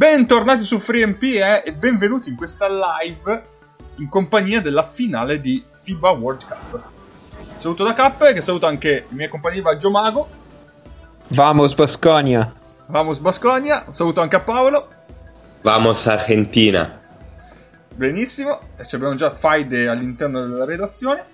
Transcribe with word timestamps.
Bentornati 0.00 0.64
su 0.64 0.78
FreeMP 0.78 1.22
eh, 1.24 1.62
e 1.62 1.72
benvenuti 1.74 2.30
in 2.30 2.34
questa 2.34 2.66
live 2.70 3.42
in 3.96 4.08
compagnia 4.08 4.62
della 4.62 4.82
finale 4.82 5.42
di 5.42 5.62
FIBA 5.82 6.10
World 6.12 6.42
Cup. 6.46 6.82
Saluto 7.58 7.84
da 7.84 7.92
K, 7.92 8.32
che 8.32 8.40
saluto 8.40 8.64
anche 8.66 9.04
i 9.10 9.14
miei 9.14 9.28
compagni 9.28 9.56
di 9.56 9.60
Vaggio 9.60 9.90
Mago. 9.90 10.26
Vamos 11.28 11.74
Basconia. 11.74 12.50
Vamos 12.86 13.18
Basconia. 13.18 13.84
Saluto 13.90 14.22
anche 14.22 14.36
a 14.36 14.40
Paolo. 14.40 14.88
Vamos 15.60 16.06
Argentina. 16.06 16.98
Benissimo, 17.94 18.58
ci 18.82 18.94
abbiamo 18.94 19.16
già 19.16 19.30
Faide 19.30 19.86
all'interno 19.86 20.40
della 20.46 20.64
redazione 20.64 21.26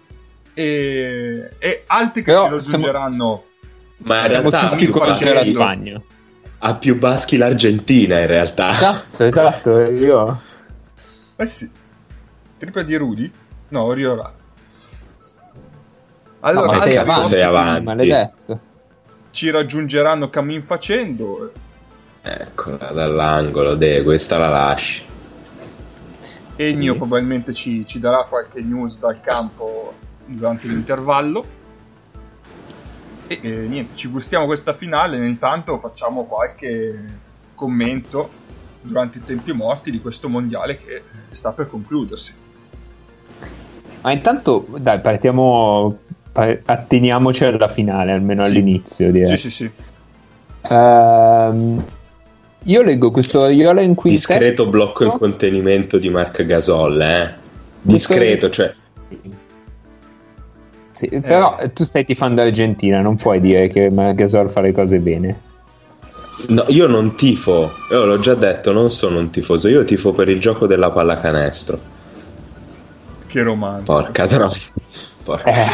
e, 0.55 1.53
e 1.61 1.85
altri 1.87 2.25
che 2.25 2.33
Però 2.33 2.47
ci 2.47 2.51
raggiungeranno. 2.51 3.45
Ma 3.99 4.23
in 4.23 4.29
Siamo 4.29 4.51
realtà 4.51 4.69
tutti 4.71 4.87
contro 4.87 5.35
la 5.35 5.45
Spagna. 5.45 6.03
Ha 6.59 6.75
più 6.77 6.99
baschi 6.99 7.37
l'Argentina 7.37 8.19
in 8.21 8.27
realtà. 8.27 8.71
Esatto, 8.71 9.25
esatto. 9.25 9.81
Io... 9.91 10.41
Eh 11.37 11.47
sì, 11.47 11.71
tripla 12.59 12.83
di 12.83 12.97
Rudy? 12.97 13.31
No, 13.69 13.93
Riora. 13.93 14.33
Allora, 16.41 16.67
No, 16.67 16.73
ma 16.73 16.83
sei 16.83 16.95
cazzo, 16.95 17.11
avanti, 17.11 17.29
sei 17.29 17.43
avanti. 17.43 17.85
Maledetto. 17.85 18.61
ci 19.31 19.51
raggiungeranno 19.51 20.31
cammin 20.31 20.63
facendo. 20.63 21.53
Eccola 22.23 22.91
dall'angolo, 22.93 23.75
de, 23.75 24.03
questa 24.03 24.39
la 24.39 24.49
lasci. 24.49 25.05
Ennio 26.57 26.93
Sì. 26.93 26.99
probabilmente 26.99 27.53
ci, 27.53 27.85
ci 27.87 27.99
darà 27.99 28.25
qualche 28.25 28.61
news 28.63 28.99
dal 28.99 29.21
campo 29.21 29.93
durante 30.25 30.69
l'intervallo. 30.69 31.45
E 33.29 33.39
niente, 33.43 33.97
ci 33.97 34.09
gustiamo 34.09 34.47
questa 34.47 34.73
finale. 34.73 35.25
Intanto 35.27 35.79
facciamo 35.79 36.25
qualche 36.25 36.95
commento 37.55 38.31
durante 38.81 39.19
i 39.19 39.25
tempi 39.25 39.53
morti 39.53 39.91
di 39.91 40.01
questo 40.01 40.29
mondiale 40.29 40.79
che 40.79 41.03
sta 41.31 41.51
per 41.53 41.69
concludersi. 41.69 42.33
Ma 44.03 44.13
intanto, 44.13 44.67
dai, 44.79 45.01
partiamo. 45.01 45.99
pa- 46.31 46.57
atteniamoci 46.65 47.45
alla 47.45 47.69
finale, 47.69 48.13
almeno 48.13 48.45
Sì. 48.45 48.51
all'inizio. 48.51 49.11
Direi. 49.11 49.37
Sì, 49.37 49.51
sì, 49.51 49.51
sì. 49.51 49.71
Ehm, 50.69 51.85
io 52.65 52.83
leggo 52.83 53.11
questo 53.11 53.43
Aiola 53.45 53.81
in 53.81 53.95
quintetto. 53.95 54.29
Discreto 54.33 54.69
blocco 54.69 55.05
in 55.05 55.11
contenimento 55.11 55.99
di 55.99 56.11
Marc 56.11 56.45
Gasol, 56.45 57.01
eh. 57.01 57.35
Discreto, 57.81 58.51
cioè 58.51 58.75
Sì, 60.97 61.09
però 61.21 61.59
tu 61.75 61.85
stai 61.85 62.07
tifando 62.07 62.41
Argentina, 62.41 63.03
non 63.03 63.17
puoi 63.17 63.39
dire 63.39 63.69
che 63.69 63.93
Gasol 64.15 64.49
fa 64.49 64.63
le 64.63 64.73
cose 64.73 64.99
bene. 64.99 65.41
no, 66.49 66.65
io 66.69 66.87
non 66.87 67.15
tifo, 67.17 67.71
io 67.91 68.07
l'ho 68.07 68.19
già 68.19 68.33
detto, 68.33 68.73
non 68.73 68.91
sono 68.91 69.19
un 69.19 69.29
tifoso, 69.29 69.69
io 69.69 69.85
tifo 69.85 70.13
per 70.13 70.31
il 70.31 70.41
gioco 70.41 70.67
della 70.67 70.91
pallacanestro. 70.91 71.79
Che 73.27 73.43
romanzo. 73.43 73.93
Porca 73.93 74.27
troia. 74.27 74.57
Porca. 75.23 75.51
Eh. 75.51 75.67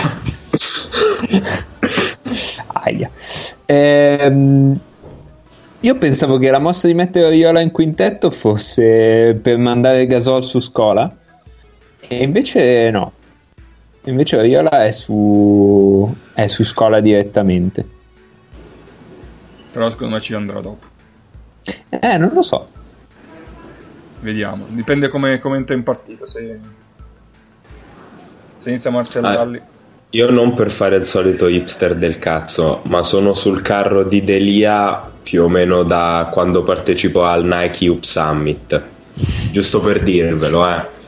Aia. 2.82 3.08
Ehm, 3.66 4.76
io 5.78 5.94
pensavo 5.98 6.38
che 6.38 6.50
la 6.50 6.58
mossa 6.58 6.88
di 6.88 6.94
mettere 6.94 7.26
Oriola 7.26 7.60
in 7.60 7.70
quintetto 7.70 8.28
fosse 8.30 9.38
per 9.40 9.56
mandare 9.56 10.04
Gasol 10.08 10.42
su 10.42 10.58
scuola, 10.58 11.14
e 12.08 12.22
invece 12.24 12.90
no. 12.90 13.12
Invece 14.04 14.36
Oriola 14.36 14.84
è 14.84 14.90
su, 14.90 16.12
è 16.34 16.48
su 16.48 16.64
scuola 16.64 17.00
direttamente. 17.00 17.86
Però 19.70 19.88
secondo 19.88 20.16
me 20.16 20.20
ci 20.20 20.34
andrà 20.34 20.60
dopo. 20.60 20.86
Eh, 21.88 22.16
non 22.16 22.30
lo 22.34 22.42
so. 22.42 22.68
Vediamo. 24.20 24.64
Dipende 24.68 25.08
come, 25.08 25.38
come 25.38 25.56
entra 25.56 25.74
in 25.76 25.84
partita. 25.84 26.26
Se, 26.26 26.58
se 28.58 28.70
inizia 28.70 28.90
a 28.90 28.92
martellarli. 28.92 29.62
Io 30.10 30.30
non 30.30 30.52
per 30.52 30.70
fare 30.70 30.96
il 30.96 31.04
solito 31.04 31.46
hipster 31.46 31.94
del 31.94 32.18
cazzo, 32.18 32.82
ma 32.84 33.02
sono 33.02 33.34
sul 33.34 33.62
carro 33.62 34.04
di 34.04 34.22
Delia 34.22 35.10
più 35.22 35.44
o 35.44 35.48
meno 35.48 35.84
da 35.84 36.28
quando 36.30 36.62
partecipo 36.62 37.24
al 37.24 37.44
Nike 37.44 37.88
Up 37.88 38.02
Summit. 38.02 38.82
Giusto 39.52 39.80
per 39.80 40.02
dirvelo, 40.02 40.68
eh. 40.68 41.00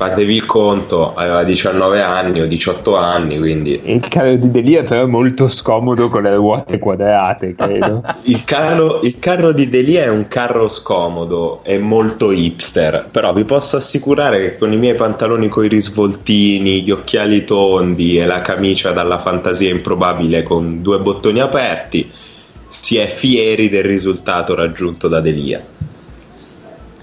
Fatevi 0.00 0.34
il 0.34 0.46
conto, 0.46 1.12
aveva 1.12 1.44
19 1.44 2.00
anni 2.00 2.40
o 2.40 2.46
18 2.46 2.96
anni, 2.96 3.36
quindi 3.36 3.78
Il 3.84 4.00
carro 4.08 4.34
di 4.34 4.50
Delia 4.50 4.82
però 4.82 5.02
è 5.02 5.06
molto 5.06 5.46
scomodo 5.46 6.08
con 6.08 6.22
le 6.22 6.34
ruote 6.36 6.78
quadrate, 6.78 7.54
credo. 7.54 8.02
il 8.24 8.42
carro, 8.44 9.02
il 9.02 9.18
carro 9.18 9.52
di 9.52 9.68
Delia 9.68 10.04
è 10.04 10.08
un 10.08 10.26
carro 10.26 10.70
scomodo 10.70 11.60
e 11.64 11.76
molto 11.76 12.32
hipster, 12.32 13.08
però 13.10 13.34
vi 13.34 13.44
posso 13.44 13.76
assicurare 13.76 14.40
che 14.40 14.56
con 14.56 14.72
i 14.72 14.78
miei 14.78 14.94
pantaloni 14.94 15.48
coi 15.48 15.68
risvoltini, 15.68 16.80
gli 16.80 16.90
occhiali 16.90 17.44
tondi 17.44 18.18
e 18.18 18.24
la 18.24 18.40
camicia 18.40 18.92
dalla 18.92 19.18
fantasia 19.18 19.68
improbabile 19.68 20.42
con 20.42 20.80
due 20.80 20.98
bottoni 20.98 21.40
aperti, 21.40 22.10
si 22.68 22.96
è 22.96 23.06
fieri 23.06 23.68
del 23.68 23.84
risultato 23.84 24.54
raggiunto 24.54 25.08
da 25.08 25.20
Delia. 25.20 25.62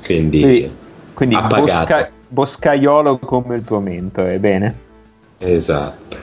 Quindi, 0.03 0.39
Quindi, 0.41 0.71
quindi 1.13 1.35
ha 1.35 1.41
bosca- 1.43 2.09
boscaiolo 2.27 3.19
come 3.19 3.55
il 3.55 3.63
tuo 3.63 3.79
mentore, 3.79 4.39
bene? 4.39 4.85
esatto. 5.37 6.17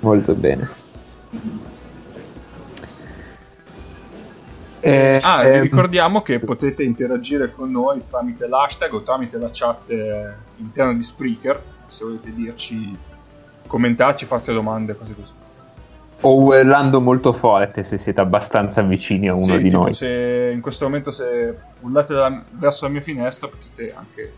Molto 0.00 0.34
bene. 0.34 0.68
Eh, 4.80 5.18
Ah, 5.22 5.44
ehm, 5.44 5.60
ricordiamo 5.62 6.22
che 6.22 6.38
potete 6.40 6.84
interagire 6.84 7.50
con 7.52 7.70
noi 7.70 8.04
tramite 8.06 8.46
l'hashtag 8.46 8.92
o 8.94 9.02
tramite 9.02 9.36
la 9.38 9.50
chat 9.52 9.90
eh, 9.90 10.34
interna 10.56 10.92
di 10.92 11.02
Spreaker. 11.02 11.60
Se 11.88 12.04
volete 12.04 12.32
dirci, 12.32 12.96
commentarci, 13.66 14.24
fate 14.24 14.52
domande, 14.52 14.94
cose 14.96 15.14
così. 15.14 15.32
o 16.20 16.34
urlando 16.36 17.00
molto 17.00 17.32
forte 17.32 17.82
se 17.82 17.98
siete 17.98 18.20
abbastanza 18.20 18.82
vicini 18.82 19.28
a 19.28 19.34
uno 19.34 19.56
Sì, 19.56 19.60
di 19.62 19.68
tipo, 19.68 19.82
noi. 19.82 19.94
Se 19.94 20.50
in 20.52 20.60
questo 20.60 20.84
momento 20.84 21.10
se 21.10 21.56
urlate 21.80 22.14
da- 22.14 22.42
verso 22.50 22.84
la 22.86 22.90
mia 22.90 23.00
finestra 23.00 23.48
potete 23.48 23.94
anche 23.96 24.32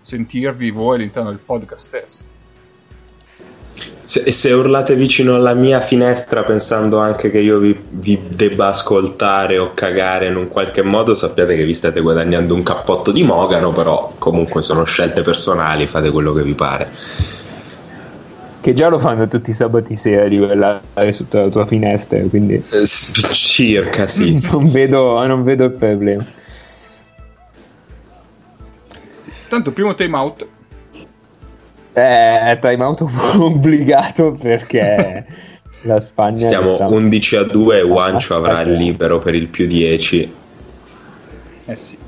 sentirvi 0.00 0.70
voi 0.70 0.96
all'interno 0.96 1.30
del 1.30 1.38
podcast 1.38 1.86
stesso. 1.86 2.24
Se, 4.04 4.30
se 4.30 4.52
urlate 4.52 4.94
vicino 4.94 5.34
alla 5.34 5.54
mia 5.54 5.80
finestra 5.80 6.42
pensando 6.42 6.98
anche 6.98 7.30
che 7.30 7.40
io 7.40 7.58
vi, 7.58 7.80
vi 7.90 8.20
debba 8.28 8.66
ascoltare 8.66 9.56
o 9.58 9.72
cagare 9.72 10.26
in 10.26 10.36
un 10.36 10.48
qualche 10.48 10.82
modo, 10.82 11.14
sappiate 11.14 11.56
che 11.56 11.64
vi 11.64 11.72
state 11.72 12.00
guadagnando 12.00 12.54
un 12.54 12.62
cappotto 12.62 13.10
di 13.12 13.22
Mogano, 13.22 13.72
però 13.72 14.12
comunque 14.18 14.60
sono 14.60 14.84
scelte 14.84 15.22
personali, 15.22 15.86
fate 15.86 16.10
quello 16.10 16.32
che 16.34 16.42
vi 16.42 16.52
pare. 16.52 16.90
Che 18.60 18.72
già 18.74 18.88
lo 18.88 18.98
fanno 18.98 19.26
tutti 19.26 19.50
i 19.50 19.54
sabati 19.54 19.96
sera 19.96 20.28
di 20.28 20.38
urlare 20.38 21.12
sotto 21.12 21.40
la 21.40 21.48
tua 21.48 21.66
finestra, 21.66 22.20
quindi 22.28 22.62
Eh, 22.70 22.86
circa, 22.86 24.06
sì. 24.06 24.38
non, 24.52 24.70
vedo, 24.70 25.24
non 25.26 25.42
vedo 25.42 25.64
il 25.64 25.72
problema. 25.72 26.24
Tanto, 29.52 29.70
primo 29.70 29.94
time 29.94 30.16
out. 30.16 30.46
Eh, 31.92 32.58
time 32.62 32.82
out 32.84 33.04
obbligato 33.36 34.32
perché 34.32 35.26
la 35.84 36.00
Spagna 36.00 36.38
Stiamo 36.46 36.76
sta- 36.76 36.86
11 36.86 37.36
a 37.36 37.42
2 37.42 37.76
e 37.76 37.82
Wancho 37.82 38.34
avrà 38.34 38.62
il 38.62 38.72
libero 38.72 39.18
per 39.18 39.34
il 39.34 39.48
più 39.48 39.66
10. 39.66 40.32
Eh 41.66 41.74
sì. 41.76 41.98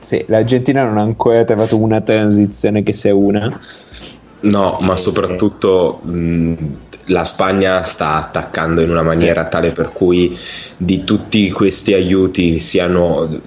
Sì, 0.00 0.24
l'Argentina 0.26 0.82
non 0.82 0.98
ha 0.98 1.02
ancora 1.02 1.44
trovato 1.44 1.80
una 1.80 2.00
transizione 2.00 2.82
che 2.82 2.92
sia 2.92 3.14
una. 3.14 3.60
No, 4.40 4.78
ma 4.80 4.96
soprattutto 4.96 6.00
mh, 6.02 6.54
la 7.08 7.24
Spagna 7.24 7.82
sta 7.82 8.14
attaccando 8.14 8.80
in 8.80 8.90
una 8.90 9.02
maniera 9.02 9.46
tale 9.46 9.72
per 9.72 9.92
cui 9.92 10.38
di 10.76 11.04
tutti 11.04 11.50
questi 11.50 11.94
aiuti 11.94 12.58
siano 12.58 13.40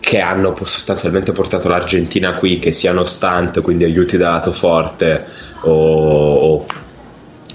che 0.00 0.20
hanno 0.20 0.54
sostanzialmente 0.64 1.32
portato 1.32 1.68
l'Argentina 1.68 2.34
qui, 2.34 2.58
che 2.58 2.72
siano 2.72 3.04
stunt, 3.04 3.62
quindi 3.62 3.84
aiuti 3.84 4.16
da 4.16 4.30
lato 4.30 4.52
forte 4.52 5.24
o, 5.60 6.34
o, 6.34 6.66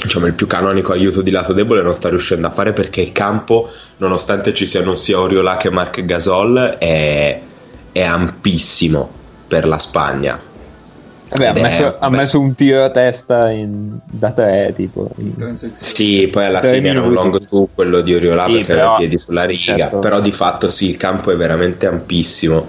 diciamo 0.02 0.26
il 0.26 0.34
più 0.34 0.48
canonico 0.48 0.94
aiuto 0.94 1.22
di 1.22 1.32
lato 1.32 1.54
debole 1.54 1.82
non 1.82 1.94
sta 1.94 2.10
riuscendo 2.10 2.48
a 2.48 2.52
fare 2.52 2.74
perché 2.74 3.02
il 3.02 3.12
campo, 3.12 3.70
nonostante 3.98 4.54
ci 4.54 4.66
siano 4.66 4.96
sia 4.96 5.20
Oriola 5.20 5.58
che 5.58 5.70
Marc 5.70 6.04
Gasol, 6.06 6.78
è, 6.80 7.40
è 7.92 8.02
ampissimo 8.02 9.12
per 9.48 9.68
la 9.68 9.80
Spagna. 9.80 10.49
Vabbè, 11.30 11.46
ha 11.48 11.54
è- 11.54 11.62
messo, 11.62 11.96
ha 12.00 12.10
beh. 12.10 12.18
messo 12.18 12.40
un 12.40 12.56
tiro 12.56 12.84
a 12.84 12.90
testa 12.90 13.50
in- 13.52 14.00
da 14.04 14.32
tre, 14.32 14.74
tipo. 14.76 15.10
in-. 15.18 15.58
Sì, 15.74 16.28
poi 16.32 16.46
alla 16.46 16.62
fine 16.62 16.90
era 16.90 17.02
un 17.02 17.10
minuti. 17.10 17.30
long 17.30 17.46
two 17.46 17.70
quello 17.74 18.02
di 18.02 18.16
Oriola 18.16 18.46
Sì, 18.46 18.52
perché 18.54 18.66
però- 18.68 18.80
aveva 18.80 18.96
i 18.96 19.00
piedi 19.00 19.18
sulla 19.20 19.46
riga, 19.46 19.78
certo. 19.78 20.00
però 20.00 20.20
di 20.22 20.32
fatto 20.32 20.72
sì, 20.72 20.90
il 20.90 20.98
campo 20.98 21.32
è 21.32 21.36
veramente 21.36 21.86
ampissimo 21.86 22.66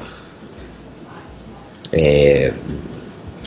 e, 1.90 2.52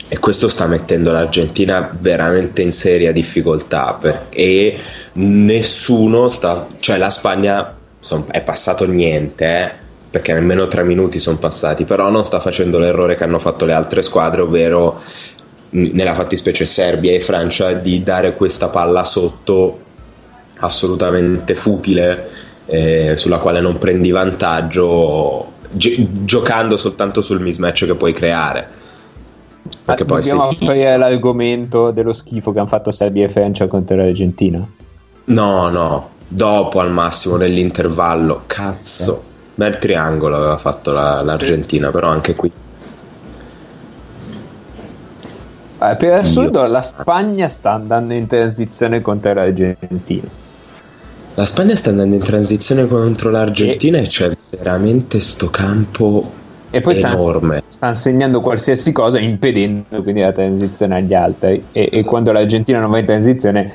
e 0.08 0.18
questo 0.18 0.48
sta 0.48 0.66
mettendo 0.66 1.12
l'Argentina 1.12 1.94
veramente 1.98 2.62
in 2.62 2.72
seria 2.72 3.12
difficoltà 3.12 3.96
per- 3.98 4.26
e 4.30 4.78
nessuno 5.14 6.28
sta, 6.28 6.66
cioè 6.80 6.96
la 6.98 7.10
Spagna 7.10 7.74
son, 8.00 8.24
è 8.30 8.40
passato 8.42 8.86
niente, 8.86 9.46
eh, 9.46 9.72
perché 10.14 10.32
nemmeno 10.32 10.68
tre 10.68 10.84
minuti 10.84 11.18
sono 11.18 11.38
passati, 11.38 11.82
però 11.82 12.08
non 12.08 12.22
sta 12.22 12.38
facendo 12.38 12.78
l'errore 12.78 13.16
che 13.16 13.24
hanno 13.24 13.40
fatto 13.40 13.64
le 13.64 13.72
altre 13.72 14.00
squadre, 14.00 14.42
ovvero 14.42 14.96
nella 15.70 16.14
fattispecie 16.14 16.64
Serbia 16.66 17.10
e 17.10 17.18
Francia 17.18 17.72
di 17.72 18.00
dare 18.04 18.34
questa 18.34 18.68
palla 18.68 19.02
sotto 19.02 19.80
assolutamente 20.58 21.56
futile 21.56 22.30
eh, 22.66 23.14
sulla 23.16 23.38
quale 23.38 23.60
non 23.60 23.76
prendi 23.78 24.12
vantaggio 24.12 25.46
gi- 25.72 26.06
giocando 26.22 26.76
soltanto 26.76 27.20
sul 27.20 27.40
mismatch 27.40 27.84
che 27.84 27.96
puoi 27.96 28.12
creare. 28.12 28.68
Perché 29.84 30.04
poi 30.04 30.20
dobbiamo 30.20 30.48
sì, 30.50 30.58
aprire 30.62 30.96
l'argomento 30.96 31.90
dello 31.90 32.12
schifo 32.12 32.52
che 32.52 32.60
hanno 32.60 32.68
fatto 32.68 32.92
Serbia 32.92 33.24
e 33.24 33.30
Francia 33.30 33.66
contro 33.66 33.96
l'Argentina? 33.96 34.64
No 35.24 35.68
no 35.70 36.10
dopo 36.28 36.78
al 36.78 36.92
massimo 36.92 37.34
nell'intervallo 37.34 38.44
cazzo. 38.46 39.32
Bel 39.54 39.78
triangolo 39.78 40.36
aveva 40.36 40.58
fatto 40.58 40.92
la, 40.92 41.22
l'Argentina 41.22 41.86
sì. 41.86 41.92
però 41.92 42.08
anche 42.08 42.34
qui 42.34 42.52
Eh, 45.84 45.96
per 45.96 46.14
assurdo, 46.14 46.62
Dio 46.62 46.72
la 46.72 46.82
Spagna 46.82 47.48
sta 47.48 47.72
andando 47.72 48.14
in 48.14 48.26
transizione 48.26 49.02
contro 49.02 49.34
l'Argentina. 49.34 50.28
La 51.34 51.44
Spagna 51.44 51.76
sta 51.76 51.90
andando 51.90 52.14
in 52.14 52.22
transizione 52.22 52.86
contro 52.86 53.30
l'Argentina 53.30 53.98
e, 53.98 54.04
e 54.04 54.06
c'è 54.06 54.30
veramente 54.58 55.20
sto 55.20 55.50
campo 55.50 56.30
e 56.70 56.80
poi 56.80 56.98
enorme. 56.98 57.58
Sta, 57.66 57.72
sta 57.72 57.94
segnando 57.94 58.40
qualsiasi 58.40 58.92
cosa, 58.92 59.18
impedendo 59.18 60.02
quindi 60.02 60.20
la 60.20 60.32
transizione 60.32 60.96
agli 60.96 61.12
altri. 61.12 61.66
E, 61.72 61.90
e 61.92 62.04
quando 62.04 62.32
l'Argentina 62.32 62.80
non 62.80 62.90
va 62.90 62.98
in 62.98 63.06
transizione, 63.06 63.72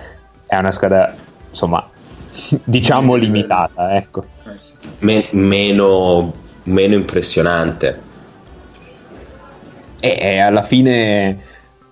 è 0.48 0.56
una 0.58 0.72
squadra 0.72 1.14
insomma, 1.50 1.88
diciamo 2.64 3.16
limitata. 3.16 3.96
Ecco. 3.96 4.26
Men- 5.00 5.28
meno, 5.32 6.34
meno 6.64 6.96
impressionante. 6.96 8.08
E, 10.00 10.18
e 10.20 10.40
alla 10.40 10.64
fine 10.64 11.38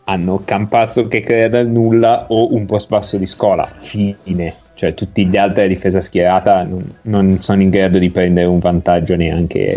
hanno 0.05 0.41
Campazzo 0.45 1.07
che 1.07 1.21
crea 1.21 1.49
dal 1.49 1.69
nulla 1.69 2.25
o 2.29 2.53
un 2.53 2.65
post 2.65 2.87
basso 2.87 3.17
di 3.17 3.25
scuola. 3.25 3.65
Fine. 3.65 4.55
Cioè, 4.73 4.93
tutti 4.93 5.25
gli 5.25 5.35
altri 5.37 5.63
a 5.63 5.67
difesa 5.67 6.01
schierata 6.01 6.63
non, 6.63 6.97
non 7.03 7.41
sono 7.41 7.61
in 7.61 7.69
grado 7.69 7.97
di 7.97 8.09
prendere 8.11 8.45
un 8.45 8.59
vantaggio 8.59 9.15
neanche. 9.15 9.69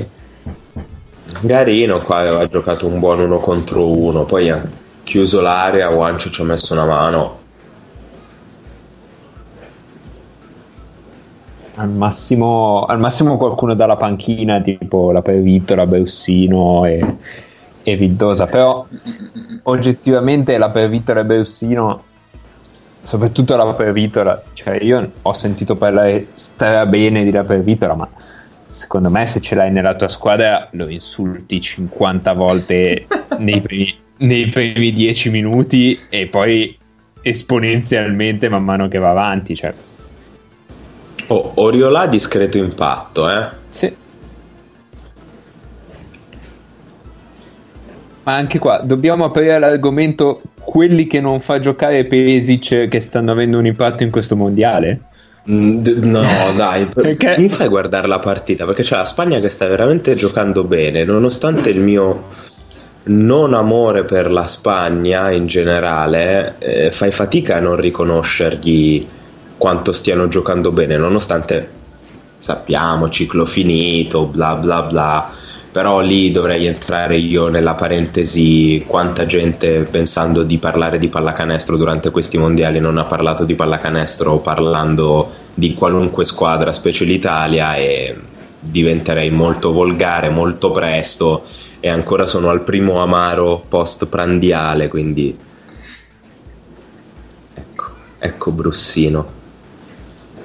Garino 1.42 2.00
qua 2.00 2.18
aveva 2.18 2.46
giocato 2.46 2.86
un 2.86 2.98
buon 2.98 3.20
uno 3.20 3.38
contro 3.38 3.88
uno, 3.88 4.24
poi 4.24 4.50
ha 4.50 4.62
chiuso 5.02 5.40
l'area, 5.40 5.88
Wancio 5.88 6.30
ci 6.30 6.42
ha 6.42 6.44
messo 6.44 6.74
una 6.74 6.84
mano. 6.84 7.38
Al 11.80 11.88
massimo, 11.88 12.84
al 12.84 12.98
massimo 12.98 13.36
qualcuno 13.36 13.74
dalla 13.74 13.96
panchina, 13.96 14.60
tipo 14.60 15.12
la 15.12 15.22
Pervittola, 15.22 15.86
Brussino 15.86 16.84
e 16.84 17.16
e 17.82 17.96
Vildosa, 17.96 18.46
però 18.46 18.86
oggettivamente 19.64 20.56
la 20.58 20.70
per 20.70 20.88
Vittorio 20.88 21.24
Berussino, 21.24 22.02
soprattutto 23.00 23.56
la 23.56 23.72
per 23.72 23.92
Vittorio, 23.92 24.42
cioè 24.52 24.82
io 24.82 25.10
ho 25.22 25.32
sentito 25.32 25.74
parlare 25.76 26.28
stra 26.34 26.86
bene 26.86 27.24
di 27.24 27.30
la 27.30 27.44
per 27.44 27.62
Vittorio, 27.62 27.96
ma 27.96 28.08
secondo 28.68 29.10
me 29.10 29.26
se 29.26 29.40
ce 29.40 29.54
l'hai 29.54 29.72
nella 29.72 29.94
tua 29.94 30.08
squadra 30.08 30.68
lo 30.72 30.88
insulti 30.88 31.60
50 31.60 32.32
volte 32.34 33.06
nei 33.38 33.60
primi, 33.60 33.94
nei 34.18 34.46
primi 34.46 34.92
10 34.92 35.30
minuti 35.30 35.98
e 36.08 36.26
poi 36.26 36.76
esponenzialmente 37.22 38.48
man 38.48 38.64
mano 38.64 38.88
che 38.88 38.98
va 38.98 39.10
avanti. 39.10 39.56
Cioè. 39.56 39.72
Oh, 41.32 41.52
Oriola 41.54 42.08
discreto 42.08 42.58
impatto, 42.58 43.30
eh? 43.30 43.46
Sì. 43.70 43.94
Ma 48.24 48.34
anche 48.34 48.58
qua 48.58 48.80
dobbiamo 48.82 49.24
aprire 49.24 49.60
l'argomento 49.60 50.40
quelli 50.60 51.06
che 51.06 51.20
non 51.20 51.38
fa 51.38 51.60
giocare 51.60 52.04
Pesic 52.04 52.88
che 52.88 53.00
stanno 53.00 53.30
avendo 53.30 53.58
un 53.58 53.66
impatto 53.66 54.02
in 54.02 54.10
questo 54.10 54.34
mondiale. 54.34 55.02
Mm, 55.48 55.84
no, 56.02 56.22
dai, 56.56 56.86
perché... 56.86 57.36
mi 57.38 57.48
fai 57.48 57.68
guardare 57.68 58.08
la 58.08 58.18
partita 58.18 58.66
perché 58.66 58.82
c'è 58.82 58.96
la 58.96 59.04
Spagna 59.04 59.38
che 59.38 59.50
sta 59.50 59.68
veramente 59.68 60.16
giocando 60.16 60.64
bene, 60.64 61.04
nonostante 61.04 61.70
il 61.70 61.80
mio 61.80 62.24
non 63.04 63.54
amore 63.54 64.02
per 64.02 64.32
la 64.32 64.48
Spagna 64.48 65.30
in 65.30 65.46
generale, 65.46 66.56
eh, 66.58 66.90
fai 66.90 67.12
fatica 67.12 67.56
a 67.56 67.60
non 67.60 67.76
riconoscergli 67.76 69.06
quanto 69.60 69.92
stiano 69.92 70.26
giocando 70.26 70.72
bene, 70.72 70.96
nonostante 70.96 71.68
sappiamo 72.38 73.10
ciclo 73.10 73.44
finito, 73.44 74.24
bla 74.24 74.54
bla 74.54 74.80
bla. 74.80 75.30
Però 75.70 76.00
lì 76.00 76.30
dovrei 76.30 76.64
entrare 76.64 77.18
io 77.18 77.48
nella 77.48 77.74
parentesi 77.74 78.82
quanta 78.86 79.26
gente 79.26 79.82
pensando 79.82 80.44
di 80.44 80.56
parlare 80.56 80.98
di 80.98 81.08
pallacanestro 81.08 81.76
durante 81.76 82.10
questi 82.10 82.38
mondiali 82.38 82.80
non 82.80 82.96
ha 82.96 83.04
parlato 83.04 83.44
di 83.44 83.54
pallacanestro 83.54 84.38
parlando 84.38 85.30
di 85.52 85.74
qualunque 85.74 86.24
squadra, 86.24 86.72
specie 86.72 87.04
l'Italia 87.04 87.74
e 87.74 88.16
diventerei 88.58 89.30
molto 89.30 89.72
volgare 89.72 90.30
molto 90.30 90.70
presto 90.70 91.44
e 91.80 91.90
ancora 91.90 92.26
sono 92.26 92.48
al 92.48 92.62
primo 92.62 93.02
amaro 93.02 93.62
post 93.68 94.06
prandiale 94.06 94.88
quindi 94.88 95.38
ecco, 97.54 97.84
ecco 98.18 98.50
Brussino 98.50 99.38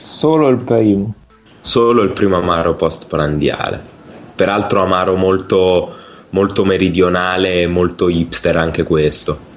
solo 0.05 0.47
il 0.49 0.57
primo. 0.57 1.13
Solo 1.59 2.03
il 2.03 2.11
primo 2.11 2.37
amaro 2.37 2.75
post 2.75 3.07
prandiale 3.07 3.93
peraltro 4.35 4.81
amaro 4.81 5.15
molto, 5.15 5.95
molto 6.31 6.65
meridionale 6.65 7.61
e 7.61 7.67
molto 7.67 8.09
hipster 8.09 8.57
anche 8.57 8.83
questo. 8.83 9.53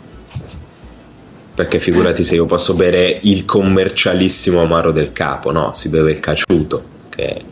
Perché 1.55 1.81
figurati 1.81 2.23
se 2.23 2.37
io 2.37 2.47
posso 2.47 2.75
bere 2.75 3.19
il 3.23 3.45
commercialissimo 3.45 4.61
amaro 4.63 4.93
del 4.93 5.13
capo 5.13 5.51
no, 5.51 5.75
si 5.75 5.89
beve 5.89 6.13
il 6.13 6.21
caciuto 6.21 6.97
che 7.09 7.43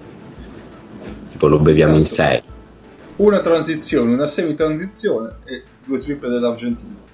tipo 1.33 1.49
lo 1.49 1.59
beviamo 1.59 1.97
in 1.97 2.07
sei. 2.07 2.41
Una 3.17 3.41
transizione, 3.41 4.13
una 4.13 4.29
semi-transizione 4.29 5.39
e 5.45 5.63
due 5.85 5.99
triple 5.99 6.29
dell'Argentina 6.29 7.06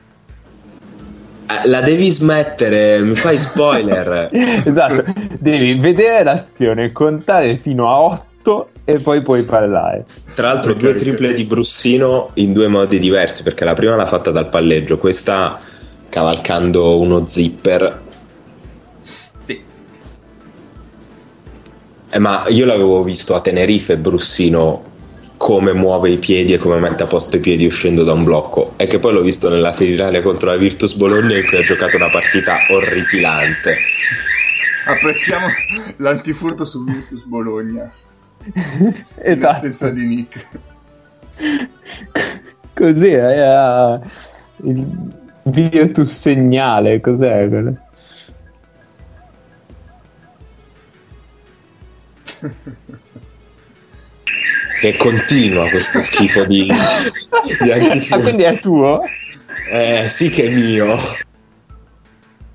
la 1.64 1.80
devi 1.80 2.08
smettere, 2.08 3.00
mi 3.00 3.14
fai 3.14 3.38
spoiler. 3.38 4.30
esatto, 4.64 5.02
devi 5.38 5.74
vedere 5.74 6.24
l'azione, 6.24 6.92
contare 6.92 7.56
fino 7.56 7.88
a 7.88 8.00
8 8.00 8.68
e 8.84 8.98
poi 8.98 9.22
puoi 9.22 9.42
parlare. 9.42 10.04
Tra 10.34 10.52
l'altro 10.52 10.74
due 10.74 10.94
triple 10.94 11.34
di 11.34 11.44
Brussino 11.44 12.30
in 12.34 12.52
due 12.52 12.68
modi 12.68 12.98
diversi, 12.98 13.42
perché 13.42 13.64
la 13.64 13.74
prima 13.74 13.96
l'ha 13.96 14.06
fatta 14.06 14.30
dal 14.30 14.48
palleggio, 14.48 14.98
questa 14.98 15.58
cavalcando 16.08 16.98
uno 16.98 17.26
zipper. 17.26 18.00
Sì. 19.44 19.62
Eh, 22.10 22.18
ma 22.18 22.44
io 22.48 22.66
l'avevo 22.66 23.02
visto 23.02 23.34
a 23.34 23.40
Tenerife 23.40 23.96
Brussino 23.96 24.90
come 25.42 25.72
muove 25.72 26.08
i 26.08 26.18
piedi 26.18 26.52
e 26.52 26.56
come 26.56 26.78
mette 26.78 27.02
a 27.02 27.08
posto 27.08 27.34
i 27.34 27.40
piedi 27.40 27.66
uscendo 27.66 28.04
da 28.04 28.12
un 28.12 28.22
blocco 28.22 28.74
e 28.76 28.86
che 28.86 29.00
poi 29.00 29.12
l'ho 29.12 29.22
visto 29.22 29.48
nella 29.48 29.72
finale 29.72 30.22
contro 30.22 30.50
la 30.50 30.56
Virtus 30.56 30.94
Bologna 30.94 31.36
in 31.36 31.44
cui 31.44 31.56
ha 31.56 31.64
giocato 31.64 31.96
una 31.96 32.10
partita 32.10 32.58
orripilante. 32.70 33.74
Apprezziamo 34.86 35.48
l'antifurto 35.96 36.64
su 36.64 36.84
Virtus 36.84 37.24
Bologna 37.24 37.92
esatto. 39.18 39.58
Senza 39.58 39.90
di 39.90 40.06
Nick. 40.06 40.46
Così 42.72 43.10
era 43.10 44.00
il 44.58 44.86
Virtus 45.42 46.08
segnale, 46.08 47.00
cos'è 47.00 47.48
quello? 47.48 47.76
che 54.82 54.96
continua 54.96 55.68
questo 55.68 56.02
schifo 56.02 56.44
di, 56.44 56.64
di 56.64 57.70
ah, 57.70 58.18
quindi 58.18 58.42
è 58.42 58.58
tuo? 58.58 59.00
Eh, 59.70 60.08
sì 60.08 60.28
che 60.28 60.48
è 60.48 60.50
mio. 60.52 60.96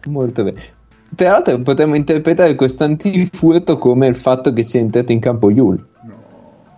Molto 0.07 0.43
bene. 0.43 0.73
Tra 1.15 1.29
l'altro 1.29 1.61
potremmo 1.61 1.95
interpretare 1.95 2.55
questo 2.55 2.83
antifurto 2.83 3.77
come 3.77 4.07
il 4.07 4.17
fatto 4.17 4.51
che 4.51 4.61
sia 4.63 4.81
entrato 4.81 5.13
in 5.13 5.21
campo 5.21 5.49
Yul, 5.49 5.81
no. 6.01 6.23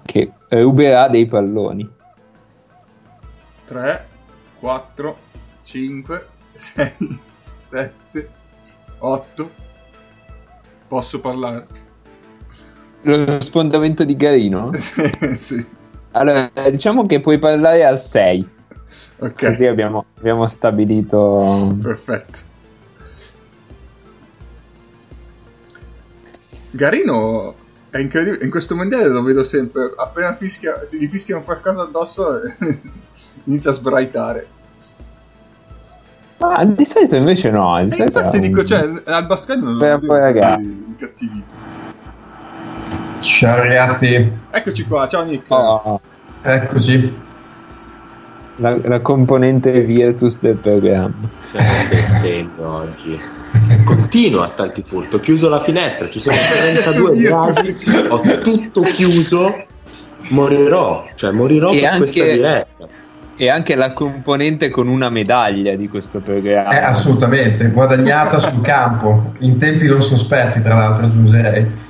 che 0.05 0.31
ruberà 0.49 1.07
dei 1.07 1.25
palloni. 1.25 1.89
3, 3.65 4.05
4, 4.59 5.17
5, 5.63 6.27
6, 6.53 6.91
7, 7.57 8.29
8. 8.99 9.51
Posso 10.87 11.19
parlare? 11.19 11.88
Lo 13.01 13.39
sfondamento 13.39 14.03
di 14.03 14.15
Garino? 14.15 14.71
sì. 15.37 15.65
Allora, 16.11 16.51
diciamo 16.69 17.05
che 17.05 17.19
puoi 17.19 17.39
parlare 17.39 17.85
al 17.85 17.99
6. 17.99 18.49
Ok. 19.19 19.45
Così 19.45 19.65
abbiamo, 19.65 20.05
abbiamo 20.17 20.47
stabilito... 20.47 21.75
Perfetto. 21.81 22.47
Garino 26.71 27.55
È 27.89 27.97
incredibile, 27.97 28.43
in 28.43 28.51
questo 28.51 28.75
mondiale 28.75 29.07
lo 29.07 29.23
vedo 29.23 29.43
sempre, 29.43 29.93
appena 29.97 30.35
fischia, 30.35 30.85
si 30.85 30.99
gli 30.99 31.07
fischiano 31.07 31.41
qualcosa 31.43 31.81
addosso 31.81 32.41
inizia 33.45 33.71
a 33.71 33.73
sbraitare. 33.73 34.47
Ma 36.37 36.63
di 36.63 36.85
solito 36.85 37.15
invece 37.15 37.49
no. 37.49 37.83
Di 37.83 37.89
solito 37.89 38.19
infatti 38.19 38.37
è 38.37 38.39
dico, 38.39 38.63
cioè, 38.63 38.87
al 39.05 39.25
basket 39.25 39.57
non 39.57 39.77
lo 39.77 39.79
vedo 39.79 40.15
ragazzi. 40.15 40.63
così 40.63 40.89
incattivito. 40.89 41.78
Ciao 43.21 43.57
ragazzi, 43.57 44.31
Eccoci 44.51 44.85
qua, 44.85 45.07
ciao 45.07 45.23
Nick. 45.23 45.49
Oh, 45.51 45.99
eccoci. 46.41 47.17
la, 48.57 48.77
la 48.83 48.99
componente 49.01 49.81
Virtus 49.81 50.39
del 50.39 50.55
programma. 50.55 51.13
Stiamo 51.39 51.67
bestemmio 51.89 52.67
oggi. 52.69 53.19
Continua 53.83 54.47
stanti 54.47 54.83
furto, 54.83 55.17
ho 55.17 55.19
chiuso 55.19 55.49
la 55.49 55.59
finestra, 55.59 56.07
ci 56.09 56.19
sono 56.19 56.35
32 56.35 57.17
gradi, 57.17 57.75
ho 58.09 58.21
tutto 58.41 58.81
chiuso, 58.81 59.65
morirò, 60.29 61.07
cioè 61.15 61.31
morirò 61.31 61.71
E 61.71 61.79
per 61.79 61.83
anche- 61.85 61.97
questa 61.97 62.23
diretta. 62.25 62.87
E 63.41 63.49
anche 63.49 63.75
la 63.75 63.93
componente 63.93 64.69
con 64.69 64.87
una 64.89 65.09
medaglia 65.09 65.73
di 65.75 65.87
questo 65.87 66.19
programma. 66.19 66.71
Eh, 66.71 66.83
assolutamente, 66.83 67.69
guadagnata 67.69 68.37
sul 68.37 68.59
campo, 68.61 69.31
in 69.39 69.57
tempi 69.57 69.87
non 69.87 70.03
sospetti 70.03 70.59
tra 70.59 70.75
l'altro 70.75 71.05
aggiungerei. 71.05 71.87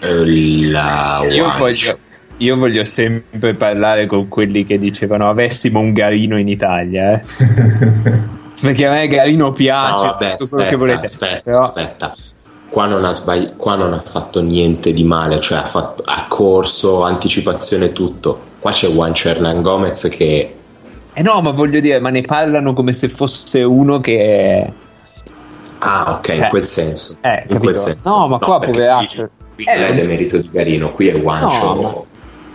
Eh, 0.00 0.70
La 0.70 1.24
Io 1.28 1.50
voglio, 1.56 1.98
io 2.38 2.56
voglio 2.56 2.84
sempre 2.84 3.54
parlare 3.54 4.06
con 4.06 4.28
quelli 4.28 4.64
che 4.66 4.78
dicevano 4.78 5.28
avessimo 5.28 5.80
un 5.80 5.92
Garino 5.92 6.38
in 6.38 6.48
Italia, 6.48 7.12
eh. 7.12 7.22
perché 8.60 8.86
a 8.86 8.90
me 8.90 9.08
Garino 9.08 9.52
piace, 9.52 9.96
No, 9.96 10.02
vabbè, 10.12 10.30
aspetta, 10.32 10.76
volete. 10.76 11.04
aspetta, 11.04 11.40
Però- 11.42 11.58
aspetta. 11.60 12.14
Qua 12.68 12.86
non, 12.86 13.04
ha 13.04 13.12
sbagli- 13.12 13.54
qua 13.56 13.76
non 13.76 13.92
ha 13.92 14.00
fatto 14.00 14.42
niente 14.42 14.92
di 14.92 15.04
male, 15.04 15.40
cioè 15.40 15.58
ha, 15.58 15.64
fatto- 15.64 16.02
ha 16.04 16.26
corso, 16.28 17.04
anticipazione, 17.04 17.92
tutto. 17.92 18.38
Qua 18.58 18.72
c'è 18.72 18.88
Juan 18.88 19.12
Hernan 19.14 19.62
Gomez 19.62 20.08
che 20.08 20.54
Eh 21.14 21.22
no, 21.22 21.40
ma 21.40 21.52
voglio 21.52 21.78
dire, 21.80 22.00
ma 22.00 22.10
ne 22.10 22.20
parlano 22.22 22.74
come 22.74 22.92
se 22.92 23.08
fosse 23.08 23.62
uno 23.62 24.00
che... 24.00 24.70
Ah, 25.78 26.16
ok, 26.18 26.28
in 26.28 26.34
Cioè, 26.40 26.48
quel 26.48 26.64
senso. 26.64 27.16
eh, 27.22 27.44
in 27.48 27.58
quel 27.60 27.76
senso. 27.76 28.10
No, 28.10 28.26
ma 28.28 28.38
qua, 28.38 28.58
perché 28.58 28.72
poveraccio. 28.72 29.28
Qui, 29.56 29.64
Eh, 29.64 29.74
non 29.78 29.84
è 29.90 29.94
demerito 29.94 30.38
di 30.38 30.50
Garino, 30.50 30.90
qui 30.90 31.08
è 31.08 31.20
Guancio. 31.20 31.74
No, 31.74 31.80
ma- 31.80 31.94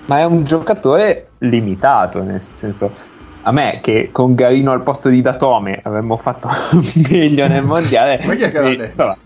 Ma 0.05 0.20
è 0.20 0.24
un 0.24 0.43
giocatore 0.46 1.31
limitato, 1.39 2.22
nel 2.24 2.41
senso... 2.55 3.10
A 3.43 3.51
me 3.51 3.79
che 3.81 4.10
con 4.12 4.36
Garino 4.36 4.72
al 4.72 4.84
posto 4.84 5.10
di 5.10 5.20
Datome 5.20 5.79
avremmo 5.84 6.15
fatto 6.15 6.48
meglio 7.10 7.48
nel 7.48 7.63
mondiale. 7.63 8.22
Ma 8.24 8.36
chi 8.36 8.43
è 8.43 8.51
che 8.51 8.60
l'ha 8.60 8.67
eh, 8.67 8.75
detto? 8.75 8.84
insomma, 8.84 9.17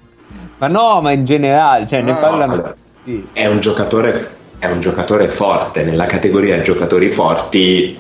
ma 0.58 0.67
no, 0.67 1.01
ma 1.01 1.12
in 1.12 1.25
generale, 1.25 1.86
cioè 1.86 2.01
ne 2.01 2.13
No, 2.13 2.20
parlano... 2.20 2.53
allora, 2.53 2.74
sì. 3.03 3.27
È 3.34 3.46
un 3.46 3.60
giocatore, 3.60 4.38
è 4.58 4.67
un 4.67 4.79
giocatore 4.79 5.27
forte. 5.27 5.84
Nella 5.84 6.05
categoria 6.05 6.62
giocatori 6.62 7.10
forti 7.10 7.98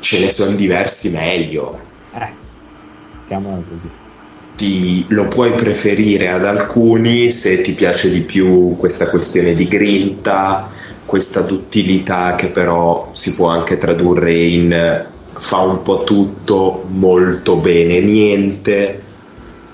ce 0.00 0.20
ne 0.20 0.28
sono 0.28 0.54
diversi 0.54 1.10
meglio. 1.12 1.78
Eh, 2.12 2.28
chiamola 3.26 3.62
così. 3.66 3.88
Ti, 4.58 5.04
lo 5.10 5.28
puoi 5.28 5.52
preferire 5.54 6.30
ad 6.30 6.44
alcuni 6.44 7.30
se 7.30 7.60
ti 7.60 7.74
piace 7.74 8.10
di 8.10 8.22
più 8.22 8.76
questa 8.76 9.08
questione 9.08 9.54
di 9.54 9.68
grinta, 9.68 10.68
questa 11.04 11.42
duttilità 11.42 12.34
che 12.34 12.48
però 12.48 13.10
si 13.12 13.36
può 13.36 13.46
anche 13.46 13.76
tradurre 13.78 14.34
in 14.34 15.06
fa 15.38 15.60
un 15.60 15.82
po' 15.82 16.02
tutto 16.02 16.84
molto 16.88 17.56
bene 17.58 18.00
niente. 18.00 19.02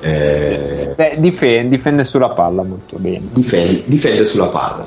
Eh, 0.01 0.93
Beh, 0.95 1.17
difende, 1.19 1.69
difende 1.77 2.05
sulla 2.05 2.29
palla 2.29 2.63
molto 2.63 2.99
bene. 2.99 3.29
difende, 3.33 3.83
difende 3.87 4.27
sulla 4.27 4.49
palla. 4.49 4.87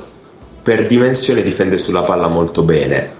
Per 0.62 0.86
dimensione 0.86 1.42
difende 1.42 1.76
sulla 1.76 2.02
palla 2.02 2.28
molto 2.28 2.62
bene. 2.62 3.17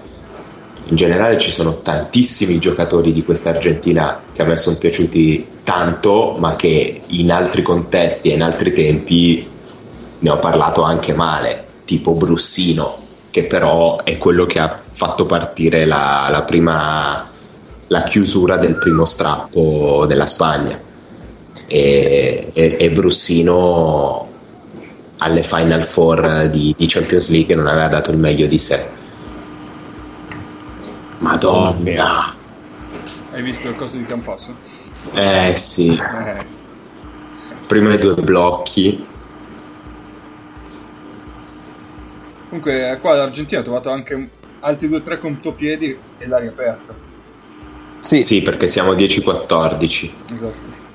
In 0.89 0.95
generale 0.95 1.37
ci 1.37 1.51
sono 1.51 1.81
tantissimi 1.81 2.57
giocatori 2.57 3.11
di 3.11 3.23
questa 3.23 3.51
Argentina 3.51 4.21
che 4.31 4.41
a 4.41 4.45
me 4.45 4.57
sono 4.57 4.77
piaciuti 4.77 5.45
tanto, 5.63 6.35
ma 6.39 6.55
che 6.55 7.01
in 7.05 7.31
altri 7.31 7.61
contesti 7.61 8.31
e 8.31 8.33
in 8.33 8.41
altri 8.41 8.73
tempi 8.73 9.47
ne 10.19 10.29
ho 10.29 10.39
parlato 10.39 10.81
anche 10.81 11.13
male, 11.13 11.63
tipo 11.85 12.15
Brussino, 12.15 12.97
che 13.29 13.43
però 13.43 14.03
è 14.03 14.17
quello 14.17 14.47
che 14.47 14.57
ha 14.59 14.75
fatto 14.77 15.27
partire 15.27 15.85
la, 15.85 16.27
la 16.31 16.41
prima 16.41 17.29
la 17.91 18.03
chiusura 18.03 18.57
del 18.57 18.77
primo 18.77 19.05
strappo 19.05 20.05
della 20.07 20.25
Spagna. 20.27 20.79
E, 21.67 22.49
e- 22.51 22.77
e 22.79 22.91
Brussino 22.91 24.27
alle 25.17 25.43
Final 25.43 25.83
Four 25.83 26.47
di, 26.49 26.73
di 26.75 26.87
Champions 26.87 27.29
League 27.29 27.53
non 27.53 27.67
aveva 27.67 27.87
dato 27.87 28.09
il 28.09 28.17
meglio 28.17 28.47
di 28.47 28.57
sé. 28.57 28.97
Madonna, 31.19 32.35
Hai 33.31 33.41
visto 33.41 33.69
il 33.69 33.75
costo 33.75 33.97
di 33.97 34.05
Campasso? 34.05 34.55
eh 35.13 35.53
sì, 35.55 35.91
Eh, 35.97 36.45
prima 37.67 37.93
i 37.93 37.97
due 37.97 38.15
blocchi. 38.15 39.05
Comunque, 42.47 42.97
qua 43.01 43.13
l'Argentina 43.15 43.59
ha 43.59 43.63
trovato 43.63 43.89
anche 43.91 44.29
altri 44.61 44.87
due 44.87 44.97
o 44.97 45.01
tre 45.01 45.19
contropiedi 45.19 45.97
e 46.17 46.27
l'aria 46.27 46.49
aperta. 46.49 46.95
Sì, 48.01 48.23
Sì, 48.23 48.41
perché 48.41 48.67
siamo 48.67 48.93
10-14. 48.93 50.11
Esatto. 50.33 50.87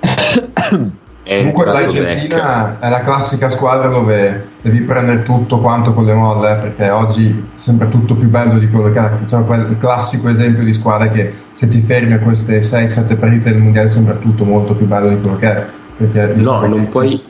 È 1.22 1.38
Comunque 1.38 1.64
l'Argentina 1.66 2.78
è 2.80 2.88
la 2.88 3.00
classica 3.00 3.50
squadra 3.50 3.88
dove 3.88 4.48
devi 4.62 4.80
prendere 4.80 5.22
tutto 5.22 5.58
quanto 5.58 5.92
con 5.92 6.04
le 6.04 6.14
molle, 6.14 6.52
eh, 6.52 6.54
perché 6.56 6.88
oggi 6.90 7.48
sembra 7.56 7.86
tutto 7.88 8.14
più 8.14 8.28
bello 8.28 8.58
di 8.58 8.68
quello 8.70 8.90
che 8.90 8.98
era. 8.98 9.16
Diciamo, 9.20 9.44
quel 9.44 9.76
classico 9.78 10.28
esempio 10.28 10.64
di 10.64 10.72
squadra 10.72 11.08
che 11.08 11.32
se 11.52 11.68
ti 11.68 11.80
fermi 11.80 12.14
a 12.14 12.18
queste 12.20 12.60
6-7 12.60 13.18
partite 13.18 13.50
del 13.50 13.58
mondiale 13.60 13.88
sembra 13.88 14.14
tutto 14.14 14.44
molto 14.44 14.74
più 14.74 14.86
bello 14.86 15.10
di 15.10 15.20
quello 15.20 15.36
che 15.36 15.52
è. 15.52 15.66
Perché 15.98 16.40
No, 16.40 16.66
non 16.66 16.88
puoi, 16.88 17.22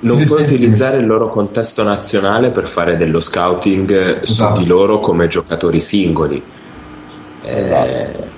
non 0.00 0.24
puoi 0.24 0.42
utilizzare 0.42 0.98
il 0.98 1.06
loro 1.06 1.28
contesto 1.28 1.82
nazionale 1.82 2.50
per 2.50 2.68
fare 2.68 2.96
dello 2.96 3.18
scouting 3.18 4.22
Esatto. 4.22 4.54
su 4.54 4.62
di 4.62 4.68
loro 4.68 5.00
come 5.00 5.26
giocatori 5.26 5.80
singoli. 5.80 6.40
Eh, 7.42 8.34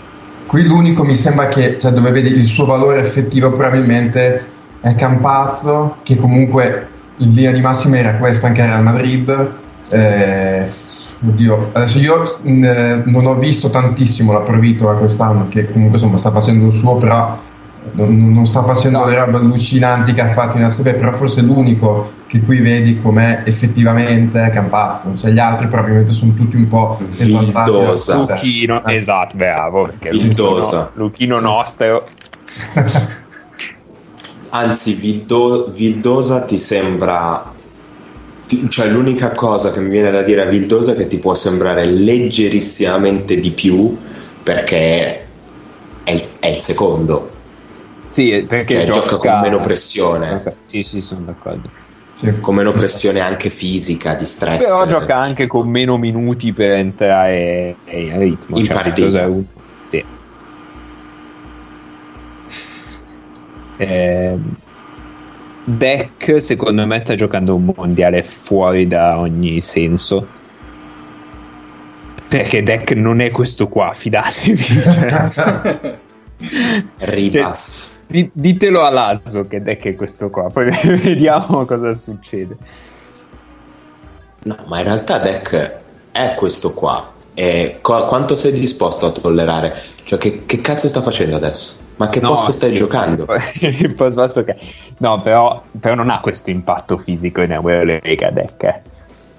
Qui 0.48 0.64
l'unico 0.64 1.04
mi 1.04 1.14
sembra 1.14 1.48
che, 1.48 1.78
cioè, 1.78 1.92
dove 1.92 2.10
vedi 2.10 2.30
il 2.30 2.46
suo 2.46 2.64
valore 2.64 3.00
effettivo 3.00 3.50
probabilmente 3.50 4.42
è 4.80 4.94
Campazzo, 4.94 5.96
che 6.02 6.16
comunque 6.16 6.88
in 7.18 7.34
linea 7.34 7.52
di 7.52 7.60
massima 7.60 7.98
era 7.98 8.14
questa 8.14 8.46
anche 8.46 8.62
a 8.62 8.64
Real 8.64 8.82
Madrid. 8.82 9.52
Eh, 9.90 10.66
oddio, 11.22 11.68
adesso 11.72 11.98
io 11.98 12.38
mh, 12.40 13.02
non 13.04 13.26
ho 13.26 13.34
visto 13.34 13.68
tantissimo 13.68 14.32
la 14.32 14.38
Provitola 14.38 14.96
quest'anno, 14.96 15.48
che 15.50 15.70
comunque 15.70 15.98
insomma 15.98 16.16
sta 16.16 16.30
facendo 16.30 16.64
il 16.64 16.72
suo, 16.72 16.96
però 16.96 17.38
non, 17.92 18.32
non 18.32 18.46
sta 18.46 18.62
facendo 18.64 18.98
No. 18.98 19.06
le 19.06 19.16
robe 19.16 19.36
allucinanti 19.36 20.12
che 20.14 20.20
ha 20.20 20.32
fatto 20.32 20.56
in 20.56 20.64
ASB, 20.64 20.88
però 20.90 21.12
forse 21.12 21.40
l'unico 21.40 22.12
che 22.26 22.40
qui 22.40 22.58
vedi 22.60 22.98
com'è 23.00 23.42
effettivamente 23.44 24.42
è 24.42 24.50
Campazzo, 24.50 25.16
cioè 25.18 25.30
gli 25.30 25.38
altri 25.38 25.66
probabilmente 25.68 26.12
sono 26.12 26.32
tutti 26.34 26.56
un 26.56 26.68
po'. 26.68 26.98
Vildosa. 27.00 28.16
Luchino, 28.18 28.84
Eh. 28.84 28.94
esatto, 28.94 29.36
bravo. 29.36 29.82
Perché 29.84 30.10
Vildosa. 30.10 30.90
Luchino, 30.94 31.36
Luchino 31.36 31.40
nostro. 31.40 32.06
Anzi, 34.50 34.94
Vildo- 34.94 35.70
Vildosa 35.74 36.42
ti 36.44 36.58
sembra. 36.58 37.52
ti- 38.46 38.68
cioè, 38.70 38.88
l'unica 38.88 39.32
cosa 39.32 39.70
che 39.70 39.80
mi 39.80 39.90
viene 39.90 40.10
da 40.10 40.22
dire 40.22 40.42
a 40.42 40.46
Vildosa 40.46 40.92
è 40.92 40.96
che 40.96 41.06
ti 41.06 41.18
può 41.18 41.34
sembrare 41.34 41.84
leggerissimamente 41.84 43.38
di 43.40 43.50
più 43.50 43.94
perché 44.42 45.26
è 46.02 46.10
il, 46.12 46.22
è 46.40 46.46
il 46.46 46.56
secondo, 46.56 47.28
Sì, 48.18 48.44
perché 48.48 48.84
cioè 48.84 48.84
gioca 48.84 49.16
con 49.16 49.38
meno 49.38 49.60
pressione, 49.60 50.42
Sì, 50.64 50.82
sì, 50.82 51.00
sono 51.00 51.20
d'accordo. 51.20 51.70
Sì. 52.16 52.40
con 52.40 52.56
meno 52.56 52.72
pressione 52.72 53.20
anche 53.20 53.48
fisica, 53.48 54.14
di 54.14 54.24
stress. 54.24 54.64
Però 54.64 54.84
gioca 54.86 55.18
anche 55.18 55.46
con 55.46 55.68
meno 55.68 55.96
minuti 55.98 56.52
per 56.52 56.72
entrare 56.72 57.76
in 57.84 58.18
ritmo. 58.18 58.58
In 58.58 58.64
cioè, 58.64 58.74
partita. 58.74 59.30
Sì. 59.88 60.04
Ehm, 63.76 64.54
Deck 65.62 66.40
secondo 66.40 66.84
me 66.86 66.98
sta 66.98 67.14
giocando 67.14 67.54
un 67.54 67.72
mondiale 67.72 68.24
fuori 68.24 68.88
da 68.88 69.18
ogni 69.18 69.60
senso 69.60 70.26
perché 72.26 72.62
Deck 72.62 72.92
non 72.92 73.20
è 73.20 73.30
questo 73.30 73.68
qua 73.68 73.92
fidatevi 73.94 74.64
cioè, 76.38 76.84
Ribas. 76.98 78.02
di- 78.06 78.30
ditelo 78.32 78.82
a 78.82 78.90
Lazo 78.90 79.46
che 79.46 79.60
Deck 79.62 79.84
è 79.86 79.94
questo 79.96 80.30
qua 80.30 80.50
poi 80.50 80.70
vediamo 80.96 81.64
cosa 81.64 81.94
succede 81.94 82.56
No, 84.44 84.56
ma 84.66 84.78
in 84.78 84.84
realtà 84.84 85.18
Deck 85.18 85.76
è 86.12 86.34
questo 86.36 86.72
qua. 86.72 87.12
eh, 87.34 87.78
qu- 87.82 88.06
quanto 88.06 88.36
sei 88.36 88.52
disposto 88.52 89.06
a 89.06 89.10
tollerare? 89.10 89.74
Cioè, 90.04 90.18
che, 90.18 90.46
che 90.46 90.60
cazzo 90.60 90.88
sta 90.88 91.02
facendo 91.02 91.34
adesso? 91.36 91.74
Ma 91.96 92.08
che 92.08 92.20
No, 92.20 92.28
posto 92.28 92.52
stai 92.52 92.70
sì. 92.70 92.76
giocando? 92.76 93.26
Il 93.60 93.94
post 93.96 94.14
basso 94.14 94.44
che... 94.44 94.56
No, 94.98 95.20
però, 95.20 95.60
però 95.80 95.94
non 95.96 96.08
ha 96.08 96.20
questo 96.20 96.50
impatto 96.50 96.98
fisico 96.98 97.42
in 97.42 97.52
Eurolega 97.52 98.30
Deck. 98.30 98.62
Eh. 98.62 98.82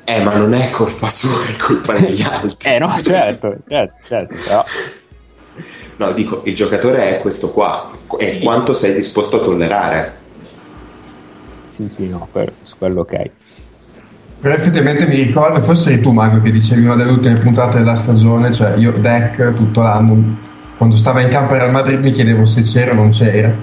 Eh, 0.03 0.23
ma 0.23 0.35
non 0.35 0.53
è 0.53 0.69
colpa 0.69 1.09
sua, 1.09 1.47
è 1.47 1.55
colpa 1.57 1.93
degli 1.97 2.21
altri. 2.29 2.69
Eh 2.69 2.77
no, 2.77 3.01
certo, 3.01 3.55
certo, 3.67 3.95
certo, 4.05 4.35
però... 4.47 4.63
No, 5.99 6.13
dico, 6.13 6.43
il 6.45 6.55
giocatore 6.55 7.17
è 7.17 7.19
questo 7.19 7.51
qua. 7.51 7.91
E 8.17 8.39
quanto 8.41 8.73
sei 8.73 8.93
disposto 8.93 9.37
a 9.37 9.41
tollerare? 9.41 10.13
Sì, 11.71 11.89
sì, 11.89 12.07
no, 12.07 12.25
per, 12.31 12.53
su 12.63 12.75
quello 12.77 13.01
ok. 13.01 13.29
Però 14.39 14.53
effettivamente 14.53 15.05
mi 15.05 15.15
ricordo, 15.15 15.59
forse 15.59 15.91
eri 15.91 16.01
tu 16.01 16.11
Mago 16.13 16.41
che 16.41 16.51
dicevi 16.51 16.85
una 16.85 16.95
delle 16.95 17.11
ultime 17.11 17.33
puntate 17.33 17.79
della 17.79 17.95
stagione, 17.95 18.53
cioè 18.53 18.77
io 18.77 18.93
deck 18.93 19.53
tutto 19.55 19.81
l'anno, 19.81 20.37
quando 20.77 20.95
stava 20.95 21.19
in 21.19 21.27
campo 21.27 21.51
al 21.53 21.59
Real 21.59 21.71
Madrid 21.71 21.99
mi 21.99 22.11
chiedevo 22.11 22.45
se 22.45 22.61
c'era 22.61 22.91
o 22.91 22.93
non 22.93 23.09
c'era. 23.09 23.53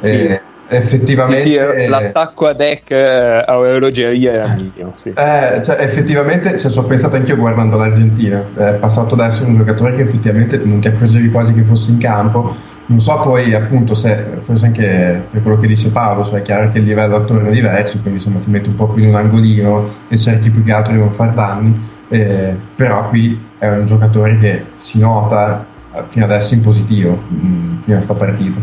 Sì. 0.00 0.10
E 0.10 0.39
effettivamente... 0.70 1.42
Sì, 1.42 1.50
sì, 1.50 1.54
eh, 1.56 1.88
l'attacco 1.88 2.46
a 2.46 2.52
deck 2.52 2.90
eh, 2.90 3.44
a 3.46 3.58
orologeria 3.58 4.32
era 4.32 4.54
mio, 4.54 4.92
sì. 4.94 5.12
Eh, 5.14 5.60
cioè, 5.62 5.76
effettivamente 5.80 6.56
cioè, 6.58 6.70
ci 6.70 6.78
ho 6.78 6.84
pensato 6.84 7.16
anch'io 7.16 7.36
guardando 7.36 7.76
l'Argentina. 7.76 8.42
È 8.56 8.72
passato 8.74 9.14
da 9.14 9.26
essere 9.26 9.50
un 9.50 9.56
giocatore 9.56 9.96
che 9.96 10.02
effettivamente 10.02 10.56
non 10.56 10.80
ti 10.80 10.88
accorgevi 10.88 11.30
quasi 11.30 11.52
che 11.52 11.62
fosse 11.62 11.90
in 11.90 11.98
campo. 11.98 12.56
Non 12.86 13.00
so 13.00 13.20
poi, 13.20 13.54
appunto, 13.54 13.94
se 13.94 14.24
forse 14.38 14.66
anche 14.66 15.22
per 15.30 15.42
quello 15.42 15.58
che 15.58 15.66
dice 15.66 15.90
Paolo, 15.90 16.24
cioè 16.24 16.40
è 16.40 16.42
chiaro 16.42 16.70
che 16.70 16.78
il 16.78 16.84
livello 16.84 17.16
attorno 17.16 17.48
è 17.48 17.52
diverso, 17.52 17.98
quindi 18.00 18.18
insomma 18.18 18.40
ti 18.40 18.50
metti 18.50 18.68
un 18.68 18.74
po' 18.74 18.88
più 18.88 19.02
in 19.02 19.10
un 19.10 19.14
angolino 19.14 19.88
e 20.08 20.18
cerchi 20.18 20.50
più 20.50 20.64
che 20.64 20.72
altro 20.72 20.92
di 20.92 20.98
non 20.98 21.12
far 21.12 21.32
danni. 21.32 21.88
Eh, 22.08 22.56
però 22.74 23.08
qui 23.08 23.40
è 23.58 23.68
un 23.68 23.86
giocatore 23.86 24.36
che 24.38 24.64
si 24.78 24.98
nota 24.98 25.64
eh, 25.94 26.02
fino 26.08 26.24
adesso 26.24 26.54
in 26.54 26.62
positivo, 26.62 27.12
mh, 27.12 27.82
fino 27.82 27.98
a 27.98 28.00
sta 28.00 28.14
partita. 28.14 28.58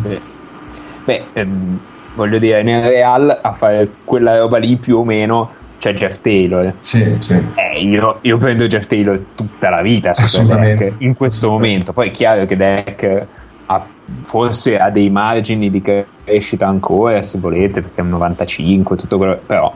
Beh, 1.05 1.23
ehm, 1.31 1.79
voglio 2.17 2.39
dire, 2.39 2.63
nel 2.63 2.81
Real 2.81 3.39
a 3.41 3.53
fare 3.53 3.87
quella 4.03 4.39
roba 4.39 4.57
lì 4.57 4.75
più 4.75 4.97
o 4.97 5.05
meno 5.05 5.51
c'è 5.77 5.93
Jeff 5.93 6.19
Taylor. 6.21 6.73
Sì, 6.79 7.15
sì. 7.19 7.41
Eh, 7.53 7.79
io, 7.81 8.17
io 8.21 8.37
prendo 8.37 8.65
Jeff 8.65 8.87
Taylor 8.87 9.23
tutta 9.35 9.69
la 9.69 9.81
vita. 9.81 10.13
Deck 10.13 10.93
in 10.97 11.13
questo 11.13 11.49
momento. 11.49 11.93
Poi 11.93 12.07
è 12.07 12.11
chiaro 12.11 12.45
che 12.45 12.57
Deck 12.57 13.25
ha, 13.67 13.85
forse 14.21 14.79
ha 14.79 14.89
dei 14.89 15.11
margini 15.11 15.69
di 15.69 15.81
crescita 15.81 16.67
ancora, 16.67 17.21
se 17.21 17.37
volete, 17.37 17.81
perché 17.81 18.01
è 18.01 18.03
un 18.03 18.09
95, 18.09 18.97
tutto 18.97 19.17
quello, 19.17 19.39
però 19.45 19.71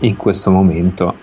in 0.00 0.16
questo 0.16 0.50
momento, 0.50 1.14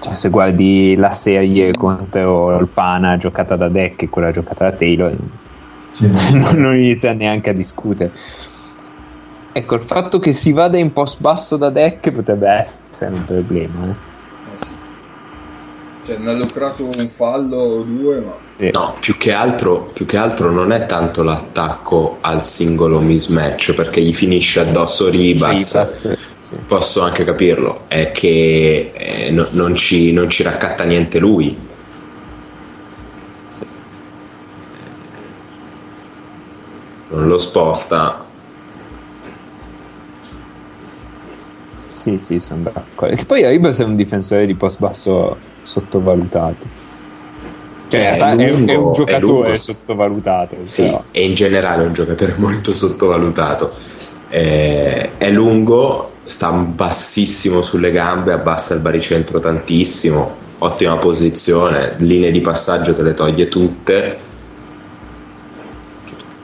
cioè, 0.00 0.14
se 0.14 0.30
guardi 0.30 0.96
la 0.96 1.10
serie 1.10 1.72
contro 1.72 2.58
il 2.58 2.68
Pana 2.68 3.18
giocata 3.18 3.56
da 3.56 3.68
Deck 3.68 4.02
e 4.02 4.08
quella 4.08 4.30
giocata 4.30 4.70
da 4.70 4.72
Taylor, 4.76 5.14
sì. 5.92 6.08
non 6.56 6.74
inizia 6.76 7.12
neanche 7.12 7.50
a 7.50 7.52
discutere. 7.52 8.10
Ecco, 9.54 9.74
il 9.74 9.82
fatto 9.82 10.18
che 10.18 10.32
si 10.32 10.52
vada 10.52 10.78
in 10.78 10.92
post 10.92 11.20
basso 11.20 11.58
da 11.58 11.68
deck 11.68 12.10
potrebbe 12.10 12.48
essere 12.48 13.14
un 13.14 13.24
problema. 13.24 13.86
eh. 13.90 14.50
Eh 14.52 14.56
sì. 14.56 14.74
Cioè, 16.04 16.16
ne 16.16 16.30
ha 16.30 16.32
lucrato 16.32 16.84
un 16.84 17.08
fallo 17.14 17.58
o 17.58 17.82
due, 17.82 18.20
ma 18.20 18.40
Sì. 18.56 18.70
No, 18.72 18.96
più 18.98 19.16
che, 19.16 19.32
altro, 19.32 19.90
più 19.92 20.06
che 20.06 20.16
altro 20.16 20.50
non 20.50 20.72
è 20.72 20.86
tanto 20.86 21.22
l'attacco 21.22 22.18
al 22.22 22.44
singolo 22.44 22.98
mismatch 23.00 23.74
perché 23.74 24.00
gli 24.00 24.12
finisce 24.14 24.60
addosso 24.60 25.08
Ribas. 25.10 25.72
Ribas, 25.72 26.12
sì. 26.40 26.56
Posso 26.66 27.02
anche 27.02 27.24
capirlo, 27.24 27.84
è 27.88 28.10
che 28.10 28.92
eh, 28.94 29.30
no- 29.30 29.48
non, 29.52 29.74
ci, 29.74 30.12
non 30.12 30.28
ci 30.28 30.42
raccatta 30.42 30.84
niente 30.84 31.18
lui. 31.18 31.56
Non 37.08 37.28
lo 37.28 37.38
sposta. 37.38 38.31
Sì, 42.02 42.18
sì, 42.18 42.40
sono 42.40 42.62
d'accordo. 42.62 43.14
Che 43.16 43.24
poi 43.26 43.46
Ribas 43.48 43.78
è 43.80 43.84
un 43.84 43.94
difensore 43.94 44.46
di 44.46 44.56
post 44.56 44.78
basso 44.78 45.44
sottovalutato. 45.60 46.72
Cioè, 47.86 48.16
in 48.16 48.16
È 48.16 48.34
è, 48.36 48.50
un- 48.50 48.62
è 48.66 48.74
lungo, 48.74 48.74
un 48.74 48.90
è 49.04 49.16
giocatore 49.16 49.18
lungo. 49.18 49.56
sottovalutato. 49.56 50.64
Sì, 50.66 50.82
però. 50.82 51.08
e 51.10 51.24
in 51.24 51.34
generale 51.34 51.84
è 51.84 51.86
un 51.86 51.92
giocatore 51.92 52.36
molto 52.38 52.72
sottovalutato. 52.74 53.74
Eh, 54.28 55.16
è 55.18 55.30
lungo, 55.30 56.20
sta 56.24 56.52
bassissimo 56.52 57.62
sulle 57.62 57.90
gambe, 57.92 58.32
abbassa 58.32 58.74
il 58.74 58.80
baricentro 58.80 59.38
tantissimo, 59.38 60.46
ottima 60.58 60.96
posizione, 60.98 61.96
linee 61.98 62.30
di 62.30 62.40
passaggio 62.40 62.94
te 62.94 63.02
le 63.02 63.14
toglie 63.14 63.48
tutte. 63.48 64.18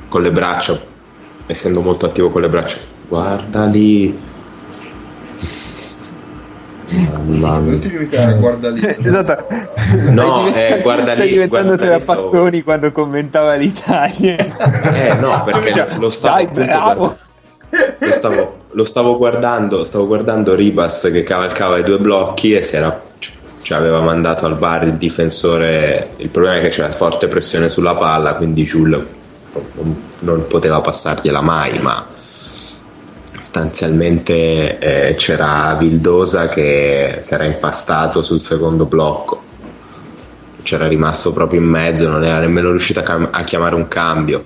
Con 0.08 0.22
le 0.22 0.32
braccia, 0.32 0.80
essendo 1.46 1.82
molto 1.82 2.06
attivo 2.06 2.30
con 2.30 2.40
le 2.40 2.48
braccia, 2.48 2.78
guarda 3.06 3.64
lì. 3.66 4.26
Non 6.90 7.78
ti 7.80 7.90
limitare 7.90 8.32
a 8.32 8.34
guarda 8.36 8.70
lì. 8.70 8.80
Esatto. 9.04 9.46
No, 10.12 10.52
eh, 10.54 10.80
guarda 10.82 11.12
stai 11.14 11.26
lì, 11.26 11.32
diventando 11.32 11.74
guarda 11.76 11.94
lì, 11.94 12.00
stavo- 12.00 12.20
Trapattoni 12.30 12.62
quando 12.62 12.92
commentava 12.92 13.54
l'Italia. 13.54 14.36
Eh 14.94 15.14
no, 15.14 15.42
perché 15.44 15.72
Cioè, 15.72 15.96
lo 15.98 16.10
stavo 16.10 16.34
dai, 16.34 16.44
appunto 16.44 16.64
bravo. 16.64 16.94
guardando. 16.94 17.26
Lo 17.98 18.12
stavo, 18.12 18.56
lo 18.70 18.84
stavo 18.84 19.16
guardando, 19.18 19.84
stavo 19.84 20.06
guardando 20.06 20.54
Ribas 20.54 21.10
che 21.12 21.22
cavalcava 21.22 21.76
i 21.78 21.82
due 21.82 21.98
blocchi 21.98 22.54
e 22.54 22.62
si 22.62 22.76
era, 22.76 22.98
cioè, 23.60 23.76
aveva 23.78 24.00
mandato 24.00 24.46
al 24.46 24.56
bar 24.56 24.84
il 24.86 24.94
difensore. 24.94 26.08
Il 26.16 26.30
problema 26.30 26.56
è 26.56 26.60
che 26.62 26.68
c'era 26.68 26.90
forte 26.90 27.26
pressione 27.26 27.68
sulla 27.68 27.94
palla, 27.94 28.34
quindi 28.34 28.64
Giul 28.64 29.06
non, 29.74 30.02
non 30.20 30.46
poteva 30.48 30.80
passargliela 30.80 31.42
mai, 31.42 31.78
ma 31.82 32.04
sostanzialmente 33.38 34.78
eh, 34.78 35.14
c'era 35.14 35.74
Vildosa 35.78 36.48
che 36.48 37.18
si 37.22 37.34
era 37.34 37.44
impastato 37.44 38.22
sul 38.22 38.42
secondo 38.42 38.86
blocco. 38.86 39.42
C'era 40.62 40.86
rimasto 40.86 41.32
proprio 41.32 41.60
in 41.60 41.66
mezzo, 41.66 42.08
non 42.10 42.24
era 42.24 42.40
nemmeno 42.40 42.70
riuscito 42.70 43.00
a, 43.00 43.02
cam- 43.02 43.28
a 43.30 43.44
chiamare 43.44 43.74
un 43.74 43.88
cambio. 43.88 44.44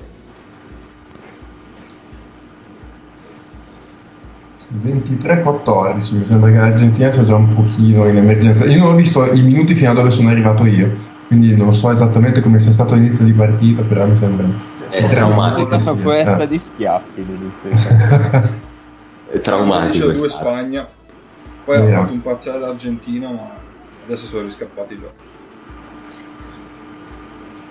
23-14, 4.83 6.17
mi 6.17 6.27
sembra 6.27 6.51
che 6.51 6.57
l'Argentina 6.57 7.11
sia 7.13 7.25
già 7.25 7.35
un 7.35 7.53
pochino 7.53 8.09
in 8.09 8.17
emergenza. 8.17 8.65
Io 8.65 8.79
non 8.79 8.93
ho 8.93 8.95
visto 8.95 9.31
i 9.33 9.43
minuti 9.43 9.75
fino 9.75 9.91
a 9.91 9.95
dove 9.95 10.11
sono 10.11 10.31
arrivato 10.31 10.65
io, 10.65 10.97
quindi 11.27 11.55
non 11.57 11.75
so 11.75 11.91
esattamente 11.91 12.41
come 12.41 12.59
sia 12.59 12.73
stato 12.73 12.95
l'inizio 12.95 13.25
di 13.25 13.33
partita, 13.33 13.83
però 13.83 14.07
mi 14.07 14.17
sembra... 14.17 14.49
È 14.79 15.09
traumatico, 15.11 15.69
Una 15.69 15.79
sì, 15.79 15.99
foresta 15.99 16.43
eh. 16.43 16.47
di 16.47 16.59
schiaffi 16.59 17.25
l'inizio. 17.25 17.71
È 17.71 18.71
traumatico. 19.41 20.05
2 20.05 20.13
è 20.13 20.17
stato. 20.17 20.49
Spagna. 20.49 20.89
Poi 21.65 21.77
ha 21.77 21.81
Vediamo. 21.81 22.03
fatto 22.03 22.15
un 22.15 22.23
parziale 22.23 22.59
l'Argentina, 22.59 23.31
ma 23.31 23.51
adesso 24.05 24.27
sono 24.27 24.43
riscappati 24.43 24.99
già. 24.99 25.31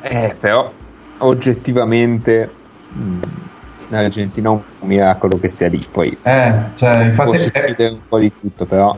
Eh, 0.04 0.36
però 0.39 0.71
oggettivamente 1.19 2.50
mh, 2.89 3.19
l'Argentina 3.89 4.50
è 4.50 4.52
un 4.52 4.62
miracolo 4.80 5.39
che 5.39 5.50
sia 5.50 5.67
lì. 5.67 5.86
Poi 5.91 6.17
Eh, 6.24 6.54
cioè, 6.76 7.04
infatti 7.04 7.36
è, 7.36 7.39
succedere 7.39 7.89
un 7.89 8.00
po' 8.08 8.19
di 8.19 8.32
tutto, 8.39 8.65
però 8.65 8.97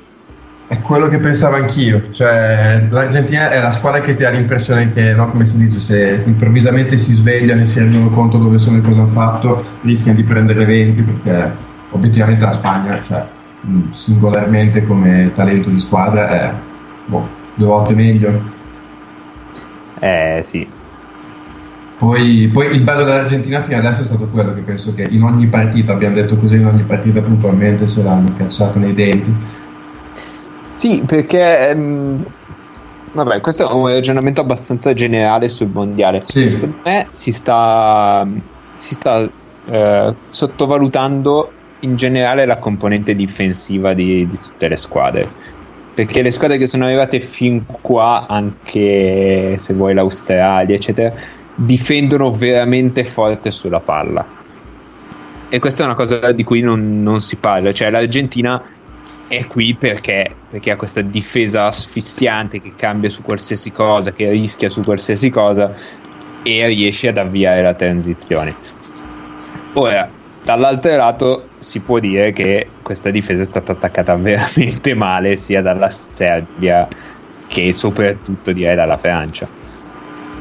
è 0.67 0.79
quello 0.79 1.07
che 1.07 1.17
pensavo 1.17 1.55
anch'io. 1.55 2.11
Cioè, 2.11 2.87
l'Argentina 2.89 3.51
è 3.51 3.59
la 3.61 3.71
squadra 3.71 4.01
che 4.01 4.15
ti 4.15 4.23
ha 4.23 4.29
l'impressione 4.29 4.91
che, 4.93 5.13
no, 5.13 5.29
come 5.29 5.45
si 5.45 5.57
dice, 5.57 5.79
se 5.79 6.21
improvvisamente 6.25 6.97
si 6.97 7.13
svegliano 7.13 7.61
e 7.61 7.65
si 7.65 7.79
rendono 7.79 8.09
conto 8.09 8.37
dove 8.37 8.57
sono 8.59 8.77
e 8.77 8.81
cosa 8.81 9.01
hanno 9.01 9.09
fatto, 9.09 9.63
rischiano 9.81 10.17
di 10.17 10.23
prendere 10.23 10.65
20 10.65 11.01
perché 11.01 11.71
obiettivamente 11.93 12.45
la 12.45 12.51
Spagna, 12.53 13.01
cioè, 13.03 13.25
mh, 13.61 13.91
singolarmente 13.91 14.85
come 14.85 15.31
talento 15.33 15.69
di 15.69 15.79
squadra, 15.79 16.29
è 16.29 16.53
boh, 17.05 17.27
due 17.55 17.67
volte 17.67 17.93
meglio. 17.93 18.41
eh 19.99 20.41
sì. 20.43 20.67
Poi, 21.97 22.49
poi 22.51 22.75
il 22.75 22.81
bello 22.81 23.05
dell'Argentina 23.05 23.61
fino 23.61 23.77
adesso 23.77 24.01
è 24.01 24.05
stato 24.05 24.27
quello 24.27 24.53
che 24.53 24.61
penso 24.61 24.93
che 24.93 25.07
in 25.09 25.23
ogni 25.23 25.47
partita, 25.47 25.93
abbiamo 25.93 26.15
detto 26.15 26.35
così, 26.35 26.55
in 26.55 26.65
ogni 26.65 26.83
partita 26.83 27.21
puntualmente 27.21 27.87
se 27.87 28.03
l'hanno 28.03 28.33
cacciato 28.35 28.77
nei 28.77 28.93
denti. 28.93 29.33
Sì, 30.71 31.01
perché 31.05 31.69
ehm, 31.69 32.25
vabbè, 33.13 33.39
questo 33.39 33.69
è 33.69 33.71
un 33.71 33.87
ragionamento 33.87 34.41
abbastanza 34.41 34.93
generale 34.93 35.47
sul 35.47 35.69
mondiale. 35.71 36.23
Sì. 36.25 36.49
Secondo 36.49 36.75
me 36.83 37.07
si 37.11 37.31
sta, 37.31 38.27
si 38.73 38.95
sta 38.95 39.29
eh, 39.65 40.13
sottovalutando 40.29 41.51
in 41.83 41.95
generale 41.95 42.45
la 42.45 42.57
componente 42.57 43.15
difensiva 43.15 43.93
di, 43.93 44.27
di 44.27 44.37
tutte 44.37 44.67
le 44.67 44.77
squadre. 44.77 45.23
Perché 45.93 46.21
le 46.21 46.31
squadre 46.31 46.57
che 46.57 46.67
sono 46.67 46.85
arrivate 46.85 47.19
fin 47.19 47.65
qua, 47.65 48.25
anche 48.27 49.55
se 49.57 49.73
vuoi 49.73 49.93
l'Australia, 49.93 50.75
eccetera, 50.75 51.13
difendono 51.53 52.31
veramente 52.31 53.05
forte 53.05 53.51
sulla 53.51 53.79
palla. 53.79 54.25
E 55.49 55.59
questa 55.59 55.83
è 55.83 55.85
una 55.85 55.95
cosa 55.95 56.31
di 56.31 56.43
cui 56.43 56.61
non, 56.61 57.03
non 57.03 57.21
si 57.21 57.35
parla. 57.35 57.71
Cioè, 57.71 57.91
l'Argentina 57.91 58.59
è 59.27 59.45
qui 59.45 59.75
perché, 59.75 60.33
perché 60.49 60.71
ha 60.71 60.75
questa 60.75 61.01
difesa 61.01 61.65
asfissiante 61.65 62.59
che 62.59 62.73
cambia 62.75 63.09
su 63.09 63.21
qualsiasi 63.21 63.71
cosa, 63.71 64.13
che 64.13 64.31
rischia 64.31 64.69
su 64.69 64.81
qualsiasi 64.81 65.29
cosa 65.29 65.71
e 66.41 66.67
riesce 66.67 67.09
ad 67.09 67.17
avviare 67.17 67.61
la 67.61 67.75
transizione. 67.75 68.55
Ora, 69.73 70.09
dall'altro 70.43 70.95
lato 70.95 71.47
si 71.59 71.79
può 71.79 71.99
dire 71.99 72.31
che 72.33 72.67
questa 72.81 73.09
difesa 73.09 73.41
è 73.41 73.45
stata 73.45 73.71
attaccata 73.71 74.15
veramente 74.17 74.93
male 74.93 75.37
sia 75.37 75.61
dalla 75.61 75.89
Serbia 75.89 76.87
che 77.47 77.73
soprattutto 77.73 78.51
direi 78.51 78.75
dalla 78.75 78.97
Francia. 78.97 79.47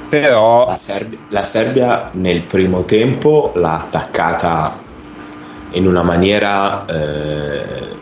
Però 0.09 0.67
la 0.67 0.77
Serbia, 0.77 1.19
la 1.29 1.43
Serbia 1.43 2.11
nel 2.13 2.43
primo 2.43 2.85
tempo 2.85 3.53
l'ha 3.55 3.79
attaccata 3.79 4.79
in 5.73 5.87
una 5.87 6.03
maniera 6.03 6.85
eh, 6.85 8.01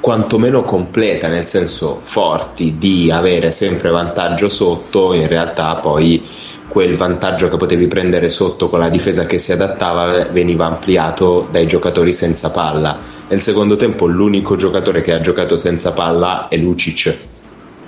quantomeno 0.00 0.62
completa, 0.62 1.28
nel 1.28 1.46
senso 1.46 1.98
forti 2.00 2.76
di 2.76 3.10
avere 3.10 3.50
sempre 3.50 3.90
vantaggio 3.90 4.48
sotto, 4.48 5.14
in 5.14 5.28
realtà 5.28 5.76
poi 5.76 6.28
quel 6.72 6.96
vantaggio 6.96 7.48
che 7.48 7.58
potevi 7.58 7.86
prendere 7.86 8.30
sotto 8.30 8.70
con 8.70 8.78
la 8.78 8.88
difesa 8.88 9.26
che 9.26 9.38
si 9.38 9.52
adattava 9.52 10.24
veniva 10.30 10.64
ampliato 10.64 11.46
dai 11.50 11.66
giocatori 11.66 12.14
senza 12.14 12.50
palla. 12.50 12.98
Nel 13.28 13.40
secondo 13.40 13.76
tempo 13.76 14.06
l'unico 14.06 14.56
giocatore 14.56 15.02
che 15.02 15.12
ha 15.12 15.20
giocato 15.20 15.58
senza 15.58 15.92
palla 15.92 16.48
è 16.48 16.56
Lucic. 16.56 17.14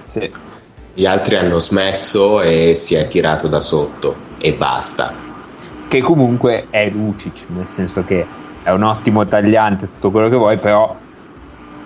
Sì. 0.05 0.31
Gli 0.93 1.07
altri 1.07 1.37
hanno 1.37 1.59
smesso 1.61 2.43
e 2.43 2.75
si 2.75 2.95
è 2.95 3.09
tirato 3.09 3.49
da 3.49 3.63
sotto 3.63 4.15
e 4.37 4.53
basta. 4.53 5.15
Che 5.89 6.01
comunque 6.03 6.67
è 6.69 6.91
Lucic, 6.91 7.47
nel 7.49 7.67
senso 7.67 8.05
che 8.05 8.27
è 8.63 8.71
un 8.71 8.83
ottimo 8.83 9.27
tagliante, 9.27 9.87
tutto 9.87 10.11
quello 10.11 10.29
che 10.29 10.37
vuoi, 10.37 10.59
però 10.59 10.95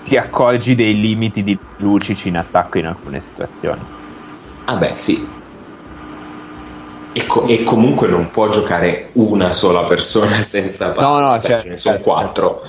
ti 0.03 0.17
accorgi 0.17 0.75
dei 0.75 1.01
limiti 1.01 1.45
di 1.45 1.57
Lucic 1.77 2.25
in 2.25 2.39
attacco 2.39 2.79
in 2.79 2.87
alcune 2.87 3.21
situazioni. 3.21 3.81
Ah 4.65 4.77
beh 4.77 4.93
sì, 4.95 5.27
e, 7.19 7.27
co- 7.27 7.47
e, 7.47 7.65
comunque 7.65 8.07
non 8.07 8.31
può 8.31 8.49
giocare 8.49 9.09
una 9.15 9.53
sola 9.53 9.83
persona 9.85 10.35
senza 10.43 10.93
palla, 10.93 11.09
no, 11.09 11.31
no, 11.31 11.39
cioè, 11.39 11.63
ce 11.63 11.69
ne 11.69 11.77
sono 11.77 11.99
quattro. 11.99 12.63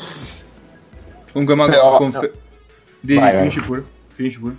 Comunque, 1.32 1.56
Mago, 1.56 1.72
Però, 1.72 1.96
confer- 1.96 2.32
no. 2.34 2.40
Di, 3.00 3.14
vai, 3.14 3.36
finisci, 3.36 3.60
vai. 3.60 3.68
Pure. 3.68 3.84
finisci 4.16 4.40
pure. 4.40 4.56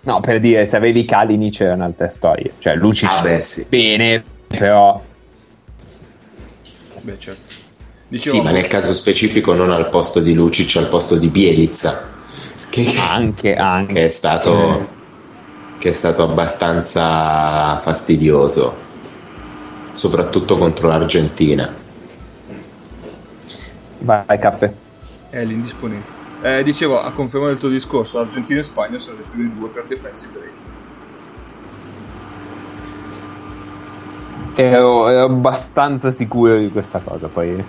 No, 0.00 0.20
per 0.20 0.40
dire, 0.40 0.64
se 0.66 0.76
avevi 0.76 1.04
Kalinic 1.04 1.60
è 1.62 1.72
un'altra 1.72 2.08
storia. 2.08 2.50
Cioè, 2.58 2.76
Lucic 2.76 3.10
ah, 3.10 3.22
beh, 3.22 3.42
sì. 3.42 3.66
bene, 3.68 4.24
però... 4.46 5.02
Beh, 7.00 7.18
certo. 7.18 7.54
Dicevo, 8.08 8.36
sì, 8.36 8.42
ma 8.42 8.52
nel 8.52 8.68
caso 8.68 8.92
specifico 8.92 9.52
non 9.54 9.70
al 9.72 9.88
posto 9.88 10.20
di 10.20 10.32
Lucic, 10.32 10.76
al 10.76 10.88
posto 10.88 11.16
di 11.16 11.28
Bielizza. 11.28 12.08
Che, 12.70 12.94
anche, 12.98 13.54
anche. 13.54 13.94
Che 13.94 14.04
è 14.04 14.08
stato, 14.08 14.88
che 15.78 15.88
è 15.88 15.92
stato 15.92 16.22
abbastanza 16.22 17.76
fastidioso 17.78 18.84
soprattutto 19.96 20.58
contro 20.58 20.88
l'Argentina. 20.88 21.74
Vai, 24.00 24.38
Cappe. 24.38 24.74
È 25.30 25.42
l'indisponenza. 25.42 26.12
Eh, 26.42 26.62
dicevo, 26.62 27.00
a 27.00 27.10
conferma 27.12 27.46
del 27.46 27.56
tuo 27.56 27.70
discorso, 27.70 28.18
Argentina 28.18 28.60
e 28.60 28.62
Spagna 28.62 28.98
sono 28.98 29.16
le 29.16 29.24
prime 29.30 29.54
due 29.58 29.68
per 29.68 29.86
defensive 29.86 30.34
rating. 30.34 30.74
Ero, 34.54 35.08
ero, 35.08 35.24
abbastanza 35.24 36.10
sicuro 36.10 36.58
di 36.58 36.70
questa 36.70 37.00
cosa, 37.00 37.28
poi... 37.28 37.64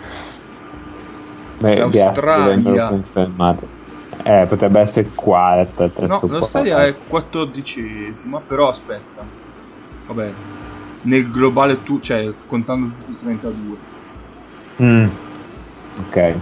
Beh, 1.60 1.76
L'Australia... 1.78 2.88
confermato. 2.90 3.76
Eh, 4.24 4.46
potrebbe 4.50 4.82
essere 4.82 5.10
quarta, 5.16 5.90
No, 6.00 6.20
l'Australia 6.28 6.86
è 6.86 6.96
quattordicesima, 7.08 8.42
però 8.42 8.68
aspetta. 8.68 9.24
Vabbè, 10.08 10.34
nel 11.08 11.30
globale 11.32 11.82
tu, 11.84 12.00
cioè 12.00 12.34
contando 12.46 12.88
tutti 12.88 13.12
i 13.12 13.18
32. 13.18 13.78
Mm. 14.82 15.06
Ok. 16.00 16.36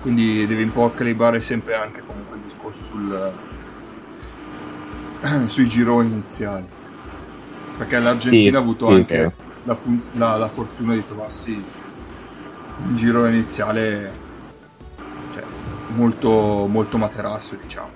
Quindi 0.00 0.46
devi 0.46 0.62
un 0.62 0.72
po' 0.72 0.90
calibrare 0.90 1.40
sempre 1.40 1.74
anche 1.74 2.02
comunque 2.06 2.36
il 2.36 2.42
discorso 2.42 2.82
sul, 2.82 3.32
sui 5.46 5.66
gironi 5.66 6.08
iniziali. 6.08 6.66
Perché 7.76 7.98
l'Argentina 7.98 8.50
sì, 8.50 8.56
ha 8.56 8.58
avuto 8.58 8.86
sì, 8.86 8.92
anche 8.92 9.32
la, 9.62 9.74
fun- 9.74 10.02
la, 10.12 10.36
la, 10.36 10.48
fortuna 10.48 10.94
di 10.94 11.04
trovarsi 11.04 11.64
un 12.78 12.96
girone 12.96 13.36
iniziale 13.36 14.12
cioè, 15.32 15.44
molto, 15.88 16.66
molto 16.68 16.98
materasso, 16.98 17.54
diciamo. 17.54 17.90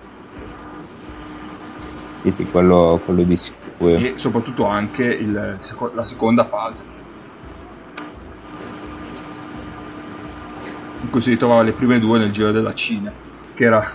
Sì, 2.14 2.31
sì, 2.31 2.48
quello, 2.51 3.01
quello 3.05 3.22
di 3.25 3.37
sicuro 3.37 3.62
e 3.88 4.12
soprattutto 4.16 4.66
anche 4.66 5.05
il, 5.05 5.59
la 5.95 6.05
seconda 6.05 6.45
fase. 6.45 6.83
In 11.03 11.11
cui 11.11 11.21
si 11.21 11.31
ritrovava 11.31 11.62
le 11.62 11.73
prime 11.73 11.99
due 11.99 12.18
nel 12.18 12.31
giro 12.31 12.53
della 12.53 12.75
Cina 12.75 13.12
che 13.55 13.64
era 13.64 13.87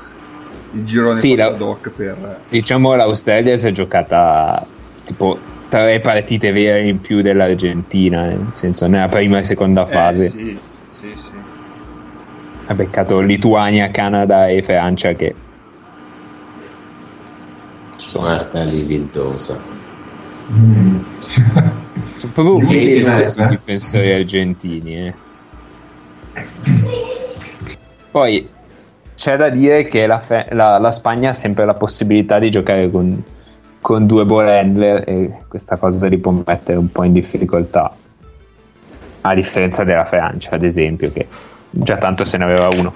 il 0.72 0.86
girone 0.86 1.18
sì, 1.18 1.36
la, 1.36 1.50
doc 1.52 1.90
per 1.90 2.42
diciamo 2.50 2.96
l'Australia 2.96 3.58
si 3.58 3.68
è 3.68 3.72
giocata 3.72 4.66
tipo 5.06 5.38
tre 5.70 6.00
partite 6.00 6.52
vere 6.52 6.88
in 6.88 7.00
più 7.00 7.22
dell'Argentina 7.22 8.24
nel 8.24 8.52
senso 8.52 8.88
nella 8.88 9.08
prima 9.08 9.40
e 9.40 9.44
seconda 9.44 9.88
eh, 9.88 9.92
fase. 9.92 10.26
eh, 10.26 10.30
sì, 10.30 10.60
sì, 10.92 11.14
sì. 11.16 11.32
ha 12.68 12.74
beccato 12.74 13.20
Lituania, 13.20 13.90
Canada 13.92 14.48
e 14.48 14.62
Francia 14.62 15.14
che 15.14 15.36
guarda 18.14 18.64
lì 18.64 18.82
Vildosa 18.84 19.77
mm. 20.52 21.00
sono 22.18 22.32
proprio 22.34 22.56
un 22.56 22.68
i 22.70 23.50
difensori 23.50 24.12
argentini 24.12 25.08
eh. 25.08 25.14
poi 28.12 28.50
c'è 29.16 29.36
da 29.36 29.50
dire 29.50 29.88
che 29.88 30.06
la, 30.06 30.20
fe- 30.20 30.48
la, 30.52 30.78
la, 30.78 30.92
Spagna 30.92 31.32
ha 31.32 31.34
sempre 31.34 31.66
la 31.66 31.74
possibilità 31.74 32.38
di 32.38 32.52
giocare 32.52 32.90
con, 32.92 33.24
con 33.82 34.06
due 34.06 34.26
ball 34.26 34.48
handler 34.48 35.04
e 35.08 35.42
questa 35.48 35.78
cosa 35.78 36.08
li 36.08 36.20
può 36.20 36.32
mettere 36.32 36.78
un 36.78 36.92
po' 36.92 37.04
in 37.04 37.14
difficoltà 37.14 37.96
a 39.22 39.34
differenza 39.34 39.84
della 39.84 40.06
Francia 40.06 40.52
ad 40.52 40.64
esempio 40.64 41.12
che 41.12 41.28
già 41.70 41.98
tanto 41.98 42.24
se 42.26 42.38
ne 42.38 42.44
aveva 42.44 42.70
uno 42.70 42.94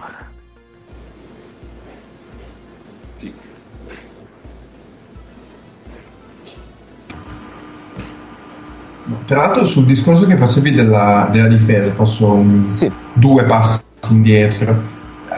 Tra 9.31 9.43
l'altro 9.43 9.63
sul 9.63 9.85
discorso 9.85 10.25
che 10.25 10.35
facevi 10.35 10.73
della, 10.73 11.29
della 11.31 11.47
difesa, 11.47 11.89
faccio 11.93 12.33
un, 12.33 12.67
sì. 12.67 12.91
due 13.13 13.45
passi 13.45 13.79
indietro. 14.09 14.75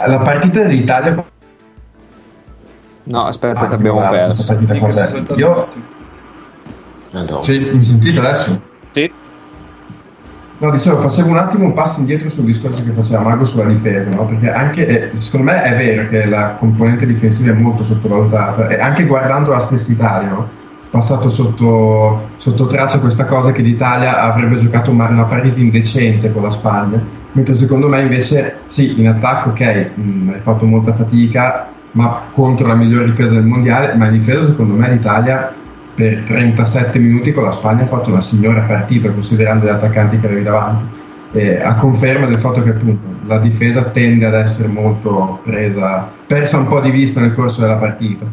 La 0.08 0.18
partita 0.18 0.64
dell'Italia... 0.64 1.24
No, 3.04 3.24
aspetta, 3.26 3.68
ah, 3.68 3.72
abbiamo 3.72 4.00
perso. 4.10 4.58
Io... 5.36 5.68
Cioè, 7.44 7.60
mi 7.60 7.84
sentite 7.84 8.18
adesso? 8.18 8.62
Sì. 8.94 9.12
No, 10.58 10.72
dicevo, 10.72 10.98
facevo 10.98 11.30
un 11.30 11.38
attimo 11.38 11.66
un 11.66 11.74
passo 11.74 12.00
indietro 12.00 12.32
sul 12.32 12.46
discorso 12.46 12.84
che 12.84 12.94
faceva 12.94 13.22
Mago 13.22 13.46
sulla 13.46 13.66
difesa, 13.66 14.10
no? 14.10 14.26
perché 14.26 14.52
anche, 14.52 15.12
eh, 15.12 15.16
secondo 15.16 15.52
me 15.52 15.62
è 15.62 15.76
vero 15.78 16.10
che 16.10 16.26
la 16.26 16.56
componente 16.58 17.06
difensiva 17.06 17.52
è 17.52 17.56
molto 17.56 17.84
sottovalutata, 17.84 18.70
e 18.70 18.80
anche 18.80 19.06
guardando 19.06 19.52
la 19.52 19.60
stessa 19.60 19.92
Italia, 19.92 20.30
no? 20.30 20.62
Passato 20.94 21.28
sotto, 21.32 22.28
sotto 22.38 22.68
traccia 22.68 23.00
questa 23.00 23.26
cosa 23.26 23.52
che 23.52 23.64
l'Italia 23.64 24.22
avrebbe 24.22 24.58
giocato 24.58 24.92
una 24.92 25.26
partita 25.26 25.60
indecente 25.60 26.32
con 26.32 26.44
la 26.44 26.52
Spagna, 26.52 27.04
mentre 27.32 27.56
secondo 27.56 27.90
me 27.90 28.02
invece 28.02 28.58
sì, 28.68 29.00
in 29.00 29.08
attacco 29.08 29.50
ok, 29.50 29.90
mm, 30.00 30.30
hai 30.30 30.40
fatto 30.40 30.66
molta 30.66 30.94
fatica, 30.94 31.70
ma 31.94 32.22
contro 32.32 32.68
la 32.68 32.76
migliore 32.76 33.06
difesa 33.06 33.34
del 33.34 33.44
mondiale, 33.44 33.96
ma 33.96 34.06
in 34.06 34.20
difesa 34.20 34.46
secondo 34.46 34.76
me 34.76 34.92
l'Italia 34.92 35.52
per 35.96 36.22
37 36.28 37.00
minuti 37.00 37.32
con 37.32 37.46
la 37.46 37.52
Spagna 37.52 37.82
ha 37.84 37.88
fatto 37.88 38.12
una 38.12 38.22
signora 38.22 38.62
partita 38.62 39.10
considerando 39.10 39.66
gli 39.66 39.70
attaccanti 39.70 40.20
che 40.20 40.28
avevi 40.28 40.44
davanti. 40.44 40.86
Eh, 41.32 41.60
a 41.60 41.74
conferma 41.74 42.28
del 42.28 42.38
fatto 42.38 42.62
che 42.62 42.70
appunto 42.70 43.26
la 43.26 43.40
difesa 43.40 43.82
tende 43.82 44.28
ad 44.28 44.36
essere 44.36 44.68
molto 44.68 45.40
presa, 45.42 46.08
persa 46.28 46.60
un 46.60 46.68
po' 46.68 46.82
di 46.82 46.92
vista 46.92 47.20
nel 47.20 47.34
corso 47.34 47.62
della 47.62 47.78
partita. 47.78 48.26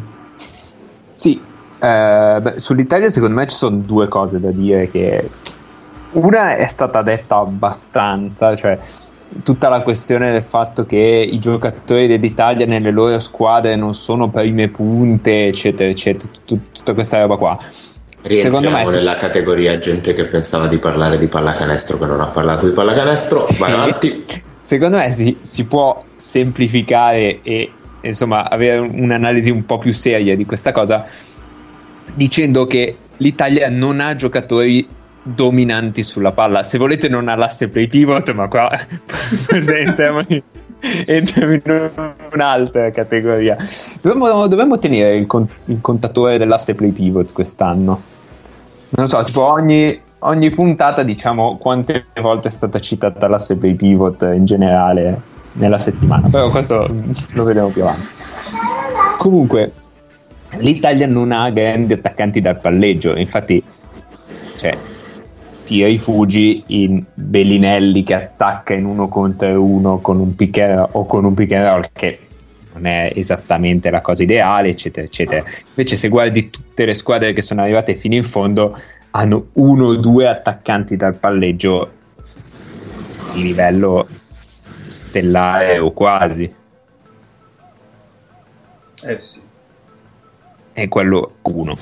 Sì, 1.11 1.41
beh, 1.87 2.59
sull'Italia 2.59 3.09
secondo 3.09 3.35
me 3.35 3.47
ci 3.47 3.55
sono 3.55 3.77
due 3.77 4.07
cose 4.07 4.39
da 4.39 4.51
dire 4.51 4.89
che 4.89 5.29
una 6.11 6.55
è 6.55 6.67
stata 6.67 7.01
detta 7.01 7.37
abbastanza, 7.37 8.55
cioè 8.55 8.77
tutta 9.43 9.69
la 9.69 9.81
questione 9.81 10.31
del 10.31 10.43
fatto 10.43 10.85
che 10.85 10.97
i 10.97 11.39
giocatori 11.39 12.07
dell'Italia 12.07 12.65
nelle 12.65 12.91
loro 12.91 13.17
squadre 13.19 13.75
non 13.75 13.93
sono 13.95 14.29
prime 14.29 14.67
punte, 14.67 15.47
eccetera, 15.47 15.89
eccetera, 15.89 16.29
tut- 16.45 16.71
tutta 16.71 16.93
questa 16.93 17.19
roba 17.19 17.37
qua. 17.37 17.57
Rientriamo 18.23 18.59
Secondo 18.59 18.91
me, 18.91 18.95
nella 18.95 19.15
categoria 19.15 19.79
gente 19.79 20.13
che 20.13 20.25
pensava 20.25 20.67
di 20.67 20.77
parlare 20.77 21.17
di 21.17 21.27
pallacanestro 21.27 21.97
che 21.97 22.05
non 22.05 22.19
ha 22.19 22.27
parlato 22.27 22.67
di 22.67 22.73
pallacanestro, 22.73 23.47
vai 23.57 23.71
avanti. 23.71 24.23
Secondo 24.59 24.97
me 24.97 25.11
si, 25.11 25.37
si 25.41 25.65
può 25.65 26.03
semplificare 26.15 27.39
e 27.41 27.71
insomma, 28.01 28.49
avere 28.49 28.79
un'analisi 28.79 29.49
un 29.49 29.65
po' 29.65 29.77
più 29.77 29.93
seria 29.93 30.35
di 30.35 30.45
questa 30.45 30.71
cosa, 30.71 31.05
dicendo 32.13 32.65
che 32.65 32.95
l'Italia 33.17 33.69
non 33.69 33.99
ha 33.99 34.15
giocatori 34.15 34.87
dominanti 35.23 36.03
sulla 36.03 36.31
palla. 36.31 36.63
Se 36.63 36.77
volete, 36.77 37.07
non 37.07 37.27
ha 37.27 37.35
l'asse 37.35 37.69
play 37.69 37.87
pivot, 37.87 38.31
ma 38.33 38.47
qua 38.47 38.71
entriamo 39.49 40.23
in, 40.27 41.61
un'altra 42.33 42.89
categoria. 42.91 43.55
Dovremmo, 44.01 44.47
dovremmo 44.47 44.79
tenere 44.79 45.15
il, 45.15 45.27
con, 45.27 45.47
il, 45.65 45.79
contatore 45.81 46.37
dell'asse 46.37 46.73
play 46.73 46.91
pivot 46.91 47.31
quest'anno. 47.33 48.01
Non 48.89 49.07
so, 49.07 49.21
tipo 49.23 49.45
ogni, 49.45 49.99
ogni 50.19 50.49
puntata 50.49 51.03
diciamo 51.03 51.57
quante 51.57 52.07
volte 52.19 52.47
è 52.47 52.51
stata 52.51 52.79
citata 52.79 53.27
l'asse 53.27 53.57
play 53.57 53.75
pivot 53.75 54.21
in 54.33 54.45
generale 54.45 55.21
nella 55.53 55.79
settimana, 55.79 56.27
però 56.29 56.49
questo 56.49 56.87
lo 57.33 57.43
vedremo 57.43 57.69
più 57.69 57.83
avanti. 57.83 58.07
Comunque, 59.17 59.71
l'Italia 60.57 61.07
non 61.07 61.31
ha 61.31 61.49
grandi 61.49 61.93
attaccanti 61.93 62.41
dal 62.41 62.59
palleggio, 62.59 63.15
infatti, 63.15 63.63
cioè, 64.57 64.77
ti 65.65 65.83
rifugi 65.85 66.63
in 66.67 67.03
Bellinelli 67.13 68.03
che 68.03 68.13
attacca 68.13 68.73
in 68.73 68.85
uno 68.85 69.07
contro 69.07 69.63
uno 69.63 69.99
con 69.99 70.19
un 70.19 70.35
pick 70.35 70.89
o 70.91 71.05
con 71.05 71.23
un 71.23 71.33
pick 71.33 71.53
and 71.53 71.65
roll 71.65 71.85
che 71.93 72.19
non 72.73 72.85
è 72.85 73.11
esattamente 73.15 73.89
la 73.89 74.01
cosa 74.01 74.23
ideale, 74.23 74.69
eccetera, 74.69 75.05
eccetera. 75.05 75.43
Invece, 75.69 75.97
se 75.97 76.07
guardi 76.07 76.49
tutte 76.49 76.85
le 76.85 76.93
squadre 76.93 77.33
che 77.33 77.41
sono 77.41 77.61
arrivate 77.61 77.95
fino 77.95 78.15
in 78.15 78.23
fondo, 78.23 78.77
hanno 79.11 79.47
uno 79.53 79.87
o 79.87 79.95
due 79.97 80.27
attaccanti 80.27 80.95
dal 80.95 81.15
palleggio 81.15 81.91
di 83.33 83.43
livello 83.43 84.07
stellare 84.87 85.79
o 85.79 85.91
quasi. 85.91 86.53
Eh 89.03 89.19
sì. 89.19 89.49
È 90.73 90.87
quello 90.87 91.33
uno. 91.43 91.77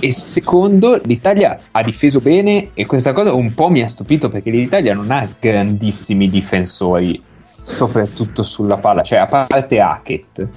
E 0.00 0.12
secondo, 0.12 1.00
l'Italia 1.04 1.58
ha 1.72 1.82
difeso 1.82 2.20
bene 2.20 2.70
e 2.74 2.86
questa 2.86 3.12
cosa 3.12 3.32
un 3.32 3.52
po' 3.52 3.68
mi 3.68 3.82
ha 3.82 3.88
stupito 3.88 4.28
perché 4.28 4.50
l'Italia 4.50 4.94
non 4.94 5.10
ha 5.10 5.28
grandissimi 5.40 6.30
difensori, 6.30 7.20
soprattutto 7.62 8.44
sulla 8.44 8.76
palla, 8.76 9.02
cioè 9.02 9.18
a 9.18 9.26
parte 9.26 9.80
Hackett. 9.80 10.48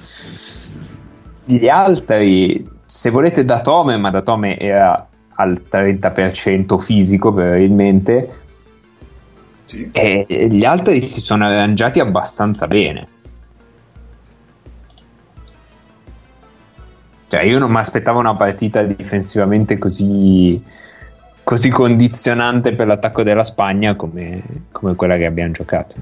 Gli 1.46 1.68
altri, 1.68 2.68
se 2.86 3.10
volete 3.10 3.44
Datome, 3.44 3.98
ma 3.98 4.12
Datome 4.12 4.60
era 4.60 5.08
al 5.36 5.64
30% 5.70 6.78
fisico 6.78 7.34
probabilmente, 7.34 8.30
sì. 9.66 9.90
e 9.92 10.26
gli 10.52 10.66
altri 10.66 11.02
si 11.02 11.20
sono 11.20 11.46
arrangiati 11.46 12.00
abbastanza 12.00 12.68
bene. 12.68 13.08
Cioè, 17.32 17.44
io 17.44 17.60
non 17.60 17.72
mi 17.72 17.78
aspettavo 17.78 18.20
una 18.20 18.36
partita 18.36 18.84
difensivamente 18.84 19.78
così, 19.78 20.62
così 21.46 21.70
condizionante 21.70 22.74
per 22.74 22.88
l'attacco 22.88 23.24
della 23.24 23.46
Spagna 23.46 23.96
come, 23.96 24.44
come, 24.74 24.96
quella 24.96 25.16
che 25.16 25.28
abbiamo 25.28 25.54
giocato. 25.54 25.96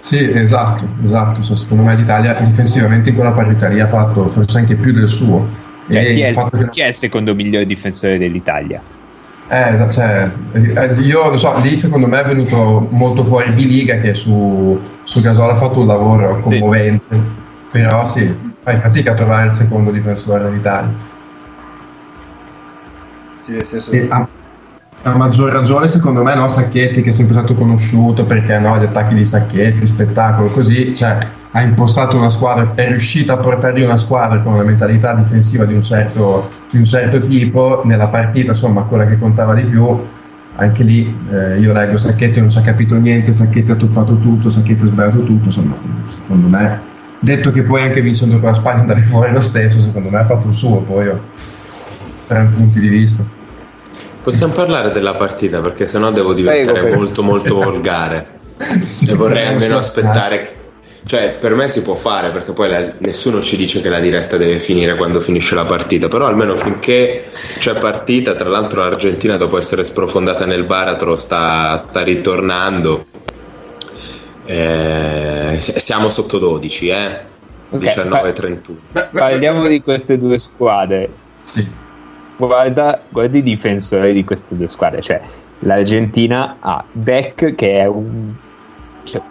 Sì, 0.00 0.30
esatto, 0.32 0.86
esatto. 1.04 1.56
Secondo 1.56 1.82
me 1.82 1.96
l'Italia 1.96 2.34
difensivamente 2.34 3.08
in 3.08 3.16
quella 3.16 3.32
partita 3.32 3.66
lì 3.66 3.80
ha 3.80 3.88
fatto 3.88 4.28
forse 4.28 4.58
anche 4.58 4.76
più 4.76 4.92
del 4.92 5.08
suo. 5.08 5.44
Cioè, 5.90 6.12
chi, 6.12 6.20
è 6.20 6.28
il, 6.28 6.36
che... 6.36 6.68
chi, 6.68 6.80
è 6.82 6.86
il, 6.86 6.94
secondo 6.94 7.34
migliore 7.34 7.66
difensore 7.66 8.16
dell'Italia? 8.16 8.80
Eh, 9.48 9.90
cioè, 9.90 10.30
eh, 10.52 10.92
io 11.00 11.30
lo 11.30 11.36
so, 11.36 11.52
lì 11.60 11.74
secondo 11.74 12.06
me 12.06 12.20
è 12.20 12.24
venuto 12.24 12.86
molto 12.92 13.24
fuori 13.24 13.50
Biliga 13.50 13.96
che 13.96 14.14
su, 14.14 14.80
su 15.02 15.20
Gasol 15.20 15.50
ha 15.50 15.56
fatto 15.56 15.80
un 15.80 15.88
lavoro 15.88 16.38
commovente. 16.42 17.16
Sì. 17.16 17.40
Però 17.72 18.06
sì, 18.06 18.51
fai 18.62 18.78
fatica 18.78 19.10
a 19.12 19.14
trovare 19.14 19.46
il 19.46 19.52
secondo 19.52 19.90
difensore 19.90 20.44
dell'Italia. 20.44 20.92
Sì, 23.40 23.52
nel 23.52 23.64
senso... 23.64 23.90
E 23.90 24.06
a, 24.08 24.26
a, 25.02 25.16
maggior 25.16 25.52
ragione, 25.52 25.88
secondo 25.88 26.22
me, 26.22 26.34
no, 26.36 26.48
Sacchetti, 26.48 27.02
che 27.02 27.10
è 27.10 27.12
sempre 27.12 27.34
stato 27.34 27.54
conosciuto 27.54 28.24
perché 28.24 28.56
no, 28.60 28.78
gli 28.78 28.84
attacchi 28.84 29.14
di 29.14 29.26
Sacchetti, 29.26 29.84
spettacolo, 29.86 30.48
così, 30.48 30.94
cioè, 30.94 31.18
ha 31.50 31.60
impostato 31.60 32.16
una 32.16 32.30
squadra, 32.30 32.72
è 32.76 32.86
riuscito 32.86 33.32
a 33.32 33.36
portare 33.38 33.82
una 33.84 33.96
squadra 33.96 34.38
con 34.40 34.54
una 34.54 34.62
mentalità 34.62 35.12
difensiva 35.14 35.64
di 35.64 35.74
un 35.74 35.82
certo, 35.82 36.48
di 36.70 36.78
un 36.78 36.84
certo 36.84 37.18
tipo, 37.26 37.82
nella 37.84 38.06
partita, 38.06 38.52
insomma, 38.52 38.82
quella 38.82 39.06
che 39.06 39.18
contava 39.18 39.54
di 39.54 39.62
più, 39.62 40.00
anche 40.54 40.84
lì 40.84 41.18
eh, 41.32 41.58
io 41.58 41.72
leggo 41.72 41.96
Sacchetti 41.96 42.38
non 42.38 42.50
ci 42.50 42.58
ha 42.58 42.62
capito 42.62 42.94
niente, 42.94 43.32
Sacchetti 43.32 43.72
ha 43.72 43.74
toppato 43.74 44.18
tutto, 44.18 44.48
Sacchetti 44.48 44.84
ha 44.84 44.86
sbagliato 44.86 45.24
tutto, 45.24 45.46
insomma, 45.46 45.74
secondo 46.14 46.46
me 46.46 46.91
detto 47.22 47.52
che 47.52 47.62
poi 47.62 47.82
anche 47.82 48.00
vincendo 48.00 48.40
con 48.40 48.50
la 48.50 48.54
Spagna 48.54 48.80
andare 48.80 49.00
fuori 49.02 49.32
lo 49.32 49.40
stesso, 49.40 49.80
secondo 49.80 50.10
me 50.10 50.18
ha 50.18 50.26
fatto 50.26 50.48
il 50.48 50.54
suo, 50.54 50.78
poi 50.78 51.08
oh, 51.08 51.20
saranno 52.18 52.50
punti 52.56 52.80
di 52.80 52.88
vista. 52.88 53.24
Possiamo 54.22 54.52
parlare 54.52 54.90
della 54.90 55.14
partita 55.14 55.60
perché 55.60 55.86
sennò 55.86 56.10
devo 56.10 56.34
diventare 56.34 56.80
prego, 56.80 56.96
molto 56.96 57.22
molto 57.22 57.54
volgare. 57.54 58.26
E 59.08 59.14
vorrei 59.14 59.48
almeno 59.48 59.76
aspettare 59.78 60.60
cioè 61.04 61.36
per 61.38 61.54
me 61.54 61.68
si 61.68 61.82
può 61.82 61.96
fare 61.96 62.30
perché 62.30 62.52
poi 62.52 62.68
la, 62.68 62.92
nessuno 62.98 63.42
ci 63.42 63.56
dice 63.56 63.82
che 63.82 63.88
la 63.88 63.98
diretta 63.98 64.36
deve 64.36 64.60
finire 64.60 64.94
quando 64.94 65.18
finisce 65.18 65.56
la 65.56 65.64
partita 65.64 66.06
però 66.06 66.26
almeno 66.26 66.56
finché 66.56 67.24
c'è 67.58 67.74
partita 67.74 68.34
tra 68.34 68.48
l'altro 68.48 68.82
l'Argentina 68.82 69.36
dopo 69.36 69.58
essere 69.58 69.82
sprofondata 69.82 70.46
nel 70.46 70.62
baratro 70.62 71.16
sta, 71.16 71.76
sta 71.76 72.02
ritornando 72.02 73.04
eh, 74.44 75.56
siamo 75.58 76.08
sotto 76.08 76.38
12, 76.38 76.88
eh? 76.88 77.20
Okay, 77.70 77.94
19-31. 77.94 79.10
Parliamo 79.12 79.66
di 79.66 79.80
queste 79.80 80.18
due 80.18 80.38
squadre. 80.38 81.08
Sì. 81.40 81.66
Guarda, 82.36 83.00
guarda 83.08 83.38
i 83.38 83.42
difensori 83.42 84.12
di 84.12 84.24
queste 84.24 84.56
due 84.56 84.68
squadre. 84.68 85.00
Cioè, 85.00 85.20
l'Argentina 85.60 86.56
ha 86.60 86.84
Beck 86.90 87.54
che 87.54 87.80
è 87.80 87.86
un... 87.86 88.34
Cioè, 89.04 89.22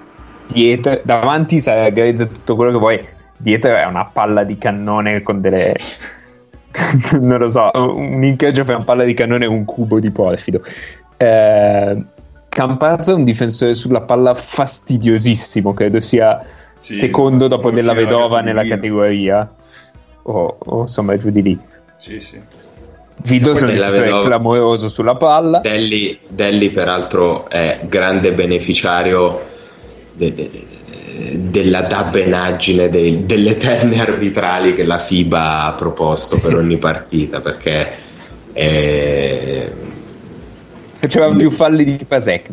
dietro, 0.48 1.02
davanti 1.04 1.60
Grezza 1.60 2.26
tutto 2.26 2.56
quello 2.56 2.72
che 2.72 2.78
vuoi. 2.78 3.08
Dietro 3.38 3.76
è 3.76 3.86
una 3.86 4.06
palla 4.06 4.44
di 4.44 4.58
cannone 4.58 5.22
con 5.22 5.42
delle... 5.42 5.76
non 7.20 7.38
lo 7.38 7.48
so, 7.48 7.70
un 7.74 8.24
incheggio 8.24 8.64
fra 8.64 8.76
una 8.76 8.86
palla 8.86 9.04
di 9.04 9.14
cannone 9.14 9.46
e 9.46 9.48
un 9.48 9.66
cubo 9.66 10.00
di 10.00 10.10
porfido. 10.10 10.62
Eh, 11.18 12.04
Campazzo 12.52 13.12
è 13.12 13.14
un 13.14 13.24
difensore 13.24 13.74
sulla 13.74 14.02
palla 14.02 14.36
fastidiosissimo, 14.36 15.74
credo 15.74 16.02
sia 16.02 16.46
sì, 16.82 16.96
secondo 16.96 17.48
dopo 17.48 17.72
della 17.72 17.94
vedova 17.94 18.42
nella 18.42 18.66
categoria. 18.66 19.50
O, 20.24 20.58
o, 20.60 20.82
insomma, 20.82 21.16
giù 21.16 21.30
di 21.30 21.42
lì. 21.42 21.58
Sì, 21.96 22.20
sì. 22.20 22.38
Vido 23.24 23.54
è 23.54 24.24
clamoroso 24.24 24.90
sulla 24.90 25.16
palla. 25.16 25.60
Delli, 25.60 26.20
Delli, 26.28 26.72
peraltro, 26.72 27.50
è 27.50 27.80
grande 27.88 28.34
beneficiario 28.34 29.40
de, 30.12 30.34
de, 30.34 30.50
de, 30.52 31.50
della 31.52 31.84
dabbenaggine 31.84 32.90
delle 32.90 33.56
terne 33.56 34.02
arbitrali 34.02 34.76
che 34.76 34.84
la 34.84 35.00
FIBA 35.00 35.68
ha 35.68 35.72
proposto 35.72 36.38
per 36.42 36.58
ogni 36.58 36.76
partita 36.76 37.40
perché 37.40 37.90
è 38.52 39.72
Faceva 41.02 41.34
più 41.34 41.50
falli 41.50 41.84
di 41.84 42.06
Pasek. 42.08 42.50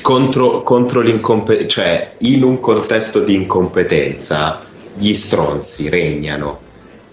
Contro, 0.00 0.62
contro 0.62 1.00
l'incompetenza, 1.00 1.68
cioè 1.68 2.12
in 2.20 2.42
un 2.42 2.58
contesto 2.58 3.22
di 3.22 3.34
incompetenza, 3.34 4.62
gli 4.94 5.12
stronzi 5.14 5.90
regnano 5.90 6.60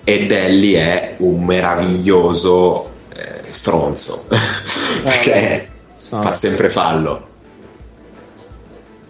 e 0.06 0.26
Delli 0.26 0.72
è 0.72 1.16
un 1.18 1.44
meraviglioso 1.44 2.92
eh, 3.14 3.42
stronzo 3.44 4.26
perché 5.04 5.34
eh, 5.34 5.68
fa 5.68 6.32
sempre 6.32 6.70
fallo. 6.70 7.28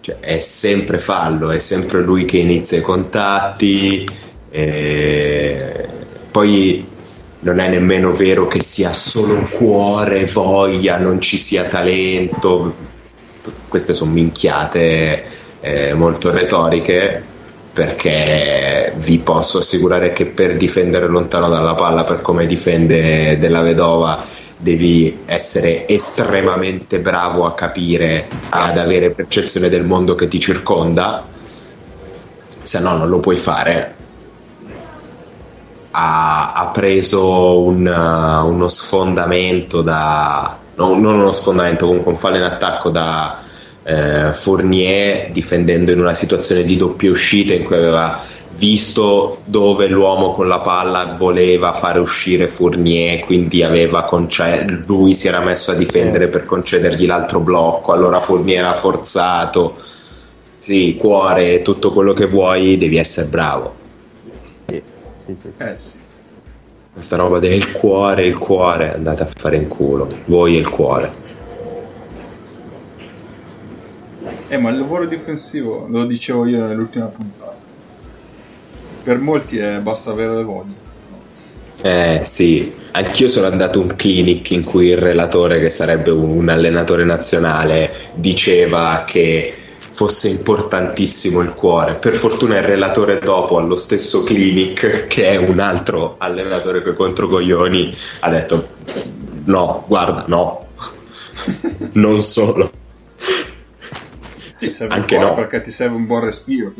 Cioè, 0.01 0.19
è 0.19 0.39
sempre 0.39 0.97
fallo, 0.97 1.51
è 1.51 1.59
sempre 1.59 2.01
lui 2.01 2.25
che 2.25 2.37
inizia 2.37 2.79
i 2.79 2.81
contatti. 2.81 4.07
E... 4.49 5.87
Poi 6.31 6.86
non 7.47 7.59
è 7.59 7.69
nemmeno 7.69 8.11
vero 8.11 8.45
che 8.45 8.61
sia 8.61 8.91
solo 8.91 9.47
cuore, 9.49 10.25
voglia, 10.25 10.97
non 10.97 11.21
ci 11.21 11.37
sia 11.37 11.63
talento. 11.63 12.75
Queste 13.69 13.93
sono 13.93 14.11
minchiate 14.11 15.23
eh, 15.61 15.93
molto 15.93 16.29
retoriche 16.29 17.23
perché 17.71 18.91
vi 18.97 19.19
posso 19.19 19.59
assicurare 19.59 20.11
che 20.11 20.25
per 20.25 20.57
difendere 20.57 21.07
lontano 21.07 21.47
dalla 21.47 21.75
palla 21.75 22.03
per 22.03 22.21
come 22.21 22.45
difende 22.47 23.37
della 23.37 23.61
vedova 23.61 24.21
devi 24.57 25.19
essere 25.25 25.87
estremamente 25.87 26.99
bravo 26.99 27.45
a 27.45 27.53
capire 27.53 28.27
ad 28.49 28.79
avere 28.79 29.11
percezione 29.11 29.69
del 29.69 29.85
mondo 29.85 30.15
che 30.15 30.27
ti 30.27 30.39
circonda 30.39 31.23
se 32.63 32.79
no 32.79 32.97
non 32.97 33.09
lo 33.09 33.19
puoi 33.19 33.37
fare 33.37 33.96
ha, 35.99 36.51
ha 36.51 36.67
preso 36.67 37.59
un, 37.61 37.85
uh, 37.87 38.47
uno 38.47 38.67
sfondamento 38.67 39.81
da 39.81 40.55
no, 40.75 40.99
non 40.99 41.15
uno 41.15 41.31
sfondamento 41.31 41.87
comunque 41.87 42.11
un 42.11 42.17
fallo 42.17 42.35
in 42.35 42.43
attacco 42.43 42.91
da 42.91 43.41
eh, 43.83 44.31
Fournier 44.31 45.31
difendendo 45.31 45.91
in 45.91 45.99
una 45.99 46.13
situazione 46.13 46.63
di 46.63 46.75
doppia 46.75 47.09
uscita 47.09 47.53
in 47.53 47.63
cui 47.63 47.77
aveva 47.77 48.21
visto 48.57 49.41
dove 49.45 49.87
l'uomo 49.87 50.31
con 50.31 50.47
la 50.47 50.59
palla 50.59 51.15
voleva 51.17 51.73
fare 51.73 51.99
uscire 51.99 52.47
Fournier, 52.47 53.19
quindi 53.19 53.63
conce- 54.05 54.83
lui 54.85 55.13
si 55.13 55.27
era 55.27 55.39
messo 55.39 55.71
a 55.71 55.75
difendere 55.75 56.27
per 56.27 56.45
concedergli 56.45 57.05
l'altro 57.05 57.39
blocco, 57.39 57.93
allora 57.93 58.19
Fournier 58.19 58.59
era 58.59 58.73
forzato. 58.73 59.75
Sì, 60.59 60.97
cuore, 60.99 61.61
tutto 61.61 61.93
quello 61.93 62.13
che 62.13 62.25
vuoi, 62.25 62.77
devi 62.77 62.97
essere 62.97 63.27
bravo. 63.27 63.76
Sì, 65.27 65.35
sì. 65.35 65.51
Eh 65.57 65.77
sì. 65.77 65.91
Questa 66.93 67.17
roba 67.17 67.39
del 67.39 67.73
cuore, 67.73 68.25
il 68.25 68.37
cuore, 68.37 68.93
andate 68.93 69.23
a 69.23 69.29
fare 69.35 69.57
in 69.57 69.67
culo. 69.67 70.09
Voi 70.25 70.55
e 70.55 70.59
il 70.59 70.69
cuore. 70.69 71.11
Eh, 74.47 74.57
ma 74.57 74.69
il 74.69 74.79
lavoro 74.79 75.05
difensivo, 75.05 75.85
lo 75.89 76.05
dicevo 76.05 76.47
io 76.47 76.65
nell'ultima 76.65 77.05
puntata. 77.05 77.55
Per 79.03 79.17
molti 79.19 79.57
è 79.57 79.79
basta 79.81 80.11
avere 80.11 80.37
le 80.37 80.43
voglie. 80.43 80.85
Eh 81.83 82.21
sì, 82.23 82.73
anch'io 82.91 83.27
sono 83.27 83.47
andato 83.47 83.79
a 83.79 83.83
un 83.83 83.95
clinic 83.95 84.51
in 84.51 84.63
cui 84.63 84.87
il 84.87 84.97
relatore, 84.97 85.59
che 85.59 85.69
sarebbe 85.69 86.09
un 86.11 86.47
allenatore 86.49 87.03
nazionale, 87.03 87.91
diceva 88.15 89.03
che 89.05 89.53
fosse 89.97 90.29
importantissimo 90.29 91.41
il 91.41 91.53
cuore. 91.53 91.95
Per 91.95 92.13
fortuna 92.13 92.57
il 92.57 92.63
relatore 92.63 93.17
dopo 93.17 93.57
allo 93.57 93.75
stesso 93.75 94.21
clinic, 94.21 95.07
che 95.07 95.29
è 95.29 95.37
un 95.37 95.59
altro 95.59 96.17
allenatore 96.19 96.83
coi 96.83 96.93
controcoglioni, 96.93 97.91
ha 98.19 98.29
detto 98.29 98.67
no, 99.45 99.83
guarda, 99.87 100.25
no, 100.27 100.67
non 101.93 102.21
solo. 102.21 102.69
Sì, 104.55 104.69
serve 104.69 104.93
Anche 104.93 105.15
il 105.15 105.19
cuore 105.19 105.35
no. 105.35 105.47
perché 105.47 105.61
ti 105.61 105.71
serve 105.71 105.95
un 105.95 106.05
buon 106.05 106.25
respiro. 106.25 106.73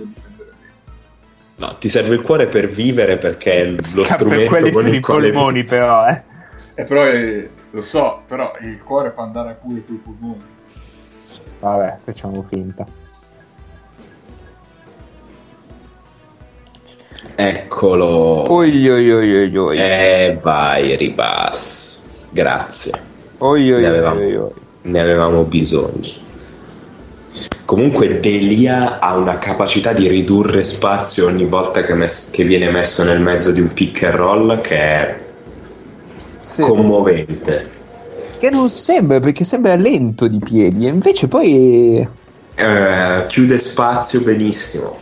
No, 1.56 1.76
ti 1.80 1.90
serve 1.90 2.14
il 2.14 2.22
cuore 2.22 2.46
per 2.46 2.70
vivere 2.70 3.18
perché 3.18 3.52
è 3.54 3.66
lo 3.66 4.04
Per 4.04 4.12
strumento 4.12 4.70
con 4.70 4.88
il 4.88 4.94
i 4.94 5.00
quale... 5.00 5.32
polmoni, 5.32 5.64
però, 5.64 6.08
eh. 6.08 6.22
Eh, 6.76 6.84
però 6.84 7.08
eh, 7.08 7.50
lo 7.72 7.82
so, 7.82 8.22
però 8.28 8.56
il 8.62 8.80
cuore 8.84 9.10
fa 9.10 9.24
andare 9.24 9.58
pure 9.60 9.84
coi 9.84 9.96
polmoni. 9.96 10.56
Vabbè, 11.60 11.98
facciamo 12.04 12.46
finta. 12.48 13.06
Eccolo. 17.36 18.52
Oi, 18.52 18.90
oi, 18.90 19.12
oi, 19.12 19.58
oi. 19.58 19.78
Eh 19.78 20.38
vai, 20.42 20.96
Ribas. 20.96 22.04
Grazie. 22.30 22.92
Oi, 23.40 23.72
oi, 23.74 23.82
ne 23.82 23.88
avevamo. 23.88 24.20
oi, 24.20 24.36
oi. 24.36 24.50
Ne 24.82 25.00
avevamo 25.00 25.44
bisogno. 25.44 26.26
Comunque 27.66 28.20
Delia 28.22 29.00
ha 29.00 29.18
una 29.18 29.38
capacità 29.40 29.92
di 29.92 30.08
ridurre 30.08 30.64
spazio 30.64 31.28
ogni 31.28 31.44
volta 31.46 31.84
che, 31.84 31.94
mes- 31.94 32.30
che 32.32 32.46
viene 32.46 32.72
messo 32.72 33.04
nel 33.04 33.20
mezzo 33.20 33.52
di 33.52 33.60
un 33.60 33.74
pick 33.74 34.04
and 34.04 34.16
roll 34.16 34.62
che 34.62 34.78
è 34.78 35.20
Sì. 36.44 36.62
commovente. 36.62 37.70
Che 38.40 38.50
non 38.50 38.70
sembra, 38.70 39.20
perché 39.20 39.44
sembra 39.44 39.76
lento 39.76 40.28
di 40.28 40.40
piedi, 40.40 40.86
e 40.86 40.90
invece 40.90 41.28
poi... 41.28 42.08
Eh, 42.56 43.26
chiude 43.28 43.58
spazio 43.58 44.22
benissimo. 44.22 44.96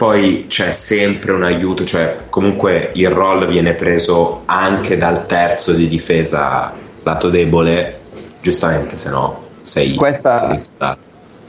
Poi 0.00 0.46
c'è 0.48 0.72
sempre 0.72 1.32
un 1.32 1.42
aiuto, 1.42 1.84
cioè 1.84 2.16
comunque 2.30 2.92
il 2.94 3.10
roll 3.10 3.46
viene 3.46 3.74
preso 3.74 4.44
anche 4.46 4.96
dal 4.96 5.26
terzo 5.26 5.74
di 5.74 5.88
difesa 5.88 6.72
lato 7.02 7.28
debole, 7.28 8.00
giustamente 8.40 8.96
se 8.96 9.10
no 9.10 9.48
sei... 9.60 9.94
Questa- 9.96 10.48
sei. 10.48 10.96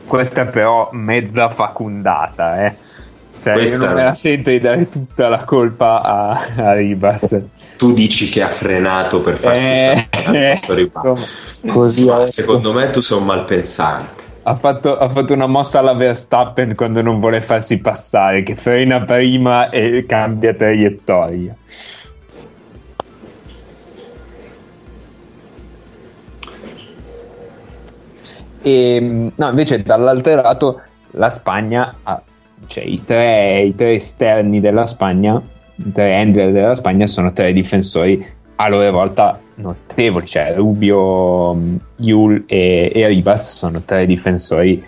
Questa 0.06 0.42
è 0.42 0.46
però 0.48 0.90
mezza 0.92 1.50
facundata, 1.50 2.66
eh. 2.66 2.76
Cioè, 3.42 3.54
Questa- 3.54 3.78
io 3.78 3.86
non 3.86 3.96
me 3.96 4.04
la 4.04 4.14
sento 4.14 4.50
di 4.50 4.60
dare 4.60 4.90
tutta 4.90 5.30
la 5.30 5.46
colpa 5.46 6.02
a, 6.02 6.48
a 6.58 6.74
Ribas. 6.74 7.34
Tu 7.78 7.94
dici 7.94 8.28
che 8.28 8.42
ha 8.42 8.50
frenato 8.50 9.22
per 9.22 9.38
farsi 9.38 9.64
Eh, 9.64 10.10
insomma, 10.50 11.16
così 11.72 12.04
Ma 12.06 12.26
secondo 12.26 12.74
me 12.74 12.90
tu 12.90 13.00
sei 13.00 13.18
un 13.18 13.24
malpensante. 13.24 14.31
Ha, 14.44 14.56
fatto, 14.56 14.98
ha 14.98 15.10
fatto 15.10 15.34
una 15.34 15.48
mossa 15.48 15.80
alla 15.80 15.94
Verstappen 15.94 16.76
quando 16.76 17.02
non 17.02 17.20
vuole 17.20 17.42
farsi 17.42 17.80
passare, 17.80 18.44
che 18.44 18.56
frena 18.56 19.02
prima 19.02 19.70
e 19.70 20.06
cambia 20.08 20.54
traiettoria. 20.54 21.56
E, 28.64 29.32
no, 29.36 29.50
invece 29.50 29.82
dall'altro 29.82 30.36
lato 30.36 30.82
la 31.12 31.30
Spagna 31.30 31.96
ha, 32.04 32.22
cioè 32.68 32.84
i 32.84 33.04
tre, 33.04 33.62
i 33.62 33.76
tre 33.76 33.94
esterni 33.94 34.60
della 34.60 34.86
Spagna, 34.86 35.42
i 35.76 35.92
tre 35.92 36.16
handler 36.16 36.52
della 36.52 36.76
Spagna 36.76 37.08
sono 37.08 37.32
tre 37.32 37.54
difensori 37.54 38.40
a 38.64 38.70
loro 38.70 38.92
volta 38.92 39.40
notevoli, 39.56 40.26
cioè 40.26 40.54
Rubio, 40.56 41.56
Yul 41.98 42.44
e, 42.48 42.92
e 42.94 43.08
Ribas 43.08 43.54
sono 43.54 43.82
tre 43.82 44.06
difensori 44.06 44.84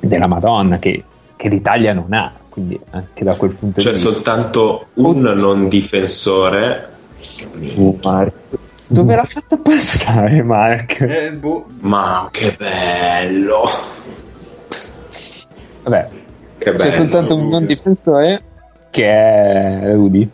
della 0.00 0.26
Madonna 0.26 0.78
che, 0.78 1.02
che 1.36 1.48
l'Italia 1.48 1.92
non 1.92 2.12
ha, 2.12 2.32
quindi 2.48 2.78
anche 2.90 3.24
da 3.24 3.34
quel 3.36 3.52
punto 3.54 3.80
C'è 3.80 3.90
di 3.90 3.94
vista... 3.94 4.10
soltanto 4.12 4.86
un 4.94 5.20
non 5.20 5.68
difensore. 5.68 6.90
Mark. 8.02 8.32
Dove 8.86 9.14
l'ha 9.14 9.24
fatta 9.24 9.56
passare 9.56 10.42
Mark? 10.42 11.00
Eh, 11.00 11.32
boh, 11.32 11.66
Ma 11.80 12.28
che 12.30 12.54
bello! 12.58 13.62
Vabbè, 15.82 16.08
Che 16.58 16.70
c'è 16.70 16.76
bello! 16.76 16.92
soltanto 16.92 17.34
un 17.34 17.48
non 17.48 17.66
difensore 17.66 18.42
che 18.90 19.08
è 19.08 19.92
Rudy. 19.94 20.30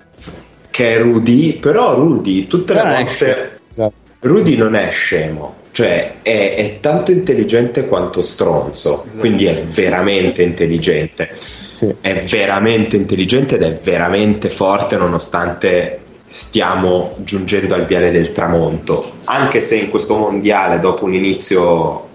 Che 0.79 0.93
è 0.93 0.99
Rudy, 1.03 1.59
però 1.59 1.97
Rudy 1.97 2.47
tutte 2.47 2.73
le 2.75 2.83
non 2.85 3.03
volte. 3.03 3.59
scemo. 3.73 3.93
Rudy 4.21 4.55
non 4.57 4.77
è 4.77 4.89
scemo, 4.93 5.55
cioè 5.73 6.19
è, 6.23 6.55
è 6.55 6.79
tanto 6.79 7.11
intelligente 7.11 7.89
quanto 7.89 8.23
stronzo, 8.23 9.03
Esatto. 9.03 9.19
quindi 9.19 9.47
è 9.47 9.61
veramente 9.61 10.45
intelligente. 10.45 11.31
Sì. 11.33 11.93
È 12.01 12.15
veramente 12.29 12.95
intelligente 12.95 13.57
ed 13.57 13.63
è 13.63 13.77
veramente 13.83 14.49
forte 14.51 14.97
nonostante 14.97 15.99
stiamo 16.25 17.17
giungendo 17.25 17.75
al 17.75 17.85
viale 17.85 18.13
del 18.13 18.31
tramonto. 18.31 19.15
Anche 19.25 19.61
se 19.61 19.79
in 19.79 19.91
questo 19.91 20.17
mondiale, 20.17 20.79
dopo 20.79 21.07
un 21.07 21.15
inizio 21.15 22.07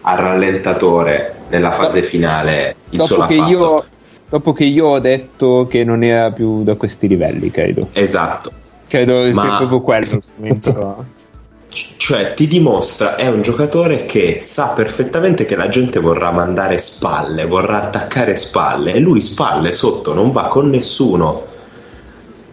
a 0.00 0.16
rallentatore 0.16 1.34
nella 1.50 1.70
fase 1.70 2.02
finale, 2.02 2.74
il 2.90 2.98
Dopo 2.98 3.14
l'ha 3.18 3.26
che, 3.26 3.36
fatto. 3.36 3.50
io, 3.50 3.84
dopo 4.28 4.52
che 4.52 4.64
io 4.64 4.86
ho 4.86 4.98
detto 4.98 5.66
che 5.68 5.84
non 5.84 6.02
era 6.02 6.30
più 6.30 6.62
da 6.62 6.74
questi 6.74 7.08
livelli, 7.08 7.50
credo. 7.50 7.88
Esatto. 7.92 8.52
Credo 8.86 9.30
sia 9.32 9.44
Ma- 9.44 9.56
proprio 9.58 9.80
quello 9.80 10.14
lo 10.14 10.20
strumento. 10.20 11.16
Cioè, 11.70 12.32
ti 12.32 12.46
dimostra, 12.46 13.16
è 13.16 13.28
un 13.28 13.42
giocatore 13.42 14.06
che 14.06 14.38
sa 14.40 14.68
perfettamente 14.68 15.44
che 15.44 15.54
la 15.54 15.68
gente 15.68 16.00
vorrà 16.00 16.30
mandare 16.30 16.78
spalle, 16.78 17.44
vorrà 17.44 17.82
attaccare 17.82 18.36
spalle, 18.36 18.94
e 18.94 18.98
lui 19.00 19.20
spalle 19.20 19.74
sotto 19.74 20.14
non 20.14 20.30
va 20.30 20.44
con 20.44 20.70
nessuno. 20.70 21.44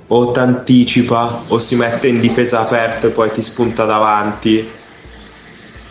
O 0.07 0.32
t'anticipa, 0.32 1.43
o 1.47 1.57
si 1.57 1.78
mette 1.78 2.09
in 2.09 2.19
difesa 2.19 2.59
aperta 2.59 3.07
e 3.07 3.11
poi 3.11 3.32
ti 3.32 3.41
spunta 3.41 3.86
davanti. 3.86 4.69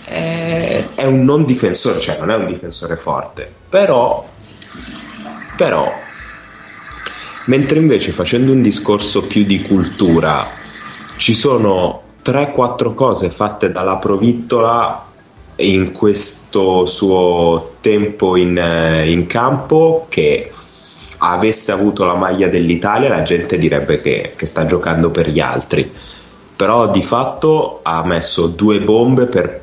È 0.05 1.05
un 1.05 1.25
non 1.25 1.45
difensore, 1.47 1.99
cioè 2.01 2.19
non 2.19 2.31
è 2.31 2.35
un 2.35 2.47
difensore 2.47 2.97
forte, 2.97 3.51
però, 3.69 4.25
però, 5.57 5.93
mentre 7.47 7.79
invece 7.79 8.13
facendo 8.13 8.53
un 8.53 8.63
discorso 8.63 9.23
più 9.23 9.45
di 9.45 9.63
cultura, 9.63 10.49
ci 11.17 11.35
sono 11.35 12.03
3-4 12.25 12.95
cose 12.95 13.31
fatte 13.31 13.71
dalla 13.71 13.99
Provittola 13.99 15.07
in 15.57 15.93
questo 15.93 16.85
suo 16.87 17.75
tempo 17.81 18.37
in, 18.37 18.59
eh, 18.59 19.11
in 19.11 19.27
campo 19.27 20.07
che 20.09 20.51
avesse 21.19 21.73
avuto 21.73 22.05
la 22.05 22.15
maglia 22.15 22.49
dell'Italia 22.49 23.09
la 23.09 23.23
gente 23.23 23.57
direbbe 23.57 24.01
che, 24.01 24.33
che 24.37 24.47
sta 24.47 24.67
giocando 24.67 25.11
per 25.11 25.29
gli 25.29 25.41
altri. 25.41 25.91
Però 26.57 26.91
di 26.91 27.03
fatto 27.03 27.81
ha 27.83 28.05
messo 28.05 28.49
due 28.49 28.81
bombe 28.81 29.27
per 29.27 29.63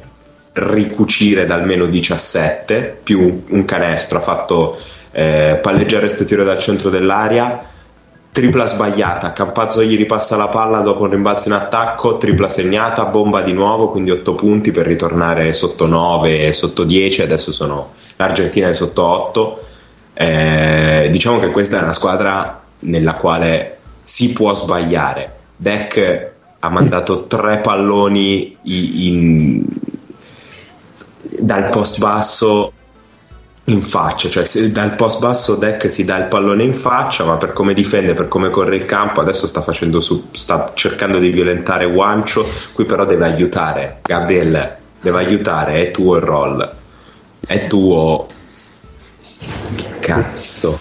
ricucire 0.53 1.45
da 1.45 1.55
almeno 1.55 1.85
17 1.85 2.99
più 3.03 3.43
un 3.47 3.65
canestro 3.65 4.17
ha 4.17 4.21
fatto 4.21 4.77
eh, 5.11 5.59
palleggio 5.61 5.97
arresto 5.97 6.25
tiro 6.25 6.43
dal 6.43 6.59
centro 6.59 6.89
dell'area 6.89 7.69
tripla 8.31 8.65
sbagliata, 8.65 9.33
Campazzo 9.33 9.83
gli 9.83 9.97
ripassa 9.97 10.37
la 10.37 10.47
palla 10.47 10.79
dopo 10.79 11.03
un 11.03 11.09
rimbalzo 11.09 11.49
in 11.49 11.53
attacco, 11.53 12.17
tripla 12.17 12.47
segnata, 12.47 13.05
bomba 13.05 13.41
di 13.41 13.51
nuovo, 13.51 13.89
quindi 13.89 14.09
8 14.11 14.35
punti 14.35 14.71
per 14.71 14.85
ritornare 14.87 15.51
sotto 15.51 15.85
9 15.85 16.47
e 16.47 16.53
sotto 16.53 16.85
10, 16.85 17.21
adesso 17.21 17.51
sono 17.51 17.91
l'Argentina 18.15 18.69
è 18.69 18.73
sotto 18.73 19.03
8. 19.03 19.63
Eh, 20.13 21.09
diciamo 21.11 21.39
che 21.39 21.49
questa 21.51 21.79
è 21.79 21.83
una 21.83 21.93
squadra 21.93 22.61
nella 22.79 23.15
quale 23.15 23.79
si 24.01 24.31
può 24.31 24.53
sbagliare. 24.53 25.39
Deck 25.57 26.31
ha 26.59 26.69
mandato 26.69 27.25
tre 27.25 27.59
palloni 27.59 28.57
i- 28.63 29.07
in- 29.07 29.65
dal 31.39 31.69
post 31.69 31.99
basso 31.99 32.71
in 33.65 33.81
faccia, 33.81 34.29
cioè 34.29 34.43
se 34.43 34.71
dal 34.71 34.95
post 34.95 35.19
basso 35.19 35.55
deck 35.55 35.89
si 35.89 36.03
dà 36.03 36.17
il 36.17 36.25
pallone 36.25 36.63
in 36.63 36.73
faccia, 36.73 37.23
ma 37.23 37.37
per 37.37 37.53
come 37.53 37.73
difende, 37.73 38.13
per 38.13 38.27
come 38.27 38.49
corre 38.49 38.75
il 38.75 38.85
campo, 38.85 39.21
adesso 39.21 39.47
sta 39.47 39.61
facendo 39.61 40.01
su, 40.01 40.29
sta 40.31 40.71
cercando 40.73 41.19
di 41.19 41.29
violentare 41.29 41.89
Guancio, 41.89 42.45
qui 42.73 42.85
però 42.85 43.05
deve 43.05 43.25
aiutare, 43.25 43.99
Gabriel 44.01 44.77
deve 44.99 45.17
aiutare, 45.19 45.75
è 45.75 45.91
tuo 45.91 46.15
il 46.15 46.21
roll, 46.21 46.69
è 47.45 47.67
tuo 47.67 48.27
cazzo. 49.99 50.79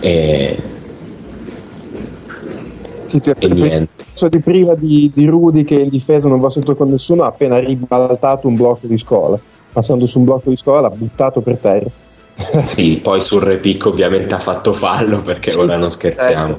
E, 0.00 0.56
Sì, 3.06 3.20
ti- 3.20 3.30
e 3.30 3.48
niente. 3.48 4.04
penso 4.04 4.28
di 4.28 4.38
prima 4.38 4.74
di, 4.74 5.10
di 5.14 5.24
Rudy 5.26 5.64
che 5.64 5.74
in 5.74 5.88
difesa 5.88 6.28
non 6.28 6.40
va 6.40 6.50
sotto 6.50 6.76
con 6.76 6.90
nessuno 6.90 7.24
ha 7.24 7.28
appena 7.28 7.58
ribaltato 7.58 8.46
un 8.48 8.54
blocco 8.54 8.86
di 8.86 8.98
scuola 8.98 9.38
passando 9.78 10.06
su 10.08 10.18
un 10.18 10.24
blocco 10.24 10.50
di 10.50 10.56
scuola 10.56 10.80
l'ha 10.80 10.90
buttato 10.90 11.40
per 11.40 11.56
terra 11.58 11.86
Sì, 12.60 12.98
poi 13.02 13.20
sul 13.20 13.42
repic 13.42 13.86
ovviamente 13.86 14.34
ha 14.34 14.38
fatto 14.38 14.72
fallo 14.72 15.22
perché 15.22 15.50
Sì, 15.50 15.58
ora 15.58 15.76
non 15.76 15.90
scherziamo. 15.90 16.58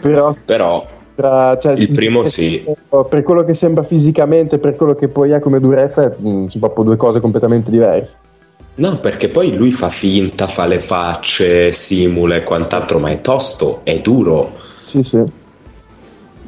però 0.00 0.34
Però 0.44 0.84
tra- 1.14 1.56
cioè, 1.58 1.72
Il 1.72 1.90
primo 1.90 2.24
sì. 2.24 2.64
per 3.08 3.22
quello 3.22 3.44
che 3.44 3.54
sembra 3.54 3.82
fisicamente 3.84 4.58
per 4.58 4.76
quello 4.76 4.94
che 4.94 5.08
poi 5.08 5.30
è 5.30 5.40
come 5.40 5.60
durezza 5.60 6.06
mh, 6.16 6.46
sono 6.46 6.64
proprio 6.66 6.84
due 6.84 6.96
cose 6.96 7.20
completamente 7.20 7.70
diverse 7.70 8.16
No, 8.74 8.98
perché 8.98 9.28
poi 9.28 9.54
lui 9.54 9.70
fa 9.70 9.90
finta, 9.90 10.46
fa 10.46 10.64
le 10.64 10.78
facce, 10.78 11.72
simula 11.72 12.36
e 12.36 12.42
quant'altro, 12.42 12.98
ma 12.98 13.10
è 13.10 13.20
tosto, 13.20 13.80
è 13.84 14.00
duro. 14.00 14.50
sì 14.86 15.02
sì 15.02 15.22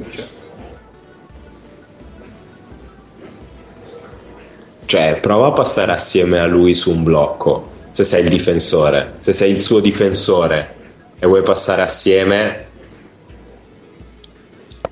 Certo. 0.08 0.33
Cioè, 4.86 5.18
prova 5.20 5.48
a 5.48 5.52
passare 5.52 5.92
assieme 5.92 6.38
a 6.38 6.46
lui 6.46 6.74
su 6.74 6.90
un 6.90 7.02
blocco, 7.04 7.70
se 7.90 8.04
sei 8.04 8.22
il 8.24 8.28
difensore, 8.28 9.14
se 9.20 9.32
sei 9.32 9.50
il 9.50 9.60
suo 9.60 9.80
difensore 9.80 10.74
e 11.18 11.26
vuoi 11.26 11.42
passare 11.42 11.82
assieme, 11.82 12.66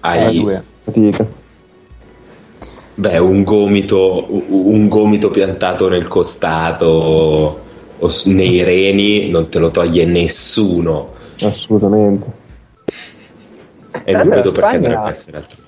hai 0.01 0.45
fatica 0.85 1.27
beh, 2.95 3.19
un 3.19 3.43
gomito, 3.45 4.27
un 4.29 4.89
gomito 4.89 5.31
piantato 5.31 5.89
nel 5.89 6.09
costato 6.09 6.87
o 7.99 8.11
nei 8.27 8.63
reni, 8.63 9.31
non 9.31 9.49
te 9.49 9.59
lo 9.59 9.71
toglie 9.71 10.05
nessuno. 10.05 11.13
assolutamente 11.41 12.41
E 14.05 14.13
Eh, 14.13 14.17
non 14.17 14.29
vedo 14.29 14.53
perché 14.53 14.71
Spagna- 14.71 14.89
dovrebbe 14.89 15.11
essere 15.11 15.37
altro. 15.37 15.62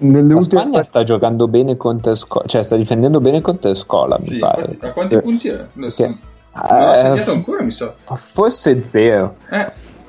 Nelle 0.00 0.28
La 0.28 0.36
ultime 0.36 0.60
Spagna 0.62 0.82
sta 0.82 1.04
giocando 1.04 1.48
bene 1.48 1.76
contro 1.76 2.14
Scola, 2.14 2.46
cioè 2.46 2.62
sta 2.62 2.76
difendendo 2.76 3.20
bene 3.20 3.40
contro 3.40 3.74
Scola, 3.74 4.18
mi 4.18 4.26
Sì, 4.26 4.38
pare. 4.38 4.62
infatti, 4.72 4.86
a 4.86 4.92
quanti 4.92 5.14
Sì. 5.16 5.20
punti 5.22 5.48
è? 5.48 5.66
Adesso, 5.76 5.96
Che- 6.02 6.06
non 6.52 6.92
Eh, 6.94 6.96
segnato 6.96 7.30
ancora, 7.30 7.62
mi 7.62 7.70
sa. 7.70 7.94
Forse 8.14 8.80
zero. 8.82 9.36
Eh, 9.50 9.66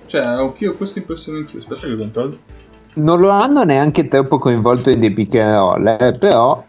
cioè, 0.08 0.22
anch'io 0.22 0.76
questa 0.76 1.00
impressione 1.00 1.40
anch'io. 1.40 1.60
Aspetta 1.60 1.88
che 1.88 1.96
controllo. 1.96 2.38
Non 2.94 3.20
lo 3.20 3.30
hanno 3.30 3.64
neanche 3.64 4.08
troppo 4.08 4.38
coinvolto 4.40 4.90
in 4.90 5.00
dei 5.00 5.12
pick 5.14 5.36
and 5.36 5.54
roll, 5.54 5.88
eh, 5.88 6.16
però... 6.18 6.64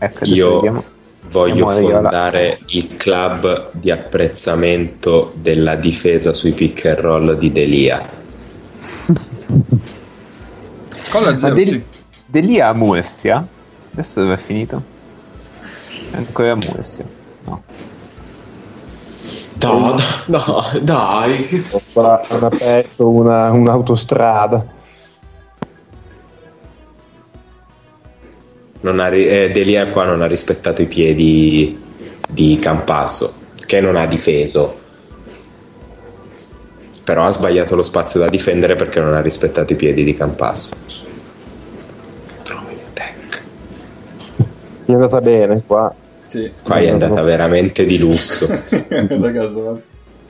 Ecco, 0.00 0.24
Io 0.26 0.54
vediamo. 0.54 0.82
voglio 1.30 1.66
Ariola. 1.68 2.00
fondare 2.00 2.58
il 2.66 2.96
club 2.96 3.70
di 3.72 3.90
apprezzamento 3.90 5.32
della 5.36 5.74
difesa 5.76 6.32
sui 6.32 6.52
pick 6.52 6.84
and 6.86 6.98
roll 6.98 7.36
di 7.38 7.50
Delia. 7.52 8.00
Scolla 11.08 11.38
0, 11.38 11.54
Del- 11.54 11.66
sì. 11.66 11.84
Delia 12.26 12.68
a 12.68 12.74
Murcia? 12.74 13.46
Adesso 13.92 14.20
dove 14.20 14.34
è 14.34 14.38
finito? 14.38 14.82
È 16.10 16.16
ancora 16.16 16.52
a 16.52 16.56
Murcia. 16.56 17.04
No. 17.44 17.62
No, 19.60 19.96
no, 20.26 20.64
dai. 20.82 21.32
qua 21.92 22.20
hanno 22.28 22.46
aperto 22.46 23.08
una, 23.08 23.50
un'autostrada 23.50 24.76
Non 28.80 29.00
ha 29.00 29.08
eh, 29.12 29.50
Delia 29.50 29.88
qua 29.88 30.04
non 30.04 30.22
ha 30.22 30.26
rispettato 30.26 30.82
i 30.82 30.86
piedi 30.86 31.76
di 32.28 32.58
Campasso, 32.60 33.34
che 33.66 33.80
non 33.80 33.96
ha 33.96 34.06
difeso. 34.06 34.78
Però 37.02 37.24
ha 37.24 37.30
sbagliato 37.30 37.74
lo 37.74 37.82
spazio 37.82 38.20
da 38.20 38.28
difendere 38.28 38.76
perché 38.76 39.00
non 39.00 39.14
ha 39.14 39.20
rispettato 39.20 39.72
i 39.72 39.76
piedi 39.76 40.04
di 40.04 40.14
Campasso. 40.14 40.76
È 44.92 44.94
andata 44.94 45.20
bene 45.20 45.62
qua 45.66 45.92
Sì. 46.28 46.50
Qua 46.62 46.76
è 46.76 46.88
andata 46.90 47.22
veramente 47.22 47.84
di 47.86 47.98
lusso. 47.98 48.46
da 48.88 49.32
caso. 49.32 49.80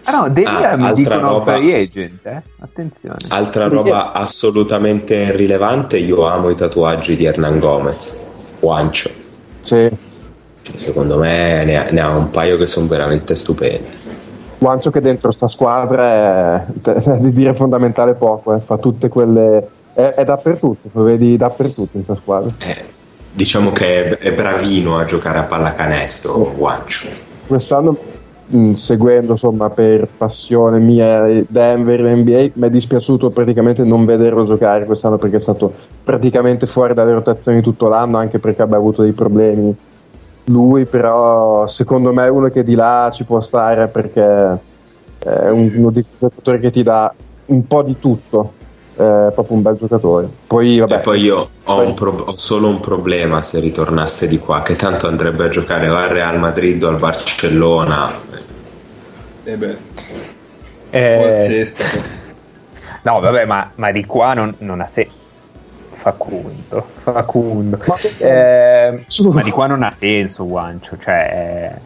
Ah 0.04 0.12
no, 0.22 0.30
Delia 0.30 0.70
Ah, 0.70 0.76
mi 0.76 0.84
altra 0.84 1.16
dicono 1.16 1.38
roba. 1.38 1.56
free 1.56 1.82
agent, 1.82 2.24
eh? 2.26 2.42
Attenzione. 2.60 3.16
Altra 3.28 3.66
roba 3.68 4.12
assolutamente 4.12 5.34
rilevante, 5.36 5.98
io 5.98 6.24
amo 6.24 6.48
i 6.50 6.54
tatuaggi 6.54 7.14
di 7.16 7.24
Hernan 7.26 7.58
Gomez. 7.58 8.26
Guancio. 8.60 9.10
sì. 9.60 9.88
Cioè, 10.62 10.76
secondo 10.76 11.16
me 11.18 11.64
ne 11.64 11.76
ha, 11.78 11.90
ne 11.90 12.00
ha 12.00 12.14
un 12.14 12.30
paio 12.30 12.56
che 12.58 12.66
sono 12.66 12.86
veramente 12.86 13.34
stupendi. 13.34 13.90
Guancio 14.58 14.90
che 14.90 15.00
dentro 15.00 15.30
sta 15.30 15.48
squadra 15.48 16.64
è, 16.84 16.90
è 16.92 17.16
di 17.20 17.32
dire 17.32 17.54
fondamentale 17.54 18.14
poco, 18.14 18.54
eh. 18.54 18.60
fa 18.60 18.76
tutte 18.78 19.08
quelle. 19.08 19.66
È, 19.94 20.02
è 20.02 20.24
dappertutto, 20.24 20.88
lo 20.92 21.02
vedi 21.02 21.36
dappertutto 21.36 21.96
in 21.96 22.04
questa 22.04 22.22
squadra. 22.22 22.54
Eh, 22.66 22.84
diciamo 23.32 23.72
che 23.72 24.18
è, 24.18 24.18
è 24.18 24.32
bravino 24.34 24.98
a 24.98 25.04
giocare 25.04 25.38
a 25.38 25.44
pallacanestro, 25.44 26.38
Guancio. 26.56 27.08
Quest'anno, 27.46 27.96
mh, 28.46 28.72
seguendo 28.74 29.32
insomma 29.32 29.70
per 29.70 30.08
passione 30.16 30.78
mia 30.78 31.26
Denver 31.48 32.00
NBA, 32.00 32.50
mi 32.54 32.66
è 32.66 32.70
dispiaciuto 32.70 33.30
praticamente 33.30 33.84
non 33.84 34.04
vederlo 34.04 34.46
giocare 34.46 34.84
quest'anno 34.84 35.18
perché 35.18 35.36
è 35.36 35.40
stato 35.40 35.72
praticamente 36.02 36.66
fuori 36.66 36.94
dalle 36.94 37.12
rotazioni 37.12 37.60
tutto 37.62 37.88
l'anno, 37.88 38.18
anche 38.18 38.38
perché 38.38 38.62
abbia 38.62 38.76
avuto 38.76 39.02
dei 39.02 39.12
problemi 39.12 39.74
lui, 40.44 40.86
però 40.86 41.66
secondo 41.66 42.12
me 42.12 42.24
è 42.24 42.28
uno 42.30 42.48
che 42.48 42.64
di 42.64 42.74
là 42.74 43.10
ci 43.12 43.24
può 43.24 43.40
stare 43.40 43.88
perché 43.88 44.22
è 45.18 45.48
un- 45.50 45.72
uno 45.74 45.90
di 45.90 46.02
quei 46.02 46.18
giocatori 46.18 46.58
che 46.60 46.70
ti 46.70 46.82
dà 46.82 47.14
un 47.46 47.66
po' 47.66 47.82
di 47.82 47.98
tutto, 47.98 48.57
è 48.98 49.32
proprio 49.32 49.56
un 49.56 49.62
bel 49.62 49.76
giocatore. 49.76 50.28
Poi, 50.46 50.78
vabbè, 50.78 50.94
e 50.94 50.98
poi 50.98 51.20
io 51.20 51.50
ho, 51.64 51.80
un 51.80 51.94
pro- 51.94 52.24
ho 52.26 52.36
solo 52.36 52.68
un 52.68 52.80
problema 52.80 53.40
se 53.42 53.60
ritornasse 53.60 54.26
di 54.28 54.38
qua, 54.38 54.62
che 54.62 54.76
tanto 54.76 55.06
andrebbe 55.06 55.44
a 55.44 55.48
giocare 55.48 55.88
o 55.88 55.96
al 55.96 56.08
Real 56.08 56.38
Madrid 56.38 56.82
o 56.82 56.88
al 56.88 56.98
Barcellona. 56.98 58.10
E 59.44 59.56
beh, 59.56 59.76
Eh, 60.90 61.24
al 61.26 61.34
sesto. 61.34 61.84
no, 63.04 63.20
vabbè, 63.20 63.44
ma, 63.44 63.72
ma 63.76 63.92
di 63.92 64.04
qua 64.04 64.34
non, 64.34 64.54
non 64.60 64.80
ha 64.80 64.86
senso. 64.86 65.16
Facundo, 65.90 66.86
Facundo. 66.96 67.78
Ma- 67.86 67.96
Eh, 68.20 69.04
ma 69.32 69.42
di 69.42 69.50
qua 69.50 69.66
non 69.66 69.82
ha 69.82 69.90
senso, 69.90 70.46
Guancio, 70.46 70.96
cioè 70.98 71.80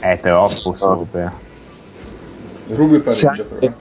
è, 0.00 0.08
è 0.12 0.20
troppo 0.20 0.74
super. 0.74 1.32
Rubio 2.68 3.10
se 3.10 3.26
pareggia 3.26 3.44
però. 3.44 3.72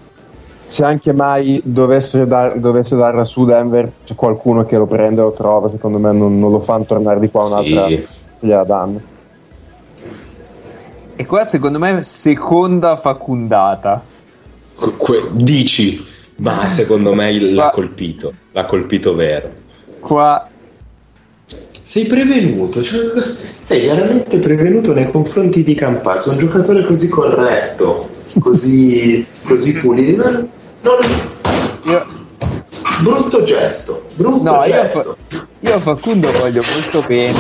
Se 0.68 0.84
anche 0.84 1.14
mai 1.14 1.62
dovesse, 1.64 2.26
dar- 2.26 2.58
dovesse 2.60 2.96
darla 2.96 3.24
su 3.26 3.46
Denver, 3.46 3.90
c'è 4.06 4.16
qualcuno 4.16 4.66
che 4.66 4.78
lo 4.78 4.86
prende 4.86 5.22
lo 5.22 5.32
trova. 5.32 5.70
Secondo 5.70 5.98
me 5.98 6.12
non, 6.12 6.40
non 6.40 6.52
lo 6.52 6.60
fanno 6.60 6.84
tornare 6.86 7.20
di 7.20 7.30
qua 7.30 7.46
un'altra 7.46 7.88
Sì. 7.88 8.06
gliela 8.40 8.64
danno. 8.64 9.02
E 11.16 11.26
qua 11.26 11.44
secondo 11.46 11.80
me 11.80 12.04
seconda 12.04 12.96
facundata. 12.98 14.04
Que- 14.98 15.30
dici, 15.32 16.06
ma 16.38 16.68
secondo 16.68 17.14
me 17.16 17.32
il- 17.32 17.54
l'ha 17.56 17.66
Ma- 17.66 17.70
colpito, 17.72 18.34
l'ha 18.52 18.66
colpito 18.66 19.16
vero. 19.16 19.50
Qua 20.00 20.50
Sei 21.88 22.06
prevenuto, 22.06 22.82
cioè, 22.84 23.00
sei 23.62 23.88
veramente 23.88 24.40
prevenuto 24.40 24.94
nei 24.94 25.10
confronti 25.10 25.64
di 25.64 25.74
Campazzo, 25.74 26.32
un 26.32 26.38
giocatore 26.38 26.84
così 26.84 27.08
corretto, 27.08 28.10
così, 28.40 29.26
così 29.46 29.74
pulito. 29.80 30.24
Non- 30.82 31.00
io, 31.86 32.06
brutto 33.02 33.44
gesto, 33.44 34.06
brutto 34.16 34.44
no, 34.44 34.64
io, 34.64 34.72
gesto. 34.72 35.16
fa- 35.28 35.48
io 35.62 35.74
a 35.76 35.80
Facundo 35.80 36.32
voglio 36.32 36.62
molto 36.62 37.08
bene, 37.08 37.40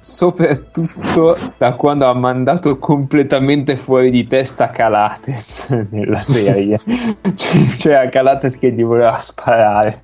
soprattutto 0.00 1.36
da 1.56 1.72
quando 1.74 2.06
ha 2.06 2.14
mandato 2.14 2.78
completamente 2.78 3.76
fuori 3.76 4.10
di 4.10 4.26
testa 4.26 4.68
Calates 4.68 5.68
nella 5.90 6.20
serie. 6.20 6.78
cioè, 6.78 7.68
cioè 7.76 8.08
Calates 8.10 8.58
che 8.58 8.72
gli 8.72 8.82
voleva 8.82 9.16
sparare. 9.18 10.02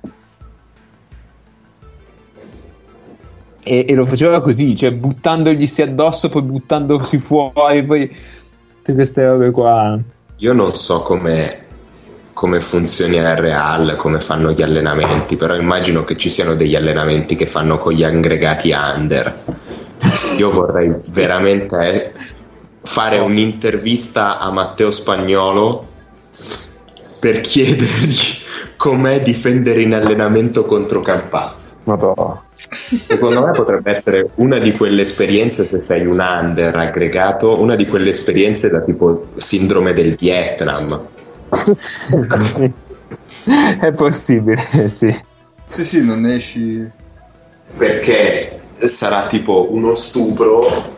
E, 3.63 3.85
e 3.89 3.95
lo 3.95 4.05
faceva 4.05 4.39
così, 4.39 4.75
cioè 4.77 4.93
buttandoglisi 4.93 5.81
addosso, 5.81 6.29
poi 6.29 6.41
buttandosi 6.41 7.17
fuori, 7.19 7.83
poi 7.83 8.15
tutte 8.87 8.93
queste 8.93 9.25
robe 9.25 9.51
qua. 9.51 9.99
Io 10.37 10.53
non 10.53 10.73
so 10.73 11.01
come, 11.01 11.57
come 12.31 12.61
funzioni 12.61 13.19
al 13.19 13.35
Real, 13.35 13.95
come 13.97 14.21
fanno 14.21 14.51
gli 14.51 14.61
allenamenti, 14.61 15.35
però 15.35 15.55
immagino 15.55 16.05
che 16.05 16.15
ci 16.15 16.29
siano 16.29 16.55
degli 16.55 16.75
allenamenti 16.75 17.35
che 17.35 17.45
fanno 17.45 17.77
con 17.77 17.91
gli 17.91 18.03
aggregati 18.03 18.71
under, 18.71 19.43
Io 20.37 20.51
vorrei 20.51 20.89
veramente 21.13 22.13
fare 22.83 23.17
un'intervista 23.17 24.37
a 24.39 24.51
Matteo 24.51 24.91
Spagnolo 24.91 25.85
per 27.19 27.41
chiedergli 27.41 28.45
com'è 28.77 29.21
difendere 29.21 29.81
in 29.81 29.93
allenamento 29.95 30.63
contro 30.63 31.01
Campazzo. 31.01 31.77
Madonna. 31.83 32.46
Secondo 32.69 33.45
me 33.45 33.51
potrebbe 33.51 33.91
essere 33.91 34.31
una 34.35 34.57
di 34.57 34.73
quelle 34.73 35.01
esperienze, 35.01 35.65
se 35.65 35.79
sei 35.79 36.05
un 36.05 36.19
under 36.19 36.75
aggregato, 36.75 37.59
una 37.59 37.75
di 37.75 37.85
quelle 37.85 38.09
esperienze 38.09 38.69
da 38.69 38.81
tipo 38.81 39.27
sindrome 39.37 39.93
del 39.93 40.15
Vietnam. 40.15 41.07
È 43.79 43.93
possibile, 43.93 44.89
sì. 44.89 45.17
Sì, 45.65 45.85
sì, 45.85 46.03
non 46.03 46.25
esci. 46.25 46.89
Perché 47.77 48.59
sarà 48.77 49.27
tipo 49.27 49.67
uno 49.71 49.95
stupro 49.95 50.95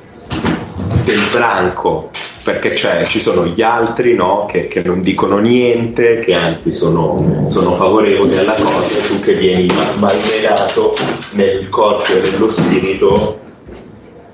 del 1.10 1.30
branco 1.32 2.12
perché 2.44 2.72
c'è, 2.72 3.06
ci 3.06 3.20
sono 3.20 3.46
gli 3.46 3.62
altri 3.62 4.16
no, 4.16 4.46
che, 4.46 4.68
che, 4.68 4.82
non 4.82 5.02
dicono 5.02 5.38
niente, 5.38 6.20
che 6.22 6.34
anzi 6.34 6.72
sono, 6.72 7.46
sono, 7.48 7.74
favorevoli 7.74 8.38
alla 8.38 8.54
cosa, 8.54 8.98
e 8.98 9.08
tu 9.08 9.20
che 9.20 9.34
vieni 9.34 9.68
malmenato 9.68 10.96
nel 11.34 11.68
corpo 11.70 12.12
e 12.14 12.22
nello 12.22 12.48
spirito. 12.48 13.40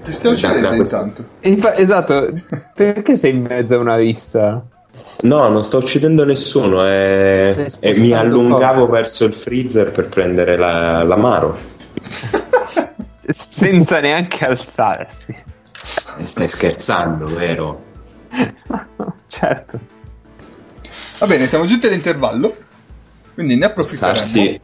Ti 0.03 0.11
stai 0.11 0.33
uccidendo 0.33 0.73
intanto. 0.73 1.25
Infa- 1.41 1.75
esatto, 1.75 2.31
perché 2.75 3.15
sei 3.15 3.31
in 3.31 3.41
mezzo 3.41 3.75
a 3.75 3.79
una 3.79 3.95
rissa? 3.95 4.63
No, 5.21 5.49
non 5.49 5.63
sto 5.63 5.79
uccidendo 5.79 6.23
nessuno, 6.23 6.85
è... 6.85 7.67
e 7.79 7.97
mi 7.97 8.11
allungavo 8.11 8.81
poco. 8.81 8.91
verso 8.91 9.25
il 9.25 9.33
freezer 9.33 9.91
per 9.91 10.07
prendere 10.09 10.57
la, 10.57 11.03
l'amaro. 11.03 11.57
Senza 13.27 13.99
neanche 13.99 14.45
alzarsi. 14.45 15.53
Stai 16.23 16.47
scherzando, 16.47 17.27
vero? 17.27 17.83
certo. 19.27 19.79
Va 21.19 21.27
bene, 21.27 21.47
siamo 21.47 21.65
giunti 21.65 21.87
all'intervallo, 21.87 22.55
quindi 23.33 23.55
ne 23.55 23.65
approfitteremo. 23.65 24.17
Sarsi. 24.17 24.61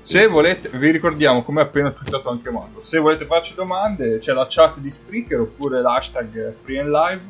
Se 0.00 0.26
volete, 0.26 0.68
vi 0.70 0.90
ricordiamo 0.90 1.42
come 1.42 1.62
appena 1.62 1.90
twittato 1.90 2.28
anche 2.28 2.50
Marco. 2.50 2.82
Se 2.82 2.98
volete 2.98 3.24
farci 3.24 3.54
domande, 3.54 4.18
c'è 4.18 4.32
la 4.32 4.46
chat 4.48 4.78
di 4.78 4.90
Spreaker 4.90 5.40
oppure 5.40 5.80
l'hashtag 5.80 6.54
Free 6.62 6.80
and 6.80 6.90
Live. 6.90 7.20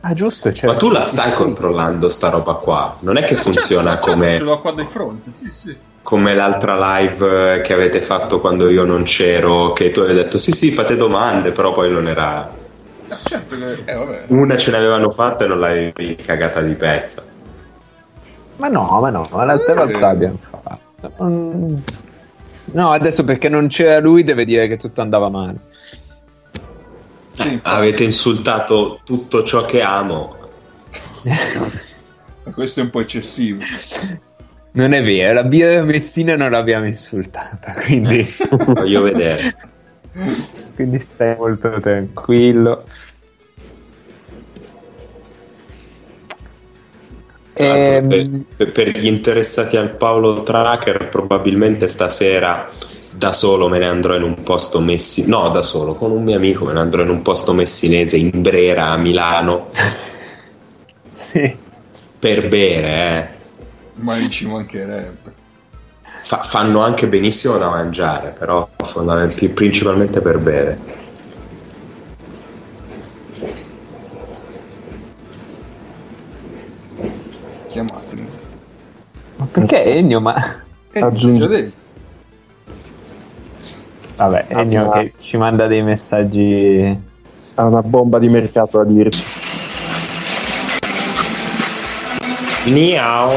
Ah, 0.00 0.14
giusto. 0.14 0.50
Ma 0.62 0.76
tu 0.76 0.90
la 0.90 1.04
stai 1.04 1.34
controllando 1.34 2.08
sta 2.08 2.30
roba 2.30 2.54
qua? 2.54 2.96
Non 3.00 3.16
è 3.16 3.20
che 3.22 3.34
certo, 3.34 3.50
funziona 3.50 3.94
certo, 3.94 4.12
come. 4.12 4.34
Ce 4.36 4.42
l'ho 4.42 4.60
qua 4.60 4.72
di 4.72 4.84
fronte, 4.84 5.32
sì, 5.36 5.50
sì. 5.52 5.76
Come 6.02 6.34
l'altra 6.34 6.98
live 6.98 7.60
che 7.60 7.72
avete 7.72 8.00
fatto 8.00 8.40
quando 8.40 8.70
io 8.70 8.84
non 8.84 9.02
c'ero, 9.02 9.72
che 9.72 9.90
tu 9.90 10.00
hai 10.00 10.14
detto 10.14 10.38
sì, 10.38 10.52
sì, 10.52 10.70
fate 10.70 10.96
domande, 10.96 11.52
però 11.52 11.72
poi 11.72 11.90
non 11.90 12.06
era 12.06 12.50
certo 13.16 13.56
che, 13.56 13.72
eh, 13.84 14.24
Una 14.28 14.56
ce 14.56 14.70
l'avevano 14.70 15.10
fatta 15.10 15.44
e 15.44 15.48
non 15.48 15.60
l'avevi 15.60 16.16
cagata 16.16 16.60
di 16.60 16.74
pezza. 16.74 17.24
Ma 18.56 18.68
no, 18.68 19.00
ma 19.00 19.10
no, 19.10 19.26
l'altra 19.32 19.72
eh. 19.72 19.76
volta 19.76 20.08
abbiamo 20.08 20.38
fatto. 20.50 21.24
Mm. 21.24 21.76
No, 22.72 22.90
adesso 22.90 23.24
perché 23.24 23.48
non 23.48 23.68
c'era 23.68 24.00
lui 24.00 24.24
deve 24.24 24.44
dire 24.44 24.68
che 24.68 24.76
tutto 24.76 25.00
andava 25.00 25.28
male. 25.28 25.56
Sì. 27.32 27.58
Avete 27.62 28.04
insultato 28.04 29.00
tutto 29.04 29.44
ciò 29.44 29.64
che 29.64 29.80
amo. 29.80 30.36
Questo 32.52 32.80
è 32.80 32.82
un 32.82 32.90
po' 32.90 33.00
eccessivo. 33.00 33.62
Non 34.78 34.92
è 34.92 35.02
vero, 35.02 35.34
la 35.34 35.42
birra 35.42 35.82
Messina 35.82 36.36
non 36.36 36.52
l'abbiamo 36.52 36.86
insultata, 36.86 37.74
quindi... 37.84 38.24
Voglio 38.48 39.02
vedere. 39.02 39.56
quindi 40.76 41.00
stai 41.00 41.34
molto 41.36 41.80
tranquillo. 41.80 42.84
Ehm... 47.54 48.44
per 48.54 48.90
gli 48.96 49.06
interessati 49.06 49.76
al 49.76 49.96
Paolo 49.96 50.44
Tracker, 50.44 51.08
probabilmente 51.08 51.88
stasera 51.88 52.70
da 53.10 53.32
solo 53.32 53.68
me 53.68 53.78
ne 53.78 53.86
andrò 53.86 54.14
in 54.14 54.22
un 54.22 54.44
posto 54.44 54.78
messinese. 54.78 55.28
No, 55.28 55.48
da 55.48 55.62
solo, 55.62 55.94
con 55.94 56.12
un 56.12 56.22
mio 56.22 56.36
amico 56.36 56.66
me 56.66 56.72
ne 56.72 56.78
andrò 56.78 57.02
in 57.02 57.08
un 57.08 57.22
posto 57.22 57.52
messinese 57.52 58.16
in 58.16 58.30
Brera 58.42 58.90
a 58.90 58.96
Milano. 58.96 59.70
sì. 61.12 61.56
Per 62.20 62.48
bere, 62.48 63.32
eh. 63.32 63.37
Ma 64.00 64.28
ci 64.28 64.46
mancherebbe. 64.46 65.32
Fa- 66.20 66.42
fanno 66.42 66.82
anche 66.82 67.08
benissimo 67.08 67.56
da 67.58 67.70
mangiare, 67.70 68.34
però 68.38 68.68
principalmente 69.54 70.20
per 70.20 70.38
bere. 70.38 70.80
Chiamatemi. 77.68 78.28
Ma 79.36 79.46
perché 79.50 79.84
Ennio? 79.84 80.20
Ma 80.20 80.62
eh, 80.90 81.00
aggiungi. 81.00 81.72
Vabbè, 84.16 84.46
Ennio 84.48 84.90
ah, 84.90 84.98
che 84.98 85.12
ci 85.20 85.36
manda 85.36 85.66
dei 85.66 85.82
messaggi. 85.82 87.06
Ha 87.54 87.64
una 87.64 87.82
bomba 87.82 88.18
di 88.18 88.28
mercato 88.28 88.80
a 88.80 88.84
dirci. 88.84 89.24
Miau. 92.66 93.32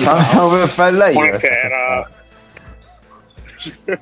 Stavo 0.00 0.56
per 0.56 0.68
farla 0.68 1.08
io. 1.08 1.14
Buonasera. 1.14 2.10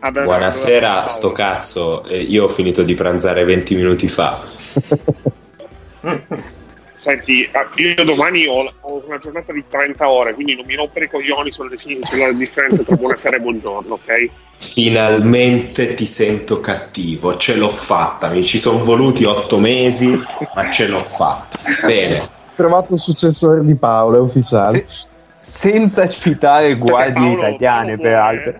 Vabbè, 0.00 0.24
Buonasera, 0.24 1.06
sto 1.06 1.32
cazzo. 1.32 2.06
Io 2.10 2.44
ho 2.44 2.48
finito 2.48 2.82
di 2.82 2.94
pranzare 2.94 3.44
20 3.44 3.74
minuti 3.74 4.08
fa. 4.08 4.42
Senti, 7.04 7.46
ah, 7.52 7.68
io 7.74 8.02
domani 8.02 8.46
ho, 8.46 8.72
ho, 8.80 9.04
una 9.06 9.18
giornata 9.18 9.52
di 9.52 9.62
30 9.68 10.08
ore, 10.08 10.32
quindi 10.32 10.54
non 10.54 10.64
mi 10.64 10.74
rompere 10.74 11.04
i 11.04 11.10
coglioni 11.10 11.52
sulla, 11.52 11.68
sulla 11.76 12.32
differenza 12.32 12.82
tra 12.82 12.96
buonasera 12.96 13.36
e 13.36 13.40
buongiorno, 13.40 13.92
ok? 13.92 14.30
Finalmente 14.56 15.92
ti 15.92 16.06
sento 16.06 16.60
cattivo, 16.60 17.36
ce 17.36 17.56
l'ho 17.56 17.68
fatta, 17.68 18.28
mi 18.28 18.42
ci 18.42 18.58
sono 18.58 18.82
voluti 18.82 19.24
8 19.24 19.58
mesi, 19.58 20.18
ma 20.54 20.70
ce 20.70 20.88
l'ho 20.88 21.02
fatta. 21.02 21.58
Bene. 21.84 22.33
Trovato 22.54 22.92
un 22.92 22.98
successore 22.98 23.64
di 23.64 23.74
Paolo, 23.74 24.16
è 24.16 24.20
ufficiale. 24.20 24.84
Se, 24.86 25.06
senza 25.40 26.08
citare 26.08 26.76
guardie 26.76 27.32
italiane, 27.32 27.98
peraltro. 27.98 28.56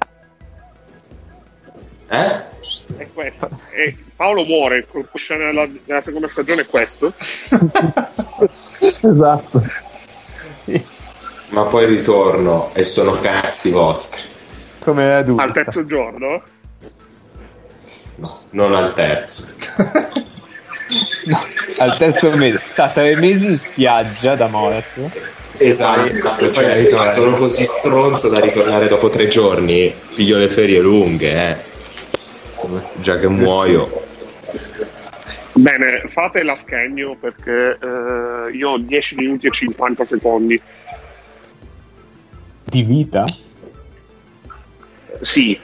Eh? 2.09 2.53
È 2.97 3.09
questo. 3.12 3.49
E 3.72 3.97
Paolo 4.16 4.45
muore, 4.45 4.86
nella, 5.30 5.66
nella 5.84 6.01
seconda 6.01 6.28
stagione 6.28 6.62
è 6.62 6.66
questo. 6.66 7.12
esatto. 9.01 9.62
Ma 11.49 11.64
poi 11.64 11.86
ritorno 11.86 12.70
e 12.74 12.84
sono 12.84 13.12
cazzi 13.12 13.70
vostri. 13.70 14.22
Come 14.80 15.14
adulto. 15.14 15.42
Al 15.42 15.53
terzo 15.53 15.86
giorno? 15.86 16.42
No, 18.16 18.40
non 18.51 18.74
al 18.74 18.92
terzo. 18.92 19.55
no, 21.24 21.47
al 21.78 21.97
terzo 21.99 22.30
mese. 22.37 22.61
Sta 22.64 22.91
tre 22.91 23.16
mesi 23.16 23.47
in 23.47 23.59
spiaggia 23.59 24.35
da 24.35 24.49
morto. 24.49 25.11
Esatto, 25.57 26.51
cioè, 26.53 27.07
sono 27.07 27.37
così 27.37 27.64
stronzo 27.64 28.28
da 28.28 28.41
ritornare 28.41 28.89
dopo 28.89 29.09
tre 29.09 29.28
giorni. 29.28 29.95
Piglio 30.14 30.37
le 30.37 30.49
ferie 30.49 30.80
lunghe, 30.80 31.32
eh 31.32 31.72
già 33.01 33.18
che 33.18 33.28
muoio. 33.28 33.89
Bene, 35.53 36.03
fate 36.07 36.43
la 36.43 36.55
schegno 36.55 37.16
perché 37.16 37.78
eh, 37.80 38.57
io 38.57 38.70
ho 38.70 38.78
10 38.78 39.16
minuti 39.16 39.47
e 39.47 39.51
50 39.51 40.05
secondi. 40.05 40.61
Di 42.64 42.82
vita? 42.82 43.24
Sì. 45.21 45.59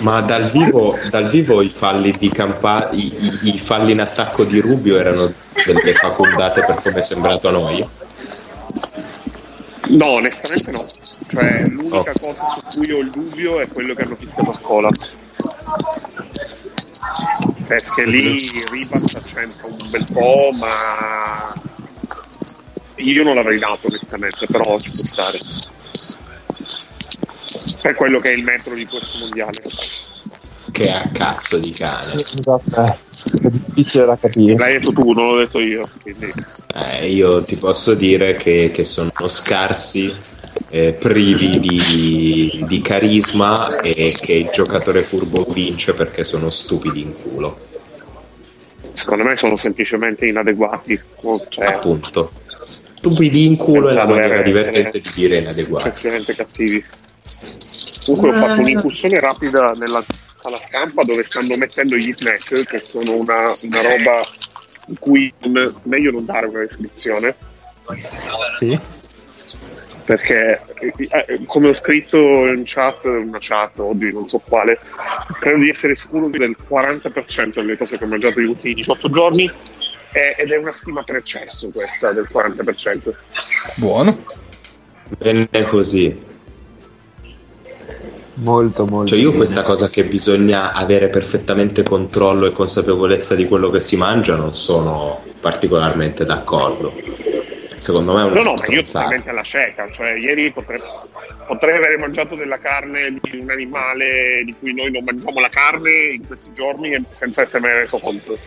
Ma 0.00 0.20
dal 0.22 0.50
vivo, 0.50 0.98
dal 1.10 1.28
vivo 1.28 1.62
i 1.62 1.68
falli 1.68 2.12
di 2.12 2.28
campa- 2.28 2.90
i, 2.92 3.12
i, 3.18 3.54
i, 3.54 3.58
falli 3.58 3.92
in 3.92 4.00
attacco 4.00 4.44
di 4.44 4.60
Rubio 4.60 4.98
erano 4.98 5.32
delle 5.64 5.92
facondate 5.92 6.64
per 6.64 6.80
come 6.82 6.98
è 6.98 7.02
sembrato 7.02 7.48
a 7.48 7.52
noi? 7.52 7.88
No, 9.88 10.08
onestamente 10.08 10.70
no. 10.72 10.84
Cioè, 11.28 11.62
l'unica 11.68 12.10
oh. 12.10 12.12
cosa 12.20 12.56
su 12.56 12.78
cui 12.78 12.92
ho 12.92 12.98
il 12.98 13.10
dubbio 13.10 13.60
è 13.60 13.68
quello 13.68 13.94
che 13.94 14.02
hanno 14.02 14.16
fissato 14.16 14.50
a 14.50 14.54
scuola 14.54 14.90
perché 17.66 18.06
lì 18.06 18.48
Ribas 18.70 19.18
c'entra 19.24 19.66
un 19.66 19.76
bel 19.90 20.04
po', 20.12 20.50
ma 20.54 21.54
io 22.96 23.22
non 23.22 23.34
l'avrei 23.34 23.58
dato 23.58 23.88
onestamente, 23.88 24.46
però 24.46 24.78
ci 24.78 24.90
può 24.90 25.04
stare. 25.04 25.38
Per 27.82 27.94
quello 27.94 28.18
che 28.20 28.30
è 28.30 28.32
il 28.34 28.42
metro 28.42 28.74
di 28.74 28.86
questo 28.86 29.18
mondiale. 29.20 29.58
Che 30.72 30.90
a 30.90 31.08
cazzo 31.12 31.58
di 31.58 31.70
cane. 31.70 32.14
Esatto, 32.14 32.82
è 32.82 33.48
difficile 33.48 34.04
da 34.04 34.16
capire. 34.16 34.56
L'hai 34.56 34.78
detto 34.78 34.92
tu, 34.92 35.12
non 35.12 35.28
l'ho 35.30 35.38
detto 35.38 35.60
io. 35.60 35.80
Eh, 36.04 37.06
io 37.08 37.42
ti 37.44 37.56
posso 37.56 37.94
dire 37.94 38.34
che, 38.34 38.70
che 38.72 38.84
sono 38.84 39.12
scarsi 39.26 40.12
eh, 40.70 40.92
privi 40.92 41.60
di, 41.60 42.64
di 42.66 42.80
carisma 42.80 43.78
e 43.80 44.12
che 44.18 44.32
il 44.32 44.50
giocatore 44.52 45.02
furbo 45.02 45.44
vince 45.44 45.94
perché 45.94 46.24
sono 46.24 46.50
stupidi 46.50 47.00
in 47.02 47.14
culo. 47.14 47.56
Secondo 48.92 49.24
me 49.24 49.36
sono 49.36 49.56
semplicemente 49.56 50.26
inadeguati. 50.26 51.00
Cioè, 51.48 51.66
Appunto, 51.66 52.32
stupidi 52.64 53.46
in 53.46 53.56
culo 53.56 53.88
è 53.88 53.94
la 53.94 54.06
maniera 54.06 54.42
divertente 54.42 55.00
di 55.00 55.10
dire 55.14 55.38
inadeguati. 55.38 55.88
eccessivamente 55.88 56.34
cattivi. 56.34 56.84
Comunque 58.04 58.30
ho 58.30 58.32
fatto 58.34 58.60
un'incursione 58.60 59.18
rapida 59.20 59.72
nella 59.72 60.04
sala 60.40 60.58
stampa 60.58 61.02
dove 61.02 61.24
stanno 61.24 61.56
mettendo 61.56 61.96
gli 61.96 62.12
snack, 62.12 62.64
che 62.64 62.78
sono 62.78 63.14
una, 63.16 63.52
una 63.62 63.82
roba 63.82 64.20
in 64.86 64.98
cui 64.98 65.32
m- 65.46 65.74
meglio 65.82 66.12
non 66.12 66.24
dare 66.24 66.46
una 66.46 66.60
descrizione, 66.60 67.34
Sì. 68.58 68.78
perché 70.04 70.62
eh, 70.78 70.94
eh, 70.96 71.44
come 71.46 71.68
ho 71.68 71.72
scritto 71.72 72.46
in 72.46 72.62
chat, 72.64 73.04
una 73.04 73.38
chat, 73.40 73.78
oddio 73.78 74.12
non 74.12 74.28
so 74.28 74.38
quale, 74.38 74.78
credo 75.40 75.58
di 75.58 75.68
essere 75.68 75.96
sicuro 75.96 76.28
del 76.28 76.56
40% 76.68 77.54
delle 77.54 77.76
cose 77.76 77.98
che 77.98 78.04
ho 78.04 78.08
mangiato 78.08 78.38
negli 78.38 78.50
ultimi 78.50 78.74
18 78.74 79.10
giorni 79.10 79.52
eh, 80.12 80.32
ed 80.36 80.52
è 80.52 80.56
una 80.56 80.72
stima 80.72 81.02
per 81.02 81.16
eccesso 81.16 81.70
questa 81.70 82.12
del 82.12 82.28
40%. 82.32 83.14
Buono. 83.74 84.24
Bene 85.18 85.48
così. 85.68 86.34
Molto, 88.36 88.84
molto. 88.84 89.08
Cioè 89.08 89.18
io 89.18 89.26
bene. 89.30 89.38
questa 89.38 89.62
cosa 89.62 89.88
che 89.88 90.04
bisogna 90.04 90.72
avere 90.72 91.08
perfettamente 91.08 91.82
controllo 91.82 92.46
e 92.46 92.52
consapevolezza 92.52 93.34
di 93.34 93.46
quello 93.46 93.70
che 93.70 93.80
si 93.80 93.96
mangia 93.96 94.36
non 94.36 94.54
sono 94.54 95.22
particolarmente 95.40 96.24
d'accordo. 96.24 96.94
Secondo 97.78 98.14
me 98.14 98.20
è 98.20 98.24
una 98.24 98.34
No, 98.34 98.40
no, 98.42 98.54
ma 98.54 98.74
io 98.74 98.82
totalmente 98.82 99.30
alla 99.30 99.42
cieca, 99.42 99.88
cioè 99.90 100.12
ieri 100.12 100.50
potrei, 100.50 100.80
potrei 101.46 101.76
aver 101.76 101.98
mangiato 101.98 102.34
della 102.34 102.58
carne 102.58 103.18
di 103.20 103.38
un 103.38 103.50
animale 103.50 104.42
di 104.44 104.54
cui 104.58 104.74
noi 104.74 104.90
non 104.90 105.04
mangiamo 105.04 105.40
la 105.40 105.48
carne 105.48 105.90
in 106.14 106.26
questi 106.26 106.52
giorni 106.52 107.04
senza 107.12 107.42
esserne 107.42 107.72
reso 107.72 107.98
conto. 107.98 108.38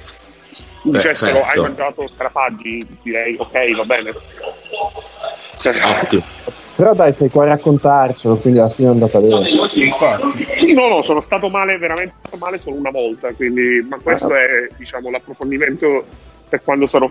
Dicessero 0.81 1.43
hai 1.43 1.59
mangiato 1.61 2.07
scarafaggi, 2.07 2.85
direi 3.01 3.35
ok, 3.37 3.75
va 3.75 3.83
bene. 3.85 4.13
Cioè, 5.59 5.83
Ottimo. 5.83 6.23
Però 6.80 6.93
dai, 6.93 7.11
sei 7.11 7.27
qua 7.30 7.43
a 7.43 7.47
raccontarcelo, 7.49 8.38
quindi 8.38 8.59
alla 8.59 8.69
fine 8.69 8.88
è 8.88 8.91
andata 8.91 9.19
bene. 9.19 9.51
Sì, 10.53 10.71
no, 10.73 10.88
no, 10.88 11.01
sono 11.01 11.19
stato 11.19 11.49
male, 11.49 11.77
veramente 11.77 12.13
male 12.38 12.57
solo 12.57 12.77
una 12.77 12.89
volta, 12.89 13.34
quindi, 13.34 13.86
ma 13.89 13.97
questo 14.01 14.34
è 14.34 14.69
diciamo, 14.77 15.09
l'approfondimento 15.09 16.05
per 16.47 16.61
quando 16.63 16.86
sarò, 16.86 17.09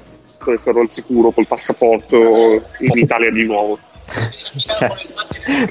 sarò 0.55 0.81
al 0.81 0.91
sicuro 0.91 1.33
col 1.33 1.47
passaporto 1.47 2.63
in 2.79 2.97
Italia 2.97 3.31
di 3.31 3.45
nuovo. 3.45 3.79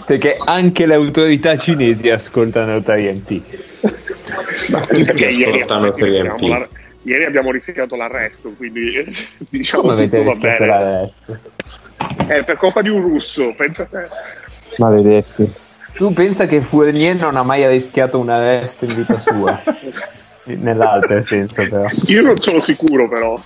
Perché 0.06 0.38
anche 0.46 0.86
le 0.86 0.94
autorità 0.94 1.58
cinesi 1.58 2.08
ascoltano 2.12 2.80
TNT. 2.82 3.42
Perché 4.88 5.26
ieri 5.30 5.62
ascoltano 5.62 5.88
abbiamo- 5.88 6.36
3MP. 6.36 6.48
la- 6.50 6.68
Ieri 7.02 7.24
abbiamo 7.24 7.52
rischiato 7.52 7.96
l'arresto, 7.96 8.52
quindi 8.58 8.92
diciamo 9.50 9.82
Come 9.84 9.94
avete 9.94 10.18
tutto 10.18 10.24
va 10.26 10.32
rischiato 10.34 10.64
bene. 10.64 10.72
l'arresto? 10.72 11.40
Eh, 12.28 12.44
per 12.44 12.58
colpa 12.58 12.82
di 12.82 12.90
un 12.90 13.02
russo, 13.02 13.54
pensa 13.56 13.84
a 13.84 13.86
te. 13.86 14.08
Maledetti. 14.78 15.52
Tu 15.94 16.14
pensa 16.14 16.46
che 16.46 16.62
Fournier 16.62 17.16
non 17.16 17.36
ha 17.38 17.44
mai 17.44 17.66
rischiato 17.68 18.20
un 18.20 18.30
arresto 18.30 18.86
in 18.86 18.96
vita 18.96 19.20
sua? 19.20 19.62
Nell'altro 20.44 21.22
senso, 21.24 21.68
però. 21.68 21.88
Io 22.06 22.22
non 22.22 22.38
sono 22.38 22.60
sicuro, 22.60 23.08
però. 23.08 23.40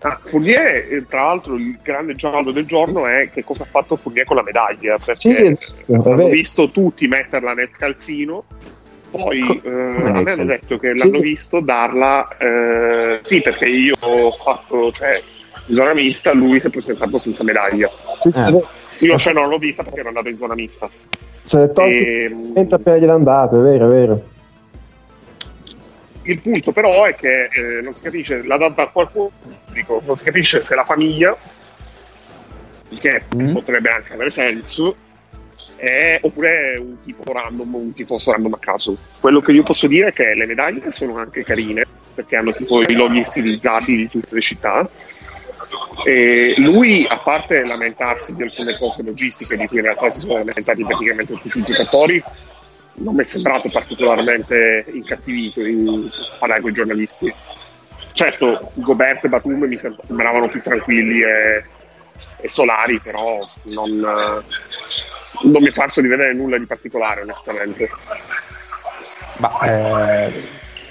Ah, 0.00 0.20
Fournier, 0.22 0.92
eh, 0.92 1.06
tra 1.08 1.22
l'altro, 1.24 1.56
il 1.56 1.78
grande 1.82 2.14
giallo 2.14 2.52
del 2.52 2.66
giorno 2.66 3.06
è 3.06 3.30
che 3.30 3.42
cosa 3.42 3.62
ha 3.62 3.66
fatto 3.66 3.96
Fournier 3.96 4.26
con 4.26 4.36
la 4.36 4.42
medaglia. 4.42 4.98
Perché 4.98 5.16
Sì, 5.16 5.30
è 5.34 5.56
vero. 5.86 6.12
hanno 6.12 6.28
visto 6.28 6.70
tutti 6.70 7.08
metterla 7.08 7.54
nel 7.54 7.70
calzino. 7.70 8.44
Poi 9.10 9.62
eh, 9.64 9.68
a 9.70 10.20
me 10.20 10.30
hanno 10.32 10.44
detto 10.44 10.78
che 10.78 10.92
Sì. 10.94 11.04
l'hanno 11.10 11.20
visto 11.20 11.60
darla. 11.60 12.28
eh, 12.38 13.18
sì, 13.22 13.40
perché 13.40 13.66
io 13.66 13.94
ho 13.98 14.30
fatto, 14.32 14.92
cioè, 14.92 15.22
zona 15.70 15.94
mista, 15.94 16.32
lui 16.32 16.60
si 16.60 16.66
è 16.66 16.70
presentato 16.70 17.18
senza 17.18 17.42
medaglia. 17.44 17.90
Sì, 18.20 18.30
sì, 18.32 18.42
Eh. 18.42 18.62
Io 19.00 19.18
cioè 19.18 19.32
non 19.34 19.48
l'ho 19.48 19.58
vista 19.58 19.82
perché 19.82 20.00
ero 20.00 20.08
andato 20.08 20.28
in 20.28 20.36
zona 20.36 20.54
mista. 20.54 20.88
Se 21.42 21.58
l'è 21.58 21.66
tolto 21.72 21.82
Ehm, 21.82 22.66
appena 22.70 22.96
gliel'ha 22.96 23.12
andato, 23.14 23.58
è 23.58 23.62
vero, 23.62 23.86
è 23.86 23.88
vero. 23.88 24.22
Il 26.22 26.40
punto 26.40 26.72
però 26.72 27.04
è 27.04 27.14
che 27.14 27.44
eh, 27.52 27.80
non 27.82 27.94
si 27.94 28.02
capisce, 28.02 28.42
l'ha 28.44 28.56
data 28.56 28.82
a 28.82 28.88
qualcuno, 28.88 29.30
dico, 29.72 30.02
non 30.04 30.16
si 30.16 30.24
capisce 30.24 30.60
se 30.62 30.74
la 30.74 30.84
famiglia, 30.84 31.36
che 32.98 33.22
Mm. 33.36 33.52
potrebbe 33.52 33.90
anche 33.90 34.12
avere 34.12 34.30
senso, 34.30 34.96
è, 35.76 36.18
oppure 36.22 36.74
è 36.74 36.78
un 36.78 36.96
tipo 37.04 37.32
random, 37.32 37.74
un 37.74 37.92
tifoso 37.92 38.32
random 38.32 38.54
a 38.54 38.58
caso. 38.58 38.96
Quello 39.20 39.40
che 39.40 39.52
io 39.52 39.62
posso 39.62 39.86
dire 39.86 40.08
è 40.08 40.12
che 40.12 40.34
le 40.34 40.46
medaglie 40.46 40.90
sono 40.90 41.16
anche 41.18 41.44
carine, 41.44 41.84
perché 42.14 42.36
hanno 42.36 42.52
tipo 42.52 42.80
i 42.80 42.92
loghi 42.94 43.22
stilizzati 43.22 43.94
di 43.96 44.08
tutte 44.08 44.34
le 44.34 44.40
città. 44.40 44.88
E 46.04 46.54
lui, 46.58 47.06
a 47.08 47.20
parte 47.22 47.64
lamentarsi 47.64 48.34
di 48.36 48.42
alcune 48.42 48.76
cose 48.76 49.02
logistiche 49.02 49.56
di 49.56 49.66
cui 49.66 49.78
in 49.78 49.84
realtà 49.84 50.10
si 50.10 50.20
sono 50.20 50.34
lamentati 50.34 50.84
praticamente 50.84 51.38
tutti 51.40 51.58
i 51.58 51.62
giocatori, 51.62 52.22
non 52.98 53.14
mi 53.14 53.20
è 53.20 53.24
sembrato 53.24 53.68
particolarmente 53.70 54.84
incattivito 54.92 55.60
in 55.60 56.08
parlare 56.38 56.60
con 56.60 56.70
i 56.70 56.74
giornalisti. 56.74 57.34
Certo, 58.12 58.70
Gobert 58.74 59.24
e 59.24 59.28
Batum 59.28 59.64
mi 59.64 59.76
sem- 59.76 59.98
sembravano 60.06 60.48
più 60.48 60.62
tranquilli 60.62 61.20
e, 61.22 61.64
e 62.36 62.48
solari, 62.48 63.00
però 63.00 63.46
non, 63.74 63.98
non 63.98 65.62
mi 65.62 65.68
è 65.68 65.72
parso 65.72 66.00
di 66.00 66.08
vedere 66.08 66.32
nulla 66.32 66.56
di 66.56 66.66
particolare, 66.66 67.22
onestamente. 67.22 67.90
Ma 69.38 69.58
eh, 69.60 70.32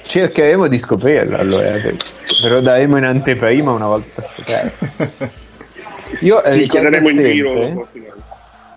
cercheremo 0.05 0.67
di 0.67 0.77
scoprirlo 0.77 1.37
allora. 1.37 1.71
Ve 1.71 1.97
lo 2.49 2.61
daremo 2.61 2.97
in 2.97 3.05
anteprima 3.05 3.71
una 3.71 3.87
volta 3.87 4.21
scoperto. 4.21 5.33
Io 6.21 6.41
eh, 6.43 6.51
Sì, 6.51 6.59
ricordo 6.61 6.89
chiederemo 6.89 7.09
in 7.09 7.33
giro. 7.33 7.87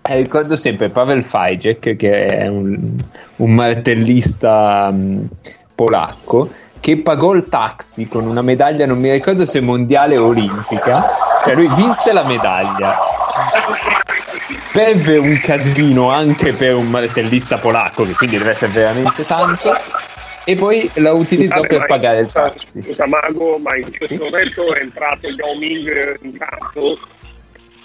eh, 0.01 0.15
ricordo 0.17 0.55
sempre 0.55 0.89
Pavel 0.89 1.23
Fajek, 1.23 1.95
che 1.95 2.25
è 2.25 2.47
un, 2.47 2.95
un 3.37 3.51
martellista 3.53 4.89
mh, 4.91 5.27
polacco, 5.75 6.49
che 6.79 6.97
pagò 6.97 7.33
il 7.33 7.47
taxi 7.47 8.07
con 8.07 8.25
una 8.25 8.41
medaglia, 8.41 8.85
non 8.85 8.99
mi 8.99 9.11
ricordo 9.11 9.45
se 9.45 9.61
mondiale 9.61 10.17
o 10.17 10.25
olimpica. 10.27 11.17
Cioè 11.43 11.53
lui 11.55 11.69
vinse 11.73 12.11
la 12.11 12.23
medaglia. 12.25 12.97
Beve 14.73 15.17
un 15.17 15.39
casino 15.41 16.09
anche 16.09 16.53
per 16.53 16.75
un 16.75 16.87
martellista 16.89 17.57
polacco, 17.57 18.03
che 18.03 18.13
quindi 18.13 18.37
deve 18.37 18.51
essere 18.51 18.71
veramente 18.71 19.23
tanto. 19.23 19.71
E 20.49 20.55
poi 20.55 20.89
la 20.95 21.13
utilizzò 21.13 21.57
Vabbè, 21.57 21.67
per 21.67 21.77
ma- 21.77 21.85
pagare 21.85 22.21
il 22.21 22.31
taxi. 22.31 22.81
Scusa 22.81 23.05
Mago, 23.05 23.59
ma 23.59 23.75
in 23.75 23.95
questo 23.95 24.23
momento 24.23 24.73
è 24.73 24.81
entrato 24.81 25.27
Yao 25.27 25.55
Ming 25.55 26.17
in 26.23 26.35
campo, 26.39 26.97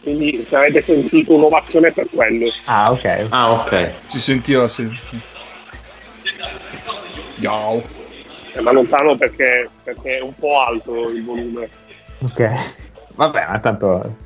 quindi 0.02 0.34
se 0.36 0.56
avete 0.56 0.80
sentito 0.80 1.34
un'ovazione 1.34 1.92
per 1.92 2.08
quello. 2.08 2.46
Ah, 2.64 2.90
ok. 2.90 3.26
Ah, 3.28 3.52
ok. 3.52 3.92
Si 4.06 4.18
sentiva 4.18 4.66
sì. 4.68 4.88
Ciao. 7.32 7.82
Eh, 8.54 8.60
ma 8.62 8.72
lontano 8.72 9.14
perché, 9.14 9.68
perché 9.82 10.16
è 10.16 10.22
un 10.22 10.32
po' 10.34 10.58
alto 10.58 11.10
il 11.10 11.22
volume. 11.22 11.68
Ok. 12.22 12.50
Vabbè, 13.16 13.46
ma 13.46 13.58
tanto 13.58 14.16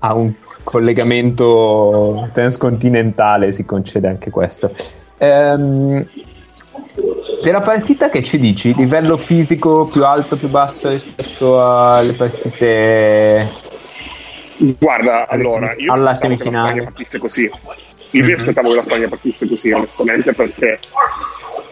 ha 0.00 0.14
un 0.14 0.32
collegamento 0.64 2.28
transcontinentale, 2.32 3.52
si 3.52 3.64
concede 3.64 4.08
anche 4.08 4.30
questo. 4.30 4.74
Ehm, 5.18 6.04
per 7.42 7.52
la 7.52 7.60
partita 7.60 8.08
che 8.08 8.22
ci 8.22 8.38
dici? 8.38 8.72
Livello 8.72 9.16
fisico 9.16 9.86
più 9.86 10.04
alto, 10.04 10.36
più 10.36 10.48
basso 10.48 10.90
rispetto 10.90 11.60
alle 11.60 12.12
partite... 12.12 13.50
Guarda, 14.78 15.26
allora, 15.26 15.74
io 15.76 15.92
alla 15.92 16.10
aspettavo 16.10 16.36
che 16.36 16.44
la 16.44 16.50
semifinale. 16.50 16.68
Spagna 16.68 16.84
partisse 16.84 17.18
così. 17.18 17.50
Io 18.10 18.24
mi 18.24 18.32
aspettavo 18.32 18.68
che 18.68 18.74
la 18.76 18.82
Spagna 18.82 19.08
partisse 19.08 19.48
così, 19.48 19.72
onestamente, 19.72 20.32
perché 20.32 20.78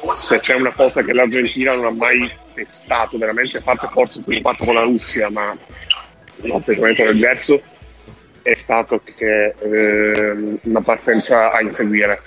se 0.00 0.40
c'è 0.40 0.54
una 0.54 0.72
cosa 0.72 1.04
che 1.04 1.12
l'Argentina 1.12 1.74
non 1.74 1.84
ha 1.84 1.90
mai 1.90 2.30
testato 2.52 3.16
veramente, 3.16 3.58
a 3.58 3.62
parte 3.62 3.86
forse 3.90 4.22
quel 4.24 4.40
fatto 4.40 4.64
con 4.64 4.74
la 4.74 4.82
Russia, 4.82 5.30
ma 5.30 5.56
l'atteggiamento 6.36 7.02
era 7.02 7.12
diverso, 7.12 7.60
è 8.42 8.54
stato 8.54 9.00
che 9.16 9.54
ehm, 9.56 10.58
una 10.62 10.80
partenza 10.80 11.52
a 11.52 11.60
inseguire. 11.60 12.22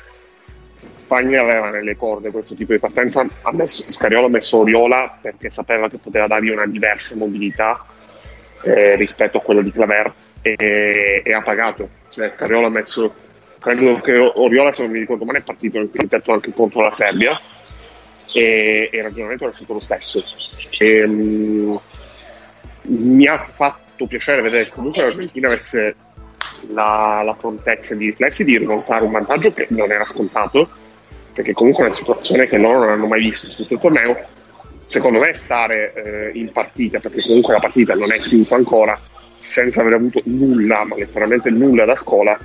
Spagna 1.13 1.43
aveva 1.43 1.69
nelle 1.69 1.95
corde 1.95 2.31
questo 2.31 2.55
tipo 2.55 2.71
di 2.73 2.79
partenza, 2.79 3.23
ha 3.43 3.53
messo, 3.53 3.91
Scariolo 3.91 4.25
ha 4.25 4.29
messo 4.29 4.57
Oriola 4.57 5.19
perché 5.21 5.51
sapeva 5.51 5.87
che 5.87 5.99
poteva 5.99 6.25
dargli 6.25 6.49
una 6.49 6.65
diversa 6.65 7.15
mobilità 7.15 7.85
eh, 8.63 8.95
rispetto 8.95 9.37
a 9.37 9.41
quello 9.41 9.61
di 9.61 9.71
Claver 9.71 10.11
e, 10.41 11.21
e 11.23 11.33
ha 11.33 11.41
pagato. 11.41 11.87
Cioè, 12.09 12.31
Scariolo 12.31 12.65
ha 12.65 12.71
messo, 12.71 13.13
credo 13.59 14.01
che 14.01 14.17
Oriola, 14.17 14.71
se 14.71 14.81
non 14.81 14.89
mi 14.89 14.97
ricordo 14.97 15.23
male, 15.23 15.37
è 15.37 15.43
partito 15.43 15.77
nel 15.77 15.91
anche 16.25 16.51
contro 16.51 16.81
la 16.81 16.91
Serbia 16.91 17.39
e, 18.33 18.89
e 18.91 18.97
il 18.97 19.03
ragionamento 19.03 19.43
era 19.43 19.53
stato 19.53 19.73
lo 19.73 19.79
stesso. 19.79 20.23
E, 20.79 21.05
mm, 21.05 21.75
mi 22.85 23.27
ha 23.27 23.37
fatto 23.37 24.07
piacere 24.07 24.41
vedere 24.41 24.63
che 24.63 24.71
comunque 24.71 25.03
l'Argentina 25.03 25.45
avesse 25.45 25.95
la, 26.69 27.21
la 27.23 27.35
prontezza 27.35 27.93
di 27.93 28.07
riflessi 28.07 28.43
di 28.43 28.57
rimontare 28.57 29.05
un 29.05 29.11
vantaggio 29.11 29.53
che 29.53 29.67
non 29.69 29.91
era 29.91 30.05
scontato, 30.05 30.81
perché 31.33 31.53
comunque 31.53 31.83
è 31.83 31.87
una 31.87 31.95
situazione 31.95 32.47
che 32.47 32.57
loro 32.57 32.79
non 32.79 32.89
hanno 32.89 33.07
mai 33.07 33.21
visto 33.21 33.47
in 33.47 33.55
tutto 33.55 33.73
il 33.73 33.79
torneo. 33.79 34.25
Secondo 34.85 35.19
me 35.19 35.33
stare 35.33 35.93
eh, 35.93 36.37
in 36.37 36.51
partita, 36.51 36.99
perché 36.99 37.21
comunque 37.21 37.53
la 37.53 37.59
partita 37.59 37.95
non 37.95 38.11
è 38.13 38.17
chiusa 38.19 38.55
ancora, 38.55 38.99
senza 39.35 39.81
aver 39.81 39.93
avuto 39.93 40.21
nulla, 40.25 40.83
ma 40.83 40.95
letteralmente 40.95 41.49
nulla 41.49 41.85
da 41.85 41.95
scuola, 41.95 42.37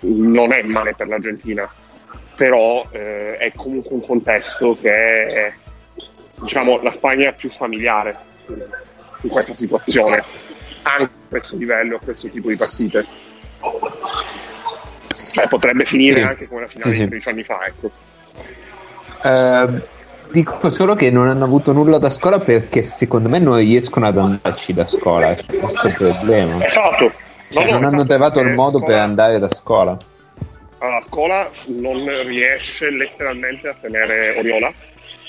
non 0.00 0.52
è 0.52 0.62
male 0.62 0.94
per 0.94 1.08
l'Argentina. 1.08 1.68
Però 2.36 2.86
eh, 2.90 3.36
è 3.36 3.52
comunque 3.54 3.92
un 3.94 4.04
contesto 4.04 4.74
che 4.74 4.90
è, 4.90 5.52
diciamo, 6.40 6.80
la 6.82 6.90
Spagna 6.90 7.32
più 7.32 7.50
familiare 7.50 8.16
in 9.20 9.28
questa 9.28 9.52
situazione, 9.52 10.22
anche 10.82 11.02
a 11.04 11.10
questo 11.28 11.56
livello, 11.56 11.96
a 11.96 12.00
questo 12.00 12.28
tipo 12.30 12.48
di 12.48 12.56
partite. 12.56 13.04
Cioè, 15.32 15.48
potrebbe 15.48 15.84
finire 15.84 16.16
Sì. 16.16 16.22
anche 16.22 16.48
come 16.48 16.60
la 16.62 16.66
finale 16.68 16.92
Sì, 16.92 16.96
di 16.98 17.02
sì. 17.02 17.08
13 17.08 17.28
anni 17.28 17.42
fa, 17.42 17.66
ecco. 17.66 17.90
Eh, 19.24 19.82
dico 20.30 20.68
solo 20.70 20.94
che 20.94 21.10
non 21.10 21.28
hanno 21.28 21.44
avuto 21.44 21.72
nulla 21.72 21.98
da 21.98 22.10
scuola 22.10 22.38
perché 22.38 22.82
secondo 22.82 23.28
me 23.28 23.38
non 23.38 23.56
riescono 23.56 24.06
ad 24.06 24.18
andarci 24.18 24.72
da 24.74 24.84
scuola. 24.86 25.34
C'è 25.34 25.56
questo 25.58 25.94
problema. 25.96 26.64
Esatto. 26.64 27.12
Cioè, 27.48 27.64
No, 27.64 27.70
no, 27.72 27.78
non 27.78 27.84
hanno 27.94 28.04
trovato 28.06 28.38
il 28.38 28.44
perché 28.46 28.58
modo 28.60 28.78
scuola- 28.78 28.86
per 28.86 28.98
andare 28.98 29.38
da 29.38 29.48
scuola. 29.48 29.96
alla 30.78 31.00
scuola 31.02 31.48
non 31.66 32.04
riesce 32.26 32.90
letteralmente 32.90 33.68
a 33.68 33.74
tenere 33.80 34.36
Oriola, 34.36 34.72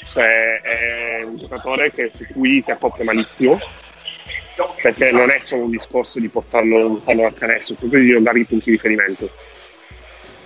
cioè 0.07 0.59
è 0.61 1.23
un 1.25 1.37
giocatore 1.37 1.91
che, 1.91 2.11
su 2.13 2.25
cui 2.33 2.61
si 2.61 2.71
accoppia 2.71 3.03
malissimo, 3.05 3.59
perché 4.81 5.11
non 5.11 5.29
è 5.29 5.39
solo 5.39 5.63
un 5.65 5.71
discorso 5.71 6.19
di 6.19 6.27
portarlo 6.29 6.77
lontano 6.81 7.21
dal 7.21 7.33
canestro, 7.35 7.75
è 7.75 7.77
proprio 7.77 8.01
di 8.01 8.11
non 8.11 8.23
dargli 8.23 8.45
punti 8.45 8.65
di 8.65 8.71
riferimento. 8.71 9.29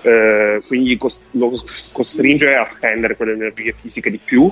Eh, 0.02 0.62
quindi 0.66 0.98
cos- 0.98 1.28
lo 1.32 1.52
costringe 1.94 2.56
a 2.56 2.66
spendere 2.66 3.16
quelle 3.16 3.34
energie 3.34 3.74
fisiche 3.74 4.10
di 4.10 4.18
più 4.18 4.52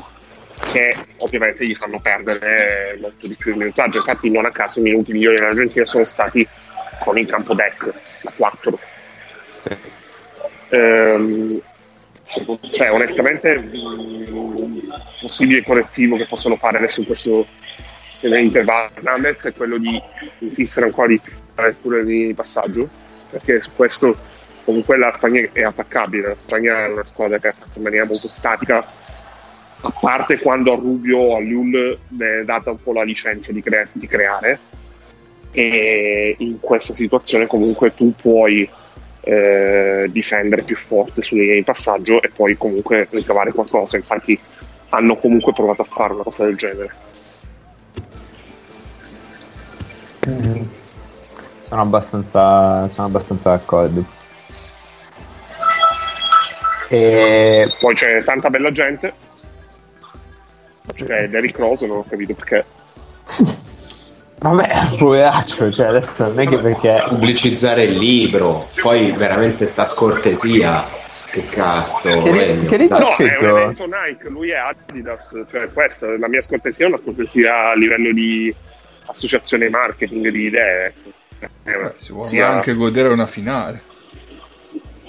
che 0.72 0.94
ovviamente 1.18 1.66
gli 1.66 1.76
fanno 1.76 2.00
perdere 2.00 2.98
molto 3.00 3.28
di 3.28 3.36
più 3.36 3.52
il 3.52 3.58
minutaggio. 3.58 3.98
Infatti, 3.98 4.30
non 4.30 4.46
a 4.46 4.52
caso 4.52 4.80
i 4.80 4.84
minuti 4.84 5.14
migliori 5.14 5.36
dell'Argentina 5.38 5.86
sono 5.86 6.04
stati 6.04 6.48
con 7.04 7.18
il 7.18 7.26
campo 7.26 7.54
deck 7.54 7.94
da 8.22 8.34
4. 8.36 8.80
Ehm, 10.70 11.62
cioè, 12.72 12.92
onestamente, 12.92 13.58
mh, 13.58 14.94
possibile 15.22 15.64
correttivo 15.64 16.18
che 16.18 16.26
possono 16.26 16.58
fare 16.58 16.78
adesso 16.78 17.00
in 17.00 17.06
questo 17.06 17.48
intervallo 18.22 19.28
è 19.28 19.54
quello 19.54 19.78
di 19.78 20.02
insistere 20.40 20.88
ancora 20.88 21.08
di 21.08 21.22
nelle 21.56 21.76
cure 21.82 22.04
di 22.04 22.34
passaggio, 22.36 22.88
perché 23.30 23.60
su 23.62 23.72
questo 23.76 24.18
comunque 24.68 24.98
la 24.98 25.14
Spagna 25.14 25.48
è 25.54 25.64
attaccabile, 25.64 26.28
la 26.28 26.38
Spagna 26.38 26.84
è 26.84 26.90
una 26.90 27.06
squadra 27.06 27.40
che 27.40 27.48
attacca 27.48 27.78
in 27.78 27.84
maniera 27.84 28.06
molto 28.06 28.28
statica, 28.28 28.86
a 29.80 29.94
parte 29.98 30.38
quando 30.40 30.74
a 30.74 30.76
Rubio 30.76 31.38
a 31.38 31.40
Lul 31.40 31.98
è 32.20 32.44
data 32.44 32.72
un 32.72 32.84
po' 32.84 32.92
la 32.92 33.04
licenza 33.04 33.54
di, 33.54 33.62
crea- 33.62 33.88
di 33.94 34.08
creare, 34.08 34.60
e 35.52 36.36
in 36.40 36.60
questa 36.60 36.92
situazione 36.94 37.48
comunque 37.48 37.94
tu 37.94 38.14
puoi 38.14 38.70
eh, 39.22 40.10
difendere 40.12 40.64
più 40.64 40.76
forte 40.76 41.22
sulle 41.22 41.44
linee 41.44 41.56
di 41.56 41.64
passaggio 41.64 42.22
e 42.22 42.28
poi 42.28 42.58
comunque 42.58 43.08
ricavare 43.10 43.54
qualcosa. 43.54 43.96
Infatti 43.96 44.38
hanno 44.90 45.16
comunque 45.16 45.54
provato 45.54 45.84
a 45.84 45.86
fare 45.86 46.12
una 46.12 46.24
cosa 46.24 46.44
del 46.44 46.58
genere. 46.58 46.92
Sono 51.70 51.82
abbastanza, 51.82 52.90
sono 52.90 53.08
abbastanza 53.08 53.52
d'accordo. 53.52 54.17
E 56.90 57.72
Poi 57.80 57.94
c'è 57.94 58.24
tanta 58.24 58.50
bella 58.50 58.72
gente. 58.72 59.14
C'è 60.94 61.28
Derrick 61.28 61.58
Rose, 61.60 61.86
non 61.86 61.98
ho 61.98 62.06
capito 62.08 62.34
perché. 62.34 62.66
vabbè, 64.40 64.96
poveraccio, 64.98 65.72
cioè 65.72 65.88
adesso 65.88 66.24
non 66.24 66.40
è 66.40 66.48
che 66.48 66.58
perché 66.58 67.04
Pubblicizzare 67.08 67.84
il 67.84 67.98
libro, 67.98 68.70
poi 68.82 69.12
veramente 69.12 69.66
sta 69.66 69.86
scortesia. 69.86 71.06
Che 71.32 71.46
cazzo, 71.48 72.22
Che 72.22 72.32
ri- 72.32 72.66
che 72.66 72.78
ri-. 72.78 72.88
No, 72.88 72.98
è 73.16 73.38
un 73.40 73.48
evento 73.48 73.86
Nike, 73.86 74.30
lui 74.30 74.52
è 74.52 74.58
Adidas, 74.58 75.46
cioè 75.50 75.72
questa, 75.72 76.16
la 76.18 76.28
mia 76.28 76.42
scortesia 76.42 76.86
è 76.86 76.90
una 76.90 77.00
scortesia 77.02 77.70
a 77.72 77.76
livello 77.76 78.12
di 78.14 78.54
associazione 79.08 79.70
marketing 79.70 80.28
di 80.30 80.42
idee. 80.46 80.94
Eh, 81.64 81.94
si 81.98 82.12
vuole 82.12 82.28
sia- 82.28 82.50
anche 82.50 82.74
godere 82.74 83.10
una 83.10 83.26
finale. 83.26 83.82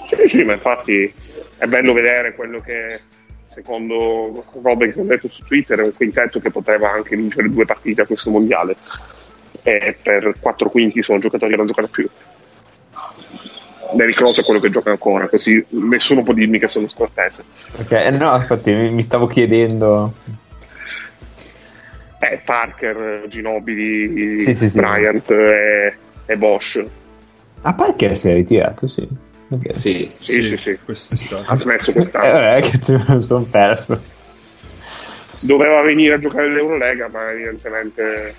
Sì, 0.05 0.25
sì, 0.25 0.43
ma 0.43 0.53
infatti 0.53 1.13
è 1.59 1.67
bello 1.67 1.93
vedere 1.93 2.33
quello 2.33 2.61
che 2.61 2.99
secondo 3.45 4.45
Robin 4.61 4.93
che 4.93 4.99
ho 4.99 5.03
detto 5.03 5.27
su 5.27 5.43
Twitter 5.43 5.79
è 5.79 5.83
un 5.83 5.93
quintetto 5.93 6.39
che 6.39 6.51
poteva 6.51 6.91
anche 6.91 7.15
vincere 7.15 7.49
due 7.49 7.65
partite 7.65 8.01
a 8.01 8.05
questo 8.05 8.31
mondiale. 8.31 8.77
E 9.61 9.97
per 10.01 10.35
quattro 10.39 10.69
quinti 10.69 11.01
sono 11.01 11.19
giocatori 11.19 11.51
che 11.51 11.57
non 11.57 11.65
giocano 11.65 11.87
più. 11.87 12.09
Derrick 13.91 14.19
Rose 14.19 14.41
è 14.41 14.43
quello 14.45 14.59
che 14.59 14.69
gioca 14.69 14.91
ancora 14.91 15.27
così 15.27 15.63
nessuno 15.69 16.23
può 16.23 16.33
dirmi 16.33 16.59
che 16.59 16.67
sono 16.67 16.87
scortese. 16.87 17.43
Ok, 17.77 17.91
eh, 17.91 18.11
no, 18.11 18.35
infatti 18.35 18.71
mi, 18.71 19.03
stavo 19.03 19.27
chiedendo. 19.27 20.13
Eh, 22.19 22.41
Parker, 22.45 23.25
Ginobili, 23.27 24.39
Sì, 24.39 24.53
sì, 24.53 24.69
sì. 24.69 24.79
Bryant 24.79 25.29
e, 25.31 25.93
e 26.25 26.37
Bosch. 26.37 26.85
A 27.61 27.73
Parker 27.73 28.15
si 28.15 28.29
è 28.29 28.33
ritirato, 28.33 28.87
sì. 28.87 29.07
Sì, 29.71 30.11
sì 30.19 30.41
sì 30.43 30.57
sì, 30.57 30.77
Quest'estate. 30.85 31.43
ha 31.47 31.55
smesso 31.55 31.89
Eh, 31.89 31.93
quest'anno 31.93 32.31
vabbè, 32.31 32.61
che 32.61 32.79
me 32.93 33.05
lo 33.07 33.21
sono 33.21 33.45
perso. 33.45 33.99
doveva 35.39 35.81
venire 35.81 36.15
a 36.15 36.19
giocare 36.19 36.49
l'Eurolega, 36.49 37.07
ma 37.07 37.31
evidentemente 37.31 38.35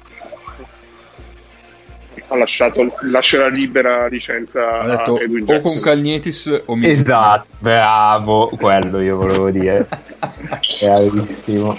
ha 2.29 2.37
lasciato 2.37 2.87
lascerà 3.03 3.49
libera 3.49 4.07
licenza 4.07 4.79
Ha 4.81 4.87
detto 4.87 5.17
a 5.17 5.23
Edwin 5.23 5.45
o 5.49 5.61
con 5.61 5.81
Cagnetis 5.81 6.63
o 6.67 6.77
mi 6.77 6.91
Esatto, 6.91 7.47
bravo, 7.59 8.51
quello 8.57 9.01
io 9.01 9.17
volevo 9.17 9.51
dire. 9.51 9.89
Bravissimo. 10.81 11.77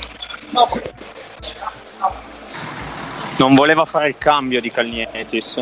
Non 3.37 3.55
voleva 3.55 3.85
fare 3.85 4.09
il 4.09 4.17
cambio 4.17 4.59
di 4.59 4.69
Calnietis. 4.71 5.61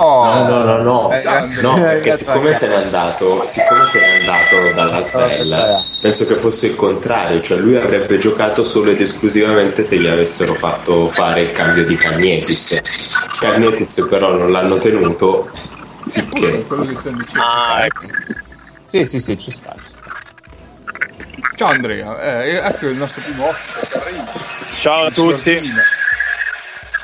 Oh, 0.00 0.22
No, 0.22 0.46
no, 0.46 0.62
no, 0.62 0.82
no, 0.82 1.10
Eh, 1.10 1.60
no, 1.60 1.76
eh, 1.76 1.80
perché 1.80 2.10
eh, 2.10 2.16
siccome 2.16 2.54
se 2.54 2.68
n'è 2.68 2.76
andato, 2.76 3.44
siccome 3.46 3.84
se 3.84 3.98
n'è 3.98 4.18
andato 4.20 4.72
dalla 4.72 5.02
Svel, 5.02 5.84
penso 6.00 6.24
che 6.24 6.36
fosse 6.36 6.68
il 6.68 6.76
contrario, 6.76 7.40
cioè 7.40 7.58
lui 7.58 7.74
avrebbe 7.74 8.18
giocato 8.18 8.62
solo 8.62 8.90
ed 8.90 9.00
esclusivamente 9.00 9.82
se 9.82 9.98
gli 9.98 10.06
avessero 10.06 10.54
fatto 10.54 11.08
fare 11.08 11.40
il 11.40 11.50
cambio 11.50 11.84
di 11.84 11.96
Cagnetis. 11.96 12.80
Cagnetis 13.40 14.06
però 14.08 14.30
non 14.30 14.52
l'hanno 14.52 14.78
tenuto, 14.78 15.50
sicché. 15.98 16.64
Ah, 17.34 17.84
ecco. 17.84 18.06
Sì, 18.84 19.04
sì, 19.04 19.18
sì, 19.18 19.36
ci 19.36 19.50
sta. 19.50 19.74
ci 19.82 19.88
sta. 19.96 20.12
Ciao 21.56 21.70
Andrea, 21.70 22.44
eh, 22.44 22.54
ecco 22.54 22.86
il 22.86 22.96
nostro 22.96 23.20
primo 23.20 23.48
ospite. 23.48 23.88
Ciao 24.78 25.06
a 25.06 25.10
tutti. 25.10 25.56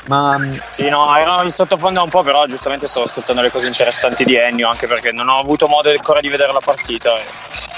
Ma 0.07 0.39
Sì, 0.71 0.89
no, 0.89 1.17
ero 1.17 1.43
in 1.43 1.51
sottofondo 1.51 2.03
un 2.03 2.11
po', 2.11 2.23
però 2.23 2.45
giustamente 2.47 2.87
stavo 2.87 3.07
ascoltando 3.07 3.41
le 3.41 3.51
cose 3.51 3.67
interessanti 3.67 4.25
di 4.25 4.37
Ennio, 4.37 4.69
anche 4.69 4.87
perché 4.87 5.13
non 5.13 5.29
ho 5.29 5.39
avuto 5.39 5.67
modo 5.67 5.91
ancora 5.91 6.21
di 6.21 6.29
vedere 6.29 6.53
la 6.53 6.61
partita. 6.63 7.17
e 7.19 7.25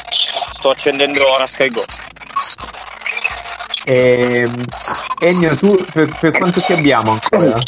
Sto 0.08 0.70
accendendo 0.70 1.28
ora 1.30 1.46
Sky 1.46 1.70
Go. 1.70 1.82
ehm, 3.84 4.64
Ennio, 5.20 5.56
tu 5.56 5.84
per, 5.92 6.16
per 6.18 6.32
quanto 6.32 6.60
ti 6.60 6.72
abbiamo 6.72 7.12
ancora? 7.12 7.58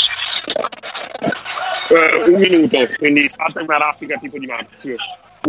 Eh, 1.90 2.30
un 2.30 2.40
minuto, 2.40 2.88
quindi 2.98 3.30
fate 3.34 3.60
una 3.60 3.78
raffica 3.78 4.18
tipo 4.18 4.38
di 4.38 4.46
Marzio. 4.46 4.96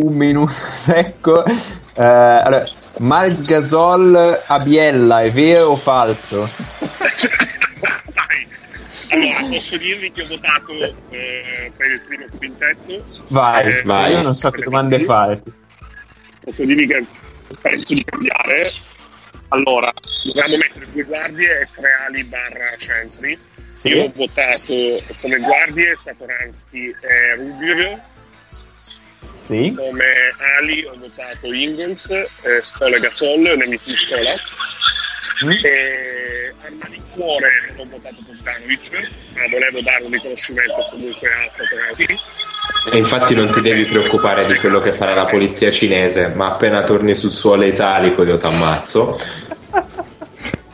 Un 0.02 0.14
minuto 0.14 0.54
secco. 0.74 1.44
Eh, 2.00 2.06
allora, 2.06 2.64
Marc 3.00 3.42
Gasol 3.42 4.42
a 4.48 4.60
Biella, 4.60 5.20
è 5.20 5.32
vero 5.32 5.72
o 5.72 5.76
falso? 5.76 6.50
Allora, 9.12 9.48
posso 9.50 9.78
dirvi 9.78 10.12
che 10.12 10.22
ho 10.22 10.28
votato 10.28 10.72
eh, 11.10 11.72
per 11.76 11.92
il 11.92 12.02
primo 12.02 12.26
quintetto. 12.38 13.04
Vai, 13.30 13.68
Eh, 13.68 13.82
vai. 13.84 14.12
io 14.12 14.22
non 14.22 14.34
so 14.36 14.52
che 14.52 14.62
domande 14.64 15.00
farti. 15.04 15.52
Posso 16.42 16.64
dirvi 16.64 16.86
che 16.88 17.06
penso 17.62 17.94
di 17.94 18.04
cambiare. 18.04 18.72
Allora, 19.50 19.92
dobbiamo 20.24 20.58
mettere 20.58 20.86
due 20.92 21.04
guardie 21.04 21.60
e 21.62 21.68
tre 21.76 21.92
ali 22.06 22.24
barra 22.24 22.76
Chancery. 22.78 23.32
Io 23.84 24.04
ho 24.04 24.06
Sì, 24.06 24.12
votato 24.16 24.74
come 25.22 25.38
guardie 25.38 25.96
Satoransky 25.96 26.96
e 27.02 27.36
Rubio. 27.36 28.00
Sì. 29.50 29.74
Come 29.76 30.06
ali 30.60 30.86
ho 30.86 30.96
votato 30.96 31.52
Ingles, 31.52 32.10
eh, 32.10 32.62
Scola 32.62 32.98
e 32.98 33.00
Gasol, 33.00 33.58
nemici 33.58 33.98
Scola. 33.98 34.30
Mm. 35.44 35.52
E 35.64 36.54
arma 36.62 36.86
di 36.90 37.02
cuore 37.14 37.74
ho 37.78 37.86
votato 37.86 38.16
Bogdanovic, 38.22 39.10
ma 39.34 39.48
volevo 39.50 39.82
dare 39.82 40.04
un 40.04 40.12
riconoscimento 40.12 40.88
comunque 40.92 41.28
a 41.28 41.50
Satoransky. 41.52 42.20
E 42.92 42.98
infatti 42.98 43.34
non 43.34 43.52
ti 43.52 43.62
devi 43.62 43.86
preoccupare 43.86 44.46
di 44.46 44.56
quello 44.56 44.80
che 44.80 44.92
farà 44.92 45.14
la 45.16 45.26
polizia 45.26 45.72
cinese, 45.72 46.28
ma 46.28 46.52
appena 46.52 46.84
torni 46.84 47.16
sul 47.16 47.32
suolo 47.32 47.66
italico 47.66 48.24
io 48.24 48.38
t'ammazzo. 48.38 49.18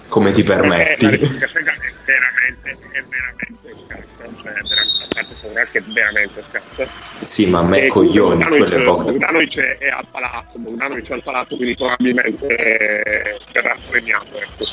Come 0.10 0.32
ti 0.32 0.44
permetti? 0.44 1.06
Eh, 1.06 1.10
la 1.10 1.18
Repubblica 1.18 1.48
Ceca 1.48 1.72
è 1.72 1.94
veramente, 2.06 2.78
è 2.92 3.04
veramente 3.04 3.86
scarsa, 3.86 4.24
cioè 4.42 4.54
veramente, 4.54 4.95
a 5.16 5.22
parte 5.22 5.36
Sovranski 5.36 5.78
è 5.78 5.82
veramente 5.82 6.44
scarsa. 6.44 6.88
Sì, 7.22 7.50
ma 7.50 7.60
a 7.60 7.64
me 7.64 7.84
E 7.84 7.88
coglioni, 7.88 8.44
quello 8.44 8.66
è 8.66 8.84
Bogdan. 8.84 9.14
Bogdanovic 9.14 9.60
è, 9.60 9.88
al 9.88 10.06
palazzo, 10.12 10.60
Bogdanovic 10.60 11.10
è 11.10 11.14
al 11.14 11.22
palazzo, 11.24 11.56
quindi 11.56 11.76
probabilmente 11.76 12.46
eh, 12.48 13.40
verrà 13.54 13.78
premiato. 13.90 14.38
Ecco. 14.38 14.66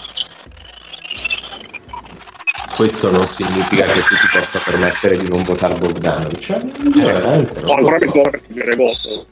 Questo 2.74 3.10
non 3.12 3.26
significa 3.26 3.84
che 3.84 4.00
tu 4.00 4.16
ti 4.16 4.28
possa 4.32 4.60
permettere 4.64 5.16
di 5.16 5.28
non 5.28 5.44
votare 5.44 5.74
Bogdanovic. 5.74 6.38
Cioè, 6.38 6.60
io 6.94 7.06
veramente 7.06 7.60
No, 7.60 7.78
lo 7.78 7.98
so. 7.98 8.22
voto. 8.76 9.26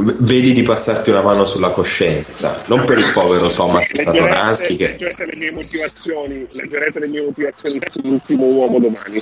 Vedi 0.00 0.52
di 0.52 0.62
passarti 0.62 1.10
una 1.10 1.22
mano 1.22 1.44
sulla 1.44 1.70
coscienza, 1.70 2.62
non 2.66 2.84
per 2.84 2.98
il 2.98 3.10
povero 3.12 3.48
Thomas 3.50 3.92
Satoransky 3.96 4.76
che 4.76 4.88
leggerete 4.90 5.24
le 5.26 5.36
mie 5.36 5.50
motivazioni, 5.50 6.46
leggerete 6.50 7.00
le 7.00 7.08
mie 7.08 7.22
motivazioni 7.22 7.80
sull'ultimo 7.90 8.44
uomo 8.44 8.78
domani. 8.78 9.20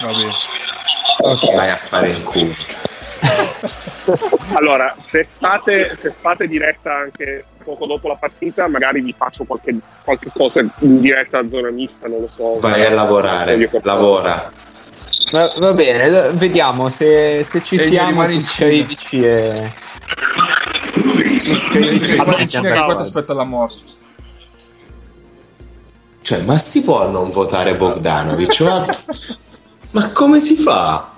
Va 0.00 0.10
bene. 0.12 1.54
vai 1.54 1.70
a 1.70 1.76
fare 1.76 2.08
in 2.08 2.22
culo. 2.24 2.54
Allora, 4.54 4.94
se 4.96 5.22
fate, 5.24 5.90
se 5.90 6.12
fate 6.18 6.48
diretta 6.48 6.92
anche 6.92 7.44
poco 7.62 7.86
dopo 7.86 8.08
la 8.08 8.16
partita, 8.16 8.66
magari 8.66 9.02
vi 9.02 9.14
faccio 9.16 9.44
qualche, 9.44 9.76
qualche 10.02 10.30
cosa 10.34 10.60
in 10.60 11.00
diretta 11.00 11.38
a 11.38 11.48
zona 11.48 11.70
mista, 11.70 12.08
non 12.08 12.22
lo 12.22 12.28
so. 12.28 12.58
Vai 12.58 12.84
a 12.84 12.90
lavorare, 12.90 13.56
qualcosa. 13.68 13.80
Va, 13.80 13.92
lavora. 13.94 14.52
va 15.58 15.72
bene, 15.74 16.32
vediamo 16.32 16.88
se, 16.90 17.44
se 17.44 17.62
ci 17.62 17.76
E 17.76 17.78
siamo 17.78 18.26
Cina. 18.28 18.42
scrivici 18.42 19.22
e... 19.22 19.88
Allora, 22.18 22.84
qua 22.84 22.94
ti 22.94 23.02
aspetta 23.02 23.32
la 23.34 23.44
morsa. 23.44 23.82
Cioè, 26.22 26.42
ma 26.42 26.58
si 26.58 26.82
può 26.82 27.10
non 27.10 27.30
votare 27.30 27.76
Bogdanovic? 27.76 28.60
Ma, 28.60 28.86
ma 29.92 30.12
come 30.12 30.40
si 30.40 30.54
fa? 30.56 31.12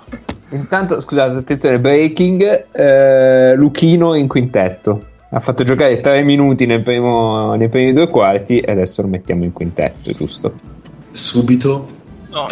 Intanto, 0.49 1.01
scusate, 1.01 1.37
attenzione, 1.37 1.79
breaking, 1.79 2.67
eh, 2.71 3.55
Luchino 3.55 4.15
in 4.15 4.27
quintetto. 4.27 5.05
Ha 5.29 5.39
fatto 5.39 5.63
giocare 5.63 5.99
tre 5.99 6.21
minuti 6.21 6.65
nel 6.65 6.83
primo- 6.83 7.55
nei 7.55 7.69
primi 7.69 7.91
due 7.91 8.07
quarti 8.07 8.59
e 8.59 8.71
adesso 8.71 9.01
lo 9.01 9.07
mettiamo 9.07 9.43
in 9.43 9.51
quintetto, 9.51 10.11
giusto? 10.13 10.53
Subito? 11.11 11.89
No, 12.29 12.47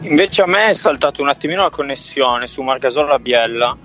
invece 0.00 0.42
a 0.42 0.46
me 0.46 0.68
è 0.68 0.74
saltato 0.74 1.22
un 1.22 1.28
attimino 1.28 1.62
la 1.62 1.70
connessione 1.70 2.46
su 2.46 2.62
Margasol 2.62 3.12
e 3.12 3.18
Biella. 3.18 3.76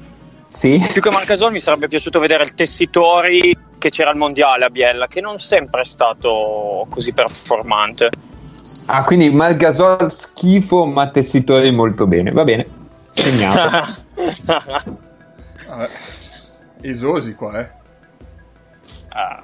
Sì? 0.48 0.82
Più 0.91 1.02
che 1.02 1.10
Margasol 1.10 1.52
mi 1.52 1.60
sarebbe 1.60 1.88
piaciuto 1.88 2.20
vedere 2.20 2.43
il 2.43 2.54
tessitori 2.54 3.58
che 3.78 3.89
c'era 3.89 4.10
al 4.10 4.18
mondiale 4.18 4.66
a 4.66 4.70
Biella, 4.70 5.08
che 5.08 5.22
non 5.22 5.38
sempre 5.38 5.82
è 5.82 5.86
stato 5.86 6.88
così 6.89 7.12
performante. 7.14 8.10
Ah, 8.86 9.04
quindi 9.04 9.30
Margasol 9.30 10.12
schifo, 10.12 10.86
ma 10.86 11.10
tessitori 11.10 11.72
molto 11.72 12.08
bene. 12.08 12.32
Va 12.32 12.43
bene, 12.43 12.66
segnato. 13.10 13.95
Vabbè. 15.68 15.89
Esosi 16.82 17.34
qua, 17.34 17.60
eh. 17.60 17.70
Ah, 19.10 19.43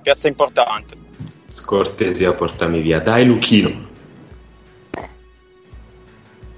piazza 0.00 0.28
importante. 0.28 0.96
Scortesia, 1.48 2.32
portami 2.32 2.80
via. 2.80 3.00
Dai, 3.00 3.24
Luchino. 3.24 3.90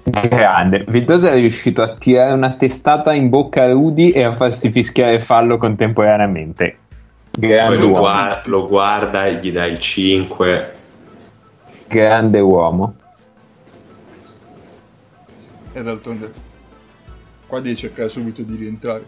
Grande. 0.07 0.85
Vildosa 0.87 1.31
è 1.31 1.33
riuscito 1.33 1.81
a 1.81 1.95
tirare 1.95 2.31
una 2.33 2.55
testata 2.55 3.11
in 3.11 3.29
bocca 3.29 3.63
a 3.63 3.71
Rudy 3.71 4.09
e 4.09 4.23
a 4.23 4.33
farsi 4.33 4.71
fischiare 4.71 5.19
fallo 5.19 5.57
contemporaneamente. 5.57 6.77
Grande 7.31 7.75
Poi 7.75 7.85
lo, 7.85 7.89
uomo. 7.89 7.99
guarda, 8.01 8.41
lo 8.45 8.67
guarda 8.67 9.25
e 9.25 9.35
gli 9.37 9.51
dà 9.51 9.65
il 9.65 9.79
5. 9.79 10.73
Grande 11.87 12.39
uomo. 12.39 12.95
E 15.73 15.83
d'altronde 15.83 16.31
qua 17.47 17.59
devi 17.59 17.75
cercare 17.75 18.09
subito 18.09 18.43
di 18.43 18.55
rientrare. 18.55 19.05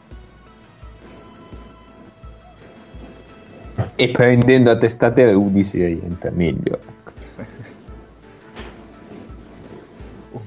E 3.96 4.10
prendendo 4.10 4.72
a 4.72 4.78
testate 4.78 5.32
Rudy 5.32 5.64
si 5.64 5.86
rientra 5.86 6.32
meglio. 6.32 6.97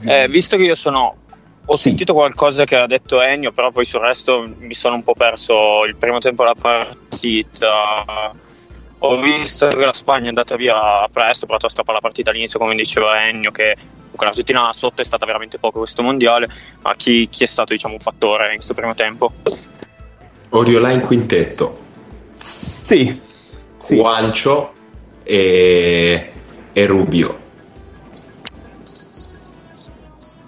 Eh, 0.05 0.29
visto 0.29 0.57
che 0.57 0.63
io 0.63 0.75
sono. 0.75 1.17
Ho 1.67 1.77
Sì. 1.77 1.83
sentito 1.83 2.15
qualcosa 2.15 2.65
che 2.65 2.77
ha 2.77 2.87
detto 2.87 3.21
Ennio, 3.21 3.53
però 3.53 3.71
poi 3.71 3.85
sul 3.85 4.01
resto 4.01 4.49
mi 4.59 4.75
sono 4.75 4.97
un 4.97 5.05
po' 5.05 5.15
perso 5.15 5.85
il 5.85 5.95
primo 5.97 6.19
tempo 6.19 6.43
della 6.43 6.57
partita. 6.61 8.35
Ho 9.03 9.17
visto 9.17 9.69
che 9.69 9.85
la 9.85 9.93
Spagna 9.93 10.25
è 10.25 10.29
andata 10.29 10.57
via 10.57 11.09
presto, 11.13 11.47
però 11.47 11.59
a 11.61 11.69
strappare 11.69 11.99
la 11.99 12.03
partita 12.03 12.31
all'inizio, 12.31 12.59
come 12.59 12.75
diceva 12.75 13.25
Ennio, 13.27 13.51
che 13.51 13.77
l'Argentina 14.19 14.73
sotto 14.73 15.01
è 15.01 15.05
stata 15.05 15.25
veramente 15.27 15.59
poco 15.59 15.79
questo 15.79 16.03
mondiale. 16.03 16.49
Ma 16.83 16.93
chi, 16.95 17.29
chi 17.29 17.45
è 17.45 17.47
stato 17.47 17.73
diciamo, 17.73 17.95
un 17.95 18.01
fattore 18.01 18.49
in 18.49 18.55
questo 18.57 18.75
primo 18.75 18.95
tempo? 18.95 19.33
Oriola 20.51 20.91
in 20.91 21.01
quintetto. 21.03 21.79
Sì. 22.35 23.21
Sì. 23.79 23.97
Guancio 23.97 24.75
e, 25.23 26.33
e 26.73 26.87
Rubio. 26.87 27.39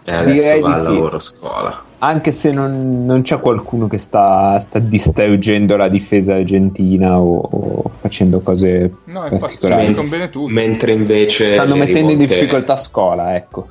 E 0.05 0.13
adesso 0.13 0.33
Direi 0.33 0.61
va 0.61 0.73
al 0.73 0.81
sì. 0.81 0.85
lavoro 0.93 1.19
scuola. 1.19 1.85
Anche 1.99 2.33
se 2.33 2.51
non, 2.51 3.05
non 3.05 3.23
c'è 3.23 3.39
qualcuno 3.39 3.87
che 3.87 3.99
sta, 3.99 4.59
sta 4.59 4.81
distruggendo 4.81 5.77
la 5.77 5.87
difesa 5.89 6.35
argentina 6.35 7.21
o, 7.21 7.39
o 7.39 7.91
facendo 8.01 8.41
cose 8.41 8.91
No, 9.05 9.29
particolari. 9.39 9.95
tutti. 10.31 10.53
Mentre 10.53 10.93
invece 10.93 11.53
Stanno 11.55 11.77
mettendo 11.77 12.11
in 12.11 12.19
rimonte- 12.19 12.35
difficoltà 12.35 12.75
scuola, 12.75 13.37
ecco. 13.37 13.69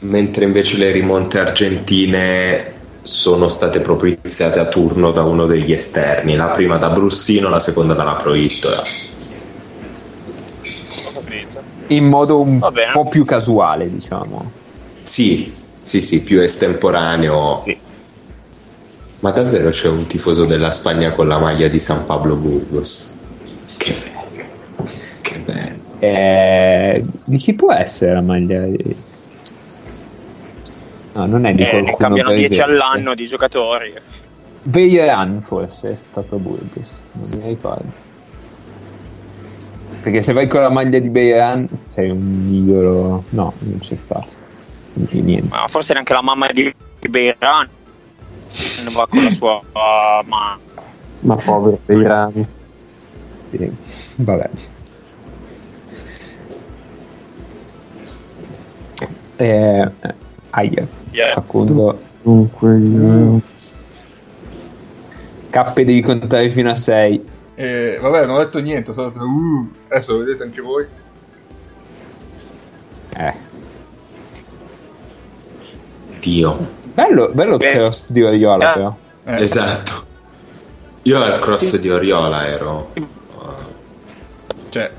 mentre 0.00 0.44
invece 0.44 0.78
le 0.78 0.92
rimonte 0.92 1.40
argentine 1.40 2.72
sono 3.02 3.48
state 3.48 3.80
propiziate 3.80 4.60
a 4.60 4.66
turno 4.66 5.10
da 5.10 5.24
uno 5.24 5.46
degli 5.46 5.72
esterni, 5.72 6.36
la 6.36 6.50
prima 6.50 6.78
da 6.78 6.90
Brussino, 6.90 7.48
la 7.48 7.58
seconda 7.58 7.94
dalla 7.94 8.14
Proittola. 8.14 8.82
In 11.88 12.04
modo 12.06 12.40
un 12.40 12.60
po' 12.92 13.08
più 13.08 13.24
casuale, 13.24 13.90
diciamo. 13.90 14.50
Sì, 15.02 15.52
sì, 15.84 16.00
sì, 16.00 16.22
più 16.22 16.40
estemporaneo. 16.40 17.60
Sì. 17.62 17.78
Ma 19.20 19.30
davvero 19.30 19.68
c'è 19.70 19.88
un 19.88 20.06
tifoso 20.06 20.46
della 20.46 20.70
Spagna 20.70 21.12
con 21.12 21.28
la 21.28 21.38
maglia 21.38 21.68
di 21.68 21.78
San 21.78 22.04
Pablo 22.06 22.36
Burgos? 22.36 23.18
Che 23.76 23.94
bello, 23.94 24.90
che 25.20 25.38
bello. 25.40 25.82
Eh, 25.98 27.04
di 27.26 27.36
chi 27.36 27.52
può 27.52 27.70
essere 27.72 28.14
la 28.14 28.20
maglia? 28.22 28.64
di- 28.64 28.96
No, 31.12 31.26
non 31.26 31.44
è 31.44 31.54
di 31.54 31.62
Eh, 31.62 31.68
qualcuno 31.68 31.96
cambiano 31.96 32.30
10 32.32 32.46
presente. 32.48 32.70
all'anno 32.72 33.14
di 33.14 33.26
giocatori. 33.26 33.92
Beiran 34.62 35.42
forse 35.42 35.92
è 35.92 35.96
stato 35.96 36.36
Burgos, 36.38 36.92
non 37.12 37.40
mi 37.40 37.48
ricordo. 37.48 38.02
Perché 40.02 40.22
se 40.22 40.32
vai 40.32 40.48
con 40.48 40.60
la 40.62 40.70
maglia 40.70 40.98
di 40.98 41.08
Beiran 41.08 41.68
sei 41.90 42.08
un 42.10 42.48
idolo. 42.50 43.24
No, 43.30 43.52
non 43.58 43.78
c'è 43.80 43.96
stato. 43.96 44.42
Quindi 44.94 45.20
niente. 45.22 45.48
Ma 45.48 45.68
forse 45.68 45.92
neanche 45.92 46.12
la 46.12 46.22
mamma 46.22 46.46
di 46.50 46.74
Beiran 47.08 47.68
non 48.84 48.94
va 48.94 49.06
con 49.08 49.24
la 49.24 49.30
sua 49.32 49.56
uh, 49.56 50.26
ma 50.26 50.58
Ma 51.20 51.36
povero 51.36 51.78
dei 51.86 52.02
rami. 52.02 52.46
Sì. 53.50 53.72
Vabbè. 54.16 54.50
Eh, 59.36 59.46
eh, 59.46 60.14
aia. 60.50 60.86
Yeah. 61.10 61.32
Facundo. 61.32 61.98
Dunque, 62.22 62.78
io... 62.78 63.40
K 65.50 65.72
devi 65.74 66.02
contare 66.02 66.50
fino 66.50 66.70
a 66.70 66.74
6. 66.74 67.32
E, 67.54 67.98
vabbè, 68.00 68.26
non 68.26 68.36
ho 68.36 68.38
detto 68.38 68.60
niente, 68.60 68.90
ho 68.90 68.94
detto, 68.94 69.22
uh, 69.22 69.68
adesso 69.88 70.12
lo 70.12 70.18
vedete 70.24 70.42
anche 70.42 70.60
voi. 70.60 70.86
Eh. 73.16 73.34
Dio, 76.24 76.56
Bello, 76.94 77.28
bello 77.34 77.58
Beh. 77.58 77.72
cross 77.72 78.10
di 78.10 78.22
Oriola, 78.22 78.70
Eh. 78.70 78.74
però. 78.74 78.96
Eh, 79.26 79.42
esatto. 79.42 79.92
Io 81.02 81.20
al 81.22 81.38
cross 81.38 81.78
di 81.78 81.90
Oriola 81.90 82.46
ero. 82.46 82.90
Cioè, 84.70 84.90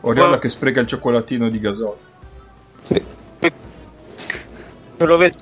Oriola 0.00 0.38
che 0.38 0.48
spreca 0.48 0.80
il 0.80 0.86
cioccolatino 0.86 1.50
di 1.50 1.60
Gasol. 1.60 1.94
Sì. 2.82 3.02
non 4.96 5.08
lo 5.08 5.16
vedo 5.16 5.38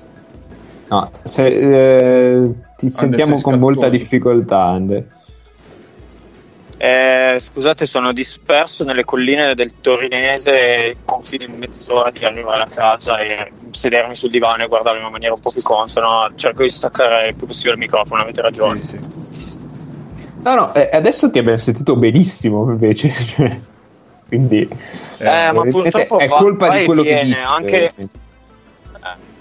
No, 0.89 1.11
se, 1.23 1.45
eh, 1.45 2.51
ti 2.75 2.89
sentiamo 2.89 3.39
con 3.39 3.57
molta 3.57 3.87
difficoltà, 3.87 4.63
Ander. 4.65 5.05
Eh, 6.83 7.37
scusate, 7.37 7.85
sono 7.85 8.11
disperso 8.11 8.83
nelle 8.83 9.05
colline 9.05 9.53
del 9.53 9.79
Torinese, 9.81 10.97
confido 11.05 11.43
in 11.43 11.53
mezz'ora 11.59 12.09
di 12.09 12.25
arrivare 12.25 12.63
a 12.63 12.65
casa 12.65 13.19
e 13.19 13.51
sedermi 13.69 14.15
sul 14.15 14.31
divano 14.31 14.63
e 14.63 14.67
guardarlo 14.67 14.97
in 14.97 15.03
una 15.03 15.11
maniera 15.11 15.35
un 15.35 15.41
po' 15.41 15.51
più 15.51 15.61
consona. 15.61 16.31
Cerco 16.33 16.63
di 16.63 16.71
staccare 16.71 17.27
il 17.27 17.35
più 17.35 17.45
possibile 17.45 17.73
il 17.75 17.81
microfono, 17.81 18.23
avete 18.23 18.41
ragione. 18.41 18.81
Sì, 18.81 18.97
sì. 18.97 19.19
No, 20.41 20.55
no, 20.55 20.73
eh, 20.73 20.89
adesso 20.91 21.29
ti 21.29 21.37
abbiamo 21.37 21.59
sentito 21.59 21.95
benissimo 21.95 22.63
invece. 22.71 23.11
cioè, 23.13 23.59
Quindi 24.27 24.61
Eh, 24.61 25.23
ma 25.23 25.49
evidentemente 25.49 25.71
purtroppo 25.91 26.17
è 26.17 26.27
colpa 26.29 26.67
va 26.69 26.77
di 26.77 26.85
quello 26.85 27.03
che 27.03 27.13
viene, 27.13 27.25
dici. 27.25 27.45
anche- 27.45 27.91
eh. 27.95 28.09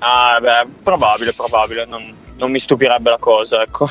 Ah, 0.01 0.39
beh, 0.39 0.69
probabile, 0.83 1.33
probabile, 1.33 1.87
non, 1.87 2.15
non 2.37 2.51
mi 2.51 2.59
stupirebbe 2.59 3.09
la 3.09 3.19
cosa, 3.19 3.63
ecco. 3.63 3.89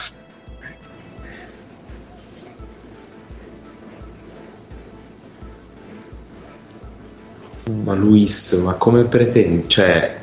Ma 7.89 7.95
Luis, 7.95 8.53
ma 8.63 8.73
come 8.73 9.05
pretendi? 9.05 9.67
Cioè, 9.67 10.17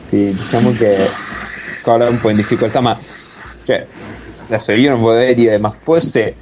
Sì, 0.00 0.32
diciamo 0.32 0.72
che 0.72 0.96
Scola 1.74 2.06
è 2.06 2.08
un 2.08 2.18
po' 2.18 2.30
in 2.30 2.36
difficoltà, 2.36 2.80
ma 2.80 2.98
cioè, 3.64 3.86
adesso 4.46 4.72
io 4.72 4.90
non 4.92 5.00
vorrei 5.00 5.34
dire, 5.34 5.58
ma 5.58 5.68
forse 5.68 6.34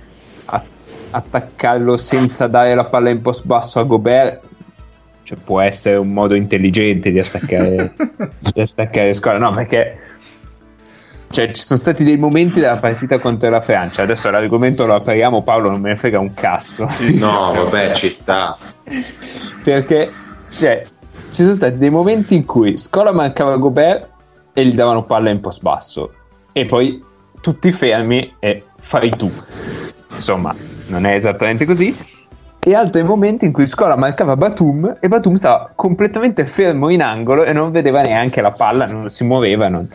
a- 0.44 0.64
attaccarlo 1.10 1.96
senza 1.96 2.46
dare 2.46 2.72
la 2.76 2.84
palla 2.84 3.10
in 3.10 3.20
post 3.20 3.44
basso 3.44 3.80
a 3.80 3.82
Gobert 3.82 4.42
cioè, 5.24 5.36
può 5.36 5.60
essere 5.60 5.96
un 5.96 6.12
modo 6.12 6.34
intelligente 6.34 7.10
di 7.10 7.18
attaccare, 7.18 7.94
di 8.54 8.60
attaccare 8.60 9.12
Scola, 9.12 9.38
no, 9.38 9.52
perché 9.54 9.98
cioè, 11.30 11.52
ci 11.52 11.62
sono 11.62 11.78
stati 11.78 12.02
dei 12.02 12.16
momenti 12.16 12.58
della 12.58 12.78
partita 12.78 13.18
contro 13.18 13.48
la 13.50 13.60
Francia, 13.60 14.02
adesso 14.02 14.28
l'argomento 14.30 14.84
lo 14.84 14.96
apriamo, 14.96 15.42
Paolo 15.42 15.70
non 15.70 15.80
me 15.80 15.90
ne 15.90 15.96
frega 15.96 16.18
un 16.18 16.34
cazzo. 16.34 16.88
no, 17.18 17.52
vabbè, 17.64 17.94
ci 17.94 18.10
sta. 18.10 18.58
perché 19.62 20.10
cioè, 20.50 20.84
ci 21.30 21.42
sono 21.42 21.54
stati 21.54 21.78
dei 21.78 21.90
momenti 21.90 22.34
in 22.34 22.44
cui 22.44 22.76
Scola 22.76 23.12
mancava 23.12 23.56
Gobert 23.56 24.08
e 24.52 24.66
gli 24.66 24.74
davano 24.74 25.04
palla 25.04 25.30
in 25.30 25.40
post 25.40 25.62
basso 25.62 26.12
e 26.52 26.66
poi 26.66 27.02
tutti 27.40 27.70
fermi 27.70 28.34
e 28.40 28.64
fai 28.80 29.10
tu 29.10 29.30
insomma 30.12 30.52
non 30.88 31.06
è 31.06 31.14
esattamente 31.14 31.64
così 31.64 31.96
e 32.58 32.74
altri 32.74 33.04
momenti 33.04 33.44
in 33.44 33.52
cui 33.52 33.68
Scola 33.68 33.96
mancava 33.96 34.36
Batum 34.36 34.96
e 34.98 35.06
Batum 35.06 35.34
stava 35.34 35.70
completamente 35.76 36.44
fermo 36.44 36.90
in 36.90 37.02
angolo 37.02 37.44
e 37.44 37.52
non 37.52 37.70
vedeva 37.70 38.00
neanche 38.00 38.40
la 38.40 38.50
palla 38.50 38.86
non 38.86 39.08
si 39.10 39.22
muoveva 39.22 39.68
non- 39.68 39.88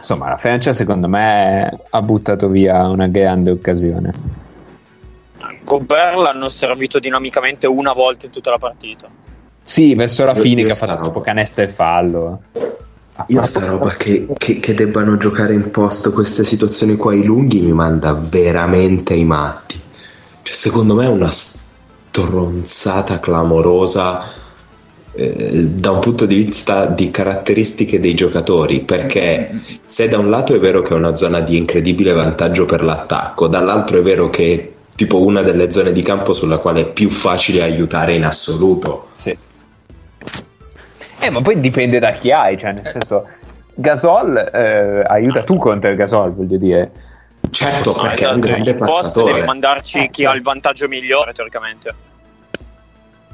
insomma 0.00 0.30
la 0.30 0.36
Francia 0.38 0.72
secondo 0.72 1.08
me 1.08 1.78
ha 1.90 2.02
buttato 2.02 2.48
via 2.48 2.88
una 2.88 3.06
grande 3.06 3.50
occasione 3.50 4.12
Gobert 5.64 6.16
l'hanno 6.16 6.48
servito 6.48 6.98
dinamicamente 6.98 7.66
una 7.66 7.92
volta 7.92 8.26
in 8.26 8.32
tutta 8.32 8.50
la 8.50 8.58
partita. 8.58 9.08
sì 9.62 9.94
verso 9.94 10.24
la 10.24 10.32
Io- 10.34 10.40
fine 10.40 10.60
io 10.62 10.66
che 10.66 10.72
ha 10.72 10.76
fatto 10.76 11.04
tipo 11.04 11.20
canestro 11.20 11.62
e 11.64 11.68
fallo 11.68 12.42
Io 13.26 13.42
sta 13.42 13.66
roba 13.66 13.90
che, 13.90 14.26
che- 14.38 14.58
che 14.60 14.74
debbano 14.74 15.16
giocare 15.18 15.52
in 15.54 15.70
post 15.70 16.10
queste 16.12 16.42
situazioni 16.44 16.96
qua 16.96 17.12
ai 17.12 17.22
lunghi 17.24 17.60
mi 17.60 17.72
manda 17.72 18.14
veramente 18.14 19.12
ai 19.12 19.24
matti. 19.24 19.78
Cioè, 20.42 20.54
secondo 20.54 20.94
me 20.94 21.04
è 21.04 21.08
una 21.08 21.30
stronzata 21.30 23.20
clamorosa 23.20 24.22
eh, 25.20 25.66
da 25.66 25.90
un 25.90 26.00
punto 26.00 26.24
di 26.24 26.34
vista 26.34 26.86
di 26.86 27.10
caratteristiche 27.10 28.00
dei 28.00 28.14
giocatori, 28.14 28.80
perché 28.80 29.60
se 29.84 30.08
da 30.08 30.18
un 30.18 30.30
lato 30.30 30.54
è 30.54 30.58
vero 30.58 30.80
che 30.80 30.94
è 30.94 30.96
una 30.96 31.14
zona 31.14 31.40
di 31.40 31.58
incredibile 31.58 32.12
vantaggio 32.12 32.64
per 32.64 32.82
l'attacco, 32.84 33.46
dall'altro 33.46 33.98
è 33.98 34.02
vero 34.02 34.30
che 34.30 34.54
è 34.54 34.70
tipo 34.96 35.22
una 35.22 35.42
delle 35.42 35.70
zone 35.70 35.92
di 35.92 36.02
campo 36.02 36.32
sulla 36.32 36.58
quale 36.58 36.80
è 36.80 36.86
più 36.90 37.10
facile 37.10 37.62
aiutare 37.62 38.14
in 38.14 38.24
assoluto. 38.24 39.08
Sì. 39.14 39.36
Eh, 41.22 41.30
ma 41.30 41.42
poi 41.42 41.60
dipende 41.60 41.98
da 41.98 42.12
chi 42.12 42.32
hai, 42.32 42.56
cioè 42.58 42.72
nel 42.72 42.86
senso 42.86 43.28
Gasol 43.74 44.36
eh, 44.36 45.02
aiuta 45.06 45.42
tu 45.42 45.58
contro 45.58 45.90
il 45.90 45.96
Gasol, 45.96 46.32
voglio 46.34 46.56
dire. 46.56 46.90
Certo, 47.50 47.94
No, 47.94 48.02
perché 48.02 48.24
è 48.24 48.32
un 48.32 48.38
esatto, 48.38 48.48
grande 48.48 48.74
passatore. 48.74 49.32
devi 49.34 49.46
mandarci 49.46 50.08
chi 50.10 50.24
ha 50.24 50.32
il 50.32 50.42
vantaggio 50.42 50.88
migliore, 50.88 51.32
teoricamente. 51.32 52.08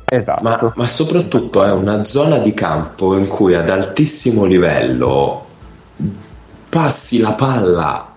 Esatto. 0.09 0.43
Ma, 0.43 0.73
ma 0.75 0.87
soprattutto 0.87 1.65
è 1.65 1.73
una 1.73 2.05
zona 2.05 2.39
di 2.39 2.55
campo 2.55 3.17
in 3.17 3.27
cui 3.27 3.55
ad 3.55 3.69
altissimo 3.69 4.45
livello 4.45 5.45
passi 6.69 7.21
la 7.21 7.33
palla 7.33 8.15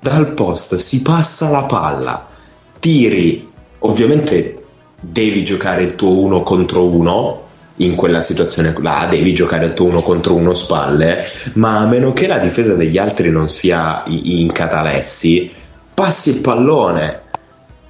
dal 0.00 0.32
post, 0.32 0.76
si 0.76 1.02
passa 1.02 1.50
la 1.50 1.64
palla, 1.64 2.26
tiri, 2.78 3.50
ovviamente 3.80 4.64
devi 5.00 5.44
giocare 5.44 5.82
il 5.82 5.96
tuo 5.96 6.16
uno 6.18 6.42
contro 6.42 6.84
uno 6.84 7.42
in 7.76 7.94
quella 7.94 8.20
situazione 8.20 8.72
là, 8.78 9.06
devi 9.10 9.34
giocare 9.34 9.66
il 9.66 9.74
tuo 9.74 9.86
uno 9.86 10.00
contro 10.00 10.34
uno 10.34 10.54
spalle, 10.54 11.22
ma 11.54 11.78
a 11.78 11.86
meno 11.86 12.12
che 12.12 12.26
la 12.26 12.38
difesa 12.38 12.74
degli 12.74 12.96
altri 12.96 13.30
non 13.30 13.48
sia 13.48 14.02
in 14.06 14.50
catalessi, 14.50 15.50
passi 15.92 16.30
il 16.30 16.40
pallone. 16.40 17.22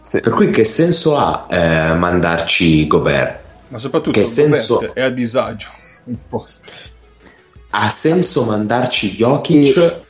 Sì. 0.07 0.21
Per 0.21 0.33
cui 0.35 0.51
che 0.53 0.65
senso 0.65 1.17
ha 1.19 1.47
eh, 1.51 1.95
mandarci 1.95 2.87
Gobert? 2.87 3.41
Ma 3.71 3.79
soprattutto 3.79 4.13
Che 4.19 4.25
senso- 4.25 4.75
Gobert 4.77 4.93
è 4.95 5.03
a 5.03 5.11
disagio 5.11 5.69
in 6.07 6.19
post. 6.29 6.93
Ha 7.71 7.89
senso 7.89 8.45
mandarci 8.45 9.11
Jokic? 9.17 9.77
E- 9.77 10.05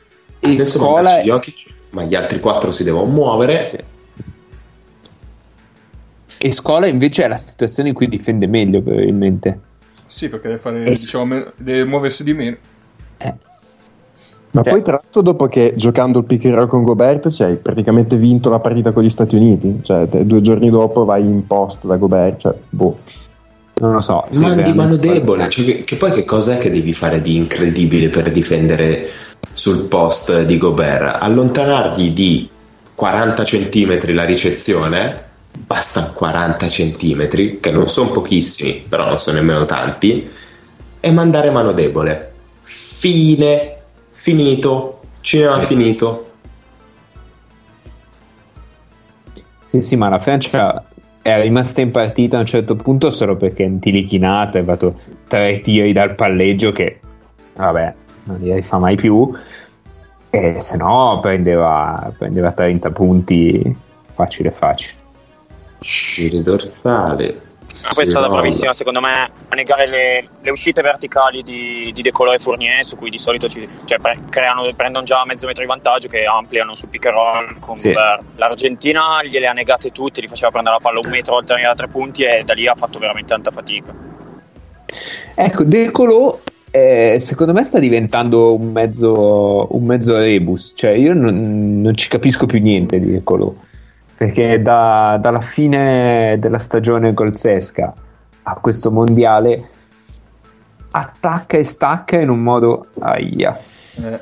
ha 0.47 0.51
senso 0.51 0.77
Scola- 0.77 1.01
mandarci 1.01 1.27
Jokic? 1.29 1.73
Ma 1.89 2.03
gli 2.03 2.13
altri 2.15 2.39
quattro 2.39 2.69
si 2.71 2.83
devono 2.83 3.11
muovere. 3.11 3.65
Sì. 3.67 3.77
E 6.39 6.51
Scola 6.51 6.85
invece 6.85 7.23
è 7.23 7.27
la 7.27 7.37
situazione 7.37 7.89
in 7.89 7.95
cui 7.95 8.07
difende 8.07 8.45
meglio, 8.45 8.81
probabilmente. 8.83 9.59
Sì, 10.05 10.29
perché 10.29 10.49
deve, 10.49 10.59
fare, 10.59 10.83
Eh, 10.83 10.91
diciamo, 10.91 11.51
deve 11.57 11.83
muoversi 11.85 12.23
di 12.23 12.33
meno. 12.33 12.57
Eh. 13.17 13.33
Ma 14.51 14.63
Cioè- 14.63 14.73
poi 14.73 14.81
tra 14.81 14.93
l'altro 14.93 15.21
dopo 15.21 15.47
che 15.47 15.73
giocando 15.75 16.19
il 16.19 16.25
pick 16.25 16.45
and 16.45 16.55
roll 16.55 16.67
con 16.67 16.83
Gobert 16.83 17.29
cioè, 17.29 17.47
hai 17.47 17.55
praticamente 17.57 18.15
vinto 18.17 18.49
la 18.49 18.59
partita 18.59 18.91
con 18.91 19.03
gli 19.03 19.09
Stati 19.09 19.35
Uniti, 19.35 19.81
cioè 19.83 20.07
te- 20.07 20.25
due 20.25 20.41
giorni 20.41 20.69
dopo 20.69 21.05
vai 21.05 21.21
in 21.21 21.45
post 21.45 21.85
da 21.85 21.97
Gobert, 21.97 22.39
cioè, 22.41 22.53
boh. 22.69 22.97
Non 23.79 23.93
lo 23.93 23.99
so. 23.99 24.25
sì, 24.31 24.39
Mandi 24.39 24.73
mano 24.73 24.95
debole. 24.95 25.49
Cioè, 25.49 25.63
che, 25.63 25.83
che 25.83 25.95
poi 25.97 26.11
che 26.11 26.23
cos'è 26.25 26.57
che 26.57 26.71
devi 26.71 26.93
fare 26.93 27.21
di 27.21 27.35
incredibile 27.35 28.09
per 28.09 28.31
difendere 28.31 29.07
sul 29.53 29.85
post 29.85 30.45
di 30.45 30.57
Gobert? 30.57 31.17
Allontanargli 31.21 32.11
di 32.11 32.49
40 32.95 33.43
centimetri 33.43 34.13
la 34.13 34.25
ricezione, 34.25 35.25
basta 35.51 36.09
40 36.11 36.67
centimetri, 36.67 37.59
che 37.59 37.69
non 37.69 37.87
sono 37.87 38.09
pochissimi, 38.09 38.83
però 38.89 39.05
non 39.05 39.19
sono 39.19 39.37
nemmeno 39.37 39.65
tanti, 39.65 40.27
e 40.99 41.11
mandare 41.11 41.51
mano 41.51 41.73
debole. 41.73 42.31
Fine, 42.63 43.76
finito, 44.27 44.99
cinema 45.21 45.61
finito. 45.61 46.25
Sì, 49.67 49.79
sì, 49.79 49.95
ma 49.95 50.09
la 50.09 50.19
Francia 50.19 50.83
è 51.21 51.41
rimasta 51.41 51.79
in 51.79 51.91
partita 51.91 52.35
a 52.35 52.41
un 52.41 52.45
certo 52.45 52.75
punto 52.75 53.09
solo 53.09 53.37
perché 53.37 53.63
Antilichinata 53.63 54.59
ha 54.59 54.65
fatto 54.65 54.99
tre 55.29 55.61
tiri 55.61 55.93
dal 55.93 56.15
palleggio 56.15 56.73
che, 56.73 56.99
vabbè, 57.55 57.93
non 58.25 58.39
li 58.41 58.53
rifà 58.53 58.77
mai 58.77 58.97
più. 58.97 59.33
E 60.29 60.59
se 60.59 60.75
no 60.75 61.19
prendeva, 61.21 62.13
prendeva 62.17 62.51
30 62.51 62.91
punti 62.91 63.75
facile 64.13 64.51
facile. 64.51 64.93
Giri 65.79 66.41
dorsali. 66.41 67.46
Ma 67.83 67.93
questa 67.93 68.01
è 68.01 68.05
stata 68.05 68.27
Giri 68.27 68.39
bravissima, 68.39 68.73
secondo 68.73 68.99
me, 68.99 69.29
a 69.47 69.55
negare 69.55 69.87
le, 69.89 70.27
le 70.41 70.51
uscite 70.51 70.81
verticali 70.81 71.41
di, 71.43 71.91
di 71.93 72.01
De 72.01 72.11
Colo 72.11 72.33
e 72.33 72.39
Fournier, 72.39 72.83
su 72.83 72.95
cui 72.95 73.09
di 73.09 73.17
solito 73.17 73.47
ci, 73.47 73.67
cioè, 73.85 73.99
pre- 73.99 74.17
creano, 74.29 74.69
prendono 74.75 75.05
già 75.05 75.23
mezzo 75.25 75.47
metro 75.47 75.63
di 75.63 75.69
vantaggio 75.69 76.07
che 76.07 76.25
ampliano 76.25 76.75
sul 76.75 76.89
pick 76.89 77.05
and 77.05 77.15
roll 77.15 77.59
con 77.59 77.75
Sì. 77.75 77.93
L'Argentina 78.35 79.23
gliele 79.23 79.47
ha 79.47 79.53
negate 79.53 79.91
tutte, 79.91 80.21
li 80.21 80.27
faceva 80.27 80.51
prendere 80.51 80.75
la 80.75 80.81
palla 80.81 80.99
un 80.99 81.09
metro 81.09 81.35
oltre 81.35 81.61
da 81.61 81.73
tre 81.75 81.87
punti 81.87 82.23
e 82.23 82.43
da 82.43 82.53
lì 82.53 82.67
ha 82.67 82.75
fatto 82.75 82.99
veramente 82.99 83.29
tanta 83.29 83.51
fatica. 83.51 83.93
Ecco, 85.35 85.63
De 85.63 85.91
Colo 85.91 86.41
eh, 86.71 87.17
secondo 87.19 87.53
me 87.53 87.63
sta 87.63 87.79
diventando 87.79 88.53
un 88.53 88.71
mezzo, 88.71 89.67
un 89.71 89.83
mezzo 89.85 90.15
rebus, 90.17 90.73
cioè 90.75 90.91
io 90.91 91.13
non, 91.13 91.81
non 91.81 91.95
ci 91.95 92.07
capisco 92.07 92.45
più 92.45 92.59
niente 92.59 92.99
di 92.99 93.11
De 93.11 93.23
Colo, 93.23 93.55
perché 94.17 94.59
da- 94.61 95.17
dalla 95.21 95.41
fine 95.41 96.37
della 96.39 96.57
stagione 96.57 97.13
golzesca 97.13 97.93
a 98.43 98.53
questo 98.55 98.89
mondiale 98.91 99.69
attacca 100.89 101.57
e 101.57 101.63
stacca 101.63 102.17
in 102.19 102.29
un 102.29 102.39
modo... 102.39 102.87
Aia. 102.99 103.55
Eh, 103.95 104.19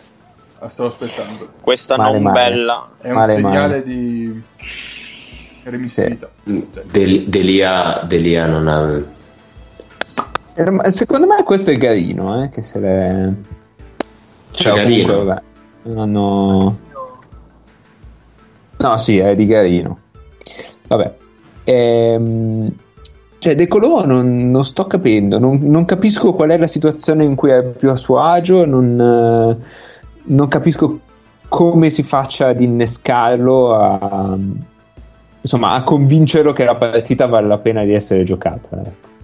la 0.60 0.70
sto 0.70 0.88
aspettando. 0.88 1.48
Questa 1.62 1.96
Male, 1.96 2.12
non 2.12 2.22
male. 2.24 2.40
bella. 2.50 2.90
È 3.00 3.08
un 3.08 3.14
Male, 3.14 3.34
segnale 3.34 3.56
male. 3.56 3.84
di 3.84 4.42
remissività. 5.64 6.30
Del- 6.44 7.24
Delia, 7.28 8.02
Delia 8.06 8.48
non 8.48 8.68
ha. 8.68 9.14
Ma 10.72 10.90
Secondo 10.90 11.28
me 11.28 11.44
questo 11.44 11.72
è 11.72 11.78
carino, 11.78 12.44
eh, 12.44 12.50
che 12.50 12.64
se 12.64 12.80
le... 12.80 13.34
Cioè, 14.52 14.74
carino. 14.74 15.08
comunque, 15.08 15.26
vabbè, 15.26 15.42
non 15.84 15.98
hanno... 16.00 16.78
No, 18.78 18.98
sì, 18.98 19.18
è 19.18 19.36
di 19.36 19.46
Garino. 19.46 20.00
Vabbè. 20.88 21.14
Ehm, 21.64 22.72
cioè, 23.40 23.56
De 23.56 23.68
Colò 23.68 24.06
non, 24.06 24.50
non 24.50 24.64
sto 24.64 24.88
capendo, 24.88 25.38
non, 25.38 25.60
non, 25.62 25.86
capisco 25.86 26.34
qual 26.34 26.50
è 26.50 26.58
la 26.58 26.68
situazione 26.68 27.24
in 27.26 27.36
cui 27.36 27.52
è 27.52 27.64
più 27.64 27.90
a 27.92 27.96
suo 27.96 28.20
agio, 28.20 28.66
non, 28.66 29.00
eh, 29.00 29.66
non 30.24 30.48
capisco 30.48 31.00
come 31.48 31.90
si 31.90 32.02
faccia 32.04 32.48
ad 32.48 32.60
innescarlo 32.60 33.76
a, 33.76 34.38
insomma, 35.42 35.74
a 35.74 35.84
convincerlo 35.84 36.54
che 36.54 36.66
la 36.66 36.76
partita 36.76 37.28
vale 37.28 37.48
la 37.48 37.60
pena 37.60 37.84
di 37.84 37.94
essere 37.94 38.24
giocata. 38.24 38.82
Ecco. 38.82 39.15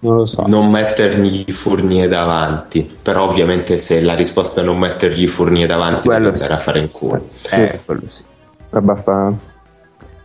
Non 0.00 0.16
lo 0.16 0.26
so. 0.26 0.46
Non 0.48 0.70
mettergli 0.70 1.44
Fournier 1.52 2.08
davanti, 2.08 2.98
però 3.02 3.24
ovviamente 3.24 3.78
se 3.78 4.02
la 4.02 4.14
risposta 4.14 4.60
è 4.60 4.64
non 4.64 4.78
mettergli 4.78 5.28
Fournier 5.28 5.68
davanti, 5.68 6.08
quello 6.08 6.28
sì. 6.28 6.32
andare 6.42 6.54
a 6.54 6.58
fare 6.58 6.78
in 6.80 6.90
culo. 6.90 7.28
Eh, 7.52 7.80
quello 7.84 8.08
sì. 8.08 8.24
Abbastanza. 8.70 9.54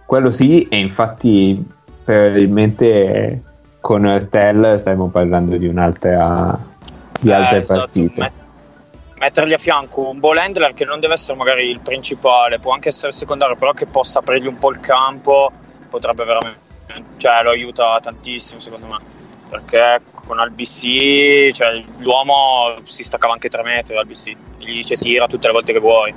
Quello 0.06 0.32
sì, 0.32 0.68
e 0.68 0.78
infatti 0.78 1.64
probabilmente 2.04 3.44
con 3.80 4.06
Ertel 4.08 4.80
stiamo 4.80 5.10
parlando 5.10 5.58
di 5.58 5.68
un'altra 5.68 6.60
di 7.20 7.30
eh, 7.30 7.34
altre 7.34 7.58
esatto. 7.60 7.80
partite. 7.80 8.32
mettergli 9.20 9.54
a 9.54 9.58
fianco 9.58 10.10
un 10.10 10.20
ball 10.20 10.38
handler 10.38 10.74
che 10.74 10.86
non 10.86 11.00
deve 11.00 11.14
essere 11.14 11.38
magari 11.38 11.70
il 11.70 11.80
principale, 11.80 12.58
può 12.58 12.74
anche 12.74 12.90
essere 12.90 13.12
secondario, 13.12 13.56
però 13.56 13.74
che 13.74 13.86
possa 13.86 14.20
aprirgli 14.20 14.48
un 14.48 14.58
po' 14.58 14.72
il 14.72 14.80
campo, 14.80 15.52
potrebbe 15.88 16.26
veramente, 16.26 16.60
cioè 17.18 17.44
lo 17.44 17.52
aiuta 17.52 18.00
tantissimo 18.02 18.60
secondo 18.60 18.88
me 18.88 19.21
perché 19.52 20.02
con 20.14 20.40
Albc 20.40 21.52
cioè, 21.52 21.84
l'uomo 21.98 22.80
si 22.86 23.04
staccava 23.04 23.34
anche 23.34 23.50
3 23.50 23.64
metri 23.64 23.96
BC 24.06 24.36
gli 24.60 24.76
dice 24.76 24.96
tira 24.96 25.28
tutte 25.28 25.48
le 25.48 25.54
volte 25.54 25.74
che 25.74 25.80
vuoi 25.80 26.14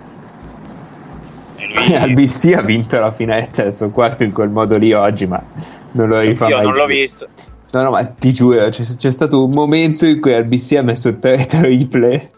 lui... 1.73 1.95
Albc 1.99 2.55
ha 2.55 2.63
vinto 2.63 3.01
la 3.01 3.11
finale 3.11 3.51
terzo 3.51 3.91
quarto 3.91 4.23
in 4.23 4.33
quel 4.33 4.51
modo 4.51 4.79
lì 4.79 4.93
oggi 4.93 5.27
ma 5.27 5.43
non 5.93 6.09
lo 6.09 6.21
rifà 6.21 6.47
io 6.47 6.57
mai 6.57 6.65
non 6.65 6.75
l'ho 6.75 6.87
visto. 6.87 7.27
No 7.73 7.83
no 7.83 7.91
ma 7.91 8.05
ti 8.07 8.33
giuro 8.33 8.69
c'è, 8.69 8.85
c'è 8.85 9.11
stato 9.11 9.45
un 9.45 9.51
momento 9.53 10.07
in 10.07 10.21
cui 10.21 10.33
Albc 10.33 10.73
ha 10.79 10.83
messo 10.83 11.19
3 11.19 11.47
triple. 11.47 12.31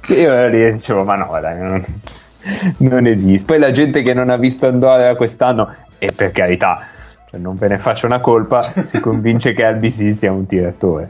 Che 0.00 0.14
io 0.14 0.46
lì 0.46 0.72
dicevo 0.72 1.04
ma 1.04 1.14
no 1.16 1.38
dai 1.40 1.58
non, 1.58 1.84
non 2.78 3.06
esiste 3.06 3.46
poi 3.46 3.58
la 3.58 3.70
gente 3.70 4.02
che 4.02 4.12
non 4.12 4.28
ha 4.28 4.36
visto 4.36 4.66
Andorra 4.66 5.14
quest'anno 5.16 5.74
e 5.98 6.12
per 6.14 6.32
carità 6.32 6.88
non 7.38 7.56
ve 7.56 7.68
ne 7.68 7.78
faccio 7.78 8.06
una 8.06 8.20
colpa, 8.20 8.62
si 8.84 9.00
convince 9.00 9.52
che 9.52 9.70
LBC 9.70 10.12
sia 10.12 10.32
un 10.32 10.46
tiratore. 10.46 11.08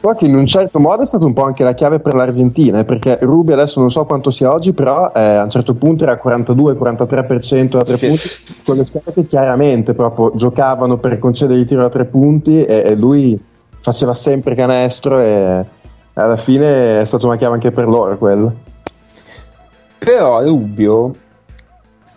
Poi 0.00 0.14
che 0.16 0.26
in 0.26 0.36
un 0.36 0.46
certo 0.46 0.80
modo 0.80 1.02
è 1.02 1.06
stato 1.06 1.24
un 1.24 1.32
po' 1.32 1.44
anche 1.44 1.64
la 1.64 1.72
chiave 1.72 1.98
per 1.98 2.12
l'Argentina, 2.12 2.80
eh, 2.80 2.84
perché 2.84 3.18
Rubi 3.22 3.52
adesso 3.52 3.80
non 3.80 3.90
so 3.90 4.04
quanto 4.04 4.30
sia 4.30 4.52
oggi, 4.52 4.74
però 4.74 5.10
eh, 5.14 5.20
a 5.20 5.42
un 5.42 5.48
certo 5.48 5.74
punto 5.74 6.04
era 6.04 6.20
42-43% 6.22 7.68
da 7.68 7.84
tre 7.84 7.96
sì. 7.96 8.06
punti, 8.08 8.62
con 8.66 8.76
le 8.76 8.84
squadre 8.84 9.12
che 9.14 9.26
chiaramente 9.26 9.94
proprio 9.94 10.32
giocavano 10.34 10.98
per 10.98 11.18
concedere 11.18 11.58
il 11.58 11.64
tiro 11.64 11.80
da 11.80 11.88
tre 11.88 12.04
punti 12.04 12.62
e, 12.62 12.82
e 12.84 12.94
lui 12.96 13.42
faceva 13.80 14.12
sempre 14.12 14.54
canestro 14.54 15.18
e 15.20 15.64
alla 16.12 16.36
fine 16.36 17.00
è 17.00 17.04
stata 17.06 17.24
una 17.26 17.36
chiave 17.36 17.54
anche 17.54 17.70
per 17.70 17.88
loro 17.88 18.18
quello. 18.18 18.52
Però 19.98 20.42
Rubio 20.42 21.14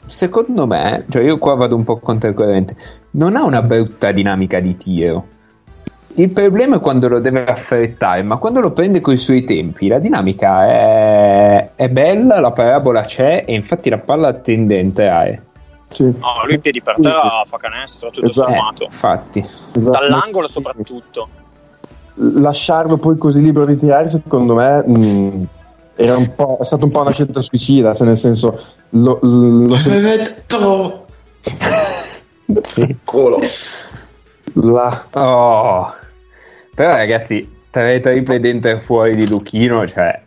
secondo 0.08 0.66
me, 0.66 1.06
cioè 1.10 1.24
io 1.24 1.38
qua 1.38 1.56
vado 1.56 1.76
un 1.76 1.84
po' 1.84 1.98
controcorrente, 1.98 2.76
non 3.12 3.36
ha 3.36 3.44
una 3.44 3.62
brutta 3.62 4.12
dinamica 4.12 4.60
di 4.60 4.76
tiro. 4.76 5.28
Il 6.16 6.32
problema 6.32 6.78
è 6.78 6.80
quando 6.80 7.08
lo 7.08 7.20
deve 7.20 7.46
affrettare, 7.46 8.24
ma 8.24 8.38
quando 8.38 8.60
lo 8.60 8.72
prende 8.72 9.02
coi 9.02 9.18
suoi 9.18 9.44
tempi, 9.44 9.88
la 9.88 10.00
dinamica 10.00 10.66
è, 10.66 11.72
è 11.76 11.90
bella, 11.90 12.40
la 12.40 12.52
parabola 12.52 13.02
c'è 13.02 13.44
e 13.46 13.54
infatti 13.54 13.90
la 13.90 14.00
palla 14.00 14.34
tende 14.34 14.78
a 14.78 14.80
entrare. 14.80 15.42
Sì. 15.90 16.04
No, 16.04 16.46
lui 16.46 16.60
piedi 16.60 16.82
per 16.82 16.96
terra 17.00 17.44
fa 17.46 17.58
canestro, 17.58 18.10
tutto 18.10 18.28
esatto. 18.28 18.52
sommato. 18.52 18.84
Eh, 18.84 18.86
infatti. 18.88 19.40
Esatto. 19.76 19.90
Dall'angolo 19.92 20.48
soprattutto. 20.48 21.28
Lasciarlo 22.16 22.98
poi 22.98 23.18
così 23.18 23.42
libero 23.42 23.66
di 23.66 23.78
tirare, 23.78 24.10
secondo 24.10 24.56
me, 24.56 24.84
mh, 24.86 25.06
mm, 25.06 25.44
è 25.98 26.64
stata 26.64 26.86
un 26.86 26.92
po' 26.92 27.02
una 27.02 27.12
scelta 27.12 27.42
suicida, 27.42 27.94
se 27.94 28.06
nel 28.06 28.18
senso 28.18 28.76
lo, 28.90 29.20
lo... 29.22 29.76
detto 29.76 31.08
sì. 32.62 32.96
culo 33.04 33.40
là 34.54 35.06
oh. 35.14 35.94
però 36.74 36.92
ragazzi 36.92 37.56
tre 37.70 38.00
triple 38.00 38.40
dentro 38.40 38.72
e 38.72 38.80
fuori 38.80 39.16
di 39.16 39.28
Luchino 39.28 39.88
cioè 39.88 40.22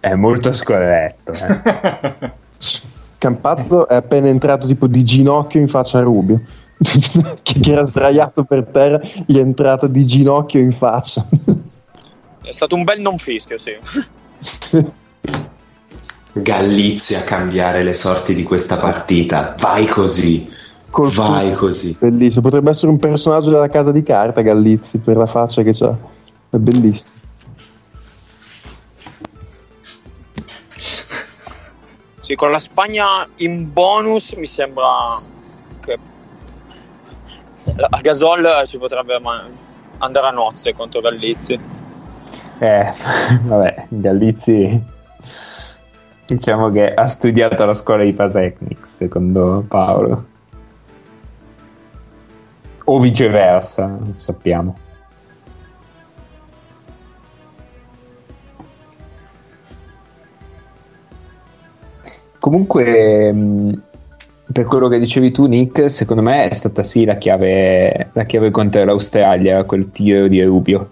è 0.00 0.14
molto 0.14 0.52
scorretto 0.52 1.32
eh. 1.32 2.32
Campazzo 3.16 3.88
è 3.88 3.94
appena 3.94 4.28
entrato 4.28 4.66
tipo 4.66 4.86
di 4.86 5.02
ginocchio 5.02 5.58
in 5.58 5.68
faccia 5.68 5.98
a 5.98 6.02
Rubio 6.02 6.42
che 7.42 7.72
era 7.72 7.84
sdraiato 7.86 8.44
per 8.44 8.66
terra 8.66 9.00
gli 9.24 9.38
è 9.38 9.40
entrato 9.40 9.86
di 9.86 10.04
ginocchio 10.04 10.60
in 10.60 10.72
faccia 10.72 11.26
è 12.42 12.52
stato 12.52 12.74
un 12.74 12.84
bel 12.84 13.00
non 13.00 13.16
fischio 13.16 13.56
sì 13.56 13.72
Gallizia 16.34 17.20
a 17.20 17.22
cambiare 17.22 17.84
le 17.84 17.94
sorti 17.94 18.34
di 18.34 18.42
questa 18.42 18.76
partita. 18.76 19.54
Vai 19.60 19.86
così. 19.86 20.50
Col 20.90 21.10
Vai 21.12 21.50
tutto. 21.50 21.66
così. 21.66 21.96
Bellissimo. 21.98 22.42
Potrebbe 22.42 22.70
essere 22.70 22.88
un 22.88 22.98
personaggio 22.98 23.50
della 23.50 23.68
casa 23.68 23.92
di 23.92 24.02
carta 24.02 24.40
Gallizzi 24.40 24.98
per 24.98 25.16
la 25.16 25.26
faccia 25.26 25.62
che 25.62 25.74
ha. 25.80 25.96
È 26.50 26.56
bellissimo. 26.56 27.22
Sì, 32.20 32.34
con 32.34 32.50
la 32.50 32.58
Spagna 32.58 33.28
in 33.36 33.72
bonus 33.72 34.32
mi 34.32 34.46
sembra 34.46 35.16
che 35.80 35.98
a 37.76 38.00
Gasol 38.00 38.62
ci 38.66 38.78
potrebbe 38.78 39.20
andare 39.98 40.26
a 40.26 40.30
nozze 40.30 40.74
contro 40.74 41.00
Gallizzi. 41.00 41.60
Eh, 42.58 42.92
vabbè, 43.44 43.86
Gallizzi 43.88 44.92
Diciamo 46.26 46.70
che 46.70 46.92
ha 46.92 47.06
studiato 47.06 47.62
alla 47.62 47.74
scuola 47.74 48.02
di 48.02 48.12
Pasecnics, 48.12 48.96
secondo 48.96 49.64
Paolo. 49.68 50.26
O 52.84 52.98
viceversa, 52.98 53.86
non 53.86 54.14
sappiamo. 54.16 54.76
Comunque, 62.38 63.34
per 64.52 64.64
quello 64.64 64.88
che 64.88 64.98
dicevi 64.98 65.30
tu, 65.30 65.46
Nick, 65.46 65.90
secondo 65.90 66.22
me 66.22 66.48
è 66.48 66.52
stata 66.54 66.82
sì 66.82 67.04
la 67.04 67.16
chiave, 67.16 68.10
la 68.12 68.24
chiave 68.24 68.50
contro 68.50 68.84
l'Australia, 68.84 69.64
quel 69.64 69.90
tiro 69.90 70.28
di 70.28 70.42
Rubio. 70.42 70.90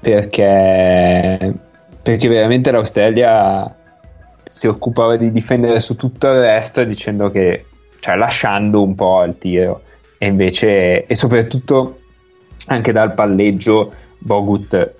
Perché, 0.00 1.54
perché 2.02 2.28
veramente 2.28 2.70
l'Australia 2.70 3.74
si 4.44 4.66
occupava 4.66 5.16
di 5.16 5.32
difendere 5.32 5.80
su 5.80 5.96
tutto 5.96 6.28
il 6.28 6.40
resto 6.40 6.84
dicendo 6.84 7.30
che 7.30 7.66
cioè 8.00 8.16
lasciando 8.16 8.82
un 8.82 8.94
po' 8.94 9.22
il 9.24 9.38
tiro. 9.38 9.82
E 10.18 10.26
invece 10.26 11.06
e 11.06 11.14
soprattutto 11.14 12.00
anche 12.66 12.92
dal 12.92 13.14
palleggio 13.14 13.92
Bogut 14.18 14.94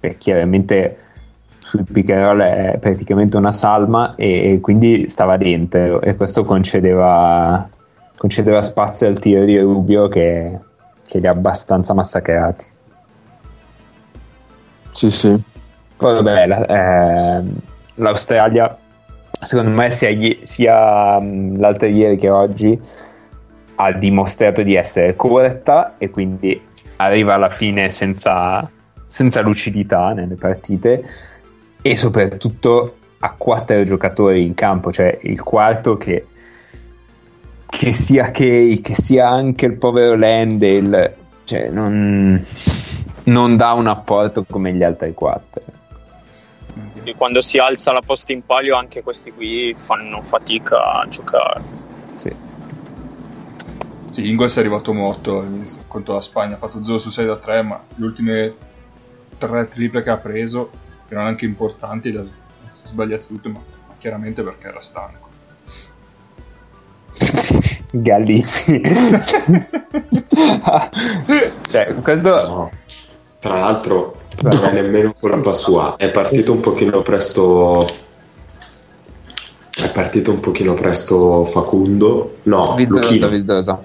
eh, 0.00 0.16
chiaramente 0.16 0.98
sul 1.58 1.84
pick 1.90 2.10
and 2.10 2.22
roll 2.22 2.40
è 2.40 2.78
praticamente 2.78 3.36
una 3.36 3.50
salma 3.50 4.14
e, 4.14 4.52
e, 4.52 4.60
quindi 4.60 5.08
stava 5.08 5.36
dentro 5.36 6.00
e 6.00 6.14
questo 6.14 6.44
concedeva, 6.44 7.68
concedeva 8.16 8.62
spazio 8.62 9.08
al 9.08 9.18
tiro 9.18 9.44
di 9.44 9.58
Rubio 9.58 10.06
che, 10.06 10.58
che 11.02 11.18
li 11.18 11.26
ha 11.26 11.32
abbastanza 11.32 11.92
massacrati. 11.92 12.64
Sì 14.92 15.10
sì. 15.10 15.42
Poi 15.96 16.14
vabbè 16.14 16.46
la, 16.46 16.66
eh, 16.66 17.44
l'Australia, 17.96 18.76
secondo 19.40 19.70
me, 19.70 19.90
sia, 19.90 20.10
sia 20.42 21.20
l'altro 21.20 21.88
ieri 21.88 22.16
che 22.16 22.30
oggi, 22.30 22.80
ha 23.76 23.92
dimostrato 23.92 24.62
di 24.62 24.74
essere 24.74 25.16
corretta 25.16 25.96
e 25.98 26.10
quindi 26.10 26.60
arriva 26.96 27.34
alla 27.34 27.50
fine 27.50 27.90
senza, 27.90 28.68
senza 29.04 29.42
lucidità 29.42 30.12
nelle 30.12 30.36
partite 30.36 31.04
e 31.82 31.96
soprattutto 31.96 32.96
ha 33.18 33.34
quattro 33.36 33.82
giocatori 33.82 34.44
in 34.44 34.54
campo, 34.54 34.92
cioè 34.92 35.18
il 35.22 35.42
quarto 35.42 35.96
che, 35.96 36.26
che 37.66 37.92
sia 37.92 38.30
Kay, 38.30 38.80
che 38.80 38.94
sia 38.94 39.28
anche 39.28 39.66
il 39.66 39.74
povero 39.74 40.16
Landale, 40.16 41.16
cioè 41.44 41.68
non, 41.68 42.44
non 43.24 43.56
dà 43.56 43.72
un 43.72 43.86
apporto 43.86 44.44
come 44.48 44.72
gli 44.72 44.82
altri 44.82 45.12
quattro 45.12 45.65
quindi 47.06 47.14
quando 47.14 47.40
si 47.40 47.58
alza 47.58 47.92
la 47.92 48.00
posta 48.00 48.32
in 48.32 48.44
palio 48.44 48.76
anche 48.76 49.04
questi 49.04 49.30
qui 49.30 49.72
fanno 49.78 50.22
fatica 50.22 50.94
a 50.94 51.06
giocare. 51.06 51.62
Sì. 52.14 52.34
Sì, 54.10 54.28
Ingles 54.28 54.56
è 54.56 54.60
arrivato 54.60 54.92
morto 54.92 55.46
contro 55.86 56.14
la 56.14 56.20
Spagna, 56.20 56.56
ha 56.56 56.58
fatto 56.58 56.82
0 56.82 56.98
su 56.98 57.10
6 57.10 57.26
da 57.26 57.36
3, 57.36 57.62
ma 57.62 57.80
le 57.94 58.04
ultime 58.04 58.54
tre 59.38 59.68
triple 59.68 60.02
che 60.02 60.10
ha 60.10 60.16
preso 60.16 60.70
erano 61.08 61.28
anche 61.28 61.44
importanti, 61.44 62.10
le 62.10 62.18
ha, 62.18 62.24
sbagliato 62.86 63.26
tutto, 63.26 63.50
ma, 63.50 63.60
chiaramente 63.98 64.42
perché 64.42 64.66
era 64.66 64.80
stanco. 64.80 65.28
Galizzi. 67.92 68.80
cioè, 71.70 71.94
questo... 72.02 72.30
No. 72.30 72.70
Tra 73.38 73.58
l'altro 73.58 74.15
non 74.42 74.64
è 74.64 74.72
nemmeno 74.72 75.14
colpa 75.18 75.54
sua, 75.54 75.96
è 75.96 76.10
partito 76.10 76.52
un 76.52 76.60
pochino 76.60 77.02
presto 77.02 77.86
è 79.78 79.90
partito 79.90 80.32
un 80.32 80.40
pochino 80.40 80.72
presto 80.72 81.44
Facundo. 81.44 82.36
No, 82.44 82.74
Vildosa. 82.74 83.28
Vildosa. 83.28 83.84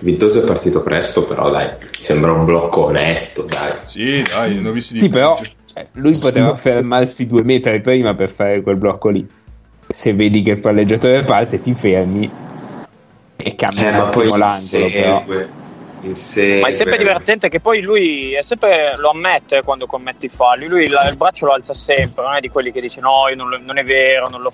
Vintoso 0.00 0.40
è 0.40 0.44
partito 0.44 0.82
presto, 0.82 1.24
però 1.24 1.50
dai, 1.50 1.68
sembra 2.00 2.32
un 2.32 2.44
blocco 2.44 2.84
onesto, 2.84 3.44
dai. 3.44 3.72
Sì, 3.86 4.22
dai, 4.22 4.60
ne 4.60 4.68
ho 4.68 4.72
visti 4.72 4.94
di 4.94 4.98
Sì, 5.00 5.08
però 5.08 5.38
cioè, 5.72 5.88
lui 5.92 6.16
poteva 6.16 6.56
fermarsi 6.56 7.26
due 7.26 7.42
metri 7.42 7.80
prima 7.80 8.14
per 8.14 8.30
fare 8.30 8.62
quel 8.62 8.76
blocco 8.76 9.08
lì. 9.08 9.26
Se 9.88 10.14
vedi 10.14 10.42
che 10.42 10.52
il 10.52 10.60
palleggiatore 10.60 11.22
parte, 11.22 11.60
ti 11.60 11.74
fermi 11.74 12.30
e 13.36 13.54
cambi 13.54 13.80
Eh, 13.80 13.92
ma 13.92 14.08
poi 14.08 14.26
l'angolo. 14.26 14.90
Però. 14.92 15.24
Insegue. 16.02 16.60
Ma 16.60 16.68
è 16.68 16.70
sempre 16.70 16.96
divertente 16.98 17.48
che 17.48 17.60
poi 17.60 17.80
lui 17.80 18.34
è 18.34 18.42
sempre, 18.42 18.94
lo 18.98 19.10
ammette 19.10 19.62
quando 19.62 19.86
commette 19.86 20.26
i 20.26 20.28
falli. 20.28 20.68
Lui 20.68 20.88
la- 20.88 21.08
il 21.08 21.16
braccio 21.16 21.46
lo 21.46 21.52
alza 21.52 21.74
sempre, 21.74 22.24
non 22.24 22.34
è 22.34 22.40
di 22.40 22.48
quelli 22.48 22.72
che 22.72 22.80
dice 22.80 23.00
no, 23.00 23.28
io 23.28 23.36
non, 23.36 23.48
lo- 23.48 23.60
non 23.60 23.78
è 23.78 23.84
vero, 23.84 24.28
non, 24.28 24.40
lo- 24.42 24.52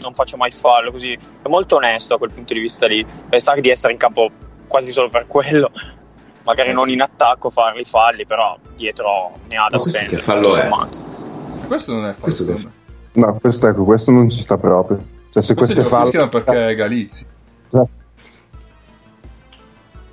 non 0.00 0.14
faccio 0.14 0.36
mai 0.36 0.50
fallo. 0.50 0.90
Così 0.90 1.12
è 1.12 1.48
molto 1.48 1.76
onesto 1.76 2.12
da 2.14 2.18
quel 2.18 2.30
punto 2.32 2.54
di 2.54 2.60
vista 2.60 2.86
lì. 2.86 3.04
Pensare 3.28 3.60
di 3.60 3.68
essere 3.70 3.92
in 3.92 3.98
campo 3.98 4.30
quasi 4.66 4.92
solo 4.92 5.08
per 5.08 5.26
quello, 5.26 5.70
magari 6.44 6.72
non 6.72 6.88
in 6.88 7.02
attacco 7.02 7.50
fare 7.50 7.78
i 7.80 7.84
falli, 7.84 8.26
però 8.26 8.56
dietro 8.76 9.32
ne 9.48 9.56
ha 9.56 9.66
da 9.68 9.76
Ma 9.76 9.82
questo 9.82 9.98
spendere. 9.98 10.16
che 10.16 10.22
fallo 10.22 10.56
è? 10.56 11.66
Questo 11.66 11.92
non 11.92 12.06
è 12.08 12.12
fallo. 12.12 12.20
Questo 12.20 12.44
me. 12.44 12.72
No, 13.14 13.38
questo, 13.40 13.66
ecco, 13.68 13.84
questo 13.84 14.10
non 14.10 14.30
ci 14.30 14.40
sta 14.40 14.56
proprio. 14.56 15.04
Cioè, 15.30 15.42
se 15.42 15.54
Questo 15.54 15.80
è 15.80 15.84
fischiano 15.84 16.10
fallo... 16.10 16.28
perché 16.28 16.68
è 16.70 16.74
Galizzi. 16.74 17.26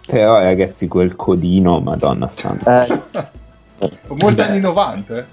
Però 0.10 0.40
ragazzi, 0.40 0.88
quel 0.88 1.16
codino, 1.16 1.80
madonna 1.82 2.28
santa. 2.28 2.84
Eh, 2.84 3.04
Molti 4.08 4.42
anni 4.42 4.60
90, 4.60 5.18
eh. 5.18 5.26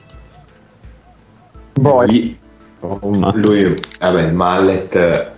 boh, 1.72 2.02
Lì- 2.02 2.38
lui, 3.34 3.74
vabbè, 3.98 4.22
il 4.22 4.34
mallet, 4.34 5.30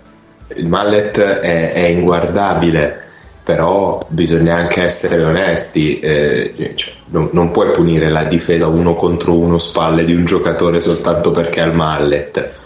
il 0.55 0.67
mallet 0.67 1.19
è, 1.19 1.71
è 1.71 1.85
inguardabile, 1.87 3.01
però 3.41 4.05
bisogna 4.09 4.57
anche 4.57 4.83
essere 4.83 5.23
onesti, 5.23 5.99
eh, 5.99 6.73
cioè, 6.75 6.93
non, 7.05 7.29
non 7.31 7.51
puoi 7.51 7.71
punire 7.71 8.09
la 8.09 8.25
difesa 8.25 8.67
uno 8.67 8.93
contro 8.93 9.37
uno 9.37 9.57
spalle 9.57 10.03
di 10.03 10.13
un 10.13 10.25
giocatore 10.25 10.81
soltanto 10.81 11.31
perché 11.31 11.61
ha 11.61 11.65
il 11.65 11.73
mallet. 11.73 12.57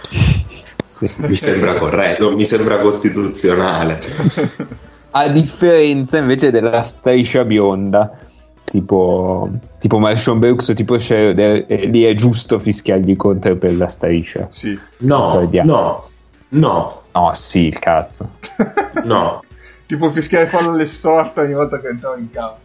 Mi 1.18 1.36
sembra 1.36 1.76
corretto, 1.76 2.36
mi 2.36 2.46
sembra 2.46 2.80
costituzionale. 2.80 4.02
A 5.16 5.28
differenza 5.30 6.18
invece 6.18 6.50
della 6.50 6.82
striscia 6.82 7.44
bionda, 7.46 8.18
tipo, 8.64 9.48
tipo 9.78 10.00
Marshall 10.00 10.40
Brooks 10.40 10.70
o 10.70 10.74
tipo 10.74 10.98
Schroeder, 10.98 11.66
eh, 11.68 11.86
lì 11.86 12.04
è 12.04 12.16
giusto 12.16 12.58
fischiargli 12.58 13.16
contro 13.16 13.56
per 13.56 13.76
la 13.76 13.88
striscia. 13.88 14.48
Sì. 14.50 14.78
No, 15.00 15.48
no, 15.64 16.08
no, 16.50 17.02
No, 17.14 17.32
sì, 17.36 17.68
il 17.68 17.78
cazzo. 17.78 18.32
no. 19.06 19.44
tipo 19.86 20.10
fischiare 20.10 20.48
fallo 20.48 20.72
alle 20.72 20.88
sorte 20.88 21.42
ogni 21.42 21.54
volta 21.54 21.80
che 21.80 21.90
entrava 21.90 22.18
in 22.18 22.30
campo. 22.32 22.62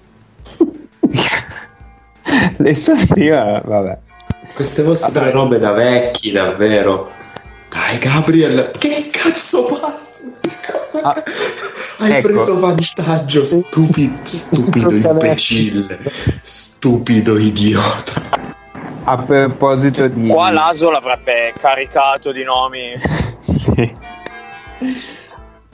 Le 2.56 2.74
sortive, 2.74 3.62
vabbè. 3.64 3.98
Queste 4.54 4.82
vostre 4.82 5.30
robe 5.30 5.58
da 5.58 5.72
vecchi, 5.72 6.32
davvero. 6.32 7.10
Dai, 7.78 7.98
Gabriel, 7.98 8.72
che 8.76 9.08
cazzo 9.10 9.78
passa? 9.80 10.24
Che 10.40 10.50
cosa 10.66 11.00
Ah, 11.02 11.22
Hai 12.00 12.12
ecco. 12.12 12.26
preso 12.26 12.58
vantaggio, 12.58 13.44
stupido, 13.46 14.16
stupido 14.24 14.90
imbecille, 14.90 15.98
stupido 16.42 17.38
idiota. 17.38 18.46
A 19.04 19.16
proposito 19.16 20.08
di... 20.08 20.26
Qua 20.26 20.50
l'Aso 20.50 20.90
l'avrebbe 20.90 21.52
caricato 21.56 22.32
di 22.32 22.42
nomi. 22.42 22.92
Sì. 23.48 23.96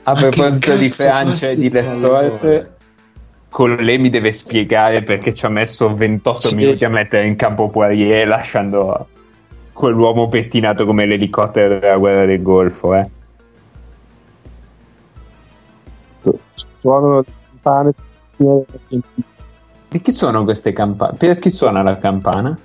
A 0.07 0.13
Ma 0.13 0.21
proposito 0.21 0.77
di 0.77 0.91
Francia 0.91 1.49
e 1.49 1.55
di 1.57 1.71
passi 1.71 1.71
Le 1.71 1.83
pallone? 1.83 2.29
Sorte, 2.29 2.77
con 3.49 3.75
lei 3.77 3.99
mi 3.99 4.11
deve 4.11 4.31
spiegare 4.33 5.01
perché 5.01 5.33
ci 5.35 5.47
ha 5.47 5.49
messo 5.49 5.93
28 5.95 6.49
Sì. 6.49 6.55
minuti 6.55 6.85
a 6.85 6.89
mettere 6.91 7.27
in 7.27 7.37
campo 7.37 7.69
Poirier 7.71 8.29
lasciando 8.29 9.09
quell'uomo 9.75 10.29
pettinato 10.29 10.87
come 10.87 11.05
l'elicottero 11.05 11.79
della 11.79 11.99
guerra 11.99 12.25
del 12.25 12.41
Golfo. 12.41 12.95
Eh. 12.95 13.11
suonano 16.81 17.19
le 17.19 17.25
campane. 17.51 17.93
Di 19.89 20.01
chi 20.01 20.13
sono 20.13 20.45
queste 20.45 20.73
campane? 20.73 21.17
Per 21.17 21.39
chi 21.39 21.51
suona 21.51 21.83
la 21.83 21.99
campana? 21.99 22.59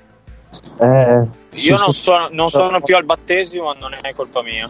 Eh, 0.80 1.28
Io 1.52 1.78
non 1.78 1.92
sono, 1.92 2.30
non 2.32 2.50
sono 2.50 2.82
più 2.82 2.96
al 2.96 3.06
battesimo, 3.06 3.74
non 3.74 3.94
è 4.02 4.14
colpa 4.14 4.42
mia. 4.42 4.70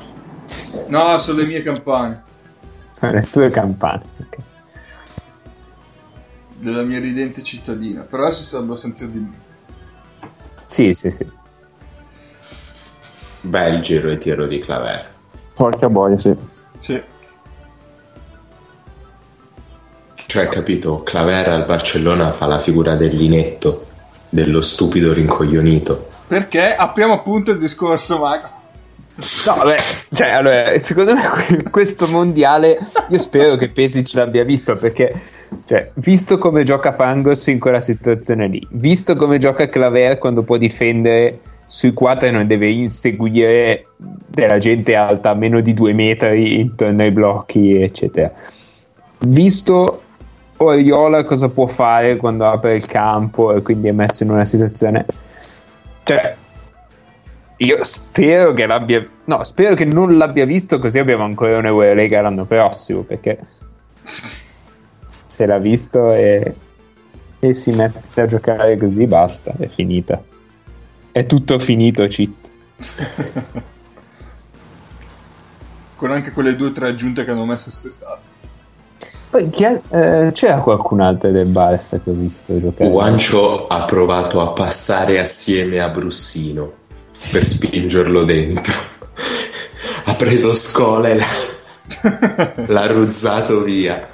No, 0.87 1.17
sono 1.17 1.39
le 1.39 1.45
mie 1.45 1.61
campane. 1.61 2.23
Sono 2.91 3.13
le 3.13 3.27
tue 3.29 3.49
campane. 3.49 4.03
ok. 4.19 4.37
Della 6.55 6.83
mia 6.83 6.99
ridente 6.99 7.41
cittadina. 7.43 8.01
Però 8.01 8.23
adesso 8.23 8.43
si 8.43 8.51
dovrebbero 8.51 8.77
sentire 8.77 9.11
di 9.11 9.19
me. 9.19 9.47
Sì, 10.41 10.93
sì, 10.93 11.11
sì. 11.11 11.25
Bel 13.41 13.81
giro 13.81 14.09
e 14.09 14.17
tiro 14.17 14.45
di 14.45 14.59
Claver. 14.59 15.05
porca 15.53 15.89
boia, 15.89 16.17
sì. 16.19 16.35
Sì. 16.79 17.01
Cioè, 20.25 20.47
capito, 20.47 21.01
Claver 21.03 21.47
al 21.49 21.65
Barcellona 21.65 22.31
fa 22.31 22.45
la 22.45 22.59
figura 22.59 22.95
dell'inetto, 22.95 23.85
dello 24.29 24.61
stupido 24.61 25.11
rincoglionito. 25.11 26.07
Perché 26.27 26.75
apriamo 26.75 27.13
appunto 27.13 27.51
il 27.51 27.57
discorso, 27.57 28.19
Mago. 28.19 28.47
No, 29.47 29.55
vabbè, 29.55 29.75
cioè, 30.13 30.29
allora, 30.29 30.77
secondo 30.79 31.13
me 31.13 31.27
que- 31.27 31.63
questo 31.71 32.07
mondiale 32.07 32.77
io 33.09 33.17
spero 33.17 33.57
che 33.57 33.69
Pesic 33.69 34.13
l'abbia 34.13 34.45
visto 34.45 34.75
perché, 34.75 35.13
cioè, 35.65 35.91
visto 35.95 36.37
come 36.37 36.63
gioca 36.63 36.93
Pangos 36.93 37.47
in 37.47 37.59
quella 37.59 37.81
situazione 37.81 38.47
lì, 38.47 38.65
visto 38.71 39.15
come 39.17 39.37
gioca 39.39 39.67
Claver 39.67 40.19
quando 40.19 40.43
può 40.43 40.55
difendere 40.55 41.41
sui 41.69 41.93
quattro 41.93 42.31
non 42.31 42.47
deve 42.47 42.67
inseguire 42.71 43.89
della 43.95 44.57
gente 44.57 44.95
alta 44.95 45.29
a 45.29 45.35
meno 45.35 45.59
di 45.61 45.75
due 45.75 45.93
metri 45.93 46.59
intorno 46.59 47.03
ai 47.03 47.11
blocchi, 47.11 47.79
eccetera. 47.79 48.33
Visto 49.19 50.01
Oriola 50.57 51.23
cosa 51.23 51.47
può 51.47 51.67
fare 51.67 52.15
quando 52.15 52.47
apre 52.47 52.75
il 52.75 52.87
campo 52.87 53.53
e 53.53 53.61
quindi 53.61 53.87
è 53.87 53.91
messo 53.91 54.23
in 54.23 54.31
una 54.31 54.45
situazione... 54.45 55.05
Cioè, 56.01 56.35
io 57.57 57.83
spero 57.83 58.53
che 58.53 58.65
l'abbia. 58.65 59.07
No, 59.25 59.43
spero 59.43 59.75
che 59.75 59.85
non 59.85 60.17
l'abbia 60.17 60.45
visto, 60.45 60.79
così 60.79 60.97
abbiamo 60.97 61.23
ancora 61.23 61.59
un 61.59 62.09
l'anno 62.09 62.45
prossimo. 62.45 63.01
Perché 63.01 63.37
se 65.27 65.45
l'ha 65.45 65.59
visto 65.59 66.13
e, 66.13 66.51
e 67.37 67.53
si 67.53 67.71
mette 67.73 68.21
a 68.21 68.25
giocare 68.25 68.75
così, 68.75 69.05
basta, 69.05 69.53
è 69.55 69.67
finita. 69.67 70.19
È 71.11 71.25
tutto 71.25 71.59
finito, 71.59 72.05
cheat. 72.07 72.31
Con 75.95 76.11
anche 76.11 76.31
quelle 76.31 76.55
due 76.55 76.67
o 76.67 76.71
tre 76.71 76.89
aggiunte 76.89 77.25
che 77.25 77.31
hanno 77.31 77.45
messo 77.45 77.65
quest'estate. 77.65 78.37
Poi 79.29 79.49
chi 79.49 79.63
ha- 79.63 79.79
eh, 79.89 80.31
c'era 80.33 80.59
qualcun 80.61 81.01
altro 81.01 81.29
del 81.29 81.49
Barça 81.49 82.01
che 82.01 82.09
ho 82.09 82.13
visto 82.13 82.59
giocare. 82.59 82.89
Guancio 82.89 83.67
ha 83.67 83.85
provato 83.85 84.41
a 84.41 84.53
passare 84.53 85.19
assieme 85.19 85.79
a 85.79 85.89
Brussino 85.89 86.71
per 87.31 87.45
spingerlo 87.45 88.23
dentro. 88.23 88.73
ha 90.05 90.15
preso 90.15 90.55
scola 90.55 91.09
e 91.09 91.15
l'ha, 91.15 92.53
l'ha 92.65 92.87
ruzzato 92.87 93.61
via. 93.61 94.07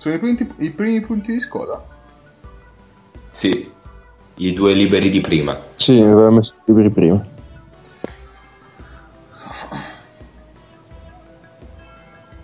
Sono 0.00 0.14
i 0.14 0.18
primi, 0.18 0.54
i 0.56 0.70
primi 0.70 1.00
punti 1.02 1.32
di 1.32 1.40
scuola. 1.40 1.78
Sì, 3.28 3.70
i 4.36 4.52
due 4.54 4.72
liberi 4.72 5.10
di 5.10 5.20
prima. 5.20 5.54
Sì, 5.74 6.00
aveva 6.00 6.30
messo 6.30 6.54
i 6.54 6.72
libri 6.72 6.88
prima. 6.88 7.22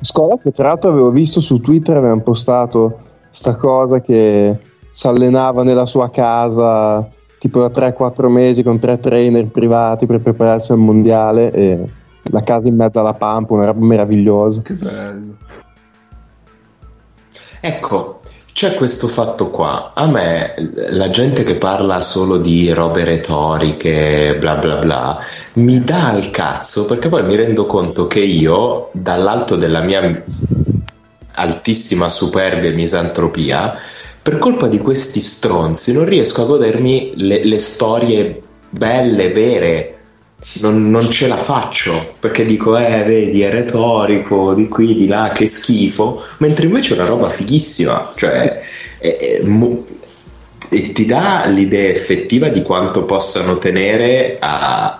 Scuola 0.00 0.36
che 0.36 0.52
tra 0.52 0.68
l'altro 0.68 0.90
avevo 0.90 1.10
visto 1.10 1.40
su 1.40 1.58
Twitter 1.58 1.96
avevano 1.96 2.20
postato 2.20 3.00
sta 3.30 3.56
cosa 3.56 4.02
che 4.02 4.58
si 4.90 5.06
allenava 5.06 5.64
nella 5.64 5.86
sua 5.86 6.10
casa 6.10 7.08
tipo 7.38 7.66
da 7.66 7.68
3-4 7.68 8.28
mesi 8.28 8.62
con 8.62 8.78
tre 8.78 9.00
trainer 9.00 9.46
privati 9.46 10.04
per 10.04 10.20
prepararsi 10.20 10.72
al 10.72 10.78
mondiale 10.78 11.50
e 11.52 11.88
la 12.24 12.42
casa 12.42 12.68
in 12.68 12.76
mezzo 12.76 13.00
alla 13.00 13.14
pampa, 13.14 13.54
una 13.54 13.64
roba 13.64 13.82
meravigliosa. 13.82 14.60
Che 14.60 14.74
bello. 14.74 15.44
Ecco, 17.66 18.20
c'è 18.52 18.74
questo 18.74 19.08
fatto 19.08 19.50
qua. 19.50 19.90
A 19.92 20.06
me 20.06 20.54
la 20.90 21.10
gente 21.10 21.42
che 21.42 21.56
parla 21.56 22.00
solo 22.00 22.38
di 22.38 22.72
robe 22.72 23.02
retoriche, 23.02 24.36
bla 24.38 24.54
bla 24.54 24.76
bla, 24.76 25.20
mi 25.54 25.82
dà 25.82 26.10
al 26.10 26.30
cazzo 26.30 26.86
perché 26.86 27.08
poi 27.08 27.24
mi 27.24 27.34
rendo 27.34 27.66
conto 27.66 28.06
che 28.06 28.20
io, 28.20 28.90
dall'alto 28.92 29.56
della 29.56 29.80
mia 29.80 30.22
altissima 31.32 32.08
superbia 32.08 32.70
e 32.70 32.74
misantropia, 32.74 33.76
per 34.22 34.38
colpa 34.38 34.68
di 34.68 34.78
questi 34.78 35.20
stronzi 35.20 35.92
non 35.92 36.04
riesco 36.04 36.42
a 36.42 36.46
godermi 36.46 37.14
le, 37.16 37.44
le 37.44 37.58
storie 37.58 38.42
belle, 38.70 39.32
vere. 39.32 39.95
Non, 40.54 40.88
non, 40.88 41.10
ce 41.10 41.26
la 41.26 41.36
faccio 41.36 42.14
perché 42.18 42.46
dico, 42.46 42.78
eh, 42.78 43.02
vedi, 43.04 43.42
è 43.42 43.50
retorico 43.50 44.54
di 44.54 44.68
qui, 44.68 44.94
di 44.94 45.06
là, 45.06 45.32
che 45.34 45.46
schifo. 45.46 46.22
Mentre 46.38 46.66
invece 46.66 46.94
è 46.94 46.98
una 46.98 47.06
roba 47.06 47.28
fighissima, 47.28 48.12
cioè, 48.16 48.62
è, 48.98 49.16
è, 49.16 49.40
mo- 49.42 49.84
e 50.68 50.92
ti 50.92 51.04
dà 51.04 51.44
l'idea 51.46 51.90
effettiva 51.90 52.48
di 52.48 52.62
quanto 52.62 53.04
possano 53.04 53.58
tenere 53.58 54.38
a, 54.40 54.96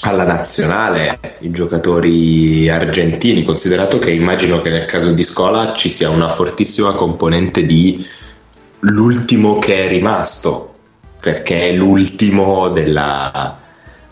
alla 0.00 0.24
nazionale 0.24 1.18
i 1.40 1.50
giocatori 1.50 2.68
argentini, 2.68 3.44
considerato 3.44 3.98
che 3.98 4.10
immagino 4.10 4.62
che 4.62 4.70
nel 4.70 4.86
caso 4.86 5.12
di 5.12 5.22
Scola 5.22 5.74
ci 5.74 5.88
sia 5.88 6.08
una 6.10 6.28
fortissima 6.28 6.92
componente 6.92 7.66
di 7.66 8.04
l'ultimo 8.80 9.58
che 9.58 9.86
è 9.86 9.88
rimasto, 9.88 10.74
perché 11.20 11.68
è 11.68 11.72
l'ultimo 11.72 12.68
della, 12.68 13.58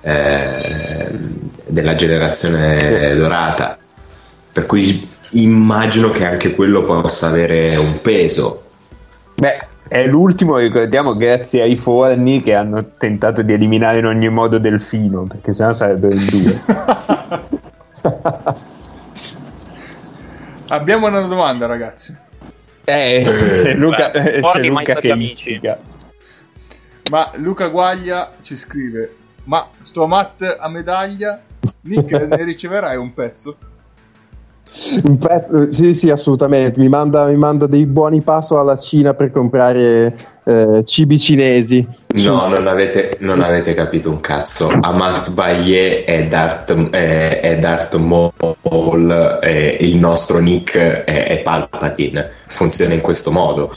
eh, 0.07 1.11
della 1.67 1.97
generazione 1.97 2.83
sì. 2.83 3.17
dorata. 3.17 3.77
Per 4.53 4.67
cui 4.67 5.09
immagino 5.33 6.11
che 6.11 6.25
anche 6.25 6.55
quello 6.55 6.85
possa 6.85 7.27
avere 7.27 7.75
un 7.77 8.01
peso. 8.01 8.63
Beh, 9.35 9.67
è 9.89 10.07
l'ultimo, 10.07 10.59
ricordiamo, 10.59 11.17
grazie 11.17 11.63
ai 11.63 11.77
forni 11.77 12.41
che 12.41 12.55
hanno 12.55 12.93
tentato 12.97 13.43
di 13.43 13.53
eliminare 13.53 13.99
in 13.99 14.07
ogni 14.07 14.29
modo 14.29 14.59
Delfino, 14.59 15.25
perché 15.25 15.53
sennò 15.53 15.73
sarebbero 15.73 16.15
in 16.15 16.27
due. 16.27 16.61
Abbiamo 20.69 21.09
una 21.09 21.21
domanda, 21.23 21.67
ragazzi. 21.67 22.17
Eh, 22.85 23.25
c'è 23.25 23.75
Luca, 23.75 24.11
Beh, 24.11 24.41
c'è 24.41 24.63
Luca 24.63 24.95
che 24.95 25.11
amici. 25.11 25.61
Ma 27.11 27.31
Luca 27.35 27.67
Guaglia 27.69 28.33
ci 28.41 28.57
scrive: 28.57 29.15
Ma 29.47 29.69
sto 29.79 30.07
Matt 30.07 30.43
a 30.43 30.69
medaglia? 30.69 31.41
Nick, 31.83 32.11
ne 32.29 32.45
riceverai 32.45 32.97
un 32.97 33.15
pezzo? 33.15 33.57
Sì, 35.71 35.95
sì, 35.95 36.11
assolutamente. 36.11 36.79
Mi 36.79 36.89
manda, 36.89 37.27
mi 37.27 37.37
manda, 37.37 37.67
dei 37.67 37.87
buoni 37.87 38.21
passo 38.21 38.59
alla 38.59 38.77
Cina 38.77 39.15
per 39.15 39.31
comprare 39.31 40.15
eh, 40.45 40.83
cibi 40.85 41.19
cinesi. 41.19 41.87
No, 42.17 42.47
non 42.49 42.67
avete, 42.67 43.17
non 43.21 43.41
avete, 43.41 43.73
capito 43.73 44.11
un 44.11 44.21
cazzo. 44.21 44.69
Amat 44.69 45.33
Baye 45.33 46.05
è 46.05 46.27
Darth, 46.27 46.91
è, 46.91 47.41
è 47.41 47.59
Darth 47.59 47.97
Maul, 47.97 49.39
è, 49.41 49.77
il 49.81 49.97
nostro 49.97 50.41
Nick 50.41 50.77
è, 50.77 51.05
è 51.05 51.41
Palpatine. 51.41 52.29
Funziona 52.49 52.95
in 52.95 53.01
questo 53.01 53.31
modo. 53.31 53.73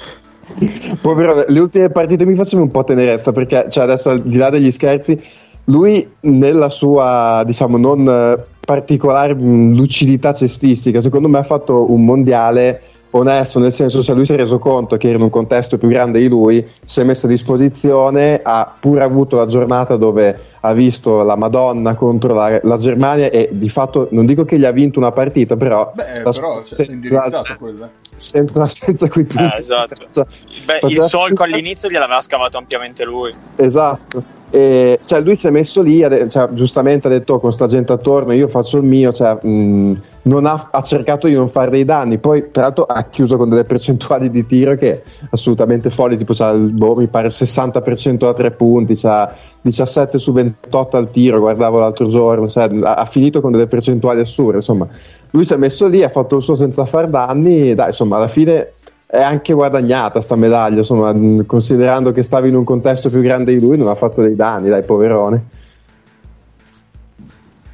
Povero, 1.00 1.46
le 1.48 1.60
ultime 1.60 1.90
partite 1.90 2.26
mi 2.26 2.36
facevano 2.36 2.66
un 2.66 2.72
po' 2.72 2.84
tenerezza 2.84 3.32
perché, 3.32 3.68
cioè, 3.70 3.84
adesso 3.84 4.10
al 4.10 4.24
di 4.24 4.36
là 4.36 4.50
degli 4.50 4.72
scherzi, 4.72 5.22
lui 5.70 6.08
nella 6.22 6.70
sua, 6.70 7.44
diciamo, 7.46 7.78
non 7.78 8.44
particolare 8.60 9.34
lucidità 9.34 10.34
cestistica, 10.34 11.02
secondo 11.02 11.28
me 11.28 11.38
ha 11.38 11.44
fatto 11.44 11.92
un 11.92 12.06
mondiale 12.06 12.82
onesto, 13.12 13.60
nel 13.60 13.72
senso 13.72 14.04
se 14.04 14.14
lui 14.14 14.26
si 14.26 14.34
è 14.34 14.38
reso 14.38 14.60
conto 14.60 14.98
che 14.98 15.08
era 15.08 15.18
in 15.18 15.24
un 15.24 15.30
contesto 15.30 15.78
più 15.78 15.88
grande 15.88 16.20
di 16.20 16.28
lui, 16.28 16.66
si 16.84 17.02
è 17.02 17.04
messo 17.04 17.26
a 17.26 17.30
disposizione, 17.30 18.40
ha 18.44 18.72
pure 18.80 19.04
avuto 19.04 19.36
la 19.36 19.48
giornata 19.48 19.96
dove 19.96 20.48
ha 20.62 20.74
visto 20.74 21.24
la 21.24 21.36
Madonna 21.36 21.96
contro 21.96 22.34
la, 22.34 22.60
la 22.64 22.78
Germania 22.78 23.30
e 23.30 23.50
di 23.52 23.70
fatto 23.70 24.10
non 24.12 24.26
dico 24.26 24.44
che 24.44 24.60
gli 24.60 24.66
ha 24.66 24.72
vinto 24.72 25.00
una 25.00 25.12
partita, 25.12 25.56
però... 25.56 25.92
Beh, 25.96 26.22
però 26.24 26.32
cioè, 26.34 26.64
si 26.64 26.82
è 26.84 26.92
indirizzato 26.92 27.56
quella. 27.58 27.90
Senza, 28.02 28.68
senza 28.68 29.08
quei 29.08 29.24
punti. 29.24 29.44
Eh, 29.44 29.58
esatto. 29.58 30.26
Beh, 30.66 30.80
il 30.88 31.00
solco 31.02 31.44
all'inizio 31.44 31.90
gliel'aveva 31.90 32.22
scavato 32.22 32.58
ampiamente 32.58 33.06
lui. 33.06 33.32
Esatto. 33.56 34.24
E, 34.52 35.00
cioè, 35.02 35.22
lui 35.22 35.38
si 35.38 35.48
è 35.48 35.52
messo 35.52 35.82
lì, 35.82 36.04
cioè, 36.30 36.50
giustamente 36.52 37.08
ha 37.08 37.10
detto 37.10 37.36
oh, 37.36 37.40
con 37.40 37.54
sta 37.54 37.68
gente 37.68 37.94
attorno, 37.94 38.34
io 38.34 38.48
faccio 38.48 38.78
il 38.78 38.84
mio, 38.84 39.14
cioè, 39.14 39.38
mh, 39.42 40.02
ha, 40.38 40.70
ha, 40.72 40.82
cercato 40.82 41.28
di 41.28 41.34
non 41.34 41.50
fare 41.50 41.72
dei 41.72 41.86
danni, 41.86 42.18
poi 42.18 42.52
tra 42.52 42.64
l'altro 42.64 42.84
ha 42.84 43.04
chiuso 43.04 43.38
con 43.38 43.50
delle 43.50 43.64
percentuali 43.64 44.30
di 44.30 44.46
tiro 44.46 44.76
che 44.76 45.04
assolutamente 45.30 45.90
folli, 45.90 46.18
tipo 46.18 46.34
c'ha 46.34 46.50
il, 46.50 46.74
boh, 46.74 46.96
mi 46.96 47.08
pare 47.08 47.30
60% 47.30 48.18
da 48.18 48.34
tre 48.34 48.52
punti, 48.52 48.96
c'ha 48.96 49.34
17 49.62 50.18
su 50.18 50.32
28 50.32 50.98
al 50.98 51.10
tiro, 51.10 51.40
guardavo 51.40 51.80
l'altro 51.80 52.10
giorno, 52.10 52.50
cioè, 52.50 52.70
ha, 52.84 52.96
ha, 52.96 53.06
finito 53.06 53.42
con 53.42 53.52
delle 53.52 53.68
percentuali 53.68 54.20
assurde, 54.22 54.58
insomma, 54.58 54.88
lui 55.32 55.46
si 55.46 55.54
è 55.54 55.58
messo 55.58 55.88
lì, 55.88 56.04
ha 56.04 56.10
fatto 56.10 56.38
il 56.38 56.44
suo 56.44 56.56
senza 56.56 56.86
far 56.86 57.08
danni, 57.08 57.74
dai, 57.74 57.88
insomma, 57.88 58.18
alla 58.18 58.28
fine 58.28 58.74
è 59.06 59.22
anche 59.22 59.54
guadagnata 59.54 60.22
sta 60.22 60.36
medaglia, 60.36 60.78
insomma, 60.78 61.16
considerando 61.46 62.12
che 62.12 62.24
stava 62.24 62.46
in 62.46 62.56
un 62.56 62.64
contesto 62.64 63.10
più 63.10 63.22
grande 63.22 63.54
di 63.54 63.60
lui, 63.60 63.78
non 63.78 63.88
ha 63.88 63.96
fatto 63.96 64.22
dei 64.22 64.36
danni, 64.36 64.70
dai, 64.70 64.84
poverone. 64.84 65.46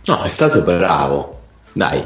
No, 0.07 0.21
è 0.21 0.27
stato 0.27 0.61
bravo, 0.61 1.33
dai. 1.73 2.03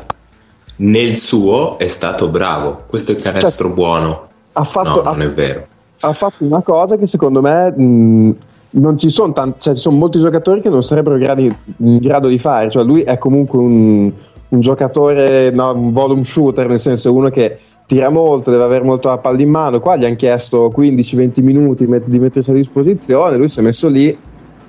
Nel 0.82 1.16
suo 1.16 1.78
è 1.78 1.88
stato 1.88 2.30
bravo. 2.30 2.84
Questo 2.88 3.12
è 3.12 3.16
il 3.16 3.22
canestro 3.22 3.68
cioè, 3.68 3.76
buono. 3.76 4.28
Ha 4.54 4.64
fatto, 4.64 5.04
no, 5.04 5.12
non 5.12 5.22
ha, 5.22 5.24
è 5.24 5.32
vero. 5.32 5.68
Ha 6.02 6.14
fatto 6.14 6.46
una 6.46 6.62
cosa 6.62 6.96
che 6.96 7.06
secondo 7.06 7.42
me 7.42 7.72
mh, 7.72 8.36
non 8.72 8.98
ci 8.98 9.10
sono 9.10 9.34
tanti, 9.34 9.60
cioè 9.60 9.76
ci 9.76 9.82
sono 9.82 9.98
molti 9.98 10.20
giocatori 10.20 10.62
che 10.62 10.70
non 10.70 10.84
sarebbero 10.84 11.18
gradi, 11.18 11.54
in 11.78 11.98
grado 11.98 12.28
di 12.28 12.40
fare. 12.40 12.70
Cioè 12.70 12.84
lui 12.84 13.02
è 13.02 13.18
comunque 13.18 13.60
un, 13.60 14.12
un 14.50 14.60
giocatore, 14.60 15.52
no, 15.52 15.74
un 15.74 15.92
volume 15.92 16.24
shooter, 16.24 16.68
nel 16.68 16.80
senso 16.80 17.14
uno 17.14 17.30
che 17.30 17.60
tira 17.86 18.10
molto, 18.10 18.50
deve 18.50 18.64
avere 18.64 18.86
molto 18.86 19.10
la 19.10 19.18
palla 19.18 19.42
in 19.42 19.50
mano. 19.50 19.82
Qua 19.82 19.98
gli 19.98 20.06
hanno 20.06 20.16
chiesto 20.16 20.72
15-20 20.74 21.44
minuti 21.44 21.86
di 22.06 22.20
mettersi 22.20 22.52
a 22.52 22.54
disposizione, 22.54 23.36
lui 23.36 23.50
si 23.50 23.60
è 23.60 23.64
messo 23.64 23.90
lì, 23.90 24.18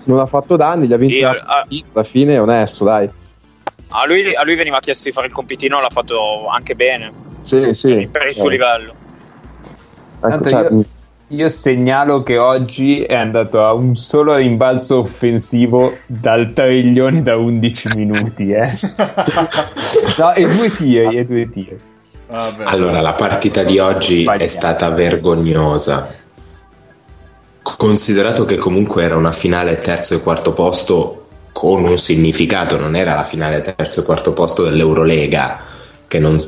non 0.05 0.19
ha 0.19 0.27
fatto 0.27 0.57
danni, 0.57 0.87
gli 0.87 0.93
ha 0.93 0.97
vinto 0.97 1.15
sì, 1.15 1.21
la, 1.21 1.31
a... 1.31 1.67
alla 1.93 2.05
fine 2.05 2.35
è 2.35 2.41
onesto, 2.41 2.85
dai. 2.85 3.09
A 3.93 4.07
lui, 4.07 4.35
a 4.35 4.45
lui, 4.45 4.55
veniva 4.55 4.79
chiesto 4.79 5.05
di 5.05 5.13
fare 5.13 5.27
il 5.27 5.33
compitino, 5.33 5.81
l'ha 5.81 5.91
fatto 5.91 6.47
anche 6.47 6.75
bene. 6.75 7.13
Sì, 7.43 7.75
sì. 7.75 8.09
Per 8.11 8.27
il 8.27 8.35
suo 8.35 8.49
eh. 8.49 8.53
livello. 8.53 8.95
Ecco, 10.23 10.49
cioè, 10.49 10.71
io, 10.71 10.85
io, 11.29 11.49
segnalo 11.49 12.23
che 12.23 12.39
oggi 12.39 13.03
è 13.03 13.15
andato 13.15 13.65
a 13.65 13.73
un 13.73 13.97
solo 13.97 14.37
rimbalzo 14.37 14.99
offensivo 15.01 15.97
dal 16.07 16.53
triglione 16.53 17.23
da 17.23 17.37
11 17.37 17.89
minuti. 17.97 18.53
Eh. 18.53 18.79
no, 20.19 20.35
e 20.35 20.43
due 20.47 20.71
tiri, 20.71 21.17
e 21.17 21.25
due 21.25 21.51
tiri. 21.51 21.81
Vabbè. 22.29 22.65
Allora, 22.67 23.01
la 23.01 23.15
partita 23.15 23.65
di 23.65 23.81
oggi 23.81 24.23
Sbagliato. 24.23 24.45
è 24.45 24.49
stata 24.49 24.89
vergognosa. 24.91 26.15
Considerato 27.77 28.45
che 28.45 28.57
comunque 28.57 29.03
era 29.03 29.17
una 29.17 29.33
finale 29.33 29.79
terzo 29.81 30.15
e 30.15 30.21
quarto 30.21 30.53
posto 30.53 31.20
con 31.61 31.85
un 31.85 31.99
significato, 31.99 32.79
non 32.79 32.97
era 32.97 33.15
la 33.15 33.23
finale 33.23 33.61
terzo 33.61 34.01
e 34.01 34.05
quarto 34.05 34.33
posto 34.33 34.63
dell'Eurolega, 34.63 35.61
che 36.09 36.19
non... 36.19 36.39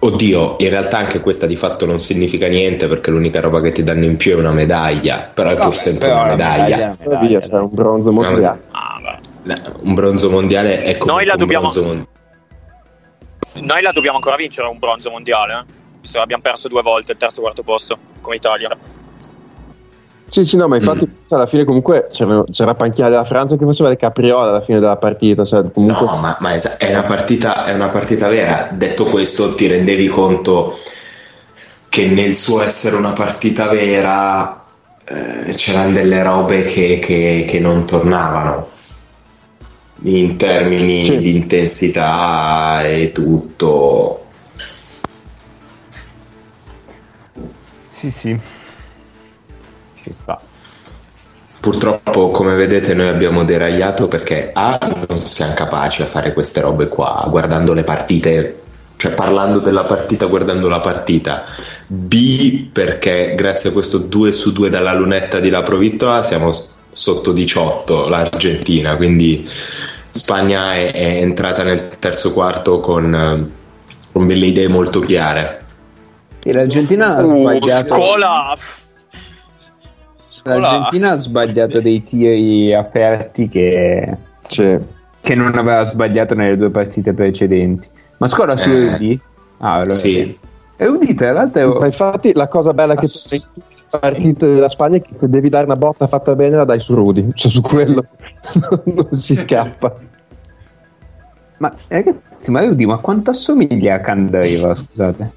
Oddio, 0.00 0.56
in 0.58 0.68
realtà 0.68 0.98
anche 0.98 1.20
questa 1.20 1.46
di 1.46 1.56
fatto 1.56 1.86
non 1.86 1.98
significa 1.98 2.46
niente 2.46 2.86
perché 2.86 3.10
l'unica 3.10 3.40
roba 3.40 3.62
che 3.62 3.72
ti 3.72 3.82
danno 3.82 4.04
in 4.04 4.18
più 4.18 4.32
è 4.32 4.34
una 4.34 4.52
medaglia, 4.52 5.30
però 5.32 5.48
è 5.48 5.56
pur 5.56 5.74
sempre 5.74 6.10
una 6.10 6.24
medaglia. 6.26 6.76
medaglia, 6.76 6.96
medaglia 7.06 7.40
cioè 7.40 7.60
un 7.60 7.70
bronzo 7.72 8.12
mondiale. 8.12 8.62
Ah, 8.72 9.18
un 9.80 9.94
bronzo 9.94 10.28
mondiale 10.28 10.82
è 10.82 10.98
come 10.98 11.12
Noi 11.12 11.24
la 11.24 11.32
un 11.32 11.38
dobbiamo... 11.38 11.68
bronzo 11.68 11.82
mondiale 11.82 12.12
noi 13.54 13.82
la 13.82 13.92
dobbiamo 13.92 14.16
ancora 14.16 14.36
vincere 14.36 14.68
un 14.68 14.78
bronzo 14.78 15.10
mondiale, 15.10 15.52
eh? 15.54 15.72
visto 16.02 16.18
che 16.18 16.22
abbiamo 16.22 16.42
perso 16.42 16.68
due 16.68 16.82
volte 16.82 17.12
il 17.12 17.18
terzo 17.18 17.38
e 17.38 17.42
quarto 17.44 17.62
posto 17.62 17.98
come 18.20 18.36
Italia. 18.36 18.76
Sì, 20.34 20.44
sì, 20.44 20.56
no, 20.56 20.66
ma 20.66 20.74
infatti 20.74 21.06
mm. 21.06 21.12
alla 21.30 21.46
fine 21.46 21.64
comunque 21.64 22.08
c'era, 22.10 22.42
c'era 22.50 22.74
panchina 22.74 23.08
della 23.08 23.22
Francia 23.22 23.54
che 23.56 23.64
faceva 23.64 23.88
le 23.88 23.96
capriole 23.96 24.48
alla 24.48 24.60
fine 24.60 24.80
della 24.80 24.96
partita. 24.96 25.44
Cioè, 25.44 25.70
comunque... 25.70 26.04
No, 26.04 26.16
ma, 26.16 26.36
ma 26.40 26.54
es- 26.54 26.76
è, 26.76 26.90
una 26.90 27.04
partita, 27.04 27.66
è 27.66 27.72
una 27.72 27.88
partita 27.88 28.26
vera. 28.26 28.68
Detto 28.72 29.04
questo, 29.04 29.54
ti 29.54 29.68
rendevi 29.68 30.08
conto 30.08 30.76
che 31.88 32.08
nel 32.08 32.34
suo 32.34 32.64
essere 32.64 32.96
una 32.96 33.12
partita 33.12 33.68
vera 33.68 34.64
eh, 35.04 35.52
c'erano 35.54 35.92
delle 35.92 36.20
robe 36.24 36.64
che, 36.64 36.98
che, 36.98 37.44
che 37.46 37.60
non 37.60 37.86
tornavano 37.86 38.70
in 40.02 40.36
termini 40.36 41.04
sì. 41.04 41.18
di 41.18 41.30
intensità 41.30 42.82
e 42.82 43.12
tutto. 43.12 44.24
Sì, 47.92 48.10
sì. 48.10 48.40
Ci 50.04 50.14
sta. 50.20 50.38
Purtroppo, 51.60 52.30
come 52.30 52.54
vedete, 52.56 52.92
noi 52.92 53.08
abbiamo 53.08 53.42
deragliato 53.42 54.06
perché 54.06 54.50
A 54.52 54.78
non 55.08 55.18
siamo 55.20 55.54
capaci 55.54 56.02
a 56.02 56.06
fare 56.06 56.34
queste 56.34 56.60
robe 56.60 56.88
qua, 56.88 57.24
guardando 57.30 57.72
le 57.72 57.84
partite, 57.84 58.60
cioè 58.98 59.14
parlando 59.14 59.60
della 59.60 59.84
partita, 59.84 60.26
guardando 60.26 60.68
la 60.68 60.80
partita. 60.80 61.42
B 61.86 62.68
perché 62.70 63.34
grazie 63.34 63.70
a 63.70 63.72
questo 63.72 63.96
2 63.96 64.30
su 64.30 64.52
2 64.52 64.68
dalla 64.68 64.92
lunetta 64.92 65.40
di 65.40 65.48
La 65.48 65.62
Provittola 65.62 66.22
siamo 66.22 66.52
sotto 66.92 67.32
18 67.32 68.08
l'Argentina, 68.08 68.94
quindi 68.96 69.42
Spagna 69.46 70.74
è, 70.74 70.92
è 70.92 71.16
entrata 71.22 71.62
nel 71.62 71.88
terzo 71.98 72.34
quarto 72.34 72.78
con, 72.80 73.50
con 74.12 74.26
delle 74.26 74.46
idee 74.46 74.68
molto 74.68 75.00
chiare. 75.00 75.62
E 76.42 76.52
l'Argentina 76.52 77.16
ha 77.16 77.22
Uh, 77.22 77.40
sbagliato. 77.40 77.94
scola. 77.94 78.52
Scola. 78.54 78.54
L'Argentina 80.44 81.12
ha 81.12 81.14
sbagliato 81.16 81.80
dei 81.80 82.02
tiri 82.02 82.74
aperti 82.74 83.48
che, 83.48 84.14
Sì. 84.46 84.78
che 85.20 85.34
non 85.34 85.56
aveva 85.56 85.82
sbagliato 85.82 86.34
nelle 86.34 86.56
due 86.56 86.70
partite 86.70 87.12
precedenti. 87.14 87.88
Ma 88.18 88.26
scuola 88.26 88.56
su 88.56 88.68
Eh? 88.70 89.18
Ah, 89.58 89.74
allora 89.74 89.90
Sì. 89.90 90.36
EUD 90.76 91.14
tra 91.14 91.32
l'altro 91.32 91.78
Ma 91.78 91.86
infatti 91.86 92.32
la 92.34 92.48
cosa 92.48 92.74
bella 92.74 92.94
che 92.94 93.06
tu 93.06 93.12
Ass- 93.16 93.28
tutte 93.28 93.52
le 93.90 93.98
partite 94.00 94.46
della 94.54 94.68
Spagna 94.68 94.96
è 94.96 95.00
che 95.02 95.14
se 95.18 95.28
devi 95.28 95.48
dare 95.48 95.64
una 95.64 95.76
botta 95.76 96.06
fatta 96.08 96.34
bene 96.34 96.56
la 96.56 96.64
dai 96.64 96.80
su 96.80 96.94
Rudy, 96.94 97.30
cioè 97.32 97.50
su 97.50 97.60
quello 97.60 98.04
non 98.84 99.08
si 99.12 99.36
scappa. 99.36 99.96
Ma 101.58 101.72
ragazzi, 101.88 102.50
ma 102.50 102.62
EUD, 102.62 102.80
ma 102.82 102.98
quanto 102.98 103.30
assomiglia 103.30 103.94
a 103.94 104.00
Candreva, 104.00 104.74
scusate? 104.74 105.32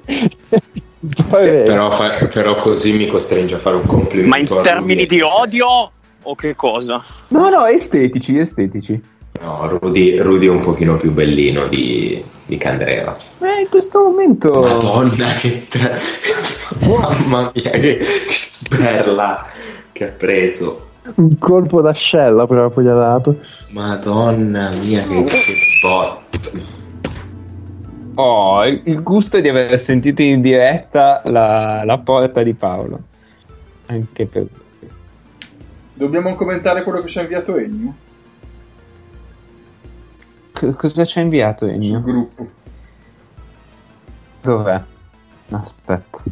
Vero. 1.00 1.64
Però, 1.64 1.90
fa- 1.90 2.26
però 2.26 2.56
così 2.56 2.92
mi 2.92 3.06
costringe 3.06 3.54
a 3.54 3.58
fare 3.58 3.76
un 3.76 3.86
complimento. 3.86 4.54
Ma 4.54 4.58
in 4.58 4.62
termini 4.62 5.06
di 5.06 5.22
odio 5.22 5.90
o 6.22 6.34
che 6.34 6.54
cosa? 6.54 7.02
No, 7.28 7.48
no, 7.48 7.64
estetici, 7.64 8.36
estetici. 8.36 9.02
No, 9.40 9.66
Rudy, 9.66 10.18
Rudy 10.18 10.46
è 10.46 10.50
un 10.50 10.60
pochino 10.60 10.98
più 10.98 11.12
bellino 11.12 11.66
di, 11.68 12.22
di 12.44 12.58
Candreva. 12.58 13.16
Eh, 13.38 13.62
in 13.62 13.68
questo 13.70 14.00
momento... 14.00 14.50
Madonna, 14.50 15.32
che 15.32 15.66
tra... 15.66 15.94
Mamma 16.80 17.50
mia, 17.54 17.70
che, 17.70 17.96
che 17.96 18.26
sperla 18.28 19.46
che 19.92 20.08
ha 20.08 20.12
preso. 20.12 20.88
Un 21.14 21.38
colpo 21.38 21.80
d'ascella 21.80 22.46
proprio 22.46 22.84
gli 22.84 22.88
ha 22.88 22.94
dato. 22.94 23.36
Madonna 23.70 24.70
mia, 24.82 25.02
che, 25.04 25.24
che 25.24 25.54
bot. 25.80 26.78
Oh, 28.14 28.64
il 28.66 28.82
il 28.84 29.02
gusto 29.02 29.40
di 29.40 29.48
aver 29.48 29.78
sentito 29.78 30.22
in 30.22 30.40
diretta 30.40 31.22
la, 31.26 31.84
la 31.84 31.98
porta 31.98 32.42
di 32.42 32.54
Paolo. 32.54 33.00
Anche 33.86 34.26
per... 34.26 34.46
Dobbiamo 35.94 36.34
commentare 36.34 36.82
quello 36.82 37.00
che 37.02 37.08
ci 37.08 37.18
ha 37.18 37.22
inviato 37.22 37.56
Ennio 37.56 37.94
C- 40.52 40.74
cosa 40.76 41.04
ci 41.04 41.18
ha 41.18 41.22
inviato 41.22 41.66
Ennio? 41.66 42.00
gruppo. 42.00 42.48
Dov'è? 44.42 44.80
Aspetta. 45.50 46.22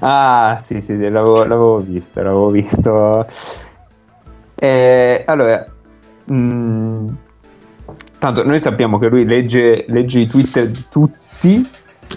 Ah, 0.00 0.56
sì, 0.60 0.80
sì, 0.80 0.96
sì, 0.96 1.08
l'avevo, 1.08 1.44
l'avevo 1.44 1.78
visto, 1.78 2.22
l'avevo 2.22 2.50
visto. 2.50 3.26
Eh, 4.54 5.24
allora, 5.26 5.66
mm, 6.32 7.08
tanto 8.22 8.44
noi 8.44 8.60
sappiamo 8.60 9.00
che 9.00 9.08
lui 9.08 9.24
legge, 9.24 9.84
legge 9.88 10.20
i 10.20 10.28
Twitter 10.28 10.68
di 10.68 10.84
tutti, 10.88 11.68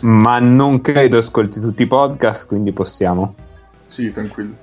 ma 0.03 0.37
non 0.37 0.79
credo 0.79 1.17
ascolti 1.17 1.59
tutti 1.59 1.81
i 1.81 1.87
podcast, 1.87 2.45
quindi 2.45 2.71
possiamo. 2.73 3.33
Sì, 3.87 4.11
tranquillo. 4.11 4.53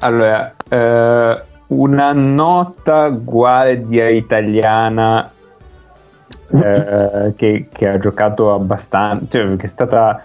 Allora, 0.00 0.54
eh, 0.68 1.42
una 1.68 2.12
nota 2.12 3.08
guardia 3.08 4.10
italiana 4.10 5.32
eh, 6.50 7.32
che, 7.34 7.68
che 7.72 7.88
ha 7.88 7.96
giocato 7.96 8.52
abbastanza, 8.52 9.38
cioè 9.38 9.56
che 9.56 9.64
è 9.64 9.68
stata 9.68 10.22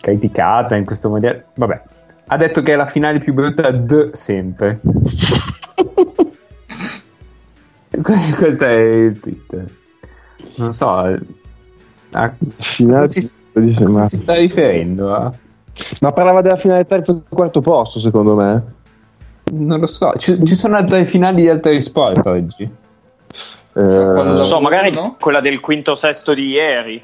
criticata 0.00 0.76
in 0.76 0.84
questo 0.84 1.08
modello. 1.08 1.42
Vabbè, 1.54 1.82
ha 2.28 2.36
detto 2.36 2.62
che 2.62 2.74
è 2.74 2.76
la 2.76 2.86
finale 2.86 3.18
più 3.18 3.34
brutta 3.34 3.68
d 3.72 4.12
sempre. 4.12 4.80
Que- 7.90 8.34
Questo 8.36 8.64
è 8.64 8.72
il 8.78 9.18
tweet. 9.18 9.64
Non 10.56 10.72
so. 10.72 10.88
A, 10.90 12.34
Finale 12.48 13.06
cosa 13.06 13.20
si, 13.20 13.30
dice, 13.54 13.82
a 13.82 13.86
cosa 13.86 14.00
ma... 14.00 14.08
si 14.08 14.16
sta 14.16 14.34
riferendo? 14.34 15.14
a? 15.14 15.32
ma 16.00 16.12
parlava 16.12 16.40
della 16.42 16.56
finale 16.56 16.84
terzo 16.86 17.12
e 17.12 17.34
quarto 17.34 17.60
posto, 17.60 17.98
secondo 17.98 18.34
me. 18.34 18.62
Non 19.52 19.80
lo 19.80 19.86
so. 19.86 20.12
Ci, 20.16 20.44
ci 20.44 20.54
sono 20.54 20.76
altre 20.76 21.04
finali 21.04 21.42
di 21.42 21.48
altri 21.48 21.80
sport 21.80 22.24
oggi. 22.26 22.62
Eh, 22.62 23.80
Non 23.80 24.42
so, 24.42 24.60
magari 24.60 24.90
no? 24.92 25.16
quella 25.18 25.40
del 25.40 25.60
quinto 25.60 25.94
sesto 25.94 26.34
di 26.34 26.48
ieri. 26.48 27.00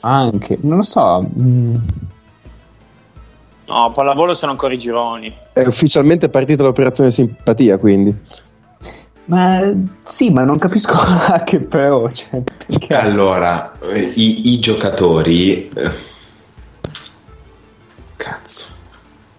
Anche, 0.00 0.58
non 0.62 0.78
lo 0.78 0.82
so. 0.82 1.24
mm, 1.38 1.76
No, 3.68 3.90
pallavolo 3.92 4.32
sono 4.34 4.52
ancora 4.52 4.72
i 4.72 4.78
gironi. 4.78 5.32
è 5.52 5.66
ufficialmente 5.66 6.28
partita 6.30 6.62
l'operazione 6.62 7.10
simpatia, 7.10 7.76
quindi. 7.78 8.14
Ma 9.28 9.60
sì, 10.04 10.30
ma 10.30 10.44
non 10.44 10.58
capisco 10.58 10.94
a 10.96 11.42
che 11.44 11.60
però. 11.60 12.10
Cioè, 12.10 12.40
perché- 12.40 12.94
Allora, 12.96 13.78
eh, 13.80 14.12
i, 14.14 14.52
i 14.54 14.58
giocatori... 14.58 15.68
eh, 15.68 15.90
Cazzo. 18.16 18.76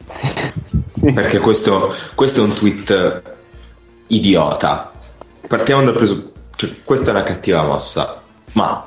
Sì. 0.89 1.11
Perché 1.13 1.37
questo, 1.39 1.93
questo 2.15 2.41
è 2.41 2.43
un 2.43 2.53
tweet 2.53 3.21
idiota. 4.07 4.91
Partiamo 5.47 5.83
dal 5.83 5.93
presupposto... 5.93 6.33
Cioè, 6.55 6.75
questa 6.83 7.09
è 7.09 7.13
una 7.13 7.23
cattiva 7.23 7.61
mossa. 7.63 8.21
Ma 8.53 8.85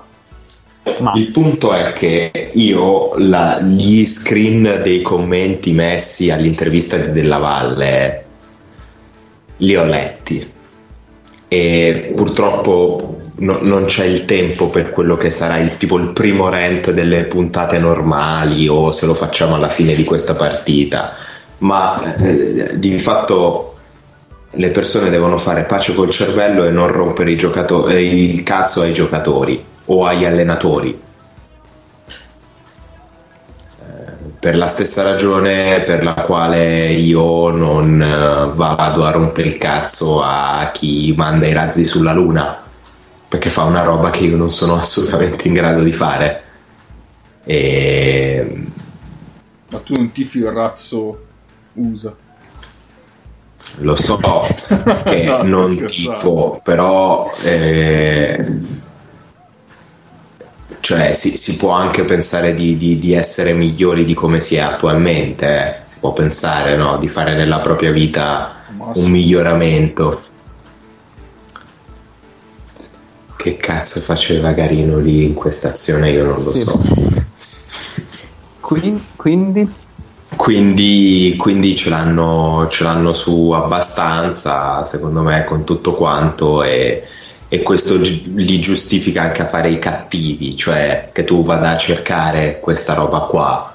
Ma 1.01 1.13
Il 1.15 1.31
punto 1.31 1.73
è 1.73 1.93
che 1.93 2.51
io 2.55 3.17
la- 3.19 3.61
gli 3.61 4.05
screen 4.05 4.81
dei 4.83 5.01
commenti 5.01 5.73
messi 5.73 6.31
all'intervista 6.31 6.97
di 6.99 7.13
Della 7.13 7.39
Valle 7.39 8.25
li 9.59 9.77
ho 9.77 9.85
letti 9.85 10.52
e 11.53 12.15
purtroppo 12.17 13.19
no- 13.41 13.59
non 13.61 13.85
c'è 13.85 14.07
il 14.07 14.25
tempo 14.25 14.71
per 14.71 14.89
quello 14.89 15.19
che 15.19 15.31
sarà 15.31 15.59
il 15.59 15.77
tipo 15.77 15.99
il 15.99 16.09
primo 16.13 16.49
rant 16.49 16.93
delle 16.93 17.25
puntate 17.25 17.79
normali 17.79 18.67
o 18.69 18.91
se 18.91 19.05
lo 19.05 19.13
facciamo 19.13 19.57
alla 19.57 19.69
fine 19.69 19.95
di 19.95 20.03
questa 20.03 20.35
partita 20.35 21.15
ma 21.59 22.01
eh, 22.17 22.79
di 22.79 22.99
fatto 22.99 23.75
le 24.53 24.71
persone 24.71 25.11
devono 25.11 25.37
fare 25.37 25.65
pace 25.65 25.95
col 25.95 26.09
cervello 26.09 26.65
e 26.65 26.71
non 26.71 26.89
rompere 26.89 27.33
i 27.33 27.37
giocato- 27.37 27.87
il 27.91 28.43
cazzo 28.43 28.81
ai 28.81 28.95
giocatori 28.95 29.63
o 29.87 30.07
agli 30.07 30.25
allenatori. 30.25 30.99
Per 34.43 34.57
la 34.57 34.67
stessa 34.67 35.05
ragione 35.05 35.85
per 35.85 36.03
la 36.03 36.15
quale 36.15 36.89
io 36.89 37.51
non 37.51 38.03
eh, 38.03 38.51
vado 38.57 39.05
a 39.05 39.11
rompere 39.13 39.47
il 39.47 39.57
cazzo 39.57 40.21
a 40.21 40.69
chi 40.75 41.15
manda 41.17 41.47
i 41.47 41.53
razzi 41.53 41.85
sulla 41.85 42.13
luna, 42.13 42.61
perché 43.29 43.51
fa 43.51 43.63
una 43.63 43.85
roba 43.85 44.11
che 44.11 44.25
io 44.25 44.37
non 44.37 44.51
sono 44.51 44.75
assolutamente 44.81 45.47
in 45.47 45.55
grado 45.55 45.85
di 45.85 45.93
fare. 45.93 46.43
E 47.45 48.67
Ma 49.69 49.81
tu 49.81 49.95
non 49.95 50.13
tifi 50.13 50.39
il 50.39 50.51
razzo 50.51 51.27
USA. 51.75 52.17
lo 53.79 53.97
so 53.97 54.19
che 55.05 55.25
No, 55.25 55.43
non 55.43 55.85
tifo, 55.85 56.61
però 56.63 57.31
eh, 57.43 58.45
cioè 60.83 61.13
si, 61.13 61.37
si 61.37 61.57
può 61.59 61.71
anche 61.71 62.05
pensare 62.05 62.55
di, 62.55 62.77
di- 62.77 62.99
di 62.99 63.13
essere 63.15 63.53
migliori 63.55 64.05
di 64.05 64.15
come 64.15 64.41
si 64.41 64.57
è 64.57 64.59
attualmente, 64.59 65.47
eh. 65.47 65.75
si 65.87 65.99
può 66.01 66.13
pensare 66.13 66.75
no? 66.77 66.99
di 66.99 67.07
fare 67.07 67.35
nella 67.37 67.61
propria 67.61 67.93
vita 67.93 68.51
un 68.95 69.09
miglioramento. 69.09 70.21
Che 73.37 73.57
cazzo 73.57 74.01
faceva 74.01 74.51
Garino 74.53 74.99
lì 74.99 75.25
in 75.25 75.35
questa 75.35 75.69
azione? 75.69 76.11
Io 76.11 76.25
non 76.25 76.43
lo 76.43 76.53
Sì. 76.53 76.63
so. 76.65 76.81
Quindi, 78.61 79.03
quindi 79.17 79.71
Quindi, 80.35 81.35
quindi 81.39 81.77
ce, 81.77 81.91
l'hanno, 81.91 82.67
ce 82.69 82.83
l'hanno 82.83 83.13
su 83.13 83.51
abbastanza, 83.51 84.85
secondo 84.85 85.21
me, 85.23 85.45
con 85.45 85.63
tutto 85.65 85.93
quanto 85.93 86.65
e, 86.65 87.05
e 87.53 87.61
questo 87.61 87.99
li 87.99 88.61
giustifica 88.61 89.21
anche 89.21 89.43
a 89.43 89.47
fare 89.47 89.69
i 89.69 89.79
cattivi, 89.79 90.57
cioè 90.57 91.11
che 91.13 91.25
tu 91.25 91.45
vada 91.45 91.69
a 91.69 91.77
cercare 91.77 92.61
questa 92.61 92.95
roba 92.95 93.21
qua, 93.21 93.75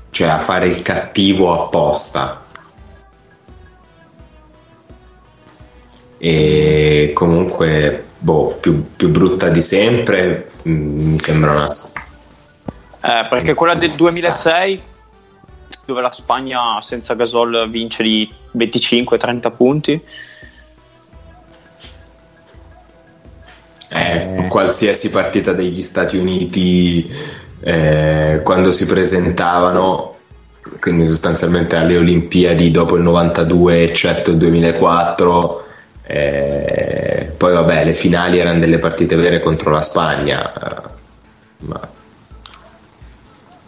cioè 0.08 0.28
a 0.28 0.38
fare 0.38 0.68
il 0.68 0.80
cattivo 0.80 1.64
apposta. 1.64 2.42
E 6.16 7.10
comunque, 7.12 8.06
boh, 8.16 8.56
più, 8.58 8.92
più 8.96 9.10
brutta 9.10 9.50
di 9.50 9.60
sempre, 9.60 10.52
mm, 10.66 11.10
mi 11.10 11.18
sembra 11.18 11.50
una... 11.50 11.68
Eh, 11.68 13.26
perché 13.28 13.52
quella 13.52 13.74
del 13.74 13.90
2006 13.90 14.94
dove 15.86 16.02
la 16.02 16.12
Spagna 16.12 16.80
senza 16.82 17.14
Gasol 17.14 17.70
vince 17.70 18.02
di 18.02 18.30
25-30 18.56 19.56
punti. 19.56 20.02
Eh, 23.88 24.46
qualsiasi 24.48 25.10
partita 25.10 25.52
degli 25.52 25.80
Stati 25.80 26.16
Uniti 26.16 27.08
eh, 27.60 28.40
quando 28.42 28.72
si 28.72 28.84
presentavano, 28.84 30.16
quindi 30.80 31.06
sostanzialmente 31.06 31.76
alle 31.76 31.96
Olimpiadi 31.96 32.72
dopo 32.72 32.96
il 32.96 33.02
92, 33.02 33.84
eccetto 33.84 34.32
il 34.32 34.38
2004. 34.38 35.64
Eh, 36.08 37.32
poi 37.36 37.52
vabbè, 37.52 37.84
le 37.84 37.94
finali 37.94 38.38
erano 38.38 38.58
delle 38.58 38.78
partite 38.78 39.14
vere 39.14 39.40
contro 39.40 39.70
la 39.70 39.82
Spagna, 39.82 40.52
eh, 40.52 40.88
ma 41.58 41.80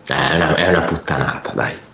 è 0.08 0.36
una, 0.36 0.54
è 0.56 0.68
una 0.68 0.82
puttanata, 0.82 1.52
dai 1.54 1.86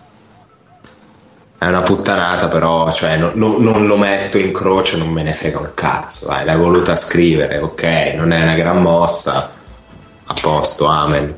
è 1.64 1.68
una 1.68 1.82
puttanata, 1.82 2.48
però 2.48 2.92
cioè, 2.92 3.16
no, 3.16 3.30
no, 3.34 3.56
non 3.58 3.86
lo 3.86 3.96
metto 3.96 4.36
in 4.36 4.52
croce, 4.52 4.98
non 4.98 5.08
me 5.08 5.22
ne 5.22 5.32
frega 5.32 5.58
un 5.58 5.70
cazzo. 5.72 6.28
Dai, 6.28 6.44
l'hai 6.44 6.58
voluta 6.58 6.94
scrivere, 6.94 7.58
ok, 7.58 8.12
non 8.16 8.32
è 8.32 8.42
una 8.42 8.54
gran 8.54 8.82
mossa. 8.82 9.50
A 10.26 10.34
posto, 10.40 10.86
amen. 10.86 11.34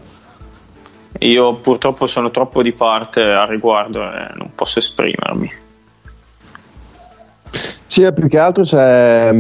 Io 1.21 1.53
purtroppo 1.55 2.07
sono 2.09 2.31
troppo 2.31 2.63
di 2.63 2.73
parte 2.73 3.23
al 3.23 3.47
riguardo 3.47 4.03
e 4.03 4.33
non 4.35 4.51
posso 4.55 4.81
esprimermi. 4.81 5.53
Sì, 7.87 8.13
più 8.13 8.29
che 8.29 8.39
altro 8.39 8.65
cioè, 8.65 9.33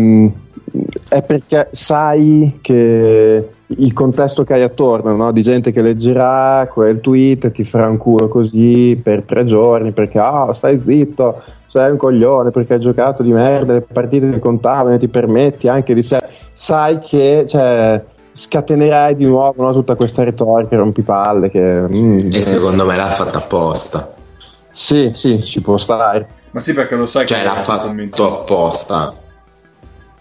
è 1.09 1.23
perché 1.23 1.69
sai 1.73 2.61
che 2.63 3.56
il 3.69 3.93
contesto 3.93 4.45
che 4.45 4.55
hai 4.55 4.63
attorno, 4.63 5.15
no? 5.15 5.33
di 5.33 5.43
gente 5.43 5.73
che 5.73 5.83
leggerà 5.83 6.69
quel 6.73 7.01
tweet 7.01 7.47
e 7.47 7.51
ti 7.51 7.65
farà 7.65 7.89
un 7.89 7.97
culo 7.97 8.29
così 8.29 9.01
per 9.03 9.25
tre 9.25 9.45
giorni 9.45 9.91
perché 9.91 10.19
ah, 10.19 10.53
stai 10.53 10.81
zitto, 10.85 11.43
sei 11.67 11.91
un 11.91 11.97
coglione 11.97 12.53
perché 12.53 12.75
hai 12.75 12.81
giocato 12.81 13.23
di 13.23 13.33
merda, 13.33 13.73
le 13.73 13.81
partite 13.81 14.31
che 14.31 14.39
contavano 14.39 14.95
e 14.95 14.99
ti 14.99 15.09
permetti 15.09 15.69
anche 15.69 15.95
di 15.95 16.03
sé. 16.03 16.21
Sai 16.53 17.01
che 17.01 17.45
cioè, 17.49 18.03
scatenerai 18.33 19.17
di 19.17 19.27
nuovo 19.27 19.63
no? 19.63 19.73
tutta 19.73 19.97
questa 19.97 20.23
retorica 20.23 20.77
rompipalle. 20.77 21.51
Che, 21.51 21.61
mm, 21.61 22.19
e 22.33 22.43
secondo 22.43 22.87
me 22.87 22.97
l'ha 22.97 23.11
fatta 23.11 23.39
apposta. 23.39 24.15
Sì, 24.71 25.11
sì, 25.15 25.43
ci 25.43 25.61
può 25.61 25.77
stare. 25.77 26.29
Ma 26.53 26.61
sì, 26.61 26.73
perché 26.73 26.95
lo 26.95 27.07
sai 27.07 27.27
cioè, 27.27 27.39
che 27.39 27.45
l'ha 27.45 27.57
fatto 27.57 28.35
apposta. 28.41 29.13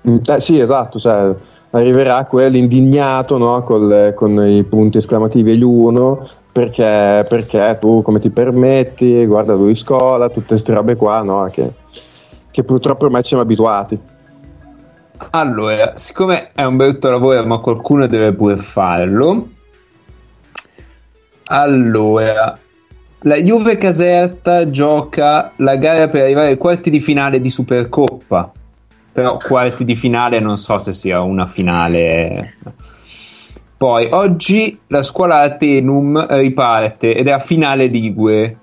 Mm, 0.09 0.17
eh, 0.25 0.39
sì, 0.39 0.59
esatto. 0.59 0.99
Cioè, 0.99 1.33
arriverà 1.79 2.25
quello 2.25 2.57
indignato 2.57 3.37
no? 3.37 3.63
Col, 3.63 4.13
con 4.15 4.47
i 4.47 4.63
punti 4.63 4.97
esclamativi 4.97 5.51
e 5.51 5.55
gli 5.55 5.63
uno 5.63 6.27
perché, 6.51 7.25
perché, 7.27 7.77
tu 7.81 8.01
come 8.01 8.19
ti 8.19 8.29
permetti, 8.29 9.25
guarda 9.25 9.53
lui 9.53 9.75
scola, 9.75 10.29
tutte 10.29 10.47
queste 10.47 10.73
robe 10.73 10.95
qua 10.95 11.21
no? 11.21 11.49
che, 11.51 11.69
che 12.49 12.63
purtroppo 12.63 13.05
ormai 13.05 13.23
ci 13.23 13.29
siamo 13.29 13.43
abituati. 13.43 13.99
Allora, 15.31 15.97
siccome 15.97 16.51
è 16.53 16.63
un 16.63 16.77
brutto 16.77 17.09
lavoro, 17.09 17.45
ma 17.45 17.57
qualcuno 17.57 18.07
deve 18.07 18.33
pure 18.33 18.57
farlo. 18.57 19.49
Allora, 21.47 22.57
la 23.19 23.35
Juve 23.35 23.77
Caserta 23.77 24.69
gioca 24.69 25.51
la 25.57 25.75
gara 25.75 26.07
per 26.07 26.23
arrivare 26.23 26.47
ai 26.47 26.57
quarti 26.57 26.89
di 26.89 26.99
finale 26.99 27.41
di 27.41 27.49
Supercoppa 27.49 28.51
però 29.15 29.37
quarti 29.37 29.85
di 29.85 29.95
finale 29.95 30.41
non 30.41 30.57
so 30.57 30.77
se 30.77 30.91
sia 30.91 31.21
una 31.21 31.47
finale. 31.47 32.55
Poi 33.77 34.09
oggi 34.11 34.77
la 34.87 35.03
scuola 35.03 35.39
Atenum 35.39 36.27
riparte 36.35 37.15
ed 37.15 37.29
è 37.29 37.31
a 37.31 37.39
finale 37.39 37.85
Ligue. 37.85 38.57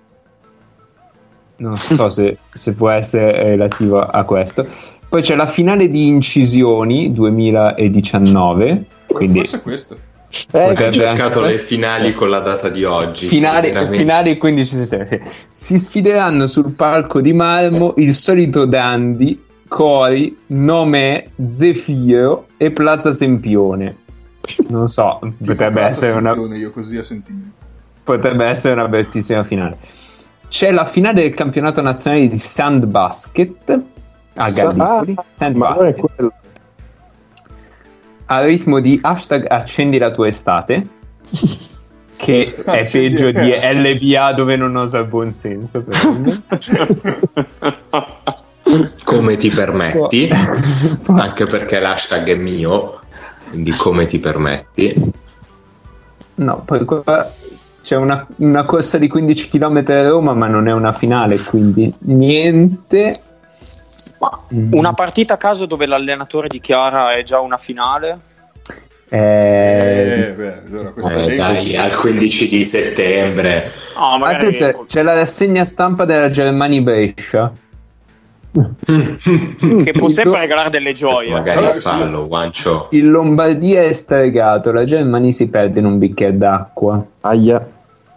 Non 1.56 1.74
so 1.78 2.10
se, 2.10 2.36
se 2.52 2.74
può 2.74 2.90
essere 2.90 3.32
relativo 3.32 3.98
a 4.00 4.24
questo. 4.24 4.66
Poi 5.08 5.22
c'è 5.22 5.36
la 5.36 5.46
finale 5.46 5.88
di 5.88 6.06
Incisioni 6.08 7.14
2019. 7.14 8.84
Quindi 9.06 9.38
Forse 9.38 9.62
questo. 9.62 9.96
Eh, 10.50 10.70
ho 10.70 10.90
cercato 10.90 11.40
anche... 11.40 11.52
le 11.52 11.58
finali 11.60 12.12
con 12.12 12.28
la 12.28 12.40
data 12.40 12.68
di 12.68 12.84
oggi. 12.84 13.26
Finali, 13.26 13.70
sì, 13.70 13.86
finali 13.90 14.36
15 14.36 14.76
settembre. 14.76 15.06
Sì. 15.06 15.20
Si 15.48 15.78
sfideranno 15.78 16.46
sul 16.46 16.72
palco 16.72 17.22
di 17.22 17.32
marmo 17.32 17.94
il 17.96 18.12
solito 18.12 18.66
Dandy 18.66 19.50
Cori, 19.72 20.36
Nome, 20.48 21.30
Zefiro 21.46 22.48
e 22.58 22.70
Plaza 22.72 23.14
Sempione. 23.14 23.96
Non 24.68 24.86
so, 24.86 25.18
potrebbe 25.42 25.80
essere 25.80 26.18
una. 26.18 26.34
Io 26.34 26.70
così 26.72 26.98
a 26.98 27.02
sentimento. 27.02 27.56
Potrebbe 28.04 28.44
essere 28.44 28.74
una 28.74 28.86
bellissima 28.86 29.42
finale. 29.44 29.78
C'è 30.48 30.72
la 30.72 30.84
finale 30.84 31.22
del 31.22 31.32
campionato 31.32 31.80
nazionale 31.80 32.28
di 32.28 32.36
Sandbasket 32.36 33.80
a 34.34 34.50
Gallipoli. 34.50 35.14
Ah, 35.16 35.24
Sandbasket. 35.26 36.32
A 38.26 38.42
ritmo 38.42 38.78
di 38.78 38.98
hashtag 39.00 39.46
accendi 39.48 39.96
la 39.96 40.10
tua 40.10 40.28
estate. 40.28 40.86
che 42.14 42.54
è 42.54 42.84
peggio 42.84 43.30
di 43.30 43.50
LBA 43.50 44.34
dove 44.34 44.56
non 44.56 44.76
osa 44.76 44.98
il 44.98 45.06
buon 45.06 45.30
senso. 45.30 45.82
Come 49.16 49.36
ti 49.36 49.50
permetti, 49.50 50.28
anche 51.06 51.44
perché 51.44 51.78
l'hashtag 51.78 52.28
è 52.28 52.34
mio, 52.34 53.00
quindi 53.50 53.72
come 53.72 54.06
ti 54.06 54.18
permetti. 54.18 55.12
No, 56.36 56.62
poi 56.64 56.84
qua 56.84 57.30
c'è 57.82 57.96
una, 57.96 58.26
una 58.36 58.64
corsa 58.64 58.96
di 58.96 59.08
15 59.08 59.48
km 59.48 59.84
a 59.88 60.08
Roma, 60.08 60.32
ma 60.32 60.46
non 60.46 60.68
è 60.68 60.72
una 60.72 60.92
finale, 60.92 61.38
quindi 61.40 61.92
niente. 62.00 63.22
Una 64.50 64.94
partita 64.94 65.34
a 65.34 65.36
caso 65.36 65.66
dove 65.66 65.84
l'allenatore 65.84 66.48
dichiara 66.48 67.14
è 67.14 67.22
già 67.22 67.40
una 67.40 67.58
finale? 67.58 68.18
Eh, 69.08 69.18
eh, 69.18 70.32
beh, 70.32 70.62
allora 70.64 70.92
eh, 71.10 71.34
dai, 71.34 71.76
al 71.76 71.94
15 71.94 72.48
di 72.48 72.64
settembre. 72.64 73.70
Oh, 73.98 74.16
magari... 74.16 74.52
c'è, 74.52 74.74
c'è 74.86 75.02
la 75.02 75.14
rassegna 75.14 75.64
stampa 75.64 76.04
della 76.04 76.28
Germania 76.28 76.80
Brescia 76.80 77.52
che 78.52 79.92
può 79.92 80.08
sempre 80.08 80.40
regalare 80.40 80.70
delle 80.70 80.92
gioie. 80.92 81.32
Magari 81.32 81.78
fallo, 81.80 82.28
guancio. 82.28 82.88
In 82.90 83.10
Lombardia 83.10 83.82
è 83.82 83.92
stregato, 83.92 84.72
la 84.72 84.84
Germania 84.84 85.32
si 85.32 85.48
perde 85.48 85.80
in 85.80 85.86
un 85.86 85.98
bicchiere 85.98 86.36
d'acqua. 86.36 87.04
Aia, 87.20 87.66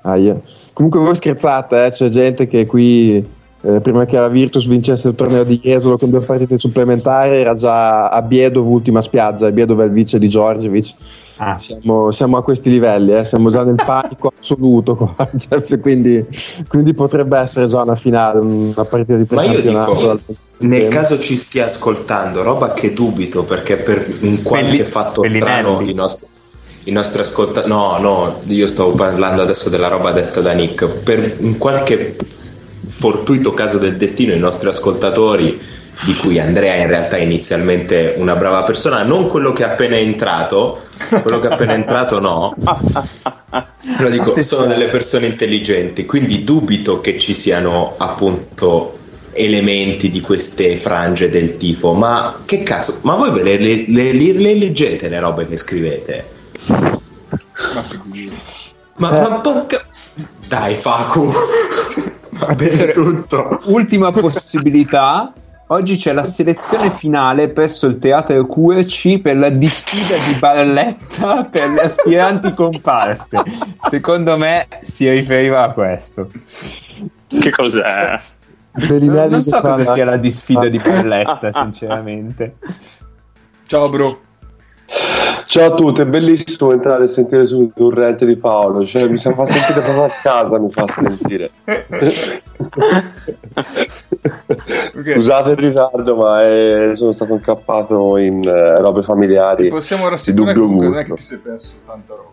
aia. 0.01 0.39
Comunque 0.73 0.99
voi 0.99 1.15
scherzate, 1.15 1.85
eh? 1.85 1.89
c'è 1.89 2.09
gente 2.09 2.47
che 2.47 2.65
qui 2.65 3.25
eh, 3.61 3.79
prima 3.79 4.05
che 4.05 4.19
la 4.19 4.27
Virtus 4.27 4.67
vincesse 4.67 5.07
il 5.07 5.15
torneo 5.15 5.43
di 5.43 5.59
Jesolo 5.59 5.97
con 5.97 6.09
due 6.09 6.19
partite 6.19 6.59
supplementari 6.59 7.37
era 7.37 7.55
già 7.55 8.09
a 8.09 8.21
Biedov 8.21 8.67
ultima 8.67 9.01
spiaggia, 9.01 9.49
Biedov 9.51 9.81
è 9.81 9.85
il 9.85 9.91
vice 9.91 10.19
di 10.19 10.27
Giorgevic 10.27 10.93
Ah. 11.37 11.57
Siamo, 11.57 12.11
siamo, 12.11 12.37
a 12.37 12.43
questi 12.43 12.69
livelli, 12.69 13.13
eh? 13.13 13.25
siamo 13.25 13.51
già 13.51 13.63
nel 13.63 13.81
panico 13.83 14.31
assoluto, 14.39 14.95
qua, 14.95 15.29
cioè, 15.37 15.79
quindi, 15.79 16.25
quindi, 16.67 16.93
potrebbe 16.93 17.37
essere 17.37 17.67
già 17.67 17.81
una 17.81 17.95
finale, 17.95 18.39
una 18.39 18.85
partita 18.85 19.15
di 19.15 19.25
precampionato. 19.25 20.19
Nel 20.59 20.87
caso 20.87 21.19
ci 21.19 21.35
stia 21.35 21.65
ascoltando, 21.65 22.41
roba 22.41 22.73
che 22.73 22.93
dubito 22.93 23.43
perché 23.43 23.75
per 23.75 24.17
un 24.21 24.41
qualche 24.41 24.71
Belli, 24.71 24.83
fatto 24.83 25.25
strano 25.25 25.81
i 25.81 25.93
nostri, 25.93 26.29
i 26.83 26.91
nostri 26.91 27.21
ascoltatori, 27.21 27.67
no, 27.67 27.97
no, 27.97 28.39
io 28.45 28.67
stavo 28.67 28.91
parlando 28.91 29.41
adesso 29.41 29.69
della 29.69 29.89
roba 29.89 30.13
detta 30.13 30.39
da 30.39 30.53
Nick, 30.53 30.87
per 30.87 31.35
un 31.39 31.57
qualche 31.57 32.15
fortuito 32.87 33.53
caso 33.53 33.77
del 33.77 33.97
destino 33.97 34.33
i 34.33 34.39
nostri 34.39 34.69
ascoltatori 34.69 35.59
di 36.03 36.15
cui 36.15 36.39
Andrea 36.39 36.75
in 36.75 36.87
realtà 36.87 37.17
è 37.17 37.21
inizialmente 37.21 38.15
una 38.17 38.35
brava 38.35 38.63
persona, 38.63 39.03
non 39.03 39.27
quello 39.27 39.53
che 39.53 39.63
è 39.63 39.67
appena 39.67 39.97
entrato, 39.97 40.81
quello 41.21 41.39
che 41.39 41.47
è 41.47 41.51
appena 41.51 41.73
entrato 41.73 42.19
no, 42.19 42.53
lo 43.99 44.09
dico, 44.09 44.41
sono 44.41 44.65
delle 44.65 44.87
persone 44.87 45.27
intelligenti, 45.27 46.05
quindi 46.05 46.43
dubito 46.43 46.99
che 46.99 47.17
ci 47.17 47.33
siano 47.33 47.93
appunto 47.97 48.97
elementi 49.31 50.09
di 50.09 50.21
queste 50.21 50.75
frange 50.77 51.29
del 51.29 51.57
tifo, 51.57 51.93
ma 51.93 52.41
che 52.45 52.63
caso, 52.63 52.99
ma 53.03 53.15
voi 53.15 53.31
ve 53.31 53.43
le, 53.43 53.57
le, 53.57 54.13
le, 54.13 54.33
le 54.33 54.53
leggete 54.55 55.07
le 55.07 55.19
robe 55.19 55.47
che 55.47 55.57
scrivete? 55.57 56.25
Ma, 58.97 59.11
ma, 59.11 59.29
ma 59.29 59.39
porca... 59.39 59.83
Dai 60.47 60.75
Facu, 60.75 61.29
va 62.37 62.53
bene 62.55 62.87
tutto. 62.91 63.49
Ultima 63.67 64.11
possibilità 64.13 65.33
Oggi 65.67 65.97
c'è 65.97 66.13
la 66.13 66.23
selezione 66.23 66.91
finale 66.91 67.51
presso 67.51 67.87
il 67.87 67.97
Teatro 67.97 68.45
QRC 68.45 69.19
per 69.19 69.35
la 69.35 69.49
disfida 69.49 70.15
di 70.31 70.37
Barletta 70.37 71.45
per 71.45 71.69
le 71.69 71.81
aspiranti 71.81 72.53
comparse. 72.53 73.41
Secondo 73.89 74.37
me 74.37 74.67
si 74.81 75.09
riferiva 75.09 75.63
a 75.63 75.71
questo. 75.71 76.29
Che 77.27 77.49
cos'è? 77.49 78.15
Non, 78.73 79.27
non 79.29 79.41
so 79.41 79.59
cosa 79.61 79.85
sia 79.85 80.05
la 80.05 80.17
disfida 80.17 80.67
di 80.67 80.77
Barletta, 80.77 81.49
sinceramente. 81.51 82.57
Ciao, 83.65 83.89
bro. 83.89 84.21
Ciao 85.47 85.71
a 85.71 85.73
tutti, 85.73 86.01
è 86.01 86.05
bellissimo 86.05 86.71
entrare 86.71 87.05
e 87.05 87.07
sentire 87.07 87.45
subito 87.45 87.85
un 87.85 87.91
rant 87.91 88.23
di 88.23 88.35
Paolo, 88.35 88.85
cioè 88.85 89.07
mi 89.07 89.17
fa 89.17 89.45
sentire 89.45 89.81
proprio 89.81 90.03
a 90.03 90.11
casa, 90.21 90.59
mi 90.59 90.71
fa 90.71 90.85
sentire. 90.93 91.51
Ok. 94.95 95.13
Scusate 95.13 95.49
il 95.51 95.57
ritardo, 95.57 96.15
ma 96.15 96.43
eh, 96.43 96.91
sono 96.95 97.13
stato 97.13 97.33
incappato 97.33 98.17
in 98.17 98.43
eh, 98.47 98.79
robe 98.79 99.03
familiari. 99.03 99.63
Ti 99.63 99.69
possiamo 99.69 100.07
rassicurare 100.09 100.53
dubbio 100.53 100.67
comunque 100.67 100.87
non 100.89 100.97
è 100.97 101.05
che 101.05 101.13
ti 101.13 101.21
sei 101.21 101.37
perso 101.37 101.75
tanta 101.85 102.13
roba. 102.15 102.29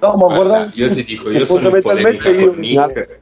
No, 0.00 0.16
ma 0.16 0.26
Guarda, 0.34 0.42
guarda, 0.44 0.70
io 0.74 0.90
ti 0.90 1.04
dico, 1.04 1.30
io 1.30 1.44
sono 1.44 1.74
in 1.74 1.82
polemica 1.82 2.28
io- 2.30 2.50
con 2.50 2.58
Nick. 2.58 3.18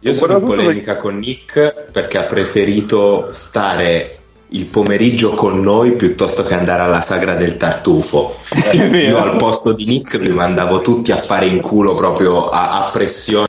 Io 0.00 0.14
sono 0.14 0.38
in 0.38 0.44
polemica 0.44 0.96
con 0.96 1.18
Nick 1.18 1.90
perché 1.90 2.18
ha 2.18 2.24
preferito 2.24 3.26
stare 3.30 4.18
il 4.54 4.66
pomeriggio 4.66 5.30
con 5.30 5.60
noi 5.60 5.96
piuttosto 5.96 6.44
che 6.44 6.54
andare 6.54 6.82
alla 6.82 7.00
sagra 7.00 7.34
del 7.34 7.56
tartufo. 7.56 8.32
Io 8.72 9.18
al 9.18 9.36
posto 9.36 9.72
di 9.72 9.84
Nick 9.84 10.18
mi 10.18 10.28
mandavo 10.28 10.80
tutti 10.80 11.10
a 11.12 11.16
fare 11.16 11.46
in 11.46 11.60
culo 11.60 11.94
proprio 11.94 12.48
a, 12.48 12.86
a 12.86 12.90
pressione. 12.90 13.48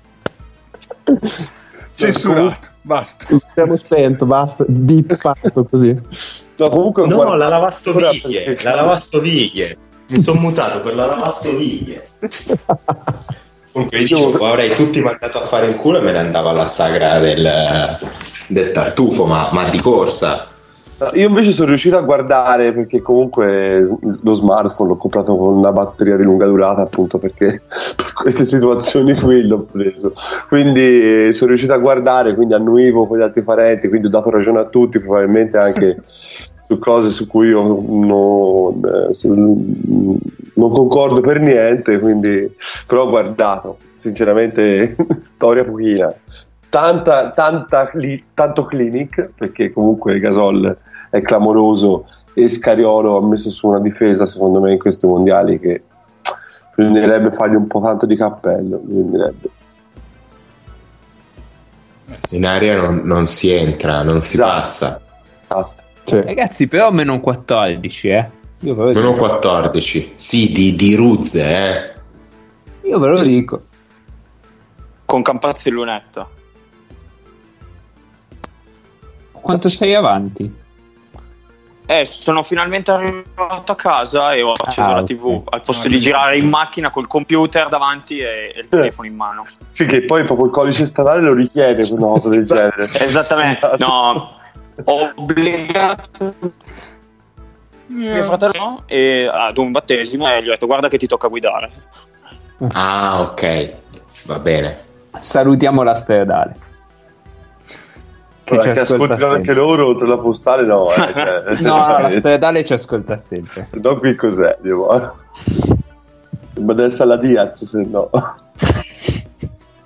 Censurato, 1.93 2.67
basta. 2.81 3.25
Siamo 3.53 3.77
spento, 3.77 4.25
basta. 4.25 4.65
Beat 4.67 5.17
fatto 5.17 5.65
così. 5.65 5.95
No, 6.57 6.69
comunque 6.69 7.05
No, 7.05 7.15
guarda- 7.15 7.35
la 7.35 7.47
lavastoviglie, 7.49 8.57
la 8.63 8.75
lavastoviglie. 8.75 9.77
Mi 10.07 10.19
sono 10.21 10.39
mutato 10.39 10.81
per 10.81 10.95
la 10.95 11.05
lavastoviglie. 11.05 12.07
Comunque 13.71 13.97
io 13.97 14.03
dicevo, 14.03 14.45
avrei 14.47 14.69
tutti 14.69 15.01
mandato 15.01 15.37
a 15.39 15.41
fare 15.41 15.69
in 15.69 15.75
culo 15.77 15.99
e 15.99 16.01
me 16.01 16.11
ne 16.11 16.19
andavo 16.19 16.49
alla 16.49 16.67
sagra 16.67 17.19
del, 17.19 17.97
del 18.47 18.71
tartufo, 18.71 19.25
ma, 19.25 19.49
ma 19.51 19.67
di 19.69 19.79
corsa. 19.81 20.47
Io 21.13 21.27
invece 21.27 21.51
sono 21.51 21.67
riuscito 21.67 21.97
a 21.97 22.01
guardare 22.01 22.71
perché 22.71 23.01
comunque 23.01 23.85
lo 24.21 24.33
smartphone 24.33 24.89
l'ho 24.89 24.95
comprato 24.95 25.35
con 25.35 25.57
una 25.57 25.73
batteria 25.73 26.15
di 26.15 26.23
lunga 26.23 26.45
durata 26.45 26.83
appunto 26.83 27.17
perché 27.17 27.63
per 27.67 28.13
queste 28.13 28.45
situazioni 28.45 29.13
qui 29.19 29.45
l'ho 29.45 29.67
preso. 29.69 30.13
Quindi 30.47 31.27
eh, 31.27 31.33
sono 31.33 31.49
riuscito 31.49 31.73
a 31.73 31.79
guardare, 31.79 32.33
quindi 32.33 32.53
annuivo 32.53 33.07
con 33.07 33.17
gli 33.17 33.23
altri 33.23 33.41
parenti, 33.43 33.89
quindi 33.89 34.07
ho 34.07 34.09
dato 34.09 34.29
ragione 34.29 34.59
a 34.59 34.65
tutti, 34.65 34.99
probabilmente 34.99 35.57
anche 35.57 36.01
su 36.65 36.79
cose 36.79 37.09
su 37.09 37.27
cui 37.27 37.49
io 37.49 37.61
non, 37.61 38.81
eh, 38.85 39.13
su- 39.13 40.17
non 40.55 40.71
concordo 40.71 41.19
per 41.19 41.41
niente, 41.41 41.99
quindi 41.99 42.49
però 42.87 43.03
ho 43.03 43.09
guardato, 43.09 43.79
sinceramente 43.95 44.95
storia 45.21 45.65
pochina. 45.65 46.13
Tanta, 46.75 47.29
tanta, 47.31 47.89
tanto 48.33 48.65
clinic 48.65 49.29
perché 49.33 49.71
comunque 49.71 50.19
Gasol 50.19 50.75
è 51.09 51.21
clamoroso 51.21 52.05
e 52.33 52.49
Scariolo 52.49 53.15
ha 53.15 53.25
messo 53.25 53.49
su 53.49 53.67
una 53.67 53.79
difesa 53.79 54.25
secondo 54.25 54.59
me 54.59 54.73
in 54.73 54.77
questi 54.77 55.07
mondiali 55.07 55.57
che 55.57 55.83
bisognerebbe 56.75 57.31
fargli 57.31 57.55
un 57.55 57.67
po' 57.67 57.79
tanto 57.79 58.05
di 58.05 58.17
cappello 58.17 58.75
bisognerebbe. 58.83 59.49
In 62.31 62.45
aria 62.45 62.81
non, 62.81 63.03
non 63.05 63.25
si 63.25 63.51
entra, 63.51 64.03
non 64.03 64.19
si 64.21 64.35
Esatto. 64.35 64.51
passa. 64.51 65.01
Ah, 65.47 65.69
Sì. 66.03 66.21
Ragazzi, 66.21 66.67
però 66.67 66.91
meno 66.91 67.21
14, 67.21 68.07
eh. 68.09 68.29
Meno 68.63 68.91
dico. 68.91 69.13
14. 69.13 70.11
Sì, 70.15 70.51
di, 70.51 70.75
di 70.75 70.93
Ruzze, 70.95 71.45
eh. 71.45 71.93
Io 72.89 72.99
ve 72.99 73.07
lo 73.07 73.23
dico. 73.23 73.63
Con 75.05 75.21
Campazzi 75.21 75.69
e 75.69 75.71
Lunetta. 75.71 76.27
Quanto 79.45 79.67
sei 79.67 79.93
avanti? 79.93 80.51
Eh, 81.85 82.03
sono 82.03 82.41
finalmente 82.41 82.89
arrivato 82.89 83.71
a 83.73 83.75
casa 83.75 84.33
e 84.33 84.41
ho 84.41 84.53
acceso 84.53 84.89
Ah, 84.89 84.93
la. 84.95 85.03
TV 85.03 85.43
al 85.47 85.61
posto 85.61 85.85
Ah, 85.85 85.89
di 85.91 85.99
girare 85.99 86.39
in 86.39 86.49
macchina 86.49 86.89
col 86.89 87.05
computer 87.05 87.69
davanti 87.69 88.17
e, 88.17 88.51
e 88.55 88.59
il 88.61 88.67
telefono 88.67 89.07
in 89.07 89.15
mano. 89.15 89.45
Sì, 89.69 89.85
che 89.85 90.01
poi 90.01 90.23
proprio 90.23 90.47
il 90.47 90.51
codice 90.51 90.87
statale 90.87 91.21
lo 91.21 91.35
richiede 91.35 91.85
una 91.91 92.07
cosa 92.07 92.29
del 92.29 92.43
genere. 92.43 92.89
Esattamente, 92.99 93.69
no, 93.77 94.31
ho 94.83 95.11
obbligato 95.13 96.33
mio 97.85 98.23
fratello 98.23 98.81
e 98.87 99.29
ad 99.31 99.55
un 99.59 99.71
battesimo 99.71 100.27
e 100.27 100.41
gli 100.41 100.47
ho 100.47 100.51
detto 100.53 100.65
guarda 100.65 100.87
che 100.87 100.97
ti 100.97 101.05
tocca 101.05 101.27
guidare. 101.27 101.69
Ah, 102.73 103.21
ok. 103.21 103.73
Va 104.25 104.39
bene. 104.39 104.75
Salutiamo 105.19 105.83
la 105.83 105.93
stradale. 105.93 106.63
Che 108.45 108.61
ci 108.61 108.69
ascolta 108.69 108.93
ascoltano 108.93 109.25
anche 109.25 109.45
sempre. 109.45 109.53
loro 109.55 109.87
oltre 109.87 110.07
la 110.07 110.17
postale 110.17 110.65
no, 110.65 110.87
eh, 110.89 110.93
cioè, 111.13 111.43
No, 111.61 111.75
no, 111.77 111.97
la 111.99 112.09
stradale 112.11 112.63
ci 112.63 112.73
ascolta 112.73 113.17
sempre. 113.17 113.67
Se 113.71 113.79
no 113.79 113.97
qui 113.97 114.15
cos'è? 114.15 114.57
Dico, 114.61 114.87
ma 116.61 116.73
deve 116.73 116.85
essere 116.85 117.09
la 117.09 117.17
Diaz 117.17 117.65
se 117.65 117.81
no. 117.81 118.09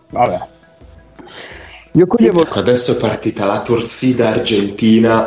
Vabbè. 0.10 0.40
Io 1.94 2.06
coglievo 2.06 2.42
Ecco, 2.42 2.60
adesso 2.60 2.92
è 2.92 2.98
partita 2.98 3.46
la 3.46 3.62
torsida 3.62 4.30
argentina. 4.30 5.26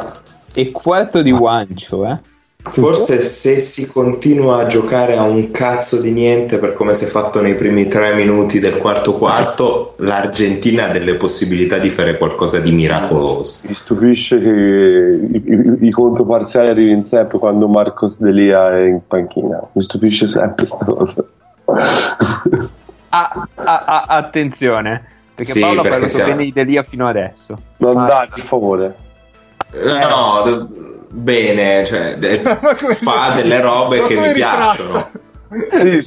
E 0.54 0.70
quarto 0.70 1.22
di 1.22 1.32
guancio, 1.32 2.06
eh. 2.06 2.18
Forse 2.64 3.20
se 3.22 3.58
si 3.58 3.88
continua 3.90 4.60
a 4.62 4.66
giocare 4.66 5.16
a 5.16 5.22
un 5.24 5.50
cazzo 5.50 6.00
di 6.00 6.12
niente 6.12 6.58
per 6.58 6.74
come 6.74 6.94
si 6.94 7.04
è 7.04 7.08
fatto 7.08 7.40
nei 7.40 7.56
primi 7.56 7.86
tre 7.86 8.14
minuti 8.14 8.60
del 8.60 8.76
quarto 8.76 9.14
quarto, 9.14 9.94
l'Argentina 9.98 10.84
ha 10.84 10.88
delle 10.92 11.16
possibilità 11.16 11.78
di 11.78 11.90
fare 11.90 12.16
qualcosa 12.16 12.60
di 12.60 12.70
miracoloso. 12.70 13.58
Mi 13.66 13.74
stupisce 13.74 14.38
che 14.38 14.48
i, 14.48 15.42
i, 15.44 15.86
i 15.88 15.90
controparziali 15.90 16.70
arrivino 16.70 17.04
sempre 17.04 17.38
quando 17.38 17.66
Marcos 17.66 18.18
Delia 18.18 18.76
è 18.76 18.82
in 18.86 19.00
panchina. 19.08 19.60
Mi 19.72 19.82
stupisce 19.82 20.28
sempre 20.28 20.66
questa 20.68 20.84
cosa. 20.94 21.24
Ah, 23.08 23.48
ah, 23.54 23.84
ah, 23.84 24.04
attenzione. 24.06 25.04
Perché 25.34 25.52
Sì, 25.52 25.60
Paolo 25.60 25.80
ha 25.80 25.82
parlato 25.82 26.08
siamo- 26.08 26.30
bene 26.30 26.44
di 26.44 26.52
Delia 26.52 26.82
fino 26.84 27.08
adesso. 27.08 27.58
Non 27.78 27.94
dai, 28.06 28.28
per 28.32 28.44
favore. 28.44 28.96
No, 29.72 30.68
bene, 31.12 31.84
cioè, 31.84 32.16
fa 33.02 33.32
delle 33.36 33.60
robe 33.60 34.02
che 34.02 34.16
mi 34.16 34.32
ritratto? 34.32 34.82
piacciono. 34.82 35.10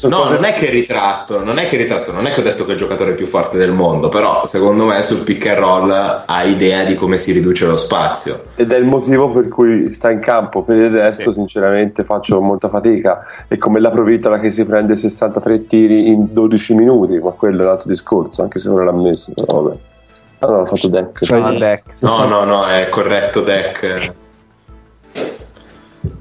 No, 0.09 0.29
non 0.29 0.43
è 0.43 0.53
che 0.53 0.71
ritratto, 0.71 1.43
non 1.43 1.59
è 1.59 1.69
che 1.69 1.77
ritratto, 1.77 2.11
non 2.11 2.25
è 2.25 2.31
che 2.31 2.39
ho 2.39 2.43
detto 2.43 2.63
che 2.63 2.71
è 2.71 2.73
il 2.73 2.79
giocatore 2.79 3.13
più 3.13 3.27
forte 3.27 3.59
del 3.59 3.73
mondo, 3.73 4.09
però 4.09 4.43
secondo 4.43 4.85
me 4.85 4.99
sul 5.03 5.23
pick 5.23 5.45
and 5.45 5.59
roll 5.59 5.91
ha 6.25 6.43
idea 6.45 6.83
di 6.83 6.95
come 6.95 7.19
si 7.19 7.31
riduce 7.31 7.67
lo 7.67 7.77
spazio. 7.77 8.41
Ed 8.55 8.71
è 8.71 8.77
il 8.77 8.85
motivo 8.85 9.29
per 9.29 9.47
cui 9.47 9.93
sta 9.93 10.09
in 10.09 10.17
campo. 10.19 10.63
Per 10.63 10.75
il 10.75 10.89
resto, 10.89 11.29
Sì. 11.29 11.33
sinceramente, 11.33 12.03
faccio 12.03 12.41
molta 12.41 12.69
fatica. 12.69 13.23
È 13.47 13.55
come 13.57 13.79
la 13.79 13.91
Provitola 13.91 14.39
che 14.39 14.49
si 14.49 14.65
prende 14.65 14.97
63 14.97 15.67
tiri 15.67 16.07
in 16.07 16.33
12 16.33 16.73
minuti, 16.73 17.19
ma 17.19 17.29
quello 17.29 17.61
è 17.61 17.65
un 17.65 17.71
altro 17.71 17.89
discorso, 17.89 18.41
anche 18.41 18.57
se 18.57 18.67
non 18.69 18.83
l'ha 18.83 18.91
messo. 18.93 19.31
Però 19.35 19.61
vabbè. 19.61 19.75
No, 20.39 20.61
ha 20.61 20.65
fatto 20.65 20.87
deck. 20.87 21.29
No, 21.29 21.51
Dex. 21.53 22.03
No, 22.03 22.25
no, 22.25 22.43
no, 22.45 22.65
è 22.65 22.89
corretto 22.89 23.41
deck. 23.41 24.13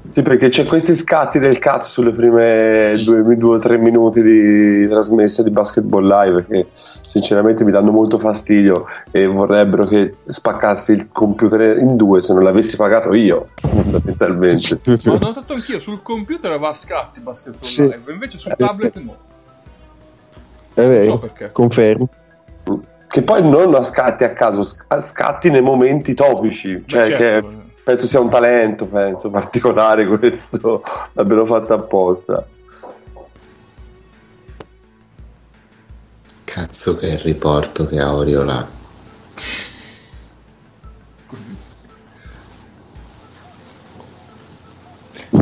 Sì, 0.09 0.21
perché 0.21 0.47
c'è 0.47 0.63
questi 0.65 0.95
scatti 0.95 1.39
del 1.39 1.59
cazzo 1.59 1.89
sulle 1.89 2.11
prime 2.11 2.77
Sì. 2.79 3.03
due, 3.03 3.35
due 3.37 3.55
o 3.57 3.59
tre 3.59 3.77
minuti 3.77 4.21
di 4.21 4.87
trasmessa 4.87 5.43
di 5.43 5.49
basketball 5.49 6.07
live 6.07 6.45
che 6.47 6.67
sinceramente 7.05 7.65
mi 7.65 7.71
danno 7.71 7.91
molto 7.91 8.17
fastidio 8.17 8.85
e 9.11 9.25
vorrebbero 9.25 9.85
che 9.85 10.15
spaccassi 10.27 10.93
il 10.93 11.07
computer 11.11 11.77
in 11.77 11.97
due 11.97 12.21
se 12.21 12.33
non 12.33 12.43
l'avessi 12.43 12.77
pagato 12.77 13.13
io, 13.13 13.49
fondamentalmente. 13.57 14.79
Ma 15.03 15.13
ho 15.13 15.19
notato 15.19 15.53
anch'io, 15.53 15.79
sul 15.79 16.01
computer 16.01 16.57
va 16.59 16.69
a 16.69 16.73
scatti 16.73 17.19
basketball 17.19 17.61
Sì. 17.61 17.81
live, 17.83 18.11
invece 18.13 18.37
sul 18.37 18.55
tablet 18.55 18.95
no. 19.01 19.17
È 20.73 20.81
Non 20.81 20.93
so 20.93 20.99
vero, 20.99 21.17
perché. 21.19 21.51
confermo. 21.51 22.09
Che 23.07 23.21
poi 23.21 23.47
non 23.49 23.75
a 23.75 23.83
scatti 23.83 24.23
a 24.23 24.31
caso, 24.33 24.65
a 24.87 24.99
scatti 24.99 25.49
nei 25.49 25.61
momenti 25.61 26.13
topici, 26.13 26.83
cioè 26.85 27.05
certo. 27.05 27.23
che 27.49 27.63
penso 27.85 28.07
sia 28.07 28.19
un 28.19 28.31
talento, 28.31 28.87
penso, 28.87 29.29
particolare 29.29 30.07
questo, 30.07 30.81
l'abbiano 31.13 31.45
fatto 31.45 31.73
apposta. 31.73 32.47
Cazzo 36.43 36.97
che 36.97 37.21
riporto 37.21 37.85
che 37.85 37.99
ha 37.99 38.11
Oriola. 38.11 38.84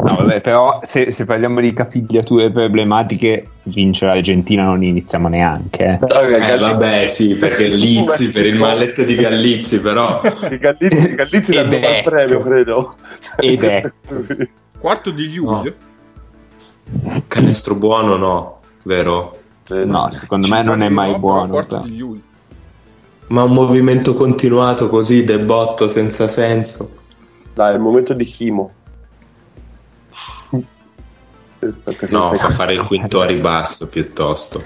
No, 0.04 0.16
vabbè, 0.16 0.42
però 0.42 0.80
se, 0.84 1.12
se 1.12 1.24
parliamo 1.26 1.62
di 1.62 1.72
capigliature 1.72 2.52
problematiche, 2.52 3.48
vincere 3.64 4.14
l'Argentina 4.14 4.64
non 4.64 4.84
iniziamo 4.84 5.30
neanche. 5.30 6.00
eh. 6.02 6.52
Eh 6.52 6.58
vabbè 6.58 7.08
sì, 7.08 7.38
perché 7.38 7.68
Lizzi, 7.68 8.32
per 8.32 8.46
il 8.46 8.56
malletto 8.58 9.04
di 9.04 9.16
Gallizzi 9.16 9.80
però... 9.82 10.20
Gallizzi, 10.60 11.16
Gallizzi 11.16 11.54
l'hanno 11.54 11.72
è- 11.80 11.98
al 11.98 12.04
premio, 12.04 12.40
credo. 12.40 12.96
Ed 13.38 13.64
è- 13.64 13.92
Quarto 14.78 15.12
di 15.12 15.34
luglio. 15.34 15.74
Canestro 17.28 17.76
buono 17.76 18.18
no, 18.18 18.60
vero? 18.84 19.38
No, 19.70 20.10
secondo 20.12 20.48
me 20.50 20.62
non 20.62 20.82
è 20.84 20.90
mai 20.90 21.12
No, 21.12 21.20
buono. 21.20 21.48
Quarto 21.48 21.76
però. 21.76 21.88
di 21.88 21.98
luglio. 21.98 22.22
Ma 23.28 23.44
un 23.44 23.54
movimento 23.54 24.14
continuato 24.14 24.90
così, 24.90 25.24
debotto, 25.24 25.88
senza 25.88 26.28
senso. 26.28 26.92
Dai, 27.54 27.72
è 27.72 27.76
il 27.76 27.80
momento 27.82 28.14
di 28.14 28.26
Chimo. 28.26 28.72
No, 32.10 32.34
fa 32.34 32.50
fare 32.50 32.74
il 32.74 32.84
quinto 32.84 33.22
a 33.22 33.26
ribasso 33.26 33.88
piuttosto. 33.88 34.64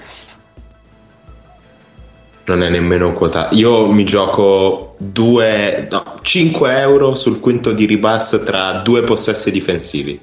Non 2.46 2.62
è 2.62 2.70
nemmeno 2.70 3.12
quota. 3.12 3.48
Io 3.52 3.90
mi 3.92 4.04
gioco 4.04 4.94
2, 4.98 5.88
no, 5.90 6.18
5 6.22 6.80
euro 6.80 7.14
sul 7.14 7.40
quinto 7.40 7.72
di 7.72 7.84
ribasso 7.84 8.42
tra 8.42 8.80
due 8.80 9.02
possessi 9.02 9.50
difensivi. 9.50 10.18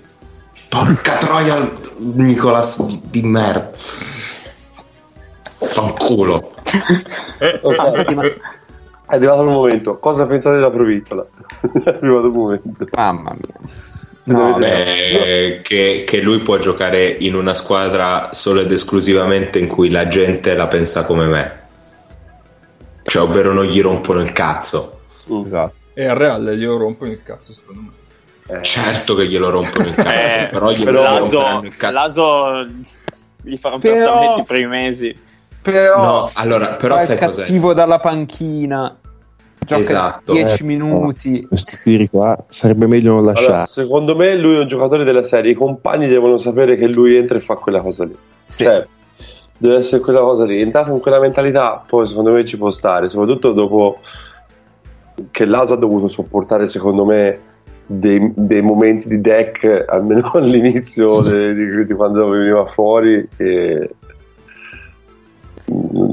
Porca 0.69 1.17
troia, 1.17 1.71
Nicolas 1.99 2.85
di, 2.87 2.99
di 3.03 3.21
merda. 3.21 3.69
Fanculo. 5.57 6.51
Ok. 7.61 7.61
infatti, 7.63 8.15
ma- 8.15 8.23
È 8.23 9.15
arrivato 9.15 9.41
il 9.41 9.47
momento. 9.49 9.99
Cosa 9.99 10.25
pensate 10.25 10.55
della 10.55 10.71
provitola? 10.71 11.23
è 11.61 11.89
arrivato 11.89 12.25
il 12.25 12.33
momento. 12.33 12.87
Mamma 12.95 13.35
mia. 13.35 13.69
No, 14.25 14.53
dovete- 14.53 15.55
Eh, 15.55 15.61
che, 15.61 16.03
che 16.05 16.21
lui 16.21 16.39
può 16.39 16.57
giocare 16.57 17.05
in 17.07 17.35
una 17.35 17.53
squadra 17.53 18.29
solo 18.33 18.61
ed 18.61 18.71
esclusivamente 18.71 19.59
in 19.59 19.67
cui 19.67 19.89
la 19.91 20.07
gente 20.07 20.55
la 20.55 20.67
pensa 20.67 21.05
come 21.05 21.25
me. 21.25 21.59
Cioè, 23.03 23.21
ovvero 23.21 23.53
non 23.53 23.65
gli 23.65 23.81
rompono 23.81 24.21
il 24.21 24.31
cazzo. 24.31 24.99
Mm. 25.31 25.45
Esatto. 25.45 25.73
E 25.93 26.05
al 26.07 26.15
Real 26.17 26.43
glielo 26.55 26.77
rompono 26.77 27.11
il 27.11 27.21
cazzo, 27.23 27.53
secondo 27.53 27.81
me. 27.81 27.89
Eh, 28.59 28.61
Certo 28.63 29.15
che 29.15 29.27
glielo 29.27 29.49
rompono 29.49 29.87
il 29.89 29.93
cazzo, 29.95 30.09
Eh, 30.09 30.47
però 30.51 30.71
glielo 30.71 31.01
Laso, 31.01 31.59
il 31.63 31.75
cazzo. 31.77 31.93
Laso 31.93 32.67
gli 33.43 33.57
farà 33.57 33.75
un 33.75 33.81
Però- 33.81 33.95
trattamento 34.03 34.41
i 34.41 34.45
primi 34.45 34.67
mesi. 34.67 35.19
Però, 35.61 36.01
No, 36.01 36.29
allora, 36.33 36.73
però 36.75 36.97
sai 36.99 37.17
cos'è? 37.17 37.41
cattivo 37.41 37.73
dalla 37.73 37.99
panchina. 37.99 38.95
Gioca 39.65 39.81
Esatto. 39.81 40.33
10 40.33 40.61
Eh, 40.61 40.65
minuti. 40.65 41.45
Questi 41.47 41.77
tiri 41.81 42.07
qua 42.07 42.37
sarebbe 42.49 42.87
meglio 42.87 43.09
non 43.15 43.19
allora, 43.19 43.33
lasciare. 43.33 43.67
secondo 43.67 44.15
me 44.15 44.37
lui 44.37 44.55
è 44.55 44.59
un 44.59 44.67
giocatore 44.67 45.03
della 45.03 45.23
serie. 45.23 45.51
I 45.51 45.55
compagni 45.55 46.07
devono 46.07 46.37
sapere 46.37 46.77
che 46.77 46.87
lui 46.87 47.15
entra 47.15 47.37
e 47.37 47.41
fa 47.41 47.55
quella 47.55 47.81
cosa 47.81 48.05
lì. 48.05 48.15
Sì. 48.45 48.63
Cioè, 48.63 48.85
deve 49.57 49.77
essere 49.77 50.01
quella 50.01 50.19
cosa 50.21 50.45
lì. 50.45 50.61
Entrato 50.61 50.91
in 50.91 50.99
quella 50.99 51.19
mentalità, 51.19 51.83
poi 51.85 52.05
secondo 52.07 52.31
me 52.31 52.45
ci 52.45 52.57
può 52.57 52.71
stare. 52.71 53.09
Soprattutto 53.09 53.51
dopo 53.53 53.99
che 55.31 55.45
Laso 55.45 55.73
ha 55.73 55.77
dovuto 55.77 56.07
sopportare, 56.09 56.67
secondo 56.67 57.05
me, 57.05 57.39
dei, 57.87 58.31
dei 58.35 58.61
momenti 58.61 59.07
di 59.07 59.21
deck, 59.21 59.85
almeno 59.87 60.31
all'inizio 60.35 61.21
di, 61.21 61.85
di 61.85 61.93
quando 61.93 62.27
veniva 62.29 62.65
fuori, 62.65 63.27
mm, 65.71 66.04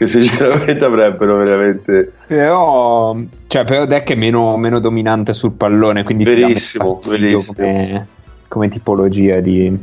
che 0.00 0.06
sinceramente 0.06 0.82
avrebbero 0.82 1.36
veramente 1.36 2.10
Però, 2.26 3.14
cioè, 3.46 3.64
però 3.64 3.84
Deck 3.84 4.12
è 4.12 4.14
meno, 4.14 4.56
meno 4.56 4.80
dominante 4.80 5.34
sul 5.34 5.52
pallone, 5.52 6.04
quindi 6.04 6.24
Verissimo, 6.24 6.98
verissimo. 7.06 7.42
come, 7.54 8.06
come 8.48 8.68
tipologia 8.68 9.40
di... 9.40 9.78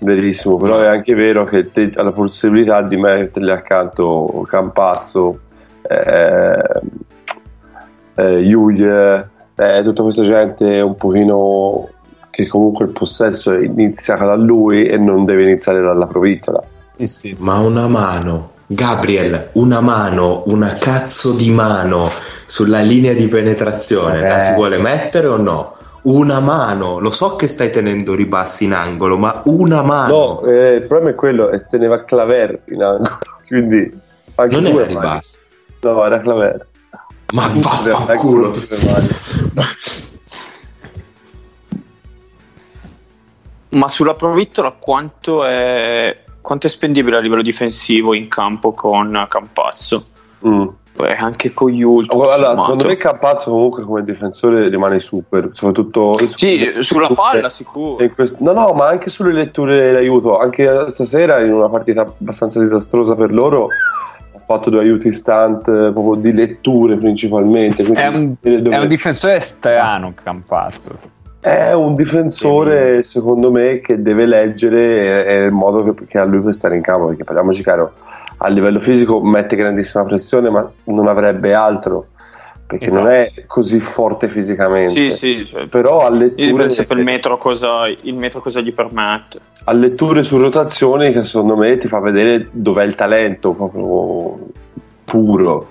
Verissimo, 0.00 0.58
però 0.58 0.78
è 0.80 0.88
anche 0.88 1.14
vero 1.14 1.44
che 1.46 1.72
te 1.72 1.90
hai 1.94 2.04
la 2.04 2.12
possibilità 2.12 2.82
di 2.82 2.98
mettergli 2.98 3.48
accanto 3.48 4.46
Campazzo, 4.46 5.38
eh, 5.80 6.80
eh, 8.16 9.26
eh, 9.56 9.82
tutta 9.82 10.02
questa 10.02 10.24
gente 10.24 10.80
un 10.80 10.96
pochino 10.96 11.88
che 12.28 12.46
comunque 12.46 12.84
il 12.84 12.92
possesso 12.92 13.54
inizia 13.54 14.16
da 14.16 14.34
lui 14.34 14.86
e 14.86 14.98
non 14.98 15.24
deve 15.24 15.44
iniziare 15.44 15.80
dalla 15.80 16.06
provitola. 16.06 16.62
Sì, 17.00 17.06
sì. 17.06 17.36
Ma 17.38 17.58
una 17.60 17.86
mano, 17.86 18.50
Gabriel, 18.66 19.50
una 19.52 19.80
mano, 19.80 20.42
una 20.46 20.74
cazzo 20.74 21.32
di 21.32 21.50
mano 21.50 22.10
sulla 22.46 22.80
linea 22.80 23.14
di 23.14 23.26
penetrazione, 23.26 24.20
la 24.20 24.36
Eh. 24.36 24.40
si 24.40 24.52
vuole 24.52 24.76
mettere 24.76 25.26
o 25.26 25.36
no? 25.36 25.76
Una 26.02 26.40
mano, 26.40 26.98
lo 26.98 27.10
so 27.10 27.36
che 27.36 27.46
stai 27.46 27.70
tenendo 27.70 28.14
ribassi 28.14 28.64
in 28.64 28.74
angolo, 28.74 29.16
ma 29.16 29.42
una 29.46 29.82
mano. 29.82 30.12
No, 30.12 30.44
eh, 30.44 30.74
il 30.74 30.82
problema 30.82 31.10
è 31.10 31.14
quello, 31.14 31.48
è 31.48 31.66
teneva 31.68 32.04
Claver 32.04 32.62
in 32.66 32.82
angolo, 32.82 33.18
quindi 33.48 33.98
anche 34.34 34.54
non 34.60 34.66
era 34.66 34.84
ribassi. 34.86 35.38
No, 35.80 36.04
era 36.04 36.20
Claver. 36.20 36.66
Ma 37.32 37.48
vaffanculo. 37.54 38.52
Ma 43.70 43.88
sulla 43.88 44.14
provittola 44.14 44.72
quanto 44.72 45.44
è, 45.44 46.24
quanto 46.40 46.66
è 46.66 46.70
spendibile 46.70 47.16
a 47.16 47.20
livello 47.20 47.42
difensivo 47.42 48.14
in 48.14 48.28
campo 48.28 48.72
con 48.72 49.26
Campazzo? 49.28 50.04
Mm. 50.46 50.66
Poi 50.92 51.14
anche 51.16 51.54
con 51.54 51.72
Yul. 51.72 52.06
Allora, 52.10 52.56
secondo 52.58 52.86
me 52.86 52.96
Campazzo 52.96 53.50
comunque 53.50 53.84
come 53.84 54.04
difensore 54.04 54.68
rimane 54.68 54.98
super, 55.00 55.50
soprattutto 55.52 56.18
Sì, 56.26 56.74
sulla 56.80 57.08
palla 57.08 57.48
sicuro. 57.48 58.04
questo- 58.14 58.36
no, 58.40 58.52
no, 58.52 58.72
ma 58.72 58.88
anche 58.88 59.08
sulle 59.08 59.32
letture 59.32 59.92
d'aiuto. 59.92 60.38
Anche 60.38 60.86
stasera 60.90 61.40
in 61.40 61.52
una 61.52 61.68
partita 61.68 62.02
abbastanza 62.02 62.58
disastrosa 62.60 63.14
per 63.14 63.32
loro 63.32 63.68
ha 64.34 64.38
fatto 64.44 64.68
due 64.68 64.80
aiuti 64.80 65.12
stunt 65.12 65.68
eh, 65.68 65.90
proprio 65.92 66.14
di 66.16 66.32
letture 66.32 66.96
principalmente. 66.96 67.82
È 67.82 68.06
un, 68.08 68.34
dove- 68.40 68.70
è 68.70 68.78
un 68.78 68.88
difensore 68.88 69.38
strano, 69.40 70.12
Campazzo. 70.22 71.18
È 71.40 71.72
un 71.72 71.94
difensore, 71.94 73.02
secondo 73.02 73.50
me, 73.50 73.80
che 73.80 74.00
deve 74.02 74.26
leggere 74.26 75.44
il 75.46 75.50
modo 75.50 75.82
che, 75.94 76.04
che 76.06 76.18
ha 76.18 76.24
lui 76.24 76.40
per 76.40 76.54
stare 76.54 76.76
in 76.76 76.82
campo. 76.82 77.06
Perché 77.08 77.24
parliamoci 77.24 77.62
chiaro, 77.62 77.92
a 78.38 78.48
livello 78.48 78.78
fisico 78.80 79.20
mette 79.22 79.56
grandissima 79.56 80.04
pressione, 80.04 80.50
ma 80.50 80.70
non 80.84 81.08
avrebbe 81.08 81.54
altro. 81.54 82.06
Perché 82.66 82.86
Esatto. 82.86 83.02
non 83.02 83.12
è 83.12 83.32
così 83.48 83.80
forte 83.80 84.28
fisicamente. 84.28 84.92
Sì, 84.92 85.10
sì, 85.10 85.44
cioè, 85.44 85.66
Però 85.66 86.06
a 86.06 86.10
letture, 86.10 86.68
sempre 86.68 86.98
il 86.98 87.04
metro, 87.04 87.36
cosa, 87.36 87.88
il 87.88 88.14
metro 88.14 88.40
cosa 88.40 88.60
gli 88.60 88.72
permette. 88.72 89.40
a 89.64 89.72
letture 89.72 90.22
su 90.22 90.36
rotazioni 90.38 91.10
che 91.12 91.24
secondo 91.24 91.56
me 91.56 91.78
ti 91.78 91.88
fa 91.88 91.98
vedere 91.98 92.46
dov'è 92.52 92.84
il 92.84 92.94
talento 92.94 93.54
proprio 93.54 94.38
puro. 95.04 95.69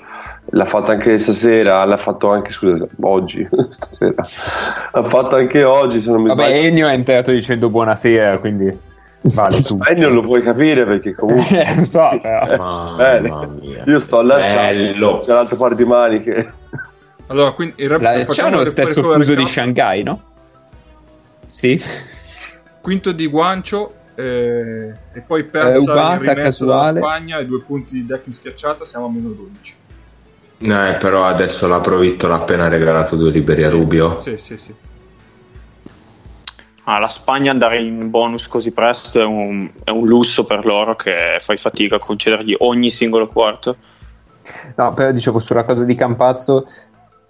L'ha 0.51 0.65
fatto 0.65 0.91
anche 0.91 1.19
stasera, 1.19 1.83
l'ha 1.85 1.97
fatto 1.97 2.29
anche 2.31 2.51
scusa, 2.51 2.87
oggi, 3.01 3.47
stasera. 3.69 4.25
L'ha 4.93 5.03
fatto 5.03 5.35
anche 5.35 5.63
oggi, 5.63 5.99
se 5.99 6.09
non 6.11 6.21
mi 6.21 6.27
Vabbè, 6.29 6.43
sbaglio. 6.45 6.61
Ennio 6.65 6.87
è 6.87 6.93
entrato 6.93 7.31
dicendo 7.31 7.69
buonasera, 7.69 8.37
quindi 8.39 8.77
vale 9.21 9.61
tutto. 9.61 9.85
Eh, 9.85 9.95
non 9.95 10.13
lo 10.13 10.21
puoi 10.21 10.41
capire 10.41 10.85
perché 10.85 11.13
comunque 11.13 11.61
Eh, 11.65 11.75
lo 11.75 11.83
so, 11.83 12.17
però. 12.21 12.95
Mia. 13.61 13.83
io 13.85 13.99
sto 13.99 14.19
all'altro 14.19 14.61
Bello. 14.61 15.23
c'è 15.25 15.33
l'altro 15.33 15.57
par 15.57 15.75
di 15.75 15.85
maniche. 15.85 16.53
Allora, 17.27 17.51
quindi 17.51 17.75
il 17.83 17.89
rep- 17.89 18.01
La- 18.01 18.23
facciamo 18.23 18.49
c'è 18.49 18.55
lo 18.55 18.61
il 18.61 18.67
stesso 18.67 19.03
fuso 19.03 19.35
di. 19.35 19.45
Shanghai, 19.45 20.01
no? 20.03 20.21
Sì. 21.45 21.79
Quinto 22.81 23.11
di 23.11 23.27
Guancio 23.27 23.93
eh, 24.15 24.93
e 25.13 25.19
poi 25.25 25.43
persa 25.43 25.79
Ubata, 25.91 26.13
in 26.13 26.19
rimesso 26.35 26.65
dalla 26.65 26.81
casuale. 26.83 26.99
Spagna 26.99 27.37
e 27.39 27.45
due 27.45 27.61
punti 27.61 27.93
di 27.93 28.05
deck 28.07 28.25
in 28.25 28.33
schiacciata, 28.33 28.83
siamo 28.85 29.05
a 29.05 29.09
meno 29.11 29.29
12. 29.29 29.75
No, 30.59 30.89
eh, 30.89 30.95
però 30.95 31.25
adesso 31.25 31.67
la 31.67 31.79
Provittola 31.79 32.35
ha 32.35 32.37
appena 32.39 32.67
regalato 32.67 33.15
due 33.15 33.31
liberi 33.31 33.63
a 33.63 33.69
Rubio. 33.69 34.17
Sì, 34.17 34.37
sì, 34.37 34.57
sì. 34.57 34.73
Ah, 36.83 36.97
la 36.97 37.07
Spagna 37.07 37.51
andare 37.51 37.81
in 37.81 38.09
bonus 38.09 38.47
così 38.47 38.71
presto 38.71 39.21
è 39.21 39.23
un, 39.23 39.69
è 39.83 39.91
un 39.91 40.07
lusso 40.07 40.43
per 40.43 40.65
loro 40.65 40.95
che 40.95 41.37
fai 41.39 41.55
fatica 41.55 41.95
a 41.95 41.99
concedergli 41.99 42.55
ogni 42.59 42.89
singolo 42.89 43.27
quarto. 43.27 43.75
No, 44.75 44.93
però 44.93 45.11
dicevo 45.11 45.39
sulla 45.39 45.63
cosa 45.63 45.85
di 45.85 45.93
Campazzo, 45.95 46.65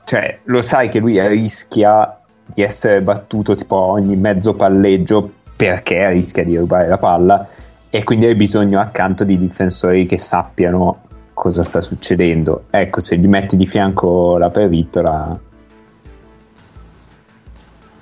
cioè 0.05 0.39
lo 0.45 0.61
sai 0.61 0.89
che 0.89 0.99
lui 0.99 1.19
rischia 1.27 2.19
di 2.45 2.63
essere 2.63 3.01
battuto 3.01 3.53
tipo 3.53 3.75
ogni 3.75 4.15
mezzo 4.15 4.53
palleggio 4.53 5.33
perché 5.55 6.09
rischia 6.09 6.43
di 6.45 6.57
rubare 6.57 6.87
la 6.87 6.97
palla 6.97 7.47
e 7.89 8.03
quindi 8.03 8.25
hai 8.25 8.35
bisogno 8.35 8.79
accanto 8.79 9.23
di 9.23 9.37
difensori 9.37 10.05
che 10.05 10.17
sappiano 10.17 11.01
cosa 11.39 11.63
sta 11.63 11.79
succedendo. 11.79 12.65
Ecco, 12.69 12.99
se 12.99 13.15
gli 13.15 13.27
metti 13.27 13.55
di 13.55 13.65
fianco 13.65 14.37
la 14.37 14.49
pervittola, 14.49 15.39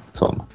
insomma. 0.10 0.46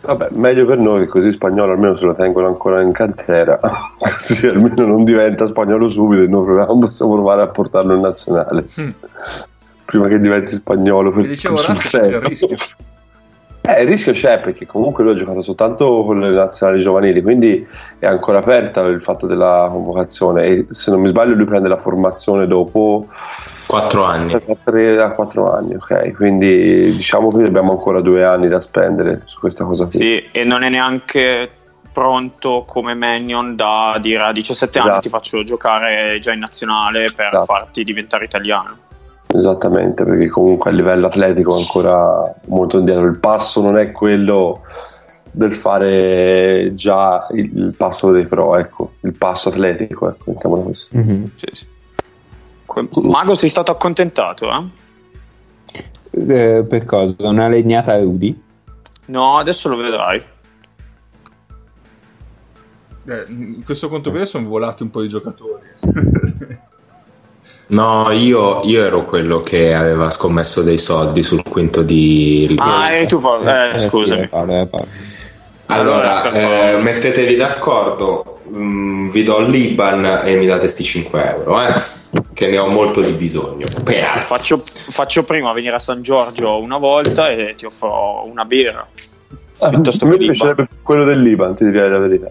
Vabbè, 0.00 0.30
meglio 0.32 0.64
per 0.64 0.78
noi 0.78 1.00
che 1.00 1.06
così 1.06 1.30
spagnolo 1.30 1.72
almeno 1.72 1.96
se 1.96 2.06
lo 2.06 2.16
tengono 2.16 2.48
ancora 2.48 2.82
in 2.82 2.90
cantera, 2.90 3.60
così 3.98 4.48
almeno 4.48 4.84
non 4.84 5.04
diventa 5.04 5.46
spagnolo 5.46 5.88
subito 5.88 6.22
e 6.22 6.26
noi 6.26 6.44
proviamo- 6.44 6.78
possiamo 6.80 7.12
provare 7.12 7.42
a 7.42 7.46
portarlo 7.46 7.94
in 7.94 8.00
nazionale. 8.00 8.66
Mm. 8.80 8.88
Prima 9.84 10.08
che 10.08 10.18
diventi 10.18 10.54
spagnolo 10.54 11.12
per 11.12 11.24
dicevo, 11.24 11.56
sul 11.56 11.80
serio. 11.80 12.20
Eh, 13.68 13.82
il 13.82 13.86
rischio 13.86 14.12
c'è 14.12 14.40
perché 14.40 14.64
comunque 14.64 15.04
lui 15.04 15.12
ha 15.12 15.16
giocato 15.16 15.42
soltanto 15.42 16.02
con 16.06 16.20
le 16.20 16.30
nazionali 16.30 16.80
giovanili, 16.80 17.20
quindi 17.20 17.66
è 17.98 18.06
ancora 18.06 18.38
aperta 18.38 18.80
il 18.82 19.02
fatto 19.02 19.26
della 19.26 19.68
convocazione 19.70 20.44
e 20.44 20.66
se 20.70 20.90
non 20.90 21.00
mi 21.00 21.08
sbaglio 21.10 21.34
lui 21.34 21.44
prende 21.44 21.68
la 21.68 21.76
formazione 21.76 22.46
dopo 22.46 23.08
Quattro 23.66 24.04
anni. 24.04 24.32
da 24.32 24.56
3 24.64 25.02
a 25.02 25.10
4 25.10 25.52
anni, 25.52 25.74
ok? 25.74 26.12
Quindi 26.14 26.80
diciamo 26.96 27.30
che 27.36 27.42
abbiamo 27.42 27.72
ancora 27.72 28.00
due 28.00 28.24
anni 28.24 28.46
da 28.46 28.58
spendere 28.60 29.22
su 29.26 29.38
questa 29.38 29.64
cosa 29.64 29.84
qui. 29.84 30.00
Sì, 30.00 30.24
e 30.32 30.44
non 30.44 30.62
è 30.62 30.70
neanche 30.70 31.50
pronto 31.92 32.64
come 32.66 32.94
Mannion 32.94 33.54
da 33.54 33.98
dire 34.00 34.22
a 34.22 34.32
17 34.32 34.78
anni 34.78 34.88
Esatto. 34.88 35.02
ti 35.02 35.08
faccio 35.10 35.44
giocare 35.44 36.18
già 36.20 36.32
in 36.32 36.38
nazionale 36.38 37.10
per 37.14 37.26
Esatto. 37.26 37.44
farti 37.44 37.84
diventare 37.84 38.24
italiano. 38.24 38.76
Esattamente, 39.30 40.04
perché 40.04 40.28
comunque 40.28 40.70
a 40.70 40.72
livello 40.72 41.06
atletico 41.06 41.54
è 41.54 41.60
ancora 41.60 42.34
molto 42.46 42.78
indietro. 42.78 43.04
Il 43.04 43.18
passo 43.18 43.60
non 43.60 43.76
è 43.76 43.92
quello 43.92 44.62
del 45.30 45.52
fare 45.54 46.72
già 46.74 47.26
il, 47.32 47.74
passo 47.76 48.10
dei 48.10 48.26
pro, 48.26 48.56
ecco, 48.56 48.94
il 49.00 49.14
passo 49.14 49.50
atletico, 49.50 50.08
ecco, 50.08 50.24
mettiamolo 50.32 50.62
così. 50.62 50.86
Mhm. 50.90 51.30
Sì, 51.36 51.46
sì. 51.52 51.66
Que- 52.64 52.88
Mago 53.02 53.34
sei 53.34 53.50
stato 53.50 53.70
accontentato, 53.70 54.50
eh? 54.50 54.86
Eh, 56.10 56.64
per 56.64 56.84
cosa? 56.86 57.14
Una 57.18 57.48
legnata 57.48 57.92
a 57.92 58.00
Rudy? 58.00 58.42
No, 59.06 59.36
adesso 59.36 59.68
lo 59.68 59.76
vedrai. 59.76 60.22
Eh, 63.04 63.24
in 63.28 63.62
questo 63.64 63.88
conto 63.88 64.10
periodo 64.10 64.30
sono 64.30 64.48
volati 64.48 64.82
un 64.82 64.90
po' 64.90 65.02
di 65.02 65.08
giocatori. 65.08 65.66
No, 67.70 68.10
io, 68.12 68.62
io 68.64 68.82
ero 68.82 69.04
quello 69.04 69.42
che 69.42 69.74
aveva 69.74 70.08
scommesso 70.08 70.62
dei 70.62 70.78
soldi 70.78 71.22
sul 71.22 71.42
quinto 71.42 71.82
di 71.82 72.46
Ripoll. 72.48 72.66
Ah, 72.68 72.90
e 72.92 73.06
tu 73.06 73.20
Paolo, 73.20 73.46
eh, 73.50 73.78
sì, 73.78 73.88
scusami. 73.88 74.22
è 74.22 74.28
Paolo, 74.28 74.60
è 74.62 74.66
Paolo. 74.66 74.86
Allora, 75.66 76.30
eh, 76.30 76.78
mettetevi 76.80 77.36
d'accordo, 77.36 78.40
mm, 78.48 79.10
vi 79.10 79.22
do 79.22 79.40
l'Iban 79.40 80.22
e 80.24 80.36
mi 80.36 80.46
date 80.46 80.66
sti 80.66 80.82
5 80.82 81.34
euro, 81.36 81.60
eh, 81.60 81.74
che 82.32 82.46
ne 82.48 82.56
ho 82.56 82.68
molto 82.68 83.02
di 83.02 83.12
bisogno. 83.12 83.66
Faccio, 84.22 84.62
faccio 84.64 85.24
prima 85.24 85.52
venire 85.52 85.74
a 85.74 85.78
San 85.78 86.00
Giorgio 86.00 86.58
una 86.58 86.78
volta 86.78 87.28
e 87.28 87.54
ti 87.54 87.66
offro 87.66 88.24
una 88.26 88.46
birra. 88.46 88.86
Ah, 89.58 89.68
Piuttosto 89.68 90.06
a 90.06 90.08
me 90.08 90.14
che 90.14 90.20
l'Iban. 90.20 90.36
piacerebbe 90.36 90.68
quello 90.82 91.04
dell'Iban, 91.04 91.54
ti 91.54 91.64
direi 91.66 91.90
la 91.90 91.98
verità. 91.98 92.30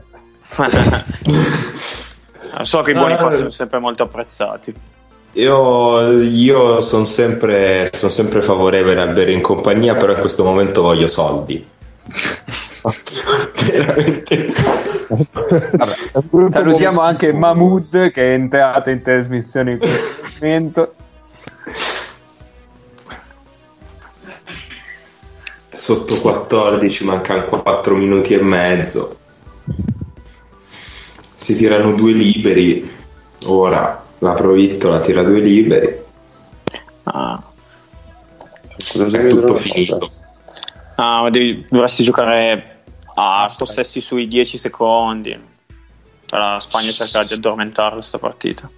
so 2.64 2.82
che 2.82 2.92
i 2.92 2.94
buoni 2.96 3.14
Ah, 3.14 3.18
pasto 3.18 3.38
sono 3.38 3.50
sempre 3.50 3.78
molto 3.78 4.02
apprezzati. 4.02 4.74
Io, 5.38 6.12
io 6.14 6.82
sono 6.82 7.06
sempre, 7.06 7.90
son 7.92 8.10
sempre 8.10 8.42
favorevole 8.42 9.00
al 9.00 9.14
bere 9.14 9.34
in 9.34 9.42
compagnia, 9.42 9.96
però 9.96 10.14
in 10.14 10.20
questo 10.20 10.44
momento 10.44 10.82
voglio 10.82 11.08
soldi. 11.08 11.62
Veramente. 13.72 14.48
Salutiamo 16.50 17.02
anche 17.02 17.34
Mahmood 17.34 18.10
che 18.10 18.24
è 18.24 18.34
entrato 18.34 18.90
in 18.90 19.04
trasmissione 19.04 19.74
in 19.74 19.78
questo 19.78 20.24
momento. 20.42 20.96
Sotto 25.70 26.20
14 26.20 27.06
mancano 27.06 27.44
4 27.44 27.96
minuti 27.96 28.34
e 28.34 28.42
mezzo. 28.42 29.20
Si 31.36 31.56
tirano 31.56 31.92
due 31.92 32.14
liberi. 32.14 32.96
Ora 33.46 34.06
la 34.20 34.34
Provittola 34.34 35.00
tira 35.00 35.24
due 35.24 35.40
liberi. 35.40 36.06
Ah, 37.04 37.42
È 38.76 39.28
tutto 39.28 39.56
finito. 39.56 40.12
Ah, 40.96 41.22
ma 41.22 41.30
devi- 41.30 41.66
dovresti 41.70 42.04
giocare 42.04 42.84
a 43.16 43.54
possessi 43.56 44.02
sui 44.02 44.28
10 44.28 44.58
secondi. 44.58 45.40
La 46.30 46.58
Spagna 46.60 46.92
cerca 46.92 47.24
di 47.24 47.34
addormentare 47.34 47.94
questa 47.96 48.18
partita. 48.20 48.70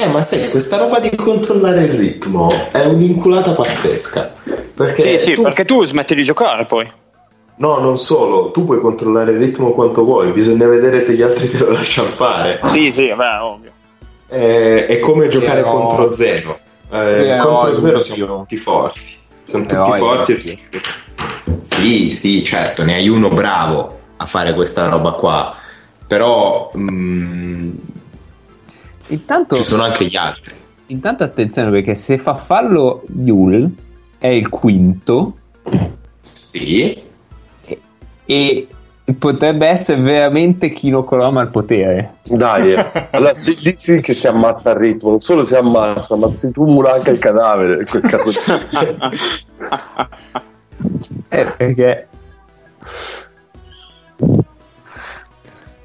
Eh, 0.00 0.06
ma 0.08 0.22
sai, 0.22 0.48
questa 0.50 0.78
roba 0.78 0.98
di 0.98 1.14
controllare 1.14 1.82
il 1.82 1.92
ritmo 1.92 2.50
è 2.72 2.84
un'inculata 2.86 3.52
pazzesca. 3.52 4.32
Perché 4.74 5.18
Sì, 5.18 5.24
sì, 5.24 5.32
tu- 5.34 5.42
perché 5.42 5.64
tu 5.64 5.84
smetti 5.84 6.14
di 6.14 6.22
giocare 6.22 6.64
poi. 6.64 6.90
No, 7.62 7.78
non 7.78 7.96
solo, 7.96 8.50
tu 8.50 8.64
puoi 8.64 8.80
controllare 8.80 9.30
il 9.30 9.38
ritmo 9.38 9.70
quanto 9.70 10.02
vuoi, 10.02 10.32
bisogna 10.32 10.66
vedere 10.66 11.00
se 11.00 11.14
gli 11.14 11.22
altri 11.22 11.48
te 11.48 11.58
lo 11.58 11.70
lasciano 11.70 12.08
fare. 12.08 12.60
Sì, 12.66 12.90
sì, 12.90 13.06
beh, 13.14 13.36
ovvio. 13.40 13.70
Eh, 14.28 14.86
è 14.86 14.98
come 14.98 15.28
giocare 15.28 15.62
Però- 15.62 15.86
contro 15.86 16.10
zero. 16.10 16.58
Eh, 16.90 16.96
Però 16.98 17.58
contro 17.58 17.78
zero 17.78 18.00
siamo 18.00 18.38
tutti 18.40 18.56
forti. 18.56 19.00
Siamo 19.42 19.66
Però 19.66 19.84
tutti 19.84 19.96
io- 19.96 20.04
forti. 20.04 20.32
e 20.32 20.36
tutti- 20.38 20.60
Sì, 21.60 22.10
sì, 22.10 22.42
certo, 22.42 22.82
ne 22.82 22.94
hai 22.94 23.08
uno 23.08 23.28
bravo 23.28 23.96
a 24.16 24.26
fare 24.26 24.54
questa 24.54 24.88
roba 24.88 25.12
qua. 25.12 25.54
Però 26.08 26.72
mm, 26.76 27.70
Intanto, 29.08 29.54
ci 29.54 29.62
sono 29.62 29.84
anche 29.84 30.04
gli 30.06 30.16
altri. 30.16 30.52
intanto 30.86 31.22
attenzione 31.22 31.70
perché 31.70 31.94
se 31.94 32.18
fa 32.18 32.34
fallo 32.36 33.04
Yul 33.24 33.70
è 34.18 34.26
il 34.26 34.48
quinto 34.48 35.34
Sì, 36.20 37.00
e 38.24 38.68
potrebbe 39.18 39.66
essere 39.66 40.00
veramente 40.00 40.70
Kino 40.70 41.04
Coloma 41.04 41.40
al 41.40 41.50
potere. 41.50 42.14
Dai, 42.22 42.72
eh. 42.72 42.86
allora 43.10 43.36
sì, 43.36 43.56
lì 43.60 43.74
sì 43.76 44.00
che 44.00 44.14
si 44.14 44.28
ammazza 44.28 44.70
il 44.70 44.76
ritmo, 44.76 45.10
non 45.10 45.20
solo 45.20 45.44
si 45.44 45.54
ammazza, 45.54 46.16
ma 46.16 46.32
si 46.32 46.50
tumula 46.50 46.94
anche 46.94 47.10
il 47.10 47.18
cadavere. 47.18 47.80
In 47.80 47.86
quel 47.88 48.02
caso. 48.02 48.30
Eh, 51.28 51.46
perché... 51.56 52.08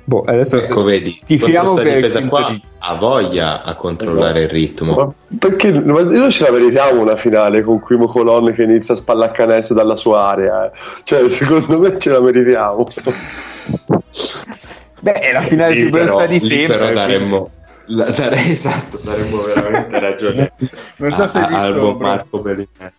Boh, 0.10 0.22
adesso 0.26 0.56
ecco, 0.56 0.84
vedi, 0.84 1.20
ti 1.26 1.38
fiamo 1.38 1.74
per 1.74 1.96
difesa 1.96 2.26
qua 2.30 2.48
di- 2.50 2.64
ha 2.80 2.96
voglia 2.96 3.62
a 3.64 3.74
controllare 3.76 4.44
il 4.44 4.48
ritmo. 4.48 4.96
Ma 4.96 5.14
perché 5.38 5.70
ma 5.74 6.02
noi 6.02 6.32
ce 6.32 6.44
la 6.46 6.52
meritiamo 6.52 7.02
una 7.02 7.18
finale 7.18 7.62
con 7.62 7.84
Primo 7.84 8.08
Colonne 8.08 8.54
che 8.54 8.64
inizia 8.64 8.94
a 8.94 8.98
spallacanestro 8.98 9.76
dalla 9.76 9.98
sua 9.98 10.30
area? 10.30 10.66
eh? 10.68 10.72
Cioè, 11.04 11.28
secondo 11.28 11.78
me 11.80 12.00
ce 12.00 12.10
la 12.10 12.22
meritiamo. 12.22 12.88
Beh, 15.02 15.12
è 15.14 15.34
la 15.34 15.42
finale 15.42 15.74
Lì 15.74 15.82
più 15.82 15.90
brutta 15.90 16.06
però, 16.16 16.28
di 16.28 16.40
sempre. 16.40 16.78
però 16.78 16.94
daremmo, 16.94 17.52
la- 17.88 18.10
dare- 18.12 18.36
esatto, 18.48 19.00
daremmo 19.04 19.42
veramente 19.42 20.00
ragione 20.00 20.54
Non 21.00 21.12
so 21.12 21.28
se 21.28 21.38
a- 21.40 21.48
hai 21.48 21.54
visto, 21.54 21.96
Bro. 21.96 21.98
Marco 21.98 22.42
Bellinelli. 22.42 22.94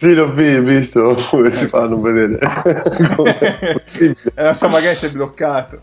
Sì, 0.00 0.14
l'ho 0.14 0.32
vi- 0.32 0.60
visto 0.60 1.14
come 1.28 1.54
si 1.54 1.68
fanno 1.68 2.00
vedere. 2.00 2.38
Possibile? 3.16 4.16
Eh, 4.34 4.42
non 4.44 4.54
so, 4.54 4.70
magari 4.70 4.96
sei 4.96 5.10
bloccato. 5.10 5.78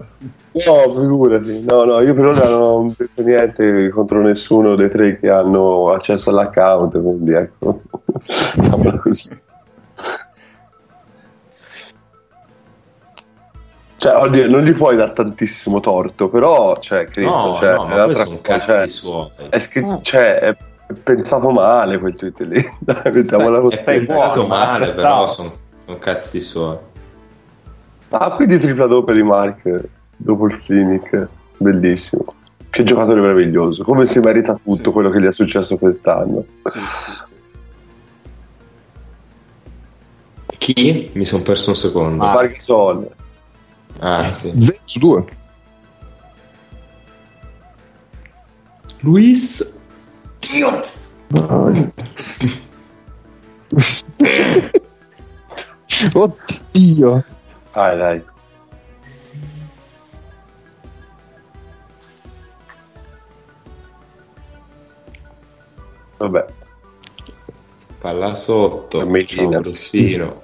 No, 0.53 0.99
figurati. 0.99 1.64
No, 1.69 1.84
no, 1.84 2.02
io 2.02 2.15
per 2.15 2.26
ora 2.26 2.49
non 2.49 2.61
ho 2.64 2.94
detto 2.98 3.22
niente 3.22 3.89
contro 3.89 4.19
nessuno 4.23 4.73
dei 4.73 4.89
tre 4.89 5.19
che 5.19 5.30
hanno 5.30 5.91
accesso 5.91 6.31
all'account, 6.31 6.99
quindi 6.99 7.34
ecco. 7.34 7.81
Diciamola 8.56 8.98
così. 8.98 9.39
Cioè, 13.98 14.15
oddio, 14.15 14.49
non 14.49 14.64
gli 14.64 14.73
puoi 14.73 14.95
dar 14.95 15.11
tantissimo 15.11 15.80
torto, 15.80 16.27
però, 16.30 16.80
cioè, 16.80 17.06
Cristo, 17.06 17.30
No, 17.30 17.57
cioè, 17.60 17.76
no, 17.76 17.85
ma 17.85 18.02
è 18.02 18.06
poi 18.06 18.15
sono 18.15 18.39
cazzi 18.41 18.65
cioè, 18.65 18.88
suoi. 18.88 19.30
è 19.49 19.60
scritto, 19.60 19.99
cioè, 20.02 20.39
è 20.39 20.56
è 20.56 20.56
pensato 21.03 21.49
male 21.51 21.97
quel 21.99 22.15
tweet 22.15 22.39
lì. 22.41 22.73
Dai, 22.80 23.01
mettiamola 23.14 23.57
È 23.59 23.61
così. 23.61 23.84
pensato 23.84 24.45
buono, 24.45 24.47
male, 24.64 24.93
però 24.93 25.27
stavo. 25.27 25.53
sono 25.76 25.97
cazzi 25.97 26.39
suoi. 26.39 26.77
Ah, 28.09 28.31
quindi 28.35 28.57
tripla 28.59 28.88
doppia 28.88 29.14
di 29.14 29.23
Mark 29.23 29.84
dopo 30.15 30.47
il 30.47 30.57
clinic, 30.59 31.27
bellissimo. 31.57 32.26
Che 32.69 32.84
giocatore 32.84 33.19
meraviglioso, 33.22 33.84
come 33.84 34.05
si 34.05 34.19
merita 34.19 34.53
tutto 34.53 34.76
Sì. 34.76 34.89
quello 34.91 35.09
che 35.09 35.19
gli 35.22 35.26
è 35.26 35.34
successo 35.34 35.77
quest'anno. 35.77 36.45
Sì, 36.65 36.80
sì. 36.80 37.26
Chi? 40.57 41.11
Mi 41.14 41.26
sono 41.26 41.43
perso 41.43 41.69
un 41.72 41.76
secondo. 41.76 42.23
Ah. 42.23 42.34
Mark 42.34 42.61
Sol. 42.61 43.09
Ah, 43.99 44.26
sì. 44.27 44.51
20 44.53 44.80
su 44.85 44.99
2. 44.99 45.26
Luis. 49.01 49.77
Dio. 50.49 50.69
Oddio. 56.14 57.24
Dai, 57.74 57.98
dai. 57.98 58.24
Vabbè, 66.18 66.45
Palla 67.99 68.36
sotto. 68.36 68.99
Ciao, 69.26 69.61
Rossino. 69.61 70.41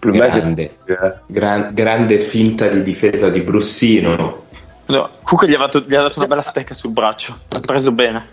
Grande. 0.00 0.76
eh, 0.86 1.14
Gran- 1.26 1.74
grande 1.74 2.18
finta 2.18 2.68
di 2.68 2.82
difesa 2.82 3.30
di 3.30 3.40
Brussino. 3.40 4.44
No, 4.86 5.08
Comunque 5.22 5.48
gli 5.48 5.54
ha, 5.54 5.58
dato, 5.58 5.80
gli 5.86 5.94
ha 5.94 6.02
dato 6.02 6.18
una 6.18 6.28
bella 6.28 6.42
stecca 6.42 6.74
sul 6.74 6.90
braccio. 6.90 7.38
Ha 7.48 7.60
preso 7.60 7.92
bene. 7.92 8.26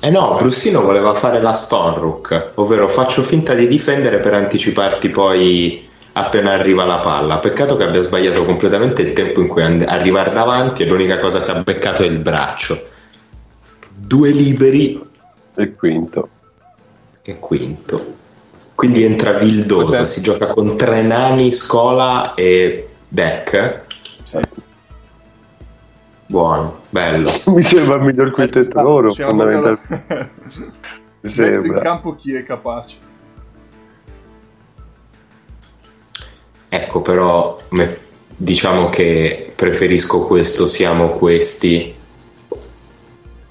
Eh 0.00 0.10
no, 0.10 0.36
Brussino 0.36 0.80
voleva 0.82 1.14
fare 1.14 1.40
la 1.40 1.52
Stonrook, 1.52 2.52
ovvero 2.54 2.88
faccio 2.88 3.22
finta 3.22 3.54
di 3.54 3.66
difendere 3.66 4.20
per 4.20 4.34
anticiparti 4.34 5.08
poi 5.10 5.88
appena 6.12 6.52
arriva 6.52 6.84
la 6.84 6.98
palla. 6.98 7.38
Peccato 7.38 7.76
che 7.76 7.84
abbia 7.84 8.00
sbagliato 8.00 8.44
completamente 8.44 9.02
il 9.02 9.12
tempo 9.12 9.40
in 9.40 9.48
cui 9.48 9.62
and- 9.62 9.84
arrivare 9.88 10.32
davanti 10.32 10.82
e 10.82 10.86
l'unica 10.86 11.18
cosa 11.18 11.40
che 11.42 11.50
ha 11.50 11.62
beccato 11.62 12.02
è 12.02 12.06
il 12.06 12.18
braccio. 12.18 12.80
Due 13.94 14.30
liberi 14.30 15.00
il 15.56 15.74
quinto. 15.76 16.28
e 17.22 17.38
quinto. 17.38 18.14
Quindi 18.74 19.02
entra 19.02 19.32
Vildosa, 19.32 19.96
Vabbè. 19.98 20.06
si 20.06 20.22
gioca 20.22 20.46
con 20.46 20.76
tre 20.76 21.02
nani, 21.02 21.52
Scola 21.52 22.34
e 22.34 22.88
Deck. 23.08 23.82
Buono, 26.28 26.80
bello. 26.90 27.30
Mi 27.46 27.62
sembra 27.62 27.96
il 27.96 28.02
miglior 28.02 28.30
quintetto 28.30 28.80
loro, 28.82 29.10
Siamo 29.10 29.30
fondamentalmente. 29.30 30.30
Mi 31.20 31.32
Metto 31.34 31.42
in 31.54 31.60
sembra. 31.60 31.80
campo 31.80 32.14
chi 32.14 32.34
è 32.34 32.44
capace. 32.44 32.96
Ecco, 36.68 37.00
però 37.00 37.58
me- 37.70 37.98
diciamo 38.36 38.90
che 38.90 39.52
preferisco 39.56 40.26
questo 40.26 40.66
siamo 40.66 41.08
questi 41.12 41.94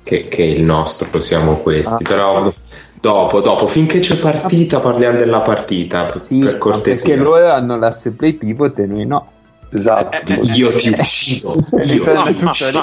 che, 0.03 0.27
che 0.27 0.43
il 0.43 0.61
nostro 0.61 1.19
siamo 1.19 1.55
questi. 1.57 2.03
Ah. 2.03 2.07
Però 2.07 2.53
dopo, 3.01 3.41
dopo, 3.41 3.67
finché 3.67 3.99
c'è 3.99 4.17
partita 4.17 4.79
parliamo 4.79 5.17
della 5.17 5.41
partita, 5.41 6.07
Sì, 6.11 6.37
per 6.37 6.59
cortesia. 6.59 7.15
perché 7.15 7.23
loro 7.29 7.51
hanno 7.51 7.75
l'asse 7.77 8.11
play 8.11 8.33
pivot 8.33 8.77
e 8.79 8.85
noi 8.85 9.05
no. 9.07 9.31
Esatto. 9.69 10.17
Di- 10.23 10.59
Io 10.59 10.73
ti 10.75 10.89
uccido, 10.89 11.55
io 11.71 12.03
ti 12.23 12.43
uccido. 12.43 12.81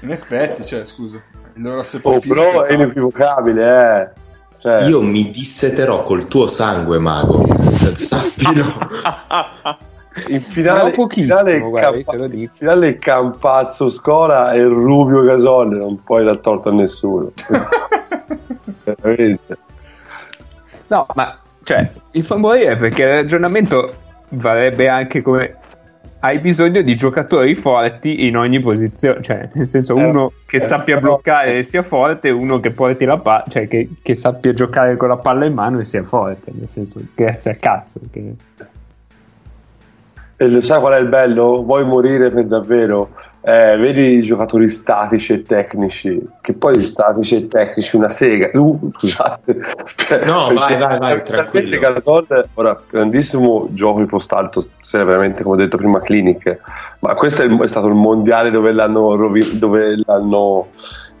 In 0.00 0.10
effetti, 0.12 0.64
cioè, 0.64 0.84
scusa. 0.84 1.20
Il 1.56 1.62
loro 1.62 1.84
Oh, 2.02 2.18
però 2.20 2.62
è 2.62 2.72
inequivocabile, 2.72 4.00
eh. 4.00 4.08
Cioè, 4.58 4.88
Io 4.88 5.02
mi 5.02 5.30
disseterò 5.30 6.02
col 6.04 6.26
tuo 6.26 6.46
sangue, 6.46 6.98
mago. 6.98 7.46
Sappilo. 7.92 8.88
in 10.28 10.40
finale, 10.42 10.90
pochissimo, 10.92 11.36
finale, 11.38 11.58
guarda, 11.58 11.90
Campa- 12.02 12.34
in 12.34 12.48
finale 12.54 12.98
Campazzo 12.98 13.90
Scola 13.90 14.52
e 14.52 14.62
Rubio 14.62 15.22
Gasol 15.22 15.76
non 15.76 16.02
puoi 16.02 16.24
dar 16.24 16.38
torto 16.38 16.70
a 16.70 16.72
nessuno. 16.72 17.30
Veramente. 18.84 19.58
No, 20.86 21.06
ma 21.14 21.38
cioè, 21.62 21.90
il 22.12 22.24
fa 22.24 22.36
morire 22.36 22.76
perché 22.76 23.02
il 23.02 23.08
ragionamento 23.08 23.94
varrebbe 24.30 24.88
anche 24.88 25.20
come 25.22 25.56
hai 26.24 26.38
bisogno 26.38 26.80
di 26.80 26.96
giocatori 26.96 27.54
forti 27.54 28.26
in 28.26 28.38
ogni 28.38 28.58
posizione, 28.58 29.20
cioè 29.20 29.50
nel 29.52 29.66
senso 29.66 29.94
Eh, 29.94 30.04
uno 30.04 30.32
che 30.46 30.56
eh, 30.56 30.60
sappia 30.60 30.98
bloccare 30.98 31.58
e 31.58 31.62
sia 31.64 31.82
forte 31.82 32.30
uno 32.30 32.60
che 32.60 32.70
porti 32.70 33.04
la 33.04 33.18
palla, 33.18 33.44
cioè 33.46 33.68
che, 33.68 33.90
che 34.00 34.14
sappia 34.14 34.54
giocare 34.54 34.96
con 34.96 35.08
la 35.08 35.18
palla 35.18 35.44
in 35.44 35.52
mano 35.52 35.80
e 35.80 35.84
sia 35.84 36.02
forte, 36.02 36.50
nel 36.54 36.70
senso 36.70 36.98
grazie 37.14 37.50
a 37.50 37.54
cazzo. 37.56 38.00
Che... 38.10 38.34
E 40.36 40.48
lo 40.48 40.60
sai 40.62 40.80
qual 40.80 40.94
è 40.94 40.98
il 40.98 41.08
bello? 41.08 41.62
Vuoi 41.62 41.84
morire 41.84 42.30
per 42.30 42.46
davvero? 42.46 43.10
Eh, 43.46 43.76
vedi 43.76 44.16
i 44.16 44.22
giocatori 44.22 44.70
statici 44.70 45.34
e 45.34 45.42
tecnici, 45.42 46.18
che 46.40 46.54
poi 46.54 46.80
statici 46.80 47.36
e 47.36 47.46
tecnici, 47.48 47.94
una 47.94 48.08
sega. 48.08 48.48
Uh, 48.54 48.88
scusate. 48.96 49.56
No, 50.24 50.50
vai, 50.54 50.78
vai, 50.78 50.98
vai, 50.98 51.22
tranquillo. 51.22 51.78
Gasol, 51.78 52.48
ora, 52.54 52.80
grandissimo 52.88 53.68
gioco 53.72 53.98
di 54.00 54.06
postalto, 54.06 54.64
se 54.80 54.98
è 55.00 55.04
veramente, 55.04 55.42
come 55.42 55.56
ho 55.56 55.58
detto 55.58 55.76
prima, 55.76 56.00
clinic. 56.00 56.58
Ma 57.00 57.14
questo 57.14 57.42
è, 57.42 57.44
il- 57.44 57.60
è 57.60 57.68
stato 57.68 57.86
il 57.88 57.94
mondiale 57.94 58.50
dove 58.50 58.72
l'hanno, 58.72 59.14
rovi- 59.14 59.58
dove 59.58 59.94
l'hanno 60.06 60.68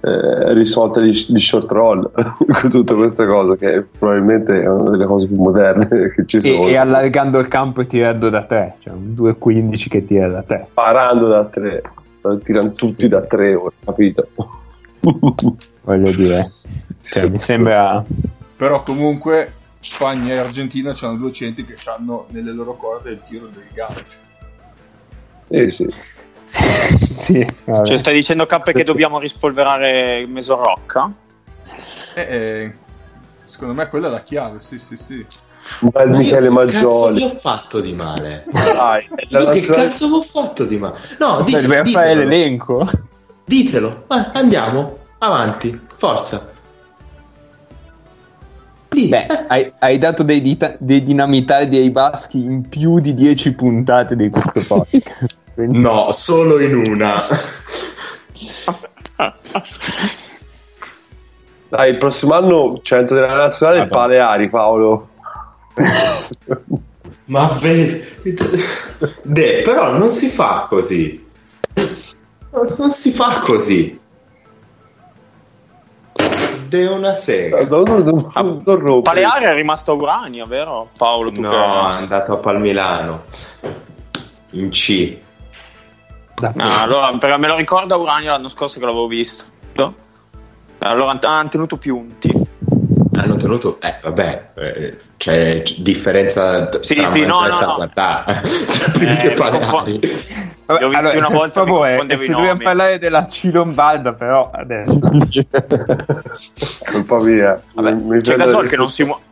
eh, 0.00 0.54
risolta 0.54 1.00
gli, 1.00 1.12
gli 1.28 1.38
short 1.38 1.70
roll, 1.70 2.10
con 2.14 2.70
tutte 2.70 2.94
queste 2.94 3.26
cose, 3.26 3.58
che 3.58 3.84
probabilmente 3.98 4.62
è 4.62 4.66
una 4.66 4.90
delle 4.90 5.04
cose 5.04 5.26
più 5.26 5.36
moderne 5.36 5.88
che 6.16 6.24
ci 6.24 6.40
sono. 6.40 6.68
E, 6.68 6.70
e 6.70 6.76
allargando 6.76 7.38
il 7.38 7.48
campo 7.48 7.82
e 7.82 7.86
tirando 7.86 8.30
da 8.30 8.44
te, 8.44 8.72
cioè 8.80 8.94
un 8.94 9.14
2-15 9.14 9.88
che 9.90 10.06
tira 10.06 10.28
da 10.28 10.40
te. 10.42 10.64
Parando 10.72 11.28
da 11.28 11.44
tre, 11.44 11.82
tirano 12.42 12.72
tutti 12.72 13.08
da 13.08 13.22
tre 13.22 13.54
ora, 13.54 13.74
capito? 13.84 14.28
Voglio 15.82 16.12
dire, 16.12 16.52
cioè, 17.02 17.28
mi 17.28 17.38
sembra 17.38 18.02
Però 18.56 18.82
comunque 18.82 19.52
Spagna 19.80 20.32
e 20.32 20.38
Argentina 20.38 20.96
hanno 20.98 21.16
due 21.16 21.32
centri 21.32 21.66
che 21.66 21.74
hanno 21.84 22.26
nelle 22.30 22.52
loro 22.52 22.74
corde 22.74 23.10
il 23.10 23.22
tiro 23.22 23.46
del 23.48 23.66
gancio. 23.72 24.18
Eh 25.48 25.70
sì. 25.70 25.86
sì. 26.32 27.46
Cioè, 27.64 27.96
stai 27.98 28.14
dicendo 28.14 28.46
K 28.46 28.72
che 28.72 28.82
dobbiamo 28.82 29.18
rispolverare 29.18 30.26
Mesorocca? 30.26 31.12
Eh, 32.14 32.22
eh, 32.22 32.78
secondo 33.54 33.74
me 33.74 33.88
quella 33.88 34.08
è 34.08 34.10
la 34.10 34.22
chiave, 34.22 34.58
sì, 34.58 34.78
sì, 34.80 34.96
sì. 34.96 35.24
Ma 35.92 36.02
il 36.02 36.10
Ma 36.10 36.16
Michele 36.18 36.48
io 36.48 36.56
che 36.58 36.72
cazzo 36.72 36.86
Maggioli. 36.88 37.14
vi 37.14 37.22
ho 37.22 37.28
fatto 37.28 37.80
di 37.80 37.92
male? 37.92 38.44
Dai, 38.52 39.08
la 39.28 39.38
Io 39.40 39.48
che 39.50 39.60
cazzo 39.62 40.08
vi 40.08 40.14
ho 40.14 40.22
fatto 40.22 40.64
di 40.64 40.76
male? 40.76 40.98
No, 41.20 41.42
di- 41.42 41.52
Cioè, 41.52 41.62
dobbiamo 41.62 41.84
fare 41.84 42.08
ditelo. 42.08 42.28
l'elenco. 42.28 42.90
Ditelo, 43.44 44.04
Vai, 44.08 44.24
andiamo, 44.34 44.98
avanti, 45.18 45.80
forza. 45.94 46.50
Dì, 48.88 49.08
Beh, 49.08 49.22
eh, 49.26 49.44
hai, 49.48 49.72
hai 49.78 49.98
dato 49.98 50.22
dei, 50.24 50.40
dita- 50.42 50.76
dei 50.78 51.02
dinamitardi 51.02 51.76
ai 51.76 51.90
baschi 51.90 52.38
in 52.42 52.68
più 52.68 52.98
di 53.00 53.14
10 53.14 53.52
puntate 53.54 54.16
di 54.16 54.28
questo 54.30 54.62
podcast. 54.66 55.42
Quindi- 55.54 55.78
No, 55.84 56.10
solo 56.12 56.60
in 56.60 56.74
una. 56.74 57.22
Dai, 61.74 61.90
il 61.90 61.98
prossimo 61.98 62.34
anno 62.34 62.78
centro 62.84 63.16
della 63.16 63.34
nazionale 63.34 63.78
è 63.78 63.80
Madonna. 63.80 64.00
Paleari, 64.02 64.48
Paolo. 64.48 65.08
Ma 67.26 67.48
vedi, 67.60 68.00
De, 69.22 69.62
però 69.64 69.90
non 69.90 70.08
si 70.10 70.28
fa 70.28 70.66
così. 70.68 71.28
Non 72.52 72.90
si 72.90 73.10
fa 73.10 73.40
così. 73.40 73.98
De 76.68 76.86
una 76.86 77.14
sega. 77.14 77.64
Rompere. 77.66 79.00
Paleari 79.02 79.44
è 79.46 79.54
rimasto 79.54 79.90
a 79.90 79.94
Urania, 79.94 80.46
vero? 80.46 80.90
Paolo, 80.96 81.32
tu 81.32 81.40
No, 81.40 81.50
che... 81.50 81.56
è 81.56 81.98
andato 82.02 82.34
a 82.34 82.36
Palmilano. 82.36 83.24
In 84.52 84.68
C. 84.70 85.18
Da- 86.36 86.52
Ah, 86.56 86.82
allora, 86.82 87.36
me 87.36 87.48
lo 87.48 87.56
ricordo 87.56 87.94
a 87.94 87.96
Urania 87.96 88.30
l'anno 88.30 88.46
scorso 88.48 88.78
che 88.78 88.86
l'avevo 88.86 89.08
visto. 89.08 89.44
Allora 90.84 91.10
han- 91.12 91.18
hanno 91.22 91.48
tenuto 91.48 91.76
punti. 91.78 92.30
Hanno 93.16 93.36
tenuto, 93.36 93.78
eh, 93.80 93.94
vabbè, 94.02 94.50
eh, 94.56 94.96
c'è 95.16 95.62
c- 95.62 95.80
differenza 95.80 96.66
t- 96.68 96.80
Sì, 96.80 96.94
tra 96.96 97.06
sì, 97.06 97.20
no, 97.24 97.46
no, 97.46 97.60
no. 97.60 97.74
Guardà. 97.76 98.24
Tra 98.26 98.40
Pinti 98.98 99.26
Eh, 99.26 99.30
e 99.30 99.34
Paleari. 99.34 100.00
Vabbè, 100.66 100.78
Li 100.80 100.84
ho 100.84 100.88
visti 100.88 101.16
una 101.16 101.28
volta, 101.28 101.60
per 101.62 101.68
favore, 101.72 102.06
se 102.18 102.26
dobbiamo 102.32 102.60
parlare 102.60 102.98
della 102.98 103.24
C 103.24 103.48
Lombarda, 103.52 104.12
però 104.14 104.50
adesso. 104.52 104.98
Colpa 106.90 107.20
mia. 107.22 107.62
Vabbè, 107.74 107.92
Mi- 107.92 108.02
mi 108.16 108.20
c'è 108.20 108.36
Gasol 108.36 108.68
che 108.68 108.76
non 108.76 108.88
si 108.90 109.04
muove. 109.04 109.22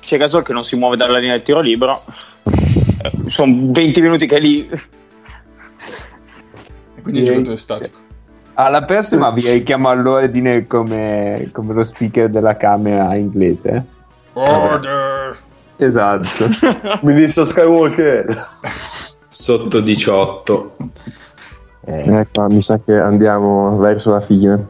C'è 0.00 0.16
Gasol 0.18 0.42
che 0.42 0.52
non 0.52 0.64
si 0.64 0.76
muove 0.76 0.96
dalla 0.96 1.18
linea 1.18 1.34
del 1.34 1.42
tiro 1.42 1.60
libero. 1.60 1.96
Sono 3.26 3.54
20 3.70 4.00
minuti 4.00 4.26
che 4.26 4.36
è 4.36 4.40
lì. 4.40 4.68
E 6.94 7.02
quindi 7.02 7.20
il 7.20 7.26
giocatore 7.26 7.56
statico. 7.56 7.98
Alla 8.60 8.82
prossima 8.82 9.30
vi 9.30 9.48
richiamo 9.48 9.88
all'ordine 9.88 10.66
come, 10.66 11.48
come 11.52 11.74
lo 11.74 11.84
speaker 11.84 12.28
della 12.28 12.56
camera 12.56 13.14
inglese. 13.14 13.84
Order! 14.32 15.36
Esatto. 15.76 16.48
Ministro 17.02 17.44
Skywalker. 17.44 18.48
Sotto 19.28 19.80
18. 19.80 20.76
Eh, 21.84 22.16
Ecco, 22.16 22.48
mi 22.48 22.60
sa 22.60 22.80
che 22.84 22.98
andiamo 22.98 23.76
verso 23.76 24.10
la 24.10 24.22
fine. 24.22 24.66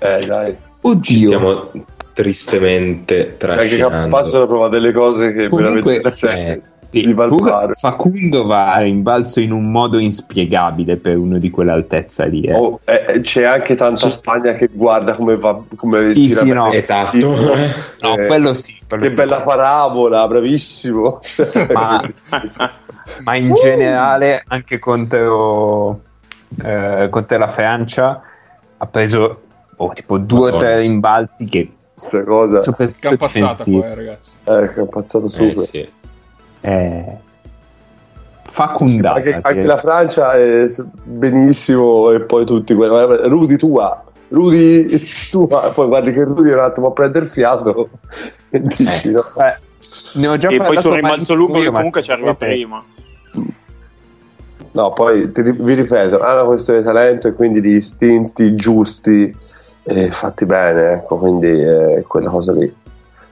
Eh, 0.00 0.26
dai. 0.26 0.50
Ci 0.50 0.58
oddio. 0.80 1.16
stiamo 1.28 1.70
tristemente 2.12 3.36
trascinando. 3.36 4.16
ha 4.16 4.46
provato 4.46 4.70
delle 4.70 4.90
cose 4.90 5.32
che 5.32 5.48
Comunque, 5.48 6.00
veramente 6.00 6.62
eh, 6.62 6.62
Sì, 6.90 7.02
di 7.06 7.14
comunque 7.14 7.68
Facundo 7.72 8.44
va 8.46 8.72
a 8.72 8.80
rimbalzo 8.80 9.40
in 9.40 9.52
un 9.52 9.70
modo 9.70 9.98
inspiegabile 9.98 10.96
per 10.96 11.16
uno 11.16 11.38
di 11.38 11.48
quell'altezza 11.48 12.24
lì. 12.24 12.42
eh. 12.42 12.52
Oh, 12.54 12.80
eh, 12.84 13.20
c'è 13.20 13.44
anche 13.44 13.76
tanta 13.76 14.10
Spagna 14.10 14.54
che 14.54 14.68
guarda 14.72 15.14
come 15.14 15.36
va 15.36 15.60
come 15.76 16.08
Sì, 16.08 16.26
tira 16.26 16.40
sì, 16.42 16.50
no. 16.50 16.72
Esatto. 16.72 17.16
No, 18.00 18.16
eh, 18.18 18.26
quello 18.26 18.54
sì. 18.54 18.76
quello 18.88 19.04
Che 19.04 19.10
sì. 19.10 19.16
bella 19.16 19.40
parabola, 19.42 20.26
bravissimo. 20.26 21.20
Ma, 21.72 22.02
ma 23.22 23.34
in 23.36 23.52
generale 23.54 24.42
anche 24.48 24.78
contro, 24.80 26.00
eh, 26.62 27.06
contro 27.08 27.38
la 27.38 27.48
Francia 27.48 28.22
ha 28.78 28.86
preso 28.86 29.40
oh, 29.76 29.92
tipo 29.92 30.18
due 30.18 30.50
o 30.50 30.56
tre 30.56 30.78
rimbalzi 30.80 31.44
che 31.44 31.70
Questa 31.94 32.24
cosa 32.24 32.62
super 32.62 32.92
Campazzata 32.98 33.64
eh, 33.64 33.94
ragazzi. 33.94 34.36
eh, 34.44 34.72
impazzato 34.76 35.26
Eh, 35.26 35.30
super. 35.30 35.58
sì. 35.58 35.88
Eh, 36.62 37.16
facondata. 38.42 39.16
anche, 39.16 39.34
anche 39.34 39.52
direi. 39.52 39.66
la 39.66 39.78
Francia 39.78 40.32
è 40.32 40.66
benissimo 41.04 42.10
e 42.10 42.20
poi 42.20 42.44
tutti 42.44 42.74
quelli 42.74 43.28
Rudy 43.28 43.56
tua 43.56 44.04
Rudy 44.28 44.98
tua 45.30 45.70
poi 45.72 45.86
guardi 45.86 46.12
che 46.12 46.24
Rudy 46.24 46.50
è 46.50 46.54
un 46.54 46.60
attimo 46.60 46.88
a 46.88 46.92
prendere 46.92 47.28
fiato 47.28 47.88
e 48.50 48.60
dici, 48.60 49.12
no? 49.12 49.24
Eh, 49.36 49.56
ne 50.14 50.26
ho 50.26 50.36
già 50.36 50.48
e 50.48 50.56
poi 50.58 50.76
sul 50.76 50.94
rimbalzo 50.94 51.34
lungo 51.34 51.60
che 51.60 51.70
comunque 51.70 52.02
ci 52.02 52.10
arriva 52.12 52.34
prima. 52.34 52.84
No, 54.72 54.92
poi 54.92 55.32
ti 55.32 55.42
vi 55.42 55.74
ripeto, 55.74 56.18
è 56.18 56.32
una 56.32 56.44
questione 56.44 56.80
di 56.80 56.84
talento 56.84 57.28
e 57.28 57.32
quindi 57.32 57.60
di 57.60 57.76
istinti 57.76 58.54
giusti 58.54 59.34
e 59.82 60.10
fatti 60.10 60.46
bene, 60.46 60.92
ecco, 60.92 61.16
quindi 61.16 61.48
è 61.48 62.04
quella 62.06 62.30
cosa 62.30 62.52
lì. 62.52 62.72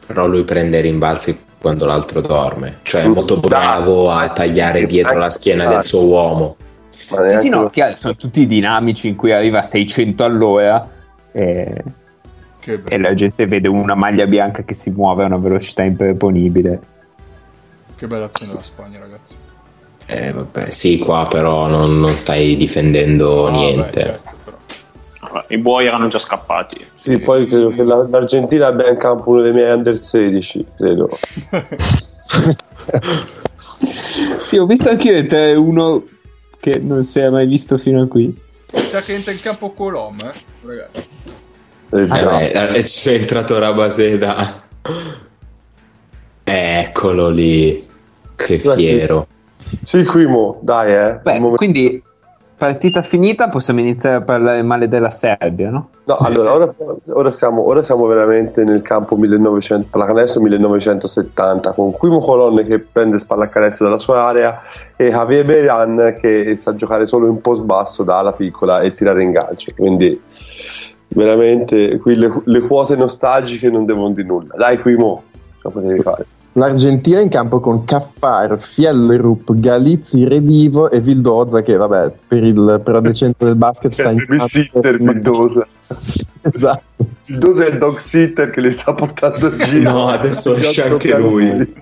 Però 0.09 0.27
lui 0.27 0.43
prende 0.45 0.79
i 0.79 0.81
rimbalzi 0.81 1.39
quando 1.61 1.85
l'altro 1.85 2.23
dorme. 2.23 2.79
Cioè 2.83 3.03
è 3.03 3.09
molto 3.09 3.37
bravo 3.37 4.11
a 4.11 4.31
tagliare 4.31 4.87
dietro 4.87 5.19
la 5.19 5.29
schiena 5.29 5.67
del 5.67 5.85
suo 5.85 6.07
uomo. 6.07 6.57
Sì, 7.27 7.37
sì, 7.41 7.49
no, 7.51 7.71
sono 7.95 8.17
tutti 8.17 8.47
dinamici 8.47 9.09
in 9.09 9.17
cui 9.17 9.33
arriva 9.33 9.59
a 9.59 9.63
600 9.63 10.25
all'ora 10.25 10.89
e, 11.31 11.85
Che 12.61 12.83
e 12.87 12.99
la 12.99 13.15
gente 13.15 13.47
vede 13.47 13.69
una 13.69 13.95
maglia 13.95 14.27
bianca 14.27 14.63
che 14.63 14.75
si 14.75 14.91
muove 14.91 15.25
a 15.25 15.27
una 15.27 15.37
velocità 15.37 15.83
improponibile. 15.83 16.81
Che 17.97 18.07
bella 18.07 18.25
azione 18.27 18.53
della 18.53 18.65
Spagna, 18.65 18.99
ragazzi. 18.99 19.35
Eh, 20.07 20.33
vabbè, 20.33 20.71
sì, 20.71 20.99
qua 20.99 21.27
però 21.29 21.67
non, 21.67 21.99
non 21.99 22.15
stai 22.17 22.57
difendendo 22.57 23.47
Ah, 23.47 23.51
niente. 23.51 23.83
beh, 23.83 23.93
certo. 23.93 24.21
Vabbè, 24.25 24.38
I 25.49 25.59
buoi 25.59 25.87
erano 25.87 26.07
già 26.09 26.19
scappati. 26.19 26.85
Sì, 27.01 27.19
poi 27.19 27.47
credo 27.47 27.69
che 27.71 27.83
la- 27.83 28.07
l'Argentina 28.09 28.67
abbia 28.69 28.89
in 28.89 28.97
campo 28.97 29.31
uno 29.31 29.43
dei 29.43 29.53
miei 29.53 29.73
under 29.73 30.03
16, 30.03 30.67
credo. 30.77 31.09
Sì, 34.39 34.57
ho 34.57 34.67
visto 34.67 34.89
anche 34.89 35.11
io 35.11 35.27
te 35.27 35.53
uno 35.53 36.05
che 36.59 36.79
non 36.79 37.05
si 37.05 37.21
è 37.21 37.29
mai 37.29 37.47
visto 37.47 37.79
fino 37.79 38.03
a 38.03 38.07
qui. 38.09 38.25
Mi 38.73 38.79
sa 38.81 39.01
che 39.01 39.15
entra 39.15 39.33
in 39.33 39.41
campo 39.41 39.71
Colom, 39.71 40.17
eh, 40.21 40.33
ragazzi. 40.67 41.09
Eh, 41.91 42.01
Eh, 42.03 42.07
no. 42.07 42.31
beh, 42.31 42.75
eh, 42.75 42.83
c'è 42.83 43.13
entrato 43.15 43.59
Rabaseda. 43.59 44.63
Eccolo 46.45 47.29
lì. 47.31 47.87
Che 48.37 48.59
fiero. 48.59 49.27
Sì, 49.83 50.05
Quimo, 50.05 50.59
dai, 50.63 50.93
eh. 50.95 51.19
Beh, 51.23 51.41
quindi 51.57 52.03
partita 52.59 53.03
finita 53.03 53.49
possiamo 53.49 53.79
iniziare 53.79 54.17
a 54.17 54.21
parlare 54.21 54.63
male 54.63 54.89
della 54.89 55.11
Serbia, 55.11 55.71
no? 55.71 55.91
No, 56.05 56.17
allora, 56.17 56.53
ora, 56.53 56.75
ora 57.07 57.31
siamo, 57.31 57.65
ora 57.65 57.83
siamo 57.83 58.07
veramente 58.07 58.65
nel 58.65 58.83
campo 58.83 59.17
1900, 59.17 59.87
pallacanestro 59.91 60.41
1970, 60.41 61.73
con 61.73 61.93
Quimo 61.93 62.19
Colonne 62.19 62.65
che 62.65 62.81
prende 62.81 63.19
spallacanestro 63.19 63.87
dalla 63.87 63.99
sua 63.99 64.25
area 64.25 64.63
e 64.97 65.11
Javier 65.11 65.45
Berian 65.45 66.17
che 66.21 66.57
sa 66.57 66.75
giocare 66.75 67.07
solo 67.07 67.29
in 67.29 67.41
post 67.41 67.63
basso 67.63 68.03
da 68.03 68.19
ala 68.19 68.33
piccola 68.33 68.81
e 68.81 68.93
tirare 68.93 69.23
in 69.23 69.31
gancio. 69.31 69.73
Quindi 69.77 70.21
veramente 71.09 71.99
qui 71.99 72.17
le, 72.17 72.43
le 72.45 72.61
quote 72.63 72.97
nostalgiche 72.97 73.71
non 73.71 73.85
devono 73.85 74.11
di 74.11 74.25
nulla. 74.25 74.55
Dai 74.57 74.81
Quimo, 74.81 75.23
lo 75.63 75.71
potevi 75.71 76.01
fare. 76.01 76.27
L'Argentina 76.59 77.21
in 77.21 77.29
campo 77.29 77.61
con 77.61 77.85
Caffar, 77.85 78.59
Fjellrup, 78.59 79.55
Galizzi, 79.55 80.27
Redivo 80.27 80.91
e 80.91 81.01
Vildoza 81.01 81.63
che 81.63 81.77
vabbè 81.77 82.13
per 82.27 82.43
il 82.43 82.81
predecente 82.83 83.45
del 83.45 83.55
basket 83.55 83.93
sta 83.93 84.11
in 84.11 84.25
babysitter 84.27 84.99
Vildosa. 84.99 85.67
esatto 86.43 87.07
Vildosa 87.27 87.65
è 87.65 87.69
il 87.71 87.79
dog 87.79 87.99
sitter 87.99 88.51
che 88.51 88.61
li 88.61 88.73
sta 88.73 88.93
portando 88.93 89.47
a 89.47 89.57
giro. 89.57 89.91
No, 89.91 90.07
adesso 90.09 90.57
esce 90.57 90.83
anche 90.83 91.17
lui. 91.17 91.75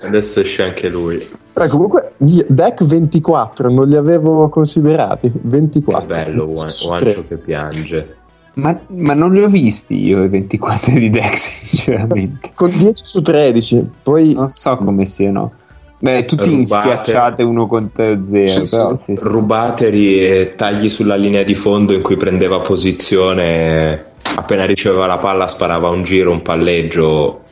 Adesso 0.00 0.40
esce 0.40 0.62
anche 0.62 0.88
lui. 0.88 1.28
Però 1.52 1.68
comunque 1.68 2.12
gli- 2.16 2.44
deck 2.46 2.82
24 2.82 3.70
non 3.70 3.88
li 3.88 3.96
avevo 3.96 4.48
considerati 4.48 5.30
Che 5.30 5.38
24 5.42 6.06
bello, 6.06 6.46
Juan- 6.46 6.70
Juancio 6.70 7.24
che 7.28 7.36
piange. 7.36 8.16
Ma, 8.56 8.78
ma 8.88 9.12
non 9.12 9.32
li 9.32 9.42
ho 9.42 9.48
visti 9.48 10.02
io 10.02 10.24
i 10.24 10.28
24 10.28 10.92
di 10.92 11.10
Dex, 11.10 11.50
sinceramente. 11.68 12.52
con 12.54 12.70
10 12.70 13.02
su 13.04 13.20
13 13.20 13.90
poi 14.02 14.32
Non 14.32 14.48
so 14.48 14.76
come 14.76 15.04
siano. 15.04 15.52
Beh, 15.98 16.24
tutti 16.26 16.50
Rubate. 16.50 16.64
schiacciate 17.02 17.42
uno 17.42 17.66
contro 17.66 18.24
zero. 18.24 18.64
Sì, 18.64 18.70
però, 18.70 18.96
sì, 18.96 19.14
sì. 19.16 19.22
Rubateri 19.22 20.26
e 20.26 20.54
tagli 20.54 20.90
sulla 20.90 21.16
linea 21.16 21.42
di 21.42 21.54
fondo 21.54 21.94
in 21.94 22.02
cui 22.02 22.16
prendeva 22.16 22.60
posizione. 22.60 24.04
Appena 24.36 24.66
riceveva 24.66 25.06
la 25.06 25.16
palla, 25.16 25.48
sparava 25.48 25.88
un 25.88 26.02
giro, 26.02 26.32
un 26.32 26.42
palleggio. 26.42 27.44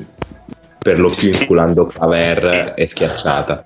Per 0.79 1.01
lo 1.01 1.09
più 1.09 1.31
inculando 1.33 1.87
Claver 1.87 2.75
e 2.77 2.87
schiacciata. 2.87 3.65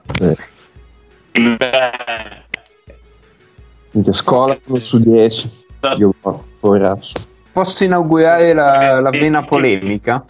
scuola 4.13 4.57
uno 4.67 4.79
su 4.79 5.01
10 5.01 5.51
io 5.99 6.15
poveraccio 6.59 7.13
Posso 7.53 7.85
inaugurare 7.85 8.53
la, 8.53 9.01
la 9.01 9.11
vena 9.11 9.43
polemica? 9.43 10.25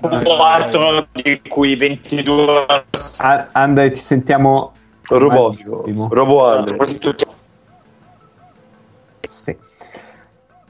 4 0.00 1.08
di 1.12 1.40
cui 1.46 1.76
22 1.76 2.66
A- 3.18 3.48
Andre, 3.52 3.90
ti 3.90 4.00
sentiamo 4.00 4.72
Robotico. 5.02 5.84
Robo 6.10 6.46
Andre. 6.48 6.76
tutti 6.98 7.24
Sì. 9.22 9.50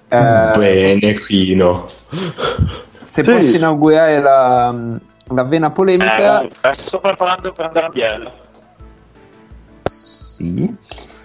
Eh, 0.08 0.50
Bene, 0.56 1.18
Quino. 1.20 1.86
se 2.08 3.22
Sì. 3.22 3.22
posso 3.22 3.56
inaugurare 3.56 4.20
la, 4.20 4.74
la 5.28 5.42
vena 5.44 5.70
polemica, 5.70 6.42
Eh, 6.42 6.50
sto 6.72 6.98
preparando 6.98 7.52
per 7.52 7.66
andare 7.66 7.86
a 7.86 7.90
Biella. 7.90 8.32
sì, 9.88 10.74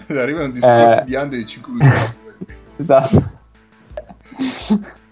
Arrivano 0.07 0.49
discorsi 0.49 0.99
Eh. 0.99 1.03
di 1.05 1.15
Andre 1.15 1.38
di 1.39 1.45
5 1.47 1.72
minuti 1.73 1.95
dopo. 1.95 2.53
esatto. 2.77 3.34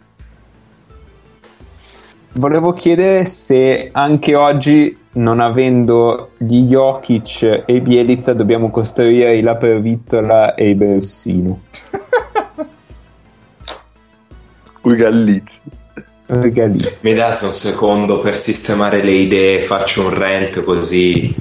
Volevo 2.36 2.74
chiedere 2.74 3.26
se 3.26 3.90
anche 3.92 4.34
oggi, 4.36 4.98
non 5.14 5.40
avendo 5.40 6.32
gli 6.38 6.68
Jokic 6.68 7.64
e 7.66 7.76
i 7.76 7.80
Bielizza, 7.82 8.34
dobbiamo 8.34 8.72
costruire 8.72 9.38
i 9.38 9.42
Laprovittola 9.42 10.56
e 10.56 10.70
i 10.70 10.74
Bersino. 10.74 11.62
Ui 14.82 14.96
Gallizzi. 14.96 15.62
Mi 17.02 17.14
date 17.14 17.46
un 17.46 17.54
secondo 17.54 18.18
per 18.18 18.36
sistemare 18.36 19.04
le 19.04 19.12
idee, 19.12 19.62
faccio 19.62 20.02
un 20.04 20.10
rant 20.10 20.64
così 20.64 21.36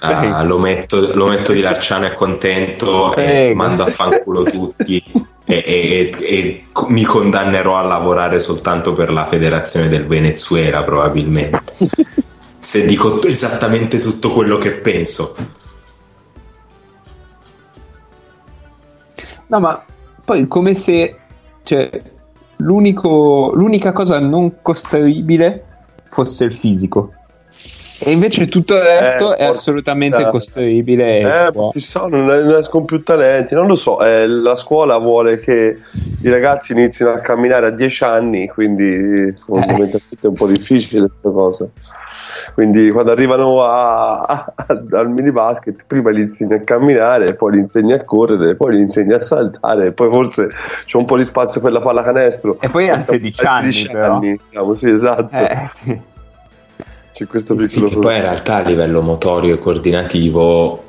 ah, 0.00 0.42
lo, 0.44 0.58
metto, 0.58 1.14
lo 1.14 1.26
metto 1.26 1.52
di 1.52 1.60
Larciano 1.60 2.06
è 2.06 2.12
contento 2.12 3.10
e 3.12 3.14
Prego. 3.14 3.54
mando 3.54 3.82
a 3.82 3.86
fanculo 3.86 4.44
tutti 4.44 5.02
e, 5.50 5.64
e- 5.66 6.12
e- 6.20 6.64
mi 6.88 7.04
condannerò 7.04 7.76
a 7.76 7.82
lavorare 7.82 8.38
soltanto 8.38 8.92
per 8.92 9.10
la 9.10 9.24
federazione 9.24 9.88
del 9.88 10.06
Venezuela 10.06 10.82
probabilmente. 10.82 11.62
Se 12.58 12.84
dico 12.84 13.18
t- 13.18 13.24
esattamente 13.24 13.98
tutto 13.98 14.30
quello 14.30 14.58
che 14.58 14.72
penso. 14.72 15.34
No, 19.46 19.60
ma 19.60 19.82
poi 20.22 20.46
come 20.46 20.74
se 20.74 21.16
cioè, 21.62 22.02
l'unica 22.56 23.92
cosa 23.92 24.18
non 24.18 24.60
costruibile 24.60 25.64
fosse 26.10 26.44
il 26.44 26.52
fisico. 26.52 27.14
E 28.00 28.12
invece 28.12 28.46
tutto 28.46 28.74
il 28.76 28.82
resto 28.82 29.34
Eh, 29.34 29.38
è 29.38 29.44
assolutamente 29.46 30.16
puttana. 30.16 30.32
costruibile. 30.32 31.18
Eh, 31.48 31.50
chissà, 31.72 32.06
non, 32.06 32.30
escono 32.56 32.84
più 32.84 33.02
talenti, 33.02 33.54
non 33.54 33.66
lo 33.66 33.74
so. 33.74 34.00
eh, 34.04 34.26
la 34.28 34.54
scuola 34.54 34.98
vuole 34.98 35.40
che 35.40 35.78
i 36.22 36.28
ragazzi 36.30 36.72
inizino 36.72 37.10
a 37.10 37.18
camminare 37.18 37.66
a 37.66 37.70
10 37.70 38.04
anni, 38.04 38.46
quindi 38.48 39.34
fondamentalmente 39.44 40.16
è 40.20 40.26
un 40.26 40.34
po' 40.34 40.46
difficile 40.46 41.00
questa 41.00 41.28
cosa. 41.30 41.66
Quindi 42.54 42.90
quando 42.90 43.10
arrivano 43.10 43.62
a- 43.64 44.20
a- 44.20 44.52
al 44.92 45.10
mini 45.10 45.32
basket, 45.32 45.84
prima 45.86 46.10
li 46.10 46.22
insegni 46.22 46.54
a 46.54 46.60
camminare, 46.60 47.34
poi 47.34 47.52
li 47.52 47.58
insegni 47.58 47.92
a 47.92 48.04
correre, 48.04 48.54
poi 48.54 48.74
li 48.76 48.80
insegni 48.80 49.12
a 49.12 49.20
saltare, 49.20 49.90
poi 49.92 50.08
forse 50.12 50.48
c'è 50.86 50.96
un 50.96 51.04
po' 51.04 51.16
di 51.16 51.24
spazio 51.24 51.60
per 51.60 51.72
la 51.72 51.80
pallacanestro. 51.80 52.58
E 52.60 52.68
poi 52.68 52.88
a 52.88 52.98
16 52.98 53.44
anni, 53.44 53.88
però. 53.90 54.14
anni 54.14 54.38
siamo, 54.50 54.74
sì, 54.74 54.88
esatto. 54.88 55.36
Eh, 55.36 55.56
sì. 55.72 56.00
C'è 57.18 57.26
questo 57.26 57.58
Sì, 57.66 57.80
piccolo 57.80 57.88
che 57.88 57.98
poi 57.98 58.14
in 58.14 58.20
realtà 58.20 58.54
a 58.54 58.60
livello 58.60 59.02
motorio 59.02 59.54
e 59.54 59.58
coordinativo 59.58 60.84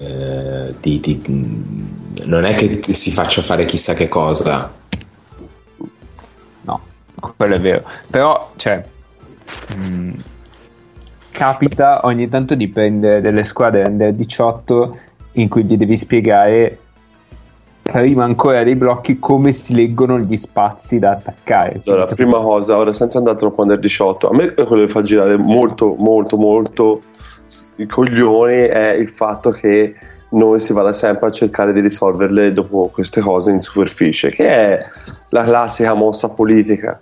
eh, 0.00 0.74
di- 0.80 0.98
di- 0.98 2.24
non 2.24 2.46
è 2.46 2.54
che 2.54 2.78
ti 2.78 2.94
si 2.94 3.10
faccia 3.10 3.42
fare 3.42 3.66
chissà 3.66 3.92
che 3.92 4.08
cosa. 4.08 4.72
No, 6.62 6.80
quello 7.36 7.54
è 7.54 7.60
vero. 7.60 7.84
Però, 8.10 8.50
cioè, 8.56 8.82
mh, 9.76 10.10
capita 11.32 12.00
ogni 12.06 12.26
tanto 12.30 12.54
di 12.54 12.68
prendere 12.68 13.20
delle 13.20 13.44
squadre 13.44 13.82
under 13.86 14.14
18 14.14 14.98
in 15.32 15.50
cui 15.50 15.66
ti 15.66 15.76
devi 15.76 15.98
spiegare 15.98 16.78
prima 17.84 18.24
ancora 18.24 18.64
dei 18.64 18.74
blocchi 18.74 19.18
come 19.18 19.52
si 19.52 19.74
leggono 19.74 20.18
gli 20.18 20.36
spazi 20.36 20.98
da 20.98 21.12
attaccare. 21.12 21.82
Allora, 21.84 22.06
Cioè, 22.06 22.16
prima 22.16 22.38
cosa, 22.38 22.76
ora 22.76 22.92
senza 22.92 23.18
andare 23.18 23.36
troppo 23.36 23.62
under 23.62 23.78
18, 23.78 24.28
a 24.28 24.34
me 24.34 24.54
quello 24.54 24.86
che 24.86 24.92
fa 24.92 25.02
girare 25.02 25.36
molto, 25.36 25.94
molto, 25.98 26.36
molto 26.36 27.02
i 27.76 27.86
coglioni 27.86 28.62
è 28.66 28.92
il 28.92 29.08
fatto 29.08 29.50
che 29.50 29.94
noi 30.30 30.60
si 30.60 30.72
vada 30.72 30.92
sempre 30.92 31.28
a 31.28 31.32
cercare 31.32 31.72
di 31.72 31.80
risolverle 31.80 32.52
dopo 32.52 32.90
queste 32.92 33.20
cose 33.20 33.50
in 33.50 33.60
superficie, 33.60 34.30
che 34.30 34.48
è 34.48 34.78
la 35.28 35.44
classica 35.44 35.94
mossa 35.94 36.28
politica. 36.28 37.00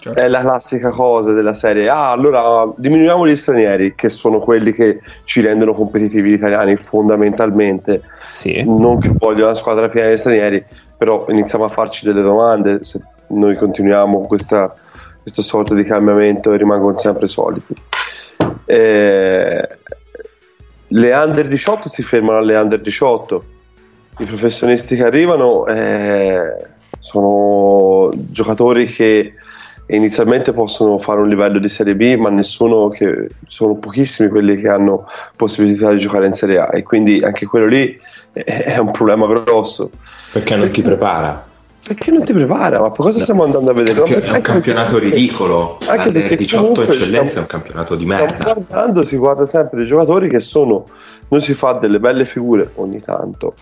Certo. 0.00 0.20
È 0.20 0.28
la 0.28 0.40
classica 0.42 0.90
cosa 0.90 1.32
della 1.32 1.54
serie, 1.54 1.88
ah, 1.88 2.12
allora 2.12 2.70
diminuiamo 2.76 3.26
gli 3.26 3.34
stranieri, 3.34 3.94
che 3.96 4.08
sono 4.08 4.38
quelli 4.38 4.72
che 4.72 5.00
ci 5.24 5.40
rendono 5.40 5.72
competitivi 5.74 6.30
gli 6.30 6.34
italiani 6.34 6.76
fondamentalmente 6.76 8.02
Sì. 8.22 8.62
non 8.64 9.00
che 9.00 9.10
voglio 9.12 9.46
una 9.46 9.56
squadra 9.56 9.88
piena 9.88 10.10
di 10.10 10.16
stranieri, 10.16 10.64
però 10.96 11.26
iniziamo 11.28 11.64
a 11.64 11.68
farci 11.68 12.06
delle 12.06 12.22
domande 12.22 12.84
se 12.84 13.00
noi 13.28 13.56
continuiamo 13.56 14.26
questa, 14.26 14.72
questa 15.20 15.42
sorta 15.42 15.74
di 15.74 15.82
cambiamento 15.82 16.52
e 16.52 16.56
rimangono 16.58 16.96
sempre 16.96 17.26
soliti. 17.26 17.74
Eh, 18.66 19.68
le 20.90 21.12
under 21.12 21.48
18 21.48 21.88
si 21.88 22.02
fermano 22.02 22.38
alle 22.38 22.56
under 22.56 22.80
18 22.80 23.44
i 24.18 24.26
professionisti 24.26 24.96
che 24.96 25.04
arrivano 25.04 25.66
eh, 25.66 26.66
sono 26.98 28.10
giocatori 28.30 28.86
che 28.86 29.34
inizialmente 29.96 30.52
possono 30.52 30.98
fare 30.98 31.20
un 31.20 31.28
livello 31.28 31.58
di 31.58 31.68
Serie 31.68 31.94
B 31.94 32.16
ma 32.16 32.28
nessuno 32.30 32.88
che 32.88 33.28
sono 33.46 33.78
pochissimi 33.78 34.28
quelli 34.28 34.60
che 34.60 34.68
hanno 34.68 35.06
possibilità 35.36 35.90
di 35.92 35.98
giocare 35.98 36.26
in 36.26 36.34
Serie 36.34 36.58
A 36.58 36.68
e 36.72 36.82
quindi 36.82 37.22
anche 37.22 37.46
quello 37.46 37.66
lì 37.66 37.98
è, 38.32 38.76
un 38.78 38.90
problema 38.90 39.26
grosso 39.26 39.90
Perché 40.32 40.56
non 40.56 40.70
ti 40.70 40.82
prepara? 40.82 41.46
perché 41.88 42.10
non 42.10 42.22
ti 42.22 42.34
prepara? 42.34 42.80
Ma 42.80 42.90
cosa 42.90 43.18
stiamo 43.20 43.44
andando 43.44 43.70
a 43.70 43.74
vedere? 43.74 44.02
Campio- 44.02 44.20
è 44.20 44.36
un 44.36 44.40
campionato 44.42 44.98
ridicolo. 44.98 45.78
anche 45.86 46.12
perché 46.12 46.36
18 46.36 46.60
comunque 46.60 46.84
eccellenza 46.94 47.38
è 47.38 47.40
un 47.40 47.46
campionato 47.46 47.96
di 47.96 48.04
Stiamo 48.04 48.24
merda. 48.26 48.52
guardando, 48.52 49.06
si 49.06 49.16
guarda 49.16 49.46
sempre 49.46 49.78
dei 49.78 49.86
giocatori 49.86 50.28
che 50.28 50.40
sono, 50.40 50.86
noi 51.28 51.40
si 51.40 51.54
fa 51.54 51.72
delle 51.74 51.98
belle 51.98 52.26
figure 52.26 52.72
ogni 52.74 53.00
tanto 53.00 53.54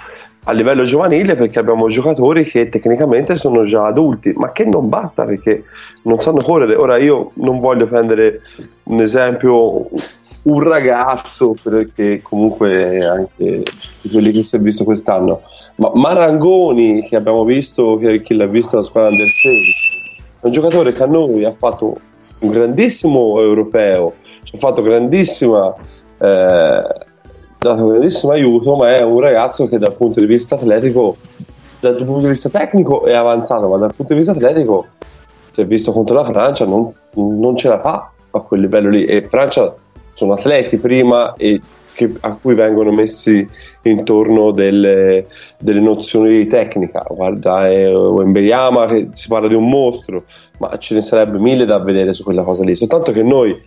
a 0.49 0.53
livello 0.53 0.85
giovanile 0.85 1.35
perché 1.35 1.59
abbiamo 1.59 1.89
giocatori 1.89 2.45
che 2.45 2.69
tecnicamente 2.69 3.35
sono 3.35 3.65
già 3.65 3.87
adulti, 3.87 4.33
ma 4.37 4.53
che 4.53 4.65
non 4.65 4.89
basta 4.89 5.25
perché 5.25 5.65
non 6.03 6.21
sanno 6.21 6.39
correre. 6.39 6.77
Ora 6.77 6.99
io 6.99 7.33
non 7.35 7.59
voglio 7.59 7.87
prendere 7.89 8.43
un 8.85 9.01
esempio, 9.01 9.89
un 10.43 10.63
ragazzo, 10.63 11.57
perché 11.61 12.21
comunque 12.23 13.05
anche 13.05 13.63
di 14.03 14.09
quelli 14.09 14.31
che 14.31 14.45
si 14.45 14.55
è 14.55 14.61
visto 14.61 14.85
quest'anno, 14.85 15.43
ma 15.77 15.91
Marangoni 15.95 17.03
che 17.09 17.17
abbiamo 17.17 17.45
visto, 17.45 17.97
che, 17.97 18.23
che 18.23 18.35
l'ha 18.35 18.47
visto 18.47 18.77
alla 18.77 18.85
squadra 18.85 19.11
under 19.11 19.27
16, 19.27 19.89
è 20.43 20.47
un 20.47 20.53
giocatore 20.53 20.93
che 20.93 21.03
a 21.03 21.07
noi 21.07 21.45
ha 21.45 21.55
fatto 21.59 21.97
un 22.43 22.51
grandissimo 22.51 23.41
europeo, 23.41 24.15
ci 24.45 24.55
ha 24.55 24.59
fatto 24.59 24.81
grandissima 24.81 25.75
eh, 26.19 27.05
dato 27.69 27.83
un 27.83 27.91
grandissimo 27.91 28.33
aiuto, 28.33 28.77
ma 28.77 28.95
è 28.95 29.03
un 29.03 29.21
ragazzo 29.21 29.69
che 29.69 29.79
dal 29.79 29.95
punto 29.95 30.21
di 30.21 30.27
vista 30.27 30.55
atletico, 30.55 31.17
dal 31.81 31.97
punto 31.97 32.21
di 32.21 32.29
vista 32.29 32.49
tecnico 32.49 33.05
è 33.05 33.15
avanzato, 33.15 33.69
ma 33.69 33.77
dal 33.77 33.95
punto 33.95 34.13
di 34.13 34.19
vista 34.19 34.33
atletico, 34.33 34.87
si 35.53 35.61
è 35.61 35.67
visto 35.67 35.93
contro 35.93 36.15
la 36.15 36.25
Francia, 36.25 36.65
non, 36.65 36.93
non 37.15 37.57
ce 37.57 37.69
la 37.69 37.81
fa 37.81 38.11
a 38.31 38.41
quel 38.41 38.61
livello 38.61 38.91
lì. 38.91 39.05
E 39.05 39.27
Francia 39.29 39.75
sono 40.13 40.35
atleti 40.35 40.77
prima 40.77 41.35
e 41.35 41.61
che- 41.95 42.13
a 42.21 42.37
cui 42.41 42.55
vengono 42.55 42.93
messi 42.93 43.49
intorno 43.83 44.51
delle, 44.51 45.27
delle 45.59 45.81
nozioni 45.81 46.37
di 46.37 46.47
tecnica. 46.47 47.05
Guarda, 47.09 47.69
è 47.69 47.91
Wembeyama 47.91 48.87
che 48.87 49.09
si 49.15 49.29
parla 49.29 49.49
di 49.49 49.55
un 49.55 49.69
mostro, 49.69 50.25
ma 50.59 50.77
ce 50.79 50.95
ne 50.95 51.03
sarebbe 51.03 51.39
mille 51.39 51.65
da 51.65 51.79
vedere 51.79 52.13
su 52.13 52.23
quella 52.23 52.43
cosa 52.43 52.63
lì. 52.63 52.77
Soltanto 52.77 53.13
che 53.13 53.23
noi 53.23 53.59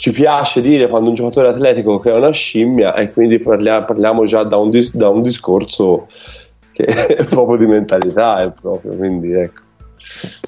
ci 0.00 0.12
piace 0.12 0.62
dire 0.62 0.88
quando 0.88 1.10
un 1.10 1.14
giocatore 1.14 1.48
atletico 1.48 1.98
che 1.98 2.10
è 2.10 2.14
una 2.14 2.30
scimmia 2.30 2.94
e 2.94 3.12
quindi 3.12 3.38
parlia- 3.38 3.82
parliamo 3.82 4.24
già 4.24 4.44
da 4.44 4.56
un, 4.56 4.70
dis- 4.70 4.94
da 4.94 5.10
un 5.10 5.20
discorso 5.20 6.08
che 6.72 6.84
è 6.86 7.24
proprio 7.26 7.58
di 7.58 7.66
mentalità, 7.66 8.42
è 8.42 8.50
proprio, 8.58 8.96
quindi 8.96 9.30
ecco. 9.32 9.60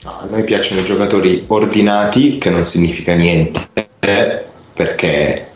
No, 0.04 0.10
a 0.22 0.26
noi 0.30 0.44
piacciono 0.44 0.80
i 0.80 0.84
giocatori 0.84 1.44
ordinati, 1.48 2.38
che 2.38 2.48
non 2.48 2.64
significa 2.64 3.14
niente, 3.14 3.60
perché 4.74 5.48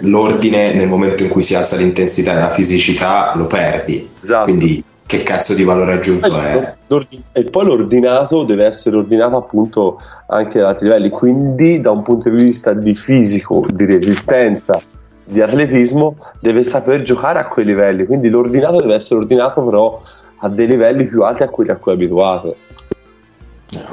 l'ordine 0.00 0.74
nel 0.74 0.88
momento 0.88 1.22
in 1.22 1.28
cui 1.28 1.42
si 1.42 1.54
alza 1.54 1.76
l'intensità 1.76 2.32
e 2.32 2.40
la 2.40 2.50
fisicità 2.50 3.32
lo 3.36 3.46
perdi. 3.46 4.10
Esatto. 4.20 4.42
Quindi 4.42 4.82
che 5.08 5.22
cazzo 5.22 5.54
di 5.54 5.64
valore 5.64 5.94
aggiunto 5.94 6.26
è? 6.38 6.74
L'ordi- 6.88 7.22
E 7.32 7.44
poi 7.44 7.64
l'ordinato 7.64 8.44
deve 8.44 8.66
essere 8.66 8.94
ordinato 8.96 9.36
appunto 9.36 9.98
anche 10.26 10.58
ad 10.58 10.66
altri 10.66 10.86
livelli, 10.86 11.08
quindi 11.08 11.80
da 11.80 11.90
un 11.90 12.02
punto 12.02 12.28
di 12.28 12.44
vista 12.44 12.74
di 12.74 12.94
fisico, 12.94 13.64
di 13.72 13.86
resistenza, 13.86 14.78
di 15.24 15.40
atletismo, 15.40 16.16
deve 16.40 16.62
saper 16.62 17.00
giocare 17.04 17.38
a 17.38 17.46
quei 17.46 17.64
livelli, 17.64 18.04
quindi 18.04 18.28
l'ordinato 18.28 18.76
deve 18.76 18.96
essere 18.96 19.20
ordinato 19.20 19.62
però 19.62 19.98
a 20.40 20.48
dei 20.50 20.66
livelli 20.66 21.06
più 21.06 21.22
alti 21.22 21.42
a 21.42 21.48
quelli 21.48 21.70
a 21.70 21.76
cui 21.76 21.92
è 21.92 21.94
abituato. 21.94 22.56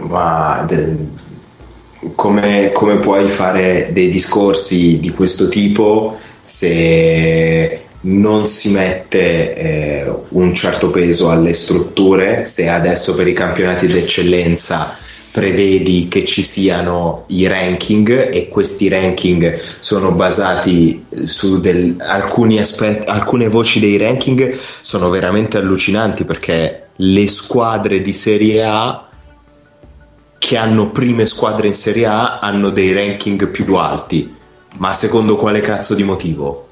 Ma 0.10 0.66
de- 0.68 0.98
come, 2.14 2.72
come 2.74 2.98
puoi 2.98 3.26
fare 3.30 3.88
dei 3.94 4.10
discorsi 4.10 5.00
di 5.00 5.12
questo 5.12 5.48
tipo 5.48 6.18
se 6.42 7.85
non 8.06 8.46
si 8.46 8.72
mette 8.72 9.56
eh, 9.56 10.16
un 10.30 10.54
certo 10.54 10.90
peso 10.90 11.30
alle 11.30 11.54
strutture? 11.54 12.46
Se 12.46 12.70
adesso 12.70 13.16
per 13.16 13.28
i 13.28 13.34
campionati 13.34 13.88
d'eccellenza 13.88 14.96
prevedi 15.32 16.08
che 16.08 16.24
ci 16.24 16.44
siano 16.44 17.26
i 17.28 17.46
ranking 17.48 18.34
e 18.34 18.48
questi 18.48 18.88
ranking 18.88 19.60
sono 19.80 20.14
basati 20.14 21.04
su 21.26 21.60
del- 21.60 21.96
alcuni 22.00 22.60
aspetti, 22.60 23.08
alcune 23.08 23.50
voci 23.50 23.80
dei 23.82 23.98
ranking 23.98 24.58
sono 24.82 25.10
veramente 25.10 25.58
allucinanti 25.58 26.24
perché 26.24 26.88
le 26.96 27.28
squadre 27.28 28.00
di 28.00 28.14
Serie 28.14 28.64
A 28.64 29.10
che 30.38 30.58
hanno 30.58 30.92
prime 30.92 31.26
squadre 31.26 31.68
in 31.68 31.74
Serie 31.74 32.06
A 32.06 32.40
hanno 32.40 32.70
dei 32.70 32.94
ranking 32.94 33.50
più 33.50 33.74
alti. 33.76 34.34
Ma 34.78 34.94
secondo 34.94 35.36
quale 35.38 35.60
cazzo 35.62 35.96
di 35.96 36.04
motivo? 36.04 36.65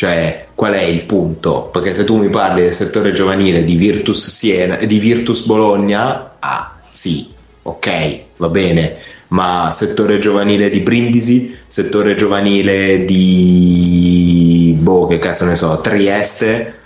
Cioè, 0.00 0.46
qual 0.54 0.72
è 0.72 0.80
il 0.80 1.04
punto? 1.04 1.64
Perché 1.64 1.92
se 1.92 2.04
tu 2.04 2.16
mi 2.16 2.30
parli 2.30 2.62
del 2.62 2.72
settore 2.72 3.12
giovanile 3.12 3.64
di 3.64 3.76
Virtus 3.76 4.30
Siena 4.30 4.76
di 4.76 4.98
Virtus 4.98 5.44
Bologna, 5.44 6.36
ah, 6.38 6.74
sì, 6.88 7.30
ok, 7.60 8.20
va 8.38 8.48
bene. 8.48 8.96
Ma 9.28 9.70
settore 9.70 10.18
giovanile 10.18 10.70
di 10.70 10.80
Brindisi, 10.80 11.54
settore 11.66 12.14
giovanile 12.14 13.04
di 13.04 14.74
boh, 14.80 15.06
che 15.06 15.18
cazzo 15.18 15.44
ne 15.44 15.54
so, 15.54 15.78
Trieste, 15.82 16.78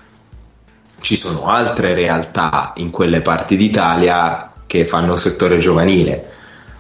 ci 0.99 1.15
sono 1.15 1.47
altre 1.47 1.95
realtà 1.95 2.73
in 2.78 2.91
quelle 2.91 3.20
parti 3.20 3.55
d'Italia 3.57 4.55
che 4.66 4.85
fanno 4.85 5.15
settore 5.15 5.59
giovanile 5.59 6.32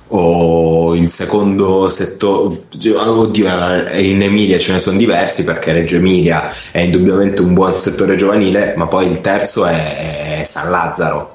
o 0.08 0.94
il 0.94 1.08
secondo 1.08 1.88
settore 1.88 2.56
oddio 2.92 3.48
in 3.94 4.22
Emilia 4.22 4.58
ce 4.58 4.72
ne 4.72 4.78
sono 4.78 4.98
diversi 4.98 5.44
perché 5.44 5.72
Reggio 5.72 5.96
Emilia 5.96 6.52
è 6.70 6.80
indubbiamente 6.80 7.42
un 7.42 7.54
buon 7.54 7.74
settore 7.74 8.14
giovanile 8.14 8.74
ma 8.76 8.86
poi 8.86 9.08
il 9.08 9.20
terzo 9.20 9.64
è, 9.64 10.40
è 10.40 10.44
San 10.44 10.70
Lazzaro. 10.70 11.32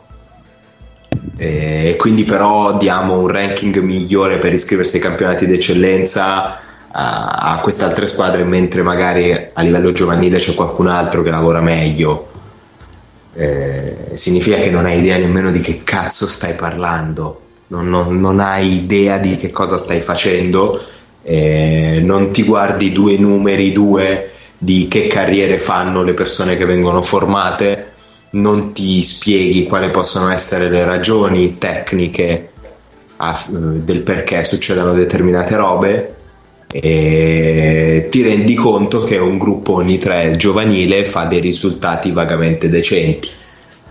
E 1.37 1.95
quindi 1.97 2.25
però 2.25 2.77
diamo 2.77 3.19
un 3.19 3.27
ranking 3.27 3.79
migliore 3.79 4.37
per 4.37 4.53
iscriversi 4.53 4.97
ai 4.97 5.01
campionati 5.01 5.45
d'eccellenza 5.47 6.59
a, 6.91 7.25
a 7.25 7.59
queste 7.59 7.85
altre 7.85 8.05
squadre 8.05 8.43
mentre 8.43 8.81
magari 8.81 9.31
a 9.53 9.61
livello 9.61 9.91
giovanile 9.91 10.37
c'è 10.37 10.53
qualcun 10.53 10.87
altro 10.87 11.21
che 11.21 11.29
lavora 11.29 11.61
meglio. 11.61 12.27
Eh, 13.33 13.95
significa 14.13 14.57
che 14.57 14.69
non 14.69 14.85
hai 14.85 14.99
idea 14.99 15.17
nemmeno 15.17 15.51
di 15.51 15.61
che 15.61 15.81
cazzo 15.83 16.27
stai 16.27 16.55
parlando, 16.55 17.41
non, 17.69 17.89
non- 17.89 18.19
non 18.19 18.39
hai 18.39 18.67
idea 18.83 19.17
di 19.17 19.35
che 19.35 19.51
cosa 19.51 19.77
stai 19.77 20.01
facendo, 20.01 20.79
eh, 21.23 21.99
non 22.03 22.31
ti 22.31 22.43
guardi 22.43 22.91
due 22.91 23.17
numeri, 23.17 23.71
due 23.71 24.31
di 24.57 24.87
che 24.87 25.07
carriere 25.07 25.57
fanno 25.59 26.03
le 26.03 26.13
persone 26.13 26.57
che 26.57 26.65
vengono 26.65 27.01
formate, 27.01 27.91
non 28.31 28.73
ti 28.73 29.01
spieghi 29.01 29.63
quali 29.65 29.89
possono 29.89 30.29
essere 30.29 30.69
le 30.69 30.83
ragioni 30.85 31.57
tecniche 31.57 32.51
a- 33.17 33.45
del 33.49 34.01
perché 34.01 34.43
succedano 34.43 34.93
determinate 34.93 35.55
robe 35.55 36.13
e 36.71 38.07
ti 38.11 38.21
rendi 38.21 38.53
conto 38.53 39.03
che 39.03 39.17
un 39.17 39.37
gruppo 39.37 39.73
ogni 39.73 39.97
tre 39.97 40.35
giovanile 40.37 41.03
fa 41.03 41.25
dei 41.25 41.39
risultati 41.39 42.11
vagamente 42.11 42.69
decenti. 42.69 43.27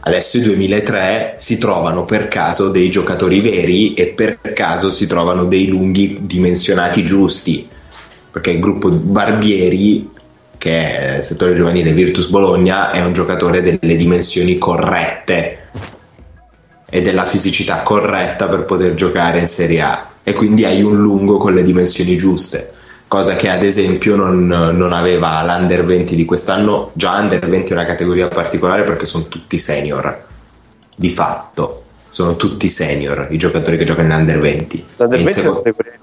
Adesso 0.01 0.39
i 0.39 0.43
2003 0.43 1.35
si 1.37 1.59
trovano 1.59 2.05
per 2.05 2.29
caso 2.29 2.70
dei 2.70 2.91
giocatori 2.91 3.41
veri 3.41 3.95
e 3.95 4.09
per 4.09 4.39
caso 4.55 4.91
si 4.91 5.07
trovano 5.07 5.45
dei 5.45 5.66
lunghi 5.66 6.19
dimensionati 6.23 7.05
giusti, 7.05 7.69
perché 8.31 8.53
il 8.53 8.61
gruppo 8.61 8.91
Barbieri, 8.91 10.11
che 10.57 10.97
è 10.97 11.16
il 11.19 11.25
settore 11.25 11.55
giovanile 11.55 11.93
Virtus 11.93 12.29
Bologna, 12.29 12.91
è 12.91 13.05
un 13.05 13.12
giocatore 13.12 13.61
delle 13.61 13.97
dimensioni 13.97 14.57
corrette 14.57 15.70
e 16.89 17.01
della 17.01 17.25
fisicità 17.25 17.83
corretta 17.83 18.49
per 18.49 18.65
poter 18.65 18.95
giocare 18.95 19.41
in 19.41 19.47
Serie 19.47 19.81
A. 19.83 20.11
E 20.23 20.33
quindi 20.33 20.65
hai 20.65 20.83
un 20.83 21.01
lungo 21.01 21.39
con 21.39 21.55
le 21.55 21.62
dimensioni 21.62 22.16
giuste 22.16 22.77
cosa 23.09 23.35
che 23.36 23.48
ad 23.48 23.62
esempio 23.62 24.14
non, 24.16 24.47
non 24.47 24.93
aveva 24.93 25.43
l'Under 25.44 25.85
20 25.85 26.14
di 26.14 26.24
quest'anno 26.26 26.90
già 26.93 27.16
Under 27.18 27.47
20 27.48 27.70
è 27.72 27.74
una 27.74 27.86
categoria 27.86 28.28
particolare 28.28 28.85
perché 28.85 29.06
sono 29.06 29.24
tutti 29.28 29.56
senior 29.59 30.24
di 30.94 31.09
fatto 31.10 31.82
sono 32.10 32.36
tutti 32.36 32.68
senior 32.68 33.28
i 33.30 33.39
giocatori 33.39 33.76
che 33.78 33.85
giocano 33.85 34.12
in 34.12 34.20
Under 34.20 34.39
20 34.39 34.86
L'Under 34.97 35.18
E 35.18 35.20
in 35.20 35.26
20 35.26 35.40
è 35.40 35.43
una 35.43 35.52
seco- 35.56 35.62
categoria 35.62 35.98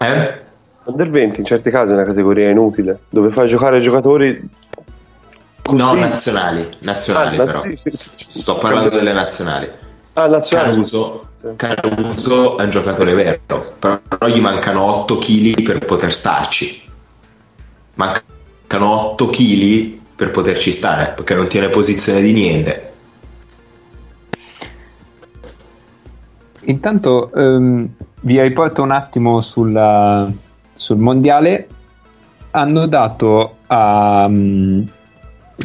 eh? 0.00 0.40
Under 0.84 1.10
20 1.10 1.40
in 1.40 1.46
certi 1.46 1.70
casi 1.70 1.92
è 1.92 1.94
una 1.94 2.04
categoria 2.04 2.48
inutile, 2.50 3.00
dove 3.10 3.30
fai 3.34 3.48
giocare 3.48 3.80
giocatori 3.80 4.40
no 5.70 5.86
così- 5.88 5.98
nazionali 6.00 6.68
nazionali 6.80 7.36
Ah, 7.36 7.44
però 7.44 7.60
sì, 7.62 7.78
sì, 7.84 7.90
sì. 8.26 8.40
sto 8.40 8.56
parlando 8.56 8.88
delle 8.90 9.12
nazionali 9.12 9.70
Ah, 10.14 10.26
nazionale. 10.26 10.70
Caruso. 10.70 11.27
Caruso 11.56 12.58
è 12.58 12.64
un 12.64 12.70
giocatore 12.70 13.14
vero 13.14 13.76
però 13.78 14.00
gli 14.26 14.40
mancano 14.40 14.82
8 14.82 15.18
kg 15.18 15.62
per 15.62 15.84
poter 15.84 16.12
starci 16.12 16.82
mancano 17.98 19.12
8 19.12 19.26
kg 19.26 19.96
per 20.16 20.30
poterci 20.30 20.72
stare, 20.72 21.12
perché 21.14 21.34
non 21.34 21.46
tiene 21.46 21.68
posizione 21.68 22.20
di 22.20 22.32
niente. 22.32 22.92
Intanto 26.62 27.32
ehm, 27.32 27.88
vi 28.22 28.40
riporto 28.40 28.82
un 28.82 28.90
attimo 28.90 29.40
sulla- 29.40 30.30
sul 30.74 30.98
mondiale. 30.98 31.68
Hanno 32.50 32.86
dato 32.86 33.58
a, 33.68 34.26
mm, 34.28 34.82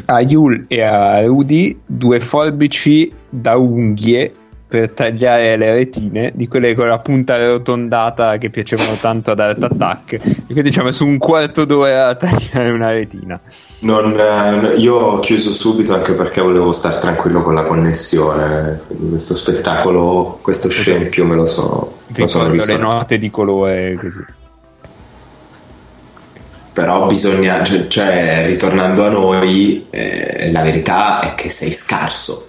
a 0.05 0.21
Yul 0.21 0.65
e 0.67 0.81
a 0.83 1.25
Rudy 1.25 1.79
due 1.85 2.19
forbici 2.19 3.11
da 3.27 3.55
unghie 3.57 4.33
per 4.73 4.89
tagliare 4.89 5.55
le 5.55 5.71
retine 5.71 6.31
di 6.33 6.47
quelle 6.47 6.73
con 6.73 6.87
la 6.87 6.97
punta 6.97 7.35
arrotondata 7.35 8.39
che 8.39 8.49
piacevano 8.49 8.95
tanto 8.99 9.29
ad 9.29 9.39
Art 9.39 9.61
Attack. 9.61 10.13
E 10.13 10.45
quindi 10.47 10.71
ci 10.71 10.79
ha 10.79 10.83
messo 10.83 11.05
un 11.05 11.19
quarto 11.19 11.63
d'ora 11.63 12.07
a 12.07 12.15
tagliare 12.15 12.71
una 12.71 12.87
retina. 12.87 13.39
Non, 13.81 14.19
eh, 14.19 14.73
io 14.77 14.95
ho 14.95 15.19
chiuso 15.19 15.53
subito 15.53 15.93
anche 15.93 16.13
perché 16.13 16.41
volevo 16.41 16.71
stare 16.71 16.97
tranquillo 16.97 17.43
con 17.43 17.53
la 17.53 17.61
connessione. 17.61 18.81
Quindi 18.87 19.09
questo 19.09 19.35
spettacolo, 19.35 20.39
questo 20.41 20.69
scempio 20.69 21.23
me 21.25 21.35
lo 21.35 21.43
me 22.07 22.19
lo 22.21 22.27
sono 22.27 22.49
visto. 22.49 22.71
le 22.71 22.77
note 22.79 23.19
di 23.19 23.29
colore 23.29 23.93
così. 24.01 24.25
Però 26.73 27.05
bisogna, 27.05 27.61
cioè, 27.63 27.85
cioè, 27.85 28.43
ritornando 28.47 29.05
a 29.05 29.09
noi, 29.09 29.85
eh, 29.91 30.49
la 30.51 30.63
verità 30.63 31.19
è 31.19 31.35
che 31.35 31.49
sei 31.49 31.71
scarso. 31.71 32.47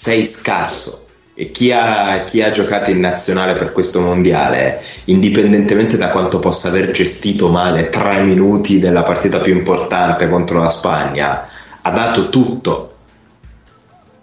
Sei 0.00 0.24
scarso. 0.24 1.06
E 1.34 1.50
chi 1.50 1.72
ha, 1.72 2.22
chi 2.22 2.40
ha 2.40 2.52
giocato 2.52 2.92
in 2.92 3.00
nazionale 3.00 3.54
per 3.54 3.72
questo 3.72 4.00
mondiale, 4.00 4.80
indipendentemente 5.06 5.96
da 5.96 6.10
quanto 6.10 6.38
possa 6.38 6.68
aver 6.68 6.92
gestito 6.92 7.48
male 7.48 7.88
tre 7.88 8.20
minuti 8.20 8.78
della 8.78 9.02
partita 9.02 9.40
più 9.40 9.52
importante 9.56 10.28
contro 10.28 10.60
la 10.60 10.70
Spagna, 10.70 11.48
ha 11.82 11.90
dato 11.90 12.28
tutto. 12.28 12.94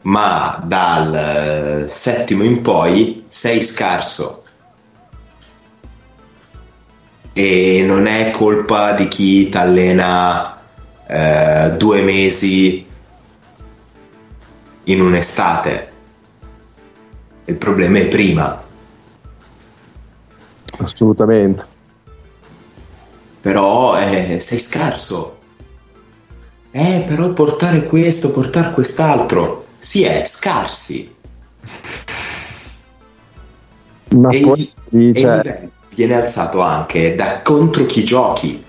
Ma 0.03 0.63
dal 0.65 1.83
eh, 1.83 1.87
settimo 1.87 2.43
in 2.43 2.61
poi 2.61 3.25
sei 3.27 3.61
scarso 3.61 4.43
e 7.33 7.83
non 7.85 8.05
è 8.05 8.31
colpa 8.31 8.93
di 8.93 9.09
chi 9.09 9.49
ti 9.49 9.57
allena 9.57 10.57
eh, 11.05 11.73
due 11.75 12.01
mesi 12.01 12.84
in 14.85 15.01
un'estate. 15.01 15.91
Il 17.45 17.55
problema 17.55 17.99
è 17.99 18.07
prima, 18.07 18.63
Assolutamente. 20.77 21.65
però 23.41 23.97
eh, 23.97 24.39
sei 24.39 24.57
scarso. 24.57 25.39
Eh, 26.71 27.03
però 27.07 27.31
portare 27.31 27.85
questo, 27.85 28.31
portare 28.31 28.73
quest'altro, 28.73 29.67
si 29.77 30.03
è 30.03 30.23
scarsi. 30.25 31.13
Ma 34.09 34.29
E 34.29 34.41
poi 34.41 34.73
il- 34.89 35.69
viene 35.93 36.15
alzato 36.15 36.59
anche 36.61 37.15
da 37.15 37.41
contro 37.41 37.85
chi 37.85 38.03
giochi. 38.03 38.64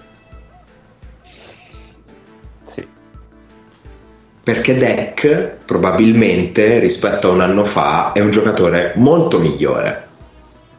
Perché 4.46 4.76
Deck 4.78 5.56
probabilmente 5.64 6.78
rispetto 6.78 7.28
a 7.28 7.32
un 7.32 7.40
anno 7.40 7.64
fa 7.64 8.12
è 8.12 8.20
un 8.20 8.30
giocatore 8.30 8.92
molto 8.94 9.40
migliore, 9.40 10.06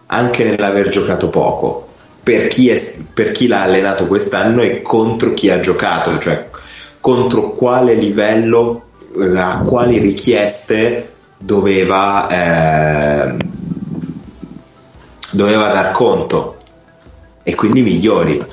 anche 0.05 0.45
nell'aver 0.45 0.87
giocato 0.87 1.29
poco, 1.29 1.89
per 2.23 2.47
chi, 2.47 2.69
è- 2.69 2.81
per 3.13 3.31
chi 3.31 3.47
l'ha 3.47 3.63
allenato 3.63 4.07
quest'anno 4.07 4.61
e 4.61 4.81
contro 4.81 5.33
chi 5.33 5.49
ha 5.49 5.59
giocato, 5.59 6.17
cioè 6.17 6.47
contro 7.01 7.51
quale 7.51 7.93
livello, 7.93 8.83
eh, 9.19 9.37
a 9.37 9.57
quali 9.65 9.97
richieste 9.97 11.11
doveva, 11.37 12.25
ehm, 12.29 13.37
doveva 15.33 15.67
dar 15.73 15.91
conto 15.91 16.55
e 17.43 17.53
quindi 17.53 17.81
migliori. 17.81 18.45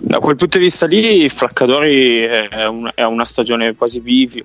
Da 0.00 0.18
quel 0.18 0.36
punto 0.36 0.58
di 0.58 0.64
vista 0.64 0.86
lì, 0.86 1.28
Flaccadori 1.28 2.20
è, 2.20 2.66
un- 2.66 2.90
è 2.94 3.02
una 3.02 3.24
stagione 3.24 3.74
quasi 3.74 4.00
bivio. 4.00 4.44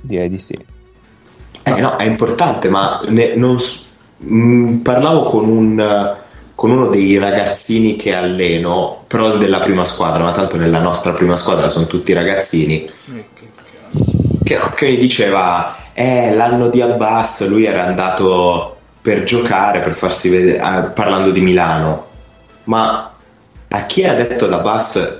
Direi 0.00 0.28
di 0.28 0.38
sì. 0.38 0.56
Eh, 1.62 1.80
no, 1.80 1.96
è 1.96 2.04
importante, 2.06 2.68
ma 2.68 3.00
ne- 3.08 3.34
non 3.34 3.58
mh, 4.18 4.76
parlavo 4.76 5.24
con, 5.24 5.48
un, 5.48 6.16
con 6.54 6.70
uno 6.70 6.86
dei 6.88 7.18
ragazzini 7.18 7.96
che 7.96 8.14
alleno, 8.14 9.04
però 9.06 9.36
della 9.36 9.58
prima 9.58 9.84
squadra, 9.84 10.22
ma 10.24 10.30
tanto 10.32 10.56
nella 10.56 10.80
nostra 10.80 11.12
prima 11.12 11.36
squadra 11.36 11.68
sono 11.68 11.86
tutti 11.86 12.12
ragazzini, 12.12 12.88
che, 14.44 14.58
che 14.74 14.86
mi 14.88 14.96
diceva, 14.96 15.76
eh, 15.92 16.34
l'anno 16.34 16.68
di 16.70 16.80
Abbas 16.80 17.46
lui 17.48 17.64
era 17.64 17.84
andato 17.86 18.76
per 19.02 19.24
giocare, 19.24 19.80
per 19.80 19.92
farsi 19.92 20.28
vedere, 20.28 20.58
ah, 20.58 20.82
parlando 20.82 21.30
di 21.30 21.40
Milano, 21.40 22.06
ma 22.64 23.10
a 23.68 23.86
chi 23.86 24.04
ha 24.04 24.14
detto 24.14 24.44
ad 24.44 24.52
Abbas 24.52 25.18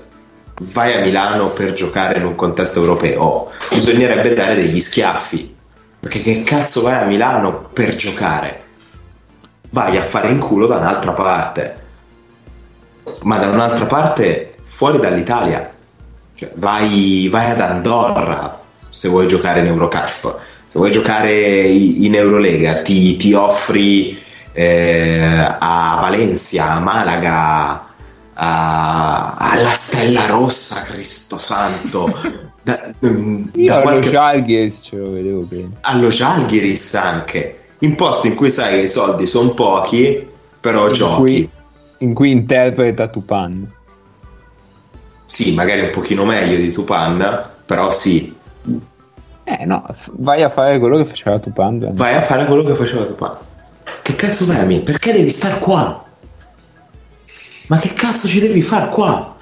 vai 0.61 0.95
a 0.95 1.01
Milano 1.01 1.51
per 1.51 1.73
giocare 1.73 2.19
in 2.19 2.27
un 2.27 2.35
contesto 2.35 2.81
europeo? 2.81 3.51
Bisognerebbe 3.71 4.35
dare 4.35 4.55
degli 4.55 4.81
schiaffi, 4.81 5.57
perché 5.99 6.21
che 6.21 6.43
cazzo 6.43 6.83
vai 6.83 7.03
a 7.03 7.05
Milano 7.05 7.71
per 7.73 7.97
giocare? 7.97 8.65
Vai 9.71 9.97
a 9.97 10.03
fare 10.03 10.29
in 10.29 10.41
culo 10.41 10.67
da 10.67 10.77
un'altra 10.77 11.13
parte, 11.13 11.79
ma 13.23 13.39
da 13.39 13.49
un'altra 13.49 13.87
parte 13.87 14.57
fuori 14.65 14.99
dall'Italia. 14.99 15.71
Cioè, 16.35 16.51
vai, 16.55 17.29
vai 17.31 17.51
ad 17.51 17.61
Andorra 17.61 18.59
se 18.91 19.09
vuoi 19.09 19.29
giocare 19.29 19.61
in 19.61 19.67
Eurocup, 19.67 20.39
se 20.71 20.79
vuoi 20.79 20.91
giocare 20.93 21.33
in 21.67 22.15
Eurolega 22.15 22.83
ti, 22.83 23.17
ti 23.17 23.33
offri 23.35 24.17
eh, 24.53 25.21
a 25.59 25.99
Valencia, 26.01 26.71
a 26.73 26.81
Malaga, 26.81 27.87
a- 28.35 29.35
alla 29.35 29.65
Stella 29.71 30.27
Rossa, 30.27 30.85
Cristo 30.93 31.39
Santo, 31.39 32.17
da, 32.63 32.93
mm, 33.05 33.45
da 33.53 33.75
allo 33.75 33.83
qualche- 33.83 34.11
Jalgiris 34.11 34.81
ce 34.85 34.97
lo 34.97 35.11
vedevo 35.11 35.41
bene. 35.41 35.71
allo 35.83 36.09
Jalgiris 36.09 36.95
anche, 36.95 37.59
in 37.81 37.97
posti 37.97 38.29
in 38.29 38.35
cui 38.37 38.51
sai 38.51 38.75
che 38.79 38.85
i 38.85 38.89
soldi 38.89 39.27
sono 39.27 39.51
pochi, 39.55 40.25
però 40.61 40.87
In 40.89 40.93
giochi. 40.95 41.17
cui, 41.21 41.51
in 41.99 42.15
cui 42.15 42.31
interpreta 42.31 43.09
Tupan. 43.09 43.73
Sì, 45.27 45.55
magari 45.55 45.81
un 45.81 45.91
pochino 45.91 46.25
meglio 46.25 46.57
di 46.57 46.71
Tupan, 46.71 47.45
però 47.65 47.91
sì, 47.93 48.35
Eh 49.59 49.65
no, 49.65 49.85
vai 50.13 50.43
a 50.43 50.49
fare 50.49 50.79
quello 50.79 50.97
che 50.97 51.05
faceva 51.05 51.39
Tupan. 51.39 51.95
vai 51.95 52.15
a 52.15 52.21
fare 52.21 52.45
quello 52.45 52.63
che 52.63 52.75
faceva 52.75 53.05
Tupan. 53.05 53.37
Che 54.03 54.15
cazzo 54.15 54.47
me? 54.67 54.81
Perché 54.81 55.13
devi 55.13 55.29
star 55.29 55.59
qua? 55.59 56.05
Ma 57.67 57.79
che 57.79 57.93
cazzo 57.93 58.29
ci 58.29 58.41
devi 58.41 58.63
far 58.63 58.89
qua? 58.89 59.39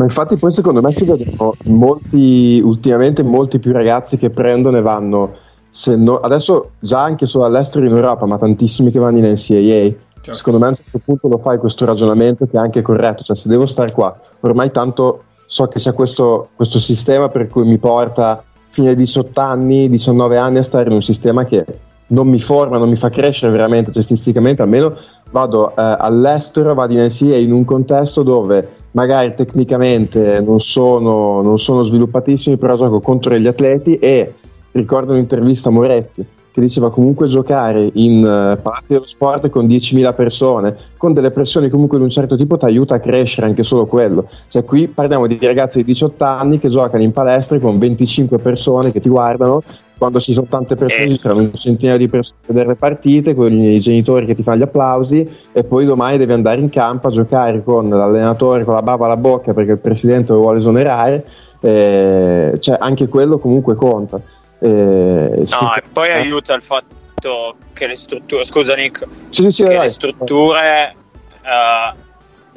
ma 0.00 0.06
infatti 0.06 0.36
poi 0.36 0.50
secondo 0.50 0.80
me 0.80 0.94
si 0.94 1.04
vedono 1.04 1.56
molti, 1.64 2.58
ultimamente 2.64 3.22
molti 3.22 3.58
più 3.58 3.70
ragazzi 3.72 4.16
che 4.16 4.30
prendono 4.30 4.78
e 4.78 4.80
vanno, 4.80 5.36
se 5.68 5.94
no- 5.94 6.20
adesso 6.20 6.70
già 6.78 7.02
anche 7.02 7.26
solo 7.26 7.44
all'estero 7.44 7.84
in 7.84 7.92
Europa, 7.92 8.24
ma 8.24 8.38
tantissimi 8.38 8.90
che 8.90 8.98
vanno 8.98 9.18
in 9.18 9.24
NCAA. 9.24 10.08
Certo. 10.22 10.34
Secondo 10.34 10.58
me 10.58 10.66
a 10.66 10.68
un 10.70 10.76
certo 10.76 11.00
punto 11.04 11.28
lo 11.28 11.38
fai 11.38 11.58
questo 11.58 11.84
ragionamento 11.84 12.46
che 12.46 12.56
è 12.56 12.60
anche 12.60 12.80
corretto, 12.80 13.22
cioè 13.24 13.36
se 13.36 13.48
devo 13.48 13.66
stare 13.66 13.92
qua, 13.92 14.18
ormai 14.40 14.70
tanto 14.70 15.24
so 15.50 15.66
che 15.66 15.80
c'è 15.80 15.92
questo, 15.94 16.50
questo 16.54 16.78
sistema 16.78 17.28
per 17.28 17.48
cui 17.48 17.64
mi 17.64 17.76
porta 17.76 18.40
fino 18.68 18.88
ai 18.88 18.94
18 18.94 19.40
anni, 19.40 19.90
19 19.90 20.36
anni 20.36 20.58
a 20.58 20.62
stare 20.62 20.88
in 20.88 20.94
un 20.94 21.02
sistema 21.02 21.44
che 21.44 21.64
non 22.06 22.28
mi 22.28 22.38
forma, 22.38 22.78
non 22.78 22.88
mi 22.88 22.94
fa 22.94 23.10
crescere 23.10 23.50
veramente 23.50 23.90
cestisticamente, 23.90 24.62
almeno 24.62 24.94
vado 25.32 25.70
eh, 25.70 25.74
all'estero, 25.76 26.74
vado 26.74 26.92
in 26.92 27.00
NCAA 27.00 27.38
in 27.38 27.50
un 27.50 27.64
contesto 27.64 28.22
dove 28.22 28.76
magari 28.92 29.34
tecnicamente 29.34 30.40
non 30.40 30.60
sono, 30.60 31.42
non 31.42 31.58
sono 31.58 31.82
sviluppatissimi, 31.82 32.56
però 32.56 32.76
gioco 32.76 33.00
contro 33.00 33.36
gli 33.36 33.48
atleti 33.48 33.98
e 33.98 34.32
ricordo 34.70 35.10
un'intervista 35.10 35.68
a 35.68 35.72
Moretti 35.72 36.24
che 36.60 36.66
diceva 36.66 36.90
comunque 36.90 37.26
giocare 37.26 37.90
in 37.94 38.24
eh, 38.24 38.56
palazzi 38.60 38.86
dello 38.88 39.06
sport 39.06 39.48
con 39.48 39.66
10.000 39.66 40.14
persone, 40.14 40.76
con 40.96 41.12
delle 41.12 41.30
pressioni 41.30 41.68
comunque 41.68 41.98
di 41.98 42.04
un 42.04 42.10
certo 42.10 42.36
tipo 42.36 42.56
ti 42.56 42.66
aiuta 42.66 42.96
a 42.96 43.00
crescere 43.00 43.46
anche 43.46 43.62
solo 43.62 43.86
quello. 43.86 44.28
Cioè 44.48 44.64
qui 44.64 44.86
parliamo 44.86 45.26
di 45.26 45.38
ragazzi 45.40 45.78
di 45.78 45.84
18 45.84 46.24
anni 46.24 46.58
che 46.58 46.68
giocano 46.68 47.02
in 47.02 47.12
palestre 47.12 47.58
con 47.58 47.78
25 47.78 48.38
persone 48.38 48.92
che 48.92 49.00
ti 49.00 49.08
guardano, 49.08 49.62
quando 49.98 50.18
ci 50.18 50.32
sono 50.32 50.46
tante 50.48 50.76
persone 50.76 51.04
Eh. 51.04 51.14
ci 51.14 51.20
saranno 51.20 51.40
un 51.40 51.54
centinaio 51.54 51.98
di 51.98 52.08
persone 52.08 52.38
a 52.40 52.46
vedere 52.46 52.68
le 52.68 52.76
partite, 52.76 53.34
con 53.34 53.52
i 53.52 53.78
genitori 53.80 54.24
che 54.24 54.34
ti 54.34 54.42
fanno 54.42 54.58
gli 54.58 54.62
applausi 54.62 55.28
e 55.52 55.64
poi 55.64 55.84
domani 55.84 56.16
devi 56.16 56.32
andare 56.32 56.60
in 56.60 56.70
campo 56.70 57.08
a 57.08 57.10
giocare 57.10 57.62
con 57.62 57.88
l'allenatore 57.88 58.64
con 58.64 58.74
la 58.74 58.82
bava 58.82 59.04
alla 59.04 59.18
bocca 59.18 59.52
perché 59.52 59.72
il 59.72 59.78
presidente 59.78 60.32
lo 60.32 60.38
vuole 60.38 60.58
esonerare, 60.58 61.24
eh, 61.60 62.56
cioè 62.60 62.76
anche 62.80 63.08
quello 63.08 63.38
comunque 63.38 63.74
conta. 63.74 64.20
Eh, 64.60 65.40
sì, 65.46 65.54
No, 65.60 65.74
e 65.74 65.82
poi 65.92 66.10
aiuta 66.12 66.54
il 66.54 66.62
fatto 66.62 67.56
che 67.72 67.86
le 67.86 67.96
strutture, 67.96 68.44
scusa 68.44 68.74
Nick, 68.74 69.04
Sì, 69.30 69.50
sì, 69.50 69.62
che 69.62 69.74
vai. 69.74 69.84
le 69.84 69.88
strutture 69.88 70.94
eh, 71.42 71.94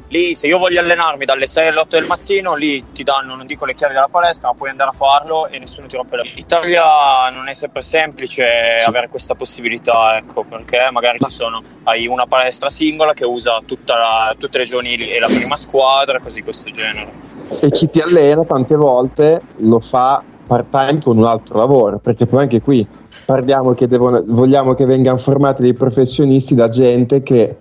lì 0.08 0.34
se 0.34 0.46
io 0.46 0.58
voglio 0.58 0.80
allenarmi 0.80 1.24
dalle 1.24 1.46
6 1.46 1.68
alle 1.68 1.80
8 1.80 1.98
del 1.98 2.06
mattino 2.06 2.54
lì 2.54 2.92
ti 2.92 3.02
danno 3.02 3.34
non 3.34 3.46
dico 3.46 3.64
le 3.64 3.74
chiavi 3.74 3.94
della 3.94 4.08
palestra 4.10 4.48
ma 4.48 4.54
puoi 4.54 4.68
andare 4.68 4.90
a 4.90 4.92
farlo 4.92 5.46
e 5.48 5.58
nessuno 5.58 5.86
ti 5.86 5.96
rompe 5.96 6.16
la 6.16 6.24
in 6.24 6.32
Italia 6.36 7.28
non 7.30 7.48
è 7.48 7.54
sempre 7.54 7.80
semplice 7.82 8.44
avere 8.86 9.08
questa 9.08 9.34
possibilità 9.34 10.16
ecco 10.18 10.44
perché 10.44 10.88
magari 10.92 11.18
ci 11.18 11.30
sono 11.30 11.62
hai 11.84 12.06
una 12.06 12.26
palestra 12.26 12.68
singola 12.68 13.14
che 13.14 13.24
usa 13.24 13.60
la- 13.86 14.34
tutte 14.36 14.58
le 14.58 14.64
giovanili 14.64 15.10
e 15.10 15.18
la 15.18 15.26
prima 15.26 15.56
squadra 15.56 16.20
così 16.20 16.42
questo 16.42 16.70
genere. 16.70 17.10
E 17.60 17.70
chi 17.70 17.88
ti 17.88 18.00
allena 18.00 18.44
tante 18.44 18.76
volte 18.76 19.40
lo 19.56 19.80
fa 19.80 20.22
part 20.46 20.66
time 20.70 21.00
con 21.02 21.18
un 21.18 21.24
altro 21.24 21.58
lavoro, 21.58 21.98
perché 21.98 22.26
poi 22.26 22.42
anche 22.42 22.60
qui 22.60 22.86
parliamo 23.26 23.74
che 23.74 23.88
devono, 23.88 24.22
vogliamo 24.26 24.74
che 24.74 24.84
vengano 24.84 25.18
formati 25.18 25.62
dei 25.62 25.74
professionisti 25.74 26.54
da 26.54 26.68
gente 26.68 27.22
che 27.22 27.56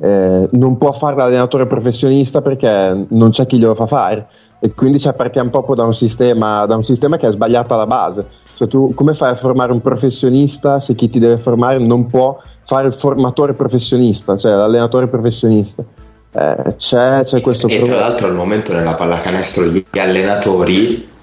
eh, 0.00 0.48
non 0.50 0.78
può 0.78 0.92
fare 0.92 1.16
l'allenatore 1.16 1.66
professionista 1.66 2.40
perché 2.40 3.06
non 3.08 3.30
c'è 3.30 3.46
chi 3.46 3.58
glielo 3.58 3.74
fa 3.74 3.86
fare. 3.86 4.26
E 4.60 4.72
quindi 4.74 4.98
cioè, 4.98 5.12
partiamo 5.12 5.50
proprio 5.50 5.76
da 5.76 5.84
un, 5.84 5.94
sistema, 5.94 6.66
da 6.66 6.76
un 6.76 6.84
sistema 6.84 7.16
che 7.16 7.28
è 7.28 7.32
sbagliato 7.32 7.74
alla 7.74 7.86
base. 7.86 8.26
Cioè, 8.56 8.66
tu 8.66 8.92
come 8.94 9.14
fai 9.14 9.32
a 9.32 9.36
formare 9.36 9.72
un 9.72 9.80
professionista 9.80 10.80
se 10.80 10.94
chi 10.94 11.08
ti 11.08 11.18
deve 11.18 11.36
formare 11.36 11.78
non 11.78 12.06
può 12.06 12.36
fare 12.64 12.88
il 12.88 12.94
formatore 12.94 13.54
professionista, 13.54 14.36
cioè 14.36 14.52
l'allenatore 14.52 15.06
professionista? 15.06 15.84
Eh, 16.30 16.74
c'è, 16.76 17.22
c'è 17.24 17.40
questo 17.40 17.66
e 17.66 17.70
tra 17.70 17.78
problema. 17.78 18.00
l'altro 18.00 18.26
al 18.26 18.34
momento 18.34 18.72
nella 18.72 18.94
pallacanestro 18.94 19.64
gli 19.64 19.98
allenatori 19.98 21.16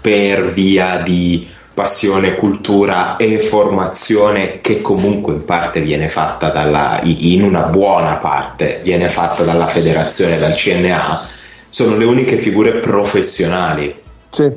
per 0.00 0.52
via 0.52 0.98
di 0.98 1.48
passione, 1.72 2.34
cultura 2.34 3.16
e 3.16 3.38
formazione 3.38 4.60
che 4.60 4.80
comunque 4.80 5.32
in 5.32 5.44
parte 5.44 5.80
viene 5.80 6.08
fatta 6.08 6.50
dalla, 6.50 7.00
in 7.04 7.42
una 7.42 7.62
buona 7.62 8.16
parte 8.16 8.80
viene 8.82 9.08
fatta 9.08 9.44
dalla 9.44 9.66
federazione, 9.66 10.38
dal 10.38 10.54
CNA, 10.54 11.26
sono 11.68 11.96
le 11.96 12.04
uniche 12.04 12.36
figure 12.36 12.80
professionali. 12.80 13.94
Sì. 14.30 14.50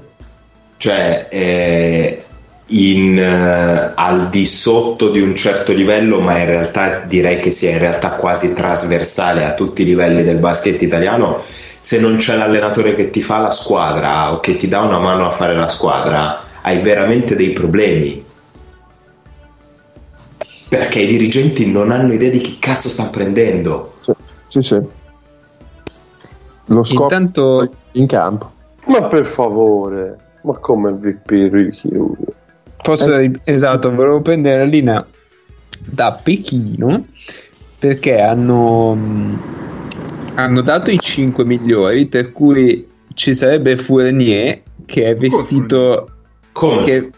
Cioè, 0.76 1.28
eh, 1.30 2.24
in, 2.68 3.18
eh, 3.18 3.92
al 3.96 4.30
di 4.30 4.46
sotto 4.46 5.10
di 5.10 5.22
un 5.22 5.36
certo 5.36 5.74
livello, 5.74 6.20
ma 6.20 6.38
in 6.40 6.46
realtà 6.46 7.04
direi 7.06 7.40
che 7.40 7.52
sia 7.52 7.72
in 7.72 7.80
realtà 7.80 8.12
quasi 8.12 8.54
trasversale 8.54 9.46
a 9.46 9.54
tutti 9.54 9.84
i 9.84 9.86
livelli 9.86 10.24
del 10.24 10.38
basket 10.38 10.82
italiano. 10.82 11.42
Se 11.84 12.00
non 12.00 12.16
c'è 12.16 12.38
l'allenatore 12.38 12.96
che 12.96 13.10
ti 13.10 13.22
fa 13.22 13.40
la 13.40 13.52
squadra 13.52 14.32
o 14.32 14.40
che 14.40 14.56
ti 14.56 14.70
dà 14.70 14.84
una 14.84 15.00
mano 15.00 15.26
a 15.26 15.32
fare 15.32 15.54
la 15.54 15.68
squadra, 15.68 16.40
hai 16.62 16.80
veramente 16.80 17.36
dei 17.36 17.52
problemi. 17.52 18.24
Perché 20.70 21.00
i 21.00 21.08
dirigenti 21.08 21.70
non 21.70 21.92
hanno 21.92 22.14
idea 22.14 22.30
di 22.30 22.40
che 22.40 22.56
cazzo 22.58 22.88
stanno 22.88 23.10
prendendo. 23.10 23.96
Sì, 24.00 24.14
sì, 24.48 24.62
sì. 24.62 24.80
Lo 26.68 26.86
scopo 26.86 27.04
Intanto 27.04 27.70
in 27.92 28.08
campo. 28.08 28.50
Ma 28.86 29.04
per 29.08 29.26
favore, 29.26 30.18
ma 30.44 30.54
come 30.60 30.92
il 30.92 30.96
VP 30.96 31.30
Ricky? 31.52 31.90
Posso, 32.82 33.12
esatto, 33.44 33.94
volevo 33.94 34.22
prendere 34.22 34.60
la 34.60 34.70
linea 34.70 35.06
da 35.86 36.18
Pechino 36.24 37.08
perché 37.78 38.22
hanno, 38.22 38.96
mh, 38.96 39.44
hanno 40.36 40.62
dato 40.62 40.90
i 40.92 41.00
5 41.00 41.44
migliori, 41.46 42.08
per 42.08 42.32
cui 42.32 42.88
ci 43.14 43.34
sarebbe 43.34 43.78
Fournier 43.78 44.62
che 44.86 45.06
è 45.06 45.16
vestito. 45.16 46.10
Come? 46.52 46.84
Che, 46.84 47.12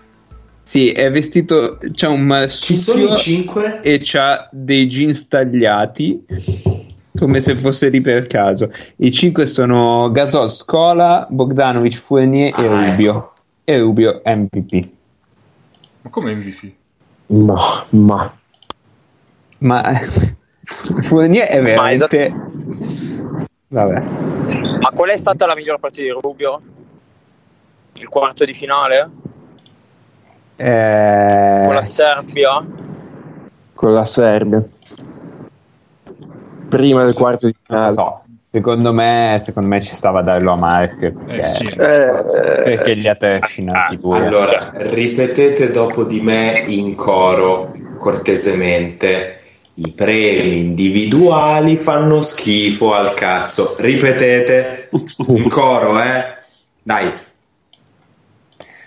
sì, 0.62 0.92
è 0.92 1.12
vestito. 1.12 1.78
C'ha 1.94 2.10
un 2.10 2.22
marsupio 2.22 3.16
5? 3.16 3.82
e 3.82 4.00
c'ha 4.02 4.48
dei 4.52 4.88
jeans 4.88 5.28
tagliati 5.28 6.24
come 7.18 7.40
se 7.40 7.56
fosse 7.56 7.90
lì 7.90 8.02
per 8.02 8.28
caso. 8.28 8.72
I 8.98 9.12
5 9.12 9.46
sono 9.46 10.12
Gasol, 10.12 10.52
Scola, 10.52 11.26
Bogdanovic, 11.30 11.94
Fournier 11.96 12.48
e 12.58 12.68
Ah, 12.68 12.90
Rubio. 12.90 13.12
ecco. 13.12 13.34
E 13.64 13.80
Rubio 13.80 14.22
MVP. 14.26 14.90
Ma 16.02 16.10
come 16.10 16.36
MVP? 16.36 16.72
Ma, 17.28 17.86
ma 17.90 18.38
Ma 19.60 19.82
Fournier 21.02 21.48
è 21.48 21.76
Ma 21.76 21.92
esatto. 21.92 22.18
Vabbè. 23.76 24.00
ma 24.80 24.90
qual 24.96 25.10
è 25.10 25.18
stata 25.18 25.46
la 25.46 25.54
miglior 25.54 25.80
partita 25.80 26.04
di 26.04 26.18
Rubio? 26.22 26.62
il 27.94 28.08
quarto 28.08 28.46
di 28.46 28.54
finale? 28.54 29.10
Eh, 30.56 31.62
con 31.66 31.74
la 31.74 31.82
Serbia? 31.82 32.66
con 33.74 33.94
la 33.94 34.06
Serbia. 34.06 34.64
Prima 36.70 37.04
del 37.04 37.14
quarto 37.14 37.48
di 37.48 37.56
finale. 37.62 37.94
so. 37.94 38.22
Secondo 38.40 38.94
me, 38.94 39.36
secondo 39.40 39.68
me 39.68 39.82
ci 39.82 39.94
stava 39.94 40.20
a 40.20 40.24
darlo 40.24 40.54
a 40.54 40.56
Mark 40.56 40.98
perché, 40.98 41.40
Eh 41.40 41.44
sì. 41.44 41.76
perché 41.76 42.94
li 42.94 43.10
ha 43.10 43.16
trascinati 43.16 43.98
pure. 43.98 44.26
Allora, 44.26 44.72
ripetete 44.74 45.72
dopo 45.72 46.06
di 46.06 46.22
me 46.22 46.64
in 46.68 46.96
coro, 46.96 47.74
cortesemente. 47.98 49.42
I 49.78 49.92
premi 49.92 50.60
individuali 50.60 51.80
fanno 51.82 52.22
schifo 52.22 52.94
al 52.94 53.14
cazzo. 53.14 53.76
Ripetete 53.80 54.90
in 55.28 55.50
coro, 55.50 56.02
eh? 56.02 56.24
Dai. 56.82 57.12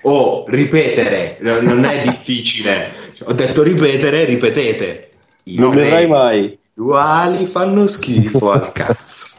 Oh, 0.03 0.45
ripetere, 0.47 1.37
no- 1.41 1.61
non 1.61 1.85
è 1.85 2.01
difficile. 2.03 2.91
Ho 3.25 3.33
detto 3.33 3.63
ripetere, 3.63 4.25
ripetete. 4.25 5.11
I 5.45 5.59
Non 5.59 5.71
verrai 5.71 6.07
mai. 6.07 6.41
individuali 6.43 7.45
fanno 7.45 7.87
schifo 7.87 8.51
al 8.51 8.73
cazzo. 8.73 9.37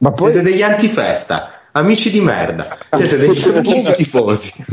Ma 0.00 0.12
poi 0.12 0.32
Siete 0.32 0.42
degli 0.50 0.62
antifesta, 0.62 1.68
amici 1.72 2.10
di 2.10 2.20
merda. 2.20 2.76
Siete 2.90 3.16
degli 3.16 3.48
amici 3.48 3.80
schifosi. 3.80 4.64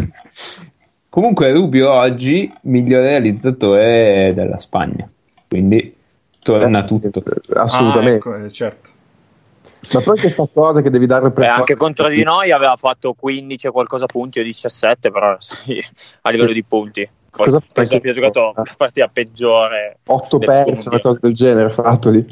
Comunque 1.16 1.50
Rubio 1.54 1.94
oggi 1.94 2.54
miglior 2.64 3.04
realizzatore 3.04 4.34
della 4.36 4.60
Spagna. 4.60 5.10
Quindi 5.48 5.96
torna 6.44 6.84
tutto. 6.84 7.24
assolutamente. 7.54 8.12
Ah, 8.28 8.36
ecco, 8.36 8.44
eh, 8.44 8.52
certo. 8.52 8.90
Ma 9.94 10.02
poi 10.02 10.20
questa 10.20 10.46
cosa 10.54 10.82
che 10.82 10.90
devi 10.90 11.06
dare 11.06 11.32
per 11.32 11.46
Beh, 11.46 11.52
anche 11.52 11.76
contro 11.78 12.10
di 12.10 12.22
noi 12.22 12.52
aveva 12.52 12.76
fatto 12.76 13.14
15 13.14 13.68
e 13.68 13.72
qualcosa 13.72 14.08
punti 14.08 14.42
o 14.42 14.44
17, 14.44 15.10
però 15.10 15.38
sì, 15.40 15.82
a 16.24 16.30
livello 16.32 16.50
Sì. 16.50 16.54
di 16.56 16.64
punti. 16.66 17.10
Poi 17.32 17.46
Cosa 17.46 17.62
penso 17.74 17.96
abbia 17.96 18.12
giocato 18.12 18.52
la 18.54 18.66
partita 18.76 19.08
peggiore. 19.08 20.00
otto 20.08 20.38
del 20.38 20.50
persi, 20.50 20.82
suo 20.82 20.92
una 20.92 21.00
cosa 21.00 21.20
del 21.22 21.34
genere 21.34 21.70
fatto 21.70 22.10
lì. 22.10 22.28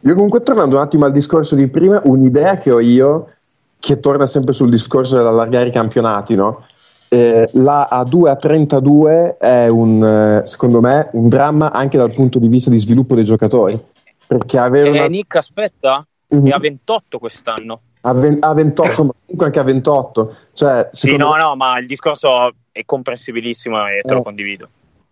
Io 0.00 0.12
comunque 0.12 0.42
tornando 0.42 0.76
un 0.76 0.82
attimo 0.82 1.06
al 1.06 1.12
discorso 1.12 1.54
di 1.54 1.66
prima, 1.68 1.98
un'idea 2.04 2.58
che 2.58 2.70
ho 2.70 2.80
io, 2.80 3.33
che 3.78 4.00
torna 4.00 4.26
sempre 4.26 4.52
sul 4.54 4.70
discorso 4.70 5.16
dell'allargare 5.16 5.68
i 5.68 5.72
campionati, 5.72 6.34
no? 6.34 6.64
Eh, 7.08 7.48
la 7.52 7.88
A2 7.92 8.28
a 8.28 8.36
32 8.36 9.36
è 9.36 9.68
un, 9.68 10.02
eh, 10.04 10.46
secondo 10.46 10.80
me 10.80 11.10
un 11.12 11.28
dramma 11.28 11.70
anche 11.70 11.96
dal 11.98 12.12
punto 12.12 12.38
di 12.38 12.48
vista 12.48 12.70
di 12.70 12.78
sviluppo 12.78 13.14
dei 13.14 13.24
giocatori. 13.24 13.80
Perché 14.26 14.58
avere 14.58 14.88
E 14.88 14.90
una... 14.90 15.06
Nick, 15.06 15.36
aspetta, 15.36 16.04
Mhm. 16.28 16.48
è 16.48 16.50
a 16.50 16.58
28 16.58 17.18
quest'anno. 17.18 17.80
a, 18.00 18.12
ven- 18.14 18.38
a 18.40 18.52
28, 18.52 19.04
ma 19.04 19.12
comunque 19.24 19.46
anche 19.46 19.58
a 19.60 19.62
28. 19.62 20.34
Cioè, 20.54 20.88
Sì, 20.92 21.16
no, 21.16 21.32
me- 21.32 21.38
no, 21.38 21.54
ma 21.56 21.78
il 21.78 21.86
discorso 21.86 22.52
è 22.72 22.82
comprensibilissimo 22.84 23.86
e 23.86 24.00
te 24.02 24.12
lo 24.12 24.20
Eh. 24.20 24.22
condivido. 24.22 24.68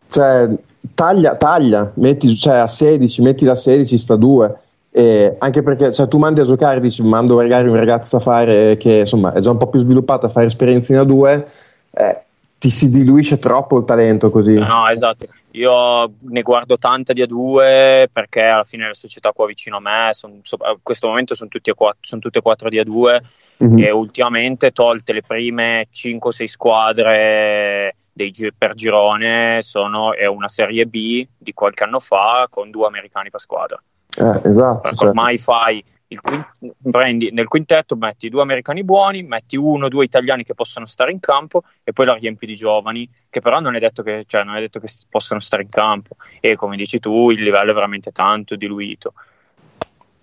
cioè, 0.09 0.49
taglia, 0.95 1.37
taglia, 1.37 1.91
metti 1.95 2.35
cioè, 2.37 2.57
a 2.57 2.67
16, 2.67 3.23
metti 3.23 3.45
da 3.45 3.55
16, 3.57 3.97
sta 3.97 4.17
2. 4.17 4.59
E 4.95 5.37
anche 5.39 5.63
perché 5.63 5.91
cioè, 5.91 6.07
tu 6.07 6.19
mandi 6.19 6.41
a 6.41 6.45
giocare, 6.45 6.79
dici 6.79 7.03
mando 7.03 7.37
magari 7.37 7.67
un 7.67 7.77
ragazzo 7.77 8.17
a 8.17 8.21
fare 8.21 8.77
che 8.77 8.99
insomma 8.99 9.33
è 9.33 9.41
già 9.41 9.51
un 9.51 9.57
po' 9.57 9.69
più 9.69 9.81
sviluppato 9.81 10.27
a 10.27 10.29
fare 10.29 10.47
esperienze 10.47 10.93
in 10.93 11.01
A2, 11.01 11.45
eh, 11.93 12.23
ti 12.59 12.69
si 12.69 12.91
diluisce 12.91 13.39
troppo 13.39 13.79
il 13.79 13.87
talento 13.87 14.31
così. 14.31 14.53
No, 14.53 14.87
esatto. 14.89 15.27
Io 15.53 16.13
ne 16.21 16.43
guardo 16.43 16.77
tante 16.77 17.15
di 17.15 17.23
A2 17.23 18.09
perché 18.13 18.43
alla 18.43 18.65
fine 18.65 18.87
le 18.87 18.95
società 18.95 19.33
qua 19.33 19.47
vicino 19.47 19.79
a 19.79 19.81
me, 19.81 20.09
son- 20.13 20.41
so- 20.43 20.57
a 20.61 20.77
questo 20.83 21.09
momento 21.09 21.35
sono, 21.35 21.49
tutti 21.49 21.71
e 21.71 21.75
quattro, 21.75 22.01
sono 22.03 22.21
tutte 22.21 22.41
e 22.41 22.43
quattro 22.43 22.69
di 22.69 22.79
A2 22.79 23.23
Mhm. 23.59 23.79
e 23.79 23.91
ultimamente 23.91 24.73
tolte 24.73 25.13
le 25.15 25.23
prime 25.23 25.87
5-6 25.91 26.49
squadre 26.49 27.97
dei 28.13 28.33
per 28.57 28.75
girone 28.75 29.63
sono, 29.63 30.13
è 30.15 30.27
una 30.27 30.49
serie 30.49 30.85
B 30.85 31.27
di 31.39 31.53
qualche 31.55 31.85
anno 31.85 31.99
fa 31.99 32.47
con 32.51 32.71
due 32.71 32.87
americani 32.87 33.31
per 33.31 33.41
squadra. 33.41 33.83
Eh, 34.19 34.49
esatto. 34.49 34.81
Perché 34.81 34.97
cioè, 34.97 35.09
ormai 35.09 35.39
fai 35.39 35.83
il 36.09 36.21
quin- 36.21 36.47
prendi 36.91 37.31
nel 37.33 37.49
quintetto, 37.49 37.97
metti 37.97 38.29
due 38.29 38.43
americani 38.43 38.85
buoni, 38.85 39.23
metti 39.23 39.57
uno 39.57 39.87
o 39.87 39.89
due 39.89 40.05
italiani 40.05 40.45
che 40.45 40.55
possono 40.55 40.87
stare 40.87 41.13
in 41.13 41.21
campo 41.21 41.63
e 41.83 41.93
poi 41.93 42.07
la 42.07 42.15
riempi 42.15 42.45
di 42.45 42.55
giovani, 42.55 43.09
che 43.31 43.41
però 43.41 43.61
non 43.61 43.75
è 43.75 43.79
detto 43.79 44.03
che, 44.03 44.25
cioè, 44.27 44.45
non 44.45 44.57
è 44.57 44.61
detto 44.61 44.79
che 44.79 44.89
possano 45.09 45.41
stare 45.41 45.63
in 45.63 45.71
campo. 45.71 46.17
E 46.41 46.55
come 46.57 46.77
dici 46.77 46.99
tu, 46.99 47.31
il 47.31 47.43
livello 47.43 47.71
è 47.71 47.75
veramente 47.75 48.13
tanto 48.13 48.57
diluito. 48.57 49.15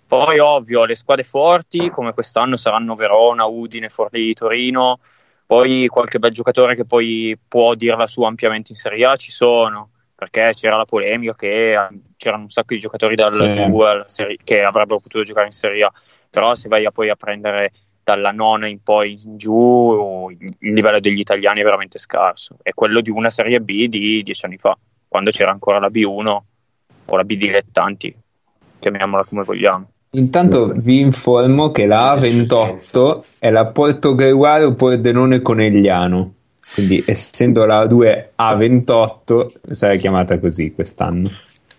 Poi, 0.06 0.40
ovvio, 0.40 0.86
le 0.86 0.96
squadre 0.96 1.24
forti 1.24 1.90
come 1.90 2.14
quest'anno 2.14 2.56
saranno 2.56 2.96
Verona, 2.96 3.46
Udine, 3.46 3.90
Forlì, 3.90 4.34
Torino. 4.34 5.00
Poi 5.46 5.88
qualche 5.88 6.20
bel 6.20 6.32
giocatore 6.32 6.76
che 6.76 6.86
poi 6.86 7.38
può 7.48 7.74
dire 7.74 7.96
la 7.96 8.06
sua 8.06 8.28
ampiamente 8.28 8.72
in 8.72 8.78
Serie 8.78 9.06
A 9.06 9.16
ci 9.16 9.32
sono, 9.32 9.90
perché 10.20 10.52
c'era 10.54 10.76
la 10.76 10.84
polemica 10.84 11.34
che 11.34 11.72
eh, 11.72 11.88
c'erano 12.18 12.44
un 12.44 12.50
sacco 12.50 12.74
di 12.74 12.80
giocatori 12.82 13.16
dal 13.16 13.32
Sì. 13.32 13.70
2 13.70 14.38
che 14.44 14.64
avrebbero 14.64 15.00
potuto 15.00 15.24
giocare 15.24 15.46
in 15.46 15.54
Serie 15.54 15.86
A, 15.86 15.92
però 16.30 16.56
se 16.56 16.68
vai 16.68 16.86
a 16.86 16.92
poi 16.92 17.10
a 17.10 17.16
prendere 17.16 17.72
dalla 18.04 18.32
nona 18.32 18.68
in 18.68 18.84
poi 18.84 19.18
in 19.24 19.38
giù, 19.38 20.28
il 20.30 20.54
il 20.60 20.74
livello 20.74 21.00
degli 21.00 21.20
italiani 21.20 21.62
è 21.62 21.64
veramente 21.64 22.00
scarso. 22.00 22.58
È 22.62 22.74
quello 22.74 23.00
di 23.00 23.10
una 23.10 23.30
Serie 23.30 23.62
B 23.62 23.88
di 23.88 24.22
dieci 24.22 24.44
anni 24.44 24.58
fa, 24.58 24.78
quando 25.08 25.32
c'era 25.32 25.52
ancora 25.52 25.80
la 25.80 25.88
B1 25.88 26.38
o 27.06 27.16
la 27.16 27.24
B 27.24 27.36
dilettanti, 27.36 28.14
chiamiamola 28.80 29.24
come 29.24 29.44
vogliamo. 29.44 29.90
Intanto 30.12 30.74
vi 30.76 31.00
informo 31.00 31.72
che 31.72 31.86
la 31.86 32.16
A28 32.16 33.38
è 33.40 33.50
la 33.52 33.68
Porto 33.68 34.16
Greguaro 34.16 34.74
Pordenone 34.74 35.42
Conegliano. 35.42 36.34
Quindi, 36.74 37.04
essendo 37.06 37.66
la 37.66 37.86
2 37.86 38.32
A28, 38.38 39.52
sarà 39.72 39.96
chiamata 39.96 40.40
così 40.40 40.72
quest'anno. 40.74 41.30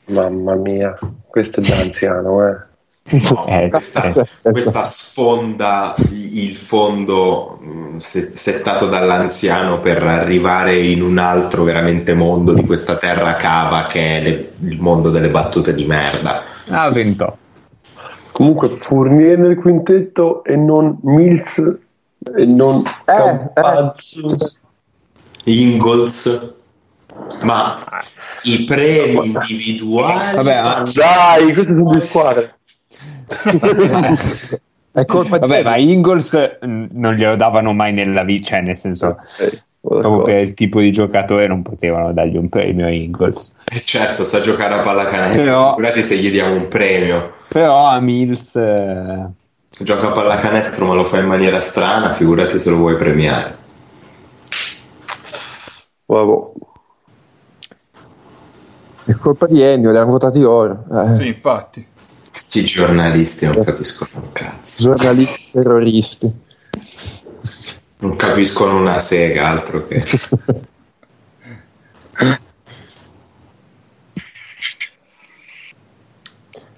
Mamma 0.06 0.54
mia, 0.56 0.98
questo 1.26 1.60
è 1.60 1.62
da 1.62 1.76
anziano, 1.76 2.46
eh. 2.46 2.68
No, 3.12 3.46
Eh, 3.48 3.68
questa, 3.70 4.12
sì. 4.12 4.22
questa 4.42 4.84
sfonda 4.84 5.94
il 6.32 6.54
fondo 6.54 7.58
se- 7.96 8.30
settato 8.30 8.86
dall'anziano 8.86 9.80
per 9.80 10.02
arrivare 10.02 10.78
in 10.78 11.02
un 11.02 11.18
altro 11.18 11.64
veramente 11.64 12.14
mondo 12.14 12.52
di 12.52 12.64
questa 12.64 12.96
terra 12.96 13.32
cava 13.32 13.86
che 13.86 14.12
è 14.12 14.22
le- 14.22 14.52
il 14.60 14.80
mondo 14.80 15.10
delle 15.10 15.28
battute 15.28 15.74
di 15.74 15.86
merda. 15.86 16.40
A28. 16.68 17.32
Comunque 18.32 18.76
Fournier 18.76 19.38
nel 19.38 19.56
quintetto 19.56 20.44
e 20.44 20.56
non 20.56 20.98
Mills 21.02 21.58
e 22.36 22.44
non 22.44 22.82
Campazzo. 23.04 24.26
Ingalls, 25.44 26.54
ma 27.42 27.76
i 28.42 28.64
premi 28.64 29.26
individuali 29.26 30.36
Vabbè, 30.36 30.62
ma- 30.62 30.90
Dai, 30.92 31.52
queste 31.52 31.72
sono 31.72 31.90
due 31.90 32.00
squadre. 32.00 32.54
È 34.92 35.04
colpa 35.04 35.38
di 35.38 35.46
Vabbè, 35.46 35.62
ma 35.62 35.76
Ingalls 35.76 36.32
mh, 36.60 36.86
non 36.92 37.14
glielo 37.14 37.36
davano 37.36 37.72
mai 37.72 37.92
nella 37.92 38.24
vita, 38.24 38.48
cioè 38.48 38.60
nel 38.60 38.76
senso, 38.76 39.16
Eh, 39.38 39.62
proprio 39.80 40.22
per 40.22 40.38
il 40.40 40.54
tipo 40.54 40.80
di 40.80 40.90
giocatore 40.90 41.46
non 41.46 41.62
potevano 41.62 42.12
dargli 42.12 42.36
un 42.36 42.48
premio 42.48 42.86
a 42.86 42.90
Ingalls. 42.90 43.54
Certo 43.84 44.24
sa 44.24 44.40
giocare 44.40 44.74
a 44.74 44.80
pallacanestro 44.80 45.44
Però- 45.44 45.68
figurati 45.74 46.02
se 46.02 46.16
gli 46.16 46.30
diamo 46.30 46.54
un 46.54 46.68
premio. 46.68 47.30
Però 47.48 47.86
a 47.86 48.00
Mills... 48.00 48.56
eh, 48.56 49.26
gioca 49.82 50.08
a 50.08 50.12
pallacanestro 50.12 50.86
ma 50.86 50.94
lo 50.94 51.04
fa 51.04 51.20
in 51.20 51.26
maniera 51.26 51.60
strana 51.60 52.12
figurati 52.12 52.58
se 52.58 52.70
lo 52.70 52.76
vuoi 52.76 52.96
premiare 52.96 53.56
Vabbè. 56.10 56.52
È 59.04 59.12
colpa 59.14 59.46
di 59.46 59.60
Ennio, 59.62 59.92
li 59.92 59.96
hanno 59.96 60.10
votati 60.10 60.40
loro. 60.40 60.84
Eh, 60.92 61.14
Sì, 61.14 61.26
infatti. 61.28 61.86
questi 62.30 62.64
giornalisti 62.64 63.46
non 63.46 63.62
capiscono 63.64 64.10
un 64.24 64.32
cazzo 64.32 64.82
Giornalisti 64.90 65.50
terroristi. 65.52 66.32
non 67.98 68.16
capiscono 68.16 68.76
una 68.78 68.98
sega 68.98 69.48
altro 69.48 69.86
che 69.86 70.04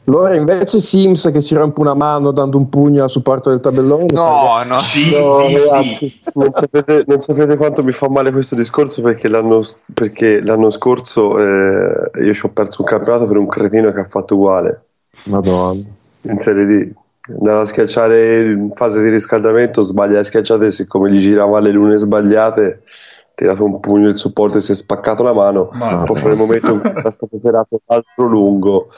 Loro 0.05 0.35
invece 0.35 0.81
Sims 0.81 1.31
che 1.33 1.41
si 1.41 1.55
rompe 1.55 1.81
una 1.81 1.95
mano 1.95 2.33
dando 2.33 2.57
un 2.59 2.69
pugno 2.69 3.05
al 3.05 3.11
supporto 3.11 3.51
del 3.51 3.61
tabellone. 3.61 4.07
No, 4.13 4.63
no. 4.65 4.79
Sì, 4.81 5.17
No, 5.17 5.45
sì, 5.47 5.57
ragazzi, 5.59 6.21
non 6.35 6.51
sapete, 6.53 7.05
non 7.07 7.21
sapete 7.21 7.57
quanto 7.57 7.85
mi 7.85 7.93
fa 7.93 8.09
male 8.09 8.33
questo 8.33 8.57
discorso 8.57 9.01
perché 9.01 9.29
l'anno, 9.29 9.61
perché 9.95 10.41
l'anno 10.41 10.71
scorso 10.71 11.39
eh, 11.39 12.11
io 12.21 12.35
ci 12.35 12.45
ho 12.45 12.49
perso 12.49 12.83
un 12.83 12.89
campionato 12.89 13.27
per 13.27 13.37
un 13.37 13.47
cretino 13.47 13.93
che 13.93 14.01
ha 14.01 14.07
fatto 14.09 14.35
uguale 14.35 14.85
Madonna. 15.27 15.83
in 16.23 16.39
Serie 16.41 16.67
D. 16.67 16.93
Andava 17.39 17.61
a 17.61 17.67
schiacciare 17.67 18.41
in 18.41 18.73
fase 18.75 19.01
di 19.01 19.09
riscaldamento, 19.09 19.83
sbaglia 19.83 20.19
le 20.19 20.25
schiacciate 20.25 20.73
siccome 20.73 21.13
gli 21.13 21.21
girava 21.21 21.61
le 21.61 21.71
lune 21.71 21.97
sbagliate, 21.97 22.83
ha 22.85 23.33
tirato 23.37 23.65
un 23.65 23.79
pugno 23.79 24.09
il 24.09 24.19
supporto 24.19 24.57
e 24.57 24.61
si 24.61 24.73
è 24.73 24.75
spaccato 24.75 25.23
la 25.23 25.33
mano. 25.33 25.71
Ma 25.75 26.03
Proprio 26.03 26.27
nel 26.27 26.37
momento 26.37 26.73
in 26.73 26.81
cui 26.83 26.91
era 26.91 27.11
stato 27.13 27.37
operato 27.37 27.81
l'altro 27.87 28.27
lungo. 28.27 28.89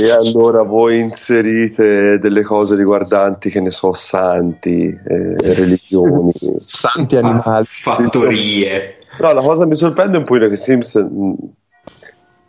E 0.00 0.10
allora 0.10 0.62
voi 0.62 0.98
inserite 0.98 2.18
delle 2.18 2.42
cose 2.42 2.76
riguardanti, 2.76 3.50
che 3.50 3.60
ne 3.60 3.70
so, 3.70 3.94
santi, 3.94 4.86
eh, 4.86 5.36
religioni. 5.54 6.32
Santi 6.58 7.16
animali. 7.16 7.64
fattorie 7.64 8.98
No, 9.20 9.32
la 9.32 9.42
cosa 9.42 9.66
mi 9.66 9.74
sorprende 9.74 10.18
un 10.18 10.24
po' 10.24 10.36
è 10.36 10.48
che 10.48 10.56
Sims 10.56 10.94
mh, 10.94 11.34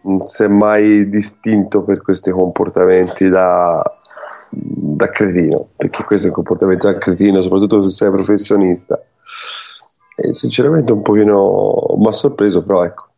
non 0.01 0.27
si 0.27 0.43
è 0.43 0.47
mai 0.47 1.09
distinto 1.09 1.83
per 1.83 2.01
questi 2.01 2.29
comportamenti 2.29 3.27
da, 3.27 3.81
da 4.51 5.09
cretino, 5.09 5.69
perché 5.75 6.03
questo 6.03 6.25
è 6.25 6.29
un 6.29 6.35
comportamento 6.35 6.91
da 6.91 6.97
cretino, 6.97 7.41
soprattutto 7.41 7.81
se 7.81 7.89
sei 7.89 8.11
professionista. 8.11 9.01
E 10.15 10.33
sinceramente 10.33 10.91
un 10.91 11.01
pochino 11.01 11.95
mi 11.97 12.07
ha 12.07 12.11
sorpreso, 12.11 12.63
però 12.63 12.83
ecco. 12.83 13.08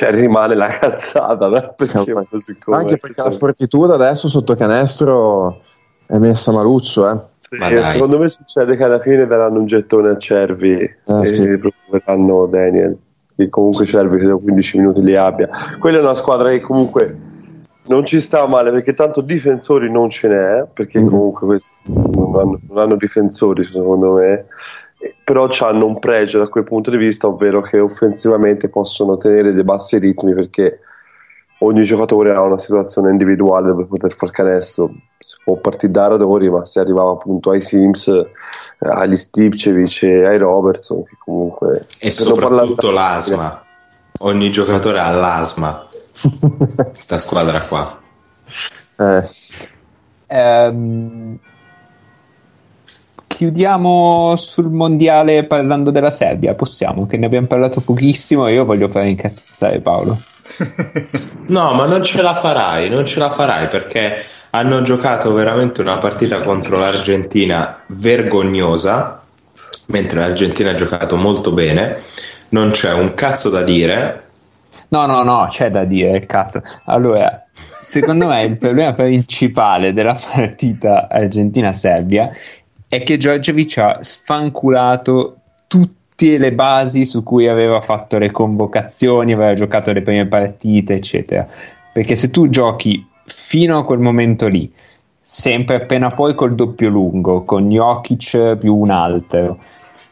Cioè 0.00 0.12
rimane 0.12 0.54
la 0.54 0.68
cazzata, 0.80 1.46
no? 1.48 1.74
perché 1.76 1.98
come 2.10 2.76
Anche 2.78 2.96
perché 2.96 3.22
la 3.22 3.30
fortitudo 3.32 3.92
adesso 3.92 4.28
sotto 4.28 4.54
canestro 4.54 5.60
è 6.06 6.16
messa 6.16 6.52
maluccio, 6.52 7.10
eh. 7.10 7.18
Sì, 7.50 7.82
secondo 7.82 8.18
me 8.18 8.28
succede 8.28 8.76
che 8.76 8.84
alla 8.84 9.00
fine 9.00 9.26
daranno 9.26 9.58
un 9.58 9.66
gettone 9.66 10.08
a 10.10 10.16
Cervi 10.16 10.72
e 11.04 11.26
sì. 11.26 11.58
proveranno 11.58 12.46
Daniel 12.46 12.96
che 13.36 13.50
comunque 13.50 13.84
Cervi 13.84 14.16
credo 14.16 14.38
15 14.38 14.78
minuti 14.78 15.02
li 15.02 15.16
abbia 15.16 15.48
quella 15.78 15.98
è 15.98 16.00
una 16.00 16.14
squadra 16.14 16.48
che 16.50 16.60
comunque 16.60 17.18
non 17.86 18.06
ci 18.06 18.20
sta 18.20 18.46
male 18.46 18.70
perché 18.70 18.94
tanto 18.94 19.20
difensori 19.20 19.90
non 19.90 20.08
ce 20.10 20.28
n'è 20.28 20.64
perché 20.72 21.00
Mm. 21.00 21.08
comunque 21.08 21.46
questi 21.46 21.70
non 21.88 22.34
hanno, 22.36 22.60
non 22.68 22.78
hanno 22.78 22.94
difensori 22.96 23.66
secondo 23.66 24.12
me 24.12 24.32
Eh, 24.32 24.44
però 25.24 25.48
hanno 25.60 25.86
un 25.86 25.98
pregio 25.98 26.38
da 26.38 26.48
quel 26.48 26.64
punto 26.64 26.90
di 26.90 26.96
vista 26.96 27.26
ovvero 27.26 27.60
che 27.62 27.78
offensivamente 27.78 28.68
possono 28.68 29.16
tenere 29.16 29.52
dei 29.52 29.64
bassi 29.64 29.98
ritmi 29.98 30.34
perché 30.34 30.80
ogni 31.60 31.82
giocatore 31.82 32.34
ha 32.34 32.40
una 32.40 32.58
situazione 32.58 33.10
individuale 33.10 33.68
dove 33.68 33.86
poter 33.86 34.14
far 34.14 34.30
canestro. 34.30 34.92
Si 35.18 35.36
può 35.44 35.56
partire 35.56 35.92
da 35.92 36.08
Radori 36.08 36.50
ma 36.50 36.66
si 36.66 36.78
arrivava 36.78 37.12
appunto 37.12 37.50
ai 37.50 37.60
Sims 37.60 38.08
eh, 38.08 38.26
agli 38.78 39.16
Stipcevic 39.16 40.02
e 40.02 40.26
ai 40.26 40.38
Robertson 40.38 41.04
che 41.04 41.16
comunque 41.24 41.80
e 42.00 42.10
soprattutto 42.10 42.90
l'asma. 42.90 43.64
Ogni 44.20 44.50
giocatore 44.50 44.98
ha 44.98 45.10
l'asma. 45.10 45.86
Sta 46.92 47.18
squadra 47.18 47.60
qua. 47.62 47.98
Eh, 48.96 49.28
Ehm, 50.32 51.40
chiudiamo 53.40 54.36
sul 54.36 54.68
mondiale 54.68 55.46
parlando 55.46 55.90
della 55.90 56.10
Serbia. 56.10 56.52
Possiamo, 56.52 57.06
che 57.06 57.16
ne 57.16 57.24
abbiamo 57.24 57.46
parlato 57.46 57.80
pochissimo. 57.80 58.46
e 58.46 58.52
Io 58.52 58.66
voglio 58.66 58.88
fare 58.88 59.08
incazzare 59.08 59.80
Paolo. 59.80 60.20
No, 61.50 61.72
ma 61.72 61.84
non 61.86 62.04
ce 62.04 62.22
la 62.22 62.32
farai, 62.32 62.90
non 62.90 63.04
ce 63.04 63.18
la 63.18 63.28
farai 63.28 63.66
perché 63.66 64.22
hanno 64.50 64.82
giocato 64.82 65.32
veramente 65.32 65.80
una 65.80 65.98
partita 65.98 66.42
contro 66.42 66.78
l'Argentina 66.78 67.82
vergognosa, 67.88 69.20
mentre 69.86 70.20
l'Argentina 70.20 70.70
ha 70.70 70.74
giocato 70.74 71.16
molto 71.16 71.50
bene. 71.50 71.98
Non 72.50 72.70
c'è 72.70 72.92
un 72.92 73.14
cazzo 73.14 73.48
da 73.50 73.64
dire. 73.64 74.28
No, 74.90 75.06
no, 75.06 75.24
no, 75.24 75.48
c'è 75.50 75.70
da 75.70 75.84
dire, 75.84 76.24
cazzo. 76.26 76.62
Allora, 76.84 77.46
secondo 77.52 78.28
me 78.28 78.44
il 78.44 78.58
problema 78.58 78.92
principale 78.92 79.92
della 79.92 80.14
partita 80.14 81.08
Argentina-Serbia 81.10 82.30
è 82.90 83.04
che 83.04 83.18
Giorgevic 83.18 83.78
ha 83.78 83.98
sfanculato 84.00 85.36
tutte 85.68 86.38
le 86.38 86.52
basi 86.52 87.06
su 87.06 87.22
cui 87.22 87.46
aveva 87.46 87.80
fatto 87.80 88.18
le 88.18 88.32
convocazioni, 88.32 89.32
aveva 89.32 89.54
giocato 89.54 89.92
le 89.92 90.02
prime 90.02 90.26
partite, 90.26 90.94
eccetera. 90.94 91.46
Perché 91.92 92.16
se 92.16 92.30
tu 92.30 92.48
giochi 92.48 93.06
fino 93.26 93.78
a 93.78 93.84
quel 93.84 94.00
momento 94.00 94.48
lì, 94.48 94.68
sempre 95.22 95.76
appena 95.76 96.08
poi 96.08 96.34
col 96.34 96.56
doppio 96.56 96.88
lungo, 96.88 97.44
con 97.44 97.68
Jokic 97.68 98.56
più 98.56 98.74
un 98.74 98.90
altro, 98.90 99.58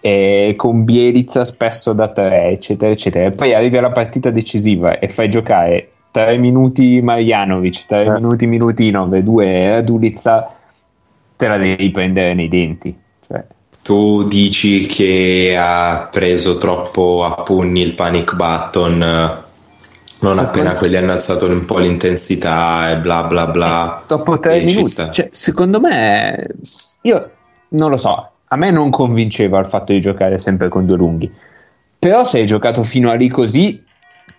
e 0.00 0.54
con 0.56 0.84
Bielizza 0.84 1.44
spesso 1.44 1.92
da 1.92 2.06
tre, 2.06 2.44
eccetera, 2.44 2.92
eccetera. 2.92 3.26
E 3.26 3.32
poi 3.32 3.54
arrivi 3.54 3.76
alla 3.76 3.90
partita 3.90 4.30
decisiva 4.30 5.00
e 5.00 5.08
fai 5.08 5.28
giocare 5.28 5.90
3 6.12 6.36
minuti 6.36 7.00
Marjanovic, 7.02 7.86
3 7.86 8.04
Eh. 8.04 8.10
minuti 8.12 8.46
Milutinov 8.46 9.12
e 9.14 9.22
2 9.24 9.70
Radulizza, 9.70 10.48
te 11.38 11.46
la 11.48 11.56
devi 11.56 11.90
prendere 11.90 12.34
nei 12.34 12.48
denti. 12.48 12.94
Cioè, 13.26 13.44
Tu 13.82 14.24
dici 14.24 14.86
che 14.86 15.56
ha 15.58 16.08
preso 16.12 16.58
troppo 16.58 17.24
a 17.24 17.42
pugni 17.42 17.80
il 17.80 17.94
panic 17.94 18.34
button, 18.34 19.00
eh, 19.02 19.46
non 20.20 20.34
Sì, 20.34 20.40
appena 20.40 20.70
poi- 20.70 20.78
quelli 20.78 20.96
hanno 20.96 21.12
alzato 21.12 21.46
un 21.46 21.64
po' 21.64 21.78
l'intensità 21.78 22.90
e 22.90 22.98
bla 22.98 23.22
bla 23.24 23.46
bla. 23.46 24.02
dopo 24.06 24.38
3 24.40 24.56
E 24.56 24.68
ci 24.68 24.74
minuti, 24.74 24.94
cioè, 25.12 25.28
secondo 25.30 25.80
me, 25.80 26.48
io 27.02 27.30
non 27.70 27.88
lo 27.90 27.96
so. 27.96 28.30
a 28.50 28.56
me 28.56 28.70
non 28.70 28.90
convinceva 28.90 29.58
il 29.60 29.66
fatto 29.66 29.92
di 29.92 30.00
giocare 30.00 30.38
sempre 30.38 30.68
con 30.68 30.84
due 30.86 30.96
lunghi. 30.96 31.30
Però 31.98 32.24
se 32.24 32.38
hai 32.40 32.46
giocato 32.46 32.82
fino 32.82 33.10
a 33.10 33.14
lì 33.14 33.28
così, 33.28 33.82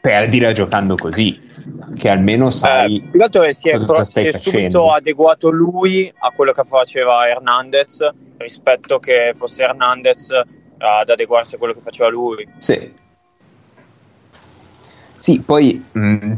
perdila 0.01 0.51
giocando 0.51 0.95
così, 0.95 1.39
che 1.95 2.09
almeno 2.09 2.49
sai. 2.49 2.97
Eh, 2.97 3.09
più 3.11 3.19
che 3.29 3.53
si 3.53 3.69
è, 3.69 3.83
pro- 3.83 4.03
si 4.03 4.27
è 4.27 4.31
subito 4.31 4.93
adeguato 4.93 5.49
lui 5.49 6.11
a 6.17 6.31
quello 6.31 6.51
che 6.51 6.63
faceva 6.63 7.27
Hernandez 7.27 8.07
rispetto 8.37 8.99
che 8.99 9.33
fosse 9.35 9.63
Hernandez 9.63 10.29
ad 10.77 11.09
adeguarsi 11.09 11.55
a 11.55 11.57
quello 11.57 11.73
che 11.73 11.81
faceva 11.81 12.09
lui. 12.09 12.47
Sì. 12.57 12.93
Sì, 15.17 15.41
poi 15.41 15.83
mh, 15.91 16.33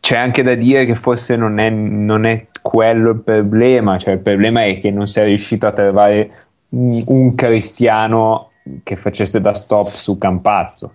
c'è 0.00 0.16
anche 0.16 0.42
da 0.42 0.54
dire 0.54 0.84
che 0.86 0.96
forse 0.96 1.36
non 1.36 1.58
è, 1.58 1.70
non 1.70 2.24
è 2.24 2.48
quello 2.60 3.10
il 3.10 3.20
problema, 3.20 3.96
cioè 3.98 4.14
il 4.14 4.20
problema 4.20 4.64
è 4.64 4.80
che 4.80 4.90
non 4.90 5.06
sei 5.06 5.26
riuscito 5.26 5.66
a 5.66 5.72
trovare 5.72 6.46
un, 6.70 7.02
un 7.06 7.34
cristiano 7.34 8.50
che 8.82 8.96
facesse 8.96 9.40
da 9.40 9.54
stop 9.54 9.90
su 9.90 10.18
Campazzo. 10.18 10.94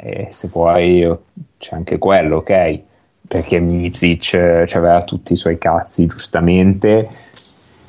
E 0.00 0.28
se 0.30 0.48
poi 0.48 1.16
c'è 1.58 1.74
anche 1.74 1.98
quello, 1.98 2.36
ok? 2.36 2.80
Perché 3.26 3.58
Mizic 3.58 4.32
eh, 4.34 4.64
aveva 4.74 5.02
tutti 5.02 5.32
i 5.32 5.36
suoi 5.36 5.58
cazzi, 5.58 6.06
giustamente, 6.06 7.08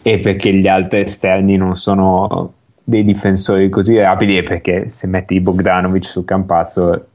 e 0.01 0.17
perché 0.19 0.51
gli 0.53 0.67
altri 0.67 1.01
esterni 1.01 1.55
non 1.55 1.75
sono 1.75 2.53
dei 2.83 3.03
difensori 3.03 3.69
così 3.69 3.97
rapidi 3.99 4.37
e 4.37 4.43
perché 4.43 4.89
se 4.89 5.05
metti 5.05 5.39
Bogdanovic 5.39 6.05
su 6.05 6.25
Campazzo 6.25 7.05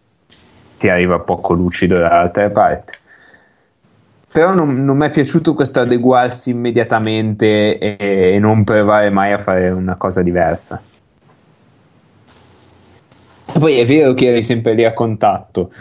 ti 0.78 0.88
arriva 0.88 1.18
poco 1.18 1.54
lucido 1.54 1.98
dall'altra 1.98 2.48
parte. 2.50 2.92
Però 4.30 4.54
non, 4.54 4.84
non 4.84 4.96
mi 4.96 5.06
è 5.06 5.10
piaciuto 5.10 5.54
questo 5.54 5.80
adeguarsi 5.80 6.50
immediatamente 6.50 7.78
e, 7.78 7.96
e 7.98 8.38
non 8.38 8.64
provare 8.64 9.10
mai 9.10 9.32
a 9.32 9.38
fare 9.38 9.68
una 9.74 9.96
cosa 9.96 10.22
diversa. 10.22 10.80
Poi 13.58 13.78
è 13.78 13.86
vero 13.86 14.14
che 14.14 14.26
eri 14.26 14.42
sempre 14.42 14.74
lì 14.74 14.84
a 14.84 14.92
contatto, 14.92 15.72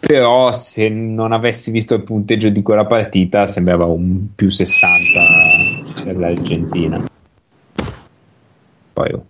però 0.00 0.50
se 0.50 0.88
non 0.88 1.32
avessi 1.32 1.70
visto 1.70 1.94
il 1.94 2.02
punteggio 2.02 2.48
di 2.48 2.62
quella 2.62 2.86
partita 2.86 3.46
sembrava 3.46 3.86
un 3.86 4.34
più 4.34 4.50
60 4.50 6.02
per 6.02 6.18
l'Argentina. 6.18 7.04
Poi 8.92 9.12
oh. 9.12 9.24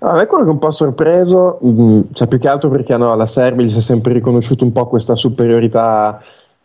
No, 0.00 0.08
a 0.10 0.14
me 0.14 0.26
quello 0.26 0.44
che 0.44 0.50
un 0.50 0.58
po' 0.58 0.70
sorpreso, 0.70 1.58
mh, 1.60 2.00
cioè 2.12 2.28
più 2.28 2.38
che 2.38 2.46
altro 2.46 2.68
perché 2.68 2.96
no, 2.96 3.10
alla 3.10 3.26
Serbia 3.26 3.64
gli 3.64 3.70
si 3.70 3.78
è 3.78 3.80
sempre 3.80 4.12
riconosciuto 4.12 4.64
un 4.64 4.70
po' 4.70 4.86
questa 4.86 5.16
superiorità 5.16 6.22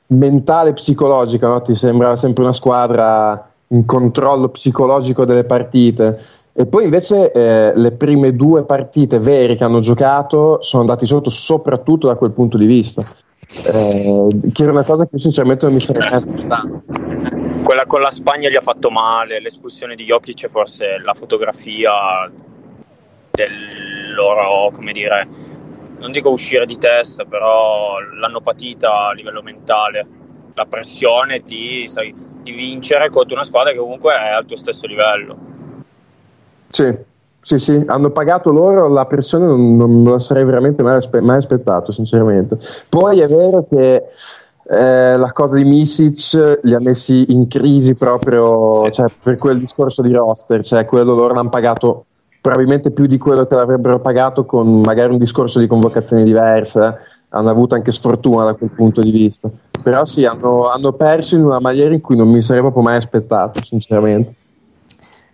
mentale 0.08 0.70
e 0.70 0.74
psicologica, 0.74 1.48
no? 1.48 1.62
ti 1.62 1.74
sembrava 1.74 2.16
sempre 2.16 2.44
una 2.44 2.54
squadra 2.54 3.50
in 3.70 3.86
controllo 3.86 4.50
psicologico 4.50 5.26
delle 5.26 5.46
partite. 5.46 6.20
E 6.56 6.68
poi 6.68 6.84
invece 6.84 7.32
eh, 7.32 7.74
le 7.76 7.92
prime 7.94 8.36
due 8.36 8.64
partite 8.64 9.18
vere 9.18 9.56
che 9.56 9.64
hanno 9.64 9.80
giocato 9.80 10.62
sono 10.62 10.84
andati 10.84 11.08
sotto 11.08 11.32
soprattutto 11.32 12.06
da 12.06 12.16
quel 12.16 12.32
punto 12.32 12.58
di 12.58 12.68
vista. 12.68 13.04
Eh, 13.66 14.28
che 14.52 14.64
era 14.64 14.72
una 14.72 14.84
cosa 14.84 15.08
che 15.08 15.18
sinceramente 15.18 15.66
non 15.66 15.74
mi 15.74 15.82
sarei 15.82 16.10
mai 16.10 16.14
aspettato. 16.14 16.84
Quella 17.64 17.86
con 17.88 18.02
la 18.02 18.12
Spagna 18.12 18.50
gli 18.50 18.56
ha 18.56 18.62
fatto 18.62 18.92
male, 18.92 19.40
l'espulsione 19.42 19.96
di 19.96 20.04
Jokic 20.04 20.50
forse 20.50 21.00
la 21.04 21.14
fotografia 21.16 21.92
del 23.32 24.14
loro, 24.16 24.70
come 24.72 24.92
dire, 24.92 25.28
non 25.98 26.12
dico 26.12 26.30
uscire 26.30 26.68
di 26.68 26.78
testa, 26.78 27.26
però 27.26 28.00
l'hanno 28.20 28.42
patita 28.42 29.08
a 29.08 29.14
livello 29.14 29.42
mentale. 29.42 30.06
La 30.54 30.66
pressione 30.66 31.42
di, 31.44 31.88
sai, 31.88 32.14
di 32.44 32.52
vincere 32.52 33.10
contro 33.10 33.36
una 33.36 33.46
squadra 33.46 33.72
che 33.72 33.80
comunque 33.80 34.14
è 34.14 34.30
al 34.30 34.46
tuo 34.46 34.58
stesso 34.58 34.86
livello. 34.86 35.53
Sì, 36.74 36.92
sì, 37.40 37.60
sì, 37.60 37.84
hanno 37.86 38.10
pagato 38.10 38.52
loro 38.52 38.88
la 38.88 39.06
pressione, 39.06 39.46
non, 39.46 39.76
non 39.76 40.02
me 40.02 40.10
la 40.10 40.20
sarei 40.20 40.44
veramente 40.44 40.82
mai, 40.82 40.96
aspe- 40.96 41.22
mai 41.22 41.38
aspettato, 41.38 41.92
sinceramente. 41.92 42.58
Poi 42.90 43.20
è 43.20 43.28
vero 43.28 43.68
che 43.70 44.04
eh, 44.66 45.18
la 45.18 45.32
cosa 45.34 45.56
di 45.56 45.66
Misic 45.66 46.62
li 46.64 46.74
ha 46.74 46.80
messi 46.80 47.32
in 47.32 47.48
crisi 47.48 47.94
proprio 47.94 48.86
Sì. 48.86 48.92
cioè, 48.94 49.06
per 49.22 49.38
quel 49.38 49.60
discorso 49.60 50.02
di 50.02 50.14
roster, 50.14 50.64
cioè 50.64 50.86
quello 50.86 51.14
loro 51.14 51.36
l'hanno 51.36 51.50
pagato 51.50 52.06
probabilmente 52.42 52.90
più 52.90 53.06
di 53.06 53.20
quello 53.20 53.46
che 53.46 53.54
l'avrebbero 53.54 54.00
pagato 54.00 54.46
con 54.46 54.82
magari 54.82 55.12
un 55.12 55.20
discorso 55.20 55.60
di 55.60 55.68
convocazioni 55.68 56.24
diverse, 56.24 56.98
hanno 57.30 57.50
avuto 57.50 57.76
anche 57.76 57.92
sfortuna 57.92 58.46
da 58.46 58.56
quel 58.56 58.72
punto 58.72 59.00
di 59.00 59.12
vista. 59.12 59.48
Però 59.82 60.06
sì, 60.06 60.26
hanno, 60.26 60.70
hanno 60.70 60.94
perso 60.94 61.36
in 61.36 61.46
una 61.46 61.60
maniera 61.60 61.94
in 61.94 62.02
cui 62.02 62.16
non 62.16 62.30
mi 62.30 62.42
sarei 62.42 62.62
proprio 62.62 62.82
mai 62.82 62.96
aspettato, 62.96 63.64
sinceramente. 63.64 64.34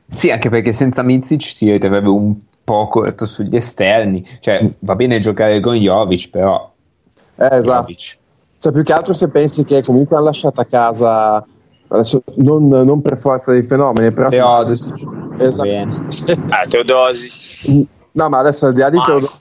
Sì, 0.09 0.31
anche 0.31 0.49
perché 0.49 0.71
senza 0.71 1.03
Mizic 1.03 1.55
ti 1.55 1.71
ritrovevi 1.71 2.07
un 2.07 2.35
po' 2.63 2.87
corretto 2.87 3.25
sugli 3.25 3.55
esterni. 3.55 4.25
Cioè, 4.39 4.73
va 4.79 4.95
bene 4.95 5.19
giocare 5.19 5.59
con 5.59 5.75
Jovic, 5.75 6.29
però 6.29 6.71
Eh, 7.35 7.55
esatto. 7.57 7.81
Jovic. 7.81 8.17
Cioè, 8.59 8.71
più 8.73 8.83
che 8.83 8.93
altro 8.93 9.13
se 9.13 9.29
pensi 9.29 9.63
che 9.63 9.83
comunque 9.83 10.17
hanno 10.17 10.25
lasciato 10.25 10.59
a 10.59 10.65
casa, 10.65 11.45
adesso 11.87 12.21
non, 12.35 12.67
non 12.67 13.01
per 13.01 13.17
forza 13.17 13.51
dei 13.51 13.63
fenomeni, 13.63 14.11
però... 14.11 14.29
Teodosic. 14.29 15.07
Esatto. 15.37 15.67
Bene. 15.67 15.91
Sì. 16.09 16.31
Eh, 16.31 16.67
Teodosi. 16.69 17.87
No, 18.11 18.29
ma 18.29 18.39
adesso 18.39 18.65
al 18.65 18.73
di 18.73 18.79
là 18.79 18.89
di 18.89 18.97
Marco. 18.97 19.31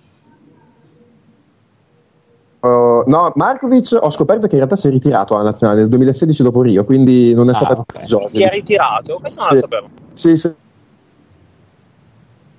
Uh, 2.61 3.05
no, 3.07 3.33
Markovic 3.37 3.97
ho 4.01 4.11
scoperto 4.11 4.47
che 4.47 4.55
in 4.55 4.59
realtà 4.59 4.75
si 4.75 4.89
è 4.89 4.91
ritirato 4.91 5.35
alla 5.35 5.45
nazionale 5.51 5.81
nel 5.81 5.89
2016 5.91 6.43
dopo 6.43 6.63
Rio, 6.63 6.85
quindi 6.85 7.33
non 7.33 7.49
è 7.49 7.53
Ah, 7.53 7.55
stata 7.55 7.79
ok. 7.79 8.03
giovane. 8.03 8.29
Si 8.29 8.43
è 8.43 8.49
ritirato? 8.49 9.19
Questo 9.21 9.39
non 9.41 9.49
Sì. 9.49 9.55
lo 9.55 9.61
sapevo. 9.61 9.89
Sì, 10.13 10.37
sì. 10.37 10.55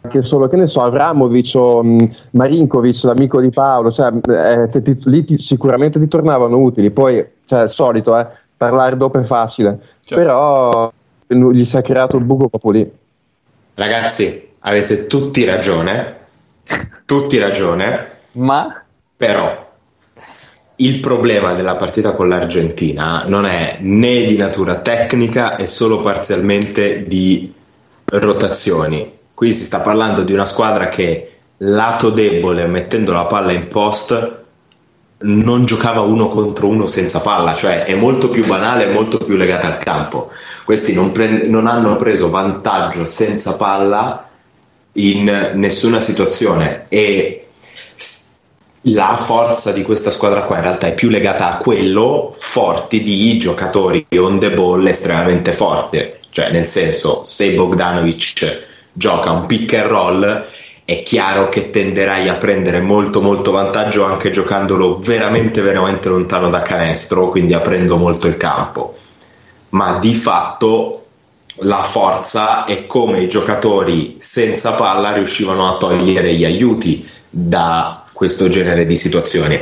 Che 0.09 0.21
solo 0.21 0.47
che 0.47 0.55
ne 0.55 0.67
so, 0.67 0.81
Avramovic 0.81 1.51
o 1.55 1.83
mh, 1.83 2.09
Marinkovic, 2.31 3.03
l'amico 3.03 3.41
di 3.41 3.49
Paolo, 3.49 3.91
cioè, 3.91 4.09
eh, 4.13 4.69
te- 4.69 4.81
ti- 4.81 4.97
lì 5.03 5.25
ti- 5.25 5.37
sicuramente 5.39 5.99
ti 5.99 6.07
tornavano 6.07 6.57
utili. 6.57 6.89
Poi, 6.91 7.23
cioè, 7.45 7.63
il 7.63 7.69
solito, 7.69 8.17
eh, 8.17 8.25
parlare 8.55 8.95
dopo 8.95 9.19
è 9.19 9.23
facile, 9.23 9.77
Certo. 9.99 10.15
però 10.15 10.91
eh, 11.27 11.35
gli 11.35 11.65
si 11.65 11.75
è 11.77 11.81
creato 11.81 12.15
il 12.15 12.23
buco 12.23 12.47
proprio 12.47 12.71
lì. 12.71 12.91
Ragazzi, 13.73 14.53
avete 14.59 15.05
tutti 15.07 15.43
ragione, 15.43 16.15
tutti 17.05 17.37
ragione, 17.37 18.07
Ma 18.33 18.81
però 19.17 19.67
il 20.81 20.99
problema 20.99 21.53
della 21.53 21.75
partita 21.75 22.13
con 22.13 22.29
l'Argentina 22.29 23.23
non 23.27 23.45
è 23.45 23.77
né 23.81 24.23
di 24.23 24.37
natura 24.37 24.79
tecnica 24.79 25.57
e 25.57 25.67
solo 25.67 25.99
parzialmente 25.99 27.05
di 27.05 27.53
rotazioni. 28.05 29.17
Qui 29.33 29.53
si 29.53 29.63
sta 29.63 29.79
parlando 29.79 30.23
di 30.23 30.31
una 30.31 30.45
squadra 30.45 30.87
che 30.87 31.33
lato 31.57 32.11
debole, 32.11 32.65
mettendo 32.65 33.11
la 33.11 33.25
palla 33.25 33.51
in 33.51 33.67
post, 33.67 34.37
non 35.21 35.65
giocava 35.65 35.99
uno 35.99 36.29
contro 36.29 36.67
uno 36.67 36.87
senza 36.87 37.19
palla, 37.19 37.53
cioè 37.53 37.83
è 37.83 37.95
molto 37.95 38.29
più 38.29 38.45
banale 38.45 38.85
e 38.85 38.93
molto 38.93 39.17
più 39.17 39.35
legata 39.35 39.67
al 39.67 39.77
campo. 39.79 40.31
Questi 40.63 40.93
non, 40.93 41.11
prend- 41.11 41.43
non 41.43 41.67
hanno 41.67 41.97
preso 41.97 42.29
vantaggio 42.29 43.05
senza 43.05 43.57
palla 43.57 44.29
in 44.93 45.51
nessuna 45.55 45.99
situazione 45.99 46.85
e 46.87 47.48
la 48.83 49.17
forza 49.17 49.71
di 49.73 49.83
questa 49.83 50.11
squadra 50.11 50.43
qua 50.43 50.57
in 50.57 50.61
realtà 50.63 50.87
è 50.87 50.93
più 50.93 51.09
legata 51.09 51.47
a 51.47 51.57
quello 51.57 52.33
forti 52.35 53.03
di 53.03 53.37
giocatori 53.37 54.05
on 54.17 54.39
the 54.39 54.51
ball 54.51 54.85
estremamente 54.87 55.51
forti, 55.51 56.11
cioè 56.29 56.51
nel 56.51 56.65
senso 56.65 57.21
se 57.23 57.53
Bogdanovic 57.53 58.67
gioca 58.93 59.31
un 59.31 59.45
pick 59.45 59.73
and 59.73 59.87
roll 59.87 60.45
è 60.85 61.03
chiaro 61.03 61.49
che 61.49 61.69
tenderai 61.69 62.29
a 62.29 62.35
prendere 62.35 62.81
molto 62.81 63.21
molto 63.21 63.51
vantaggio 63.51 64.05
anche 64.05 64.31
giocandolo 64.31 64.97
veramente 64.97 65.61
veramente 65.61 66.09
lontano 66.09 66.49
da 66.49 66.61
canestro, 66.61 67.29
quindi 67.29 67.53
aprendo 67.53 67.95
molto 67.97 68.25
il 68.25 68.37
campo. 68.37 68.95
Ma 69.69 69.99
di 69.99 70.15
fatto 70.15 71.05
la 71.61 71.83
forza 71.83 72.65
è 72.65 72.87
come 72.87 73.21
i 73.21 73.29
giocatori 73.29 74.15
senza 74.19 74.71
palla 74.73 75.11
riuscivano 75.11 75.69
a 75.69 75.77
togliere 75.77 76.33
gli 76.33 76.45
aiuti 76.45 77.07
da 77.29 77.98
questo 78.19 78.49
genere 78.49 78.85
di 78.85 78.97
situazioni 78.97 79.57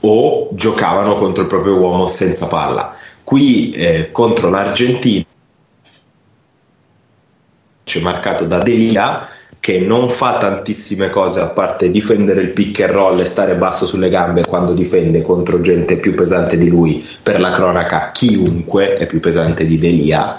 o 0.00 0.50
giocavano 0.52 1.16
contro 1.16 1.44
il 1.44 1.48
proprio 1.48 1.76
uomo 1.76 2.06
senza 2.06 2.46
palla. 2.46 2.94
Qui 3.24 3.70
eh, 3.70 4.10
contro 4.12 4.50
l'Argentina 4.50 5.24
c'è 7.82 8.00
marcato 8.00 8.44
da 8.44 8.58
Delia 8.58 9.26
che 9.58 9.78
non 9.78 10.10
fa 10.10 10.36
tantissime 10.36 11.08
cose 11.08 11.40
a 11.40 11.48
parte 11.48 11.90
difendere 11.90 12.42
il 12.42 12.50
pick 12.50 12.80
and 12.82 12.92
roll 12.92 13.18
e 13.18 13.24
stare 13.24 13.54
basso 13.54 13.86
sulle 13.86 14.10
gambe 14.10 14.44
quando 14.44 14.74
difende 14.74 15.22
contro 15.22 15.62
gente 15.62 15.96
più 15.96 16.14
pesante 16.14 16.58
di 16.58 16.68
lui. 16.68 17.02
Per 17.22 17.40
la 17.40 17.50
cronaca, 17.50 18.10
chiunque 18.12 18.92
è 18.92 19.06
più 19.06 19.20
pesante 19.20 19.64
di 19.64 19.78
Delia. 19.78 20.38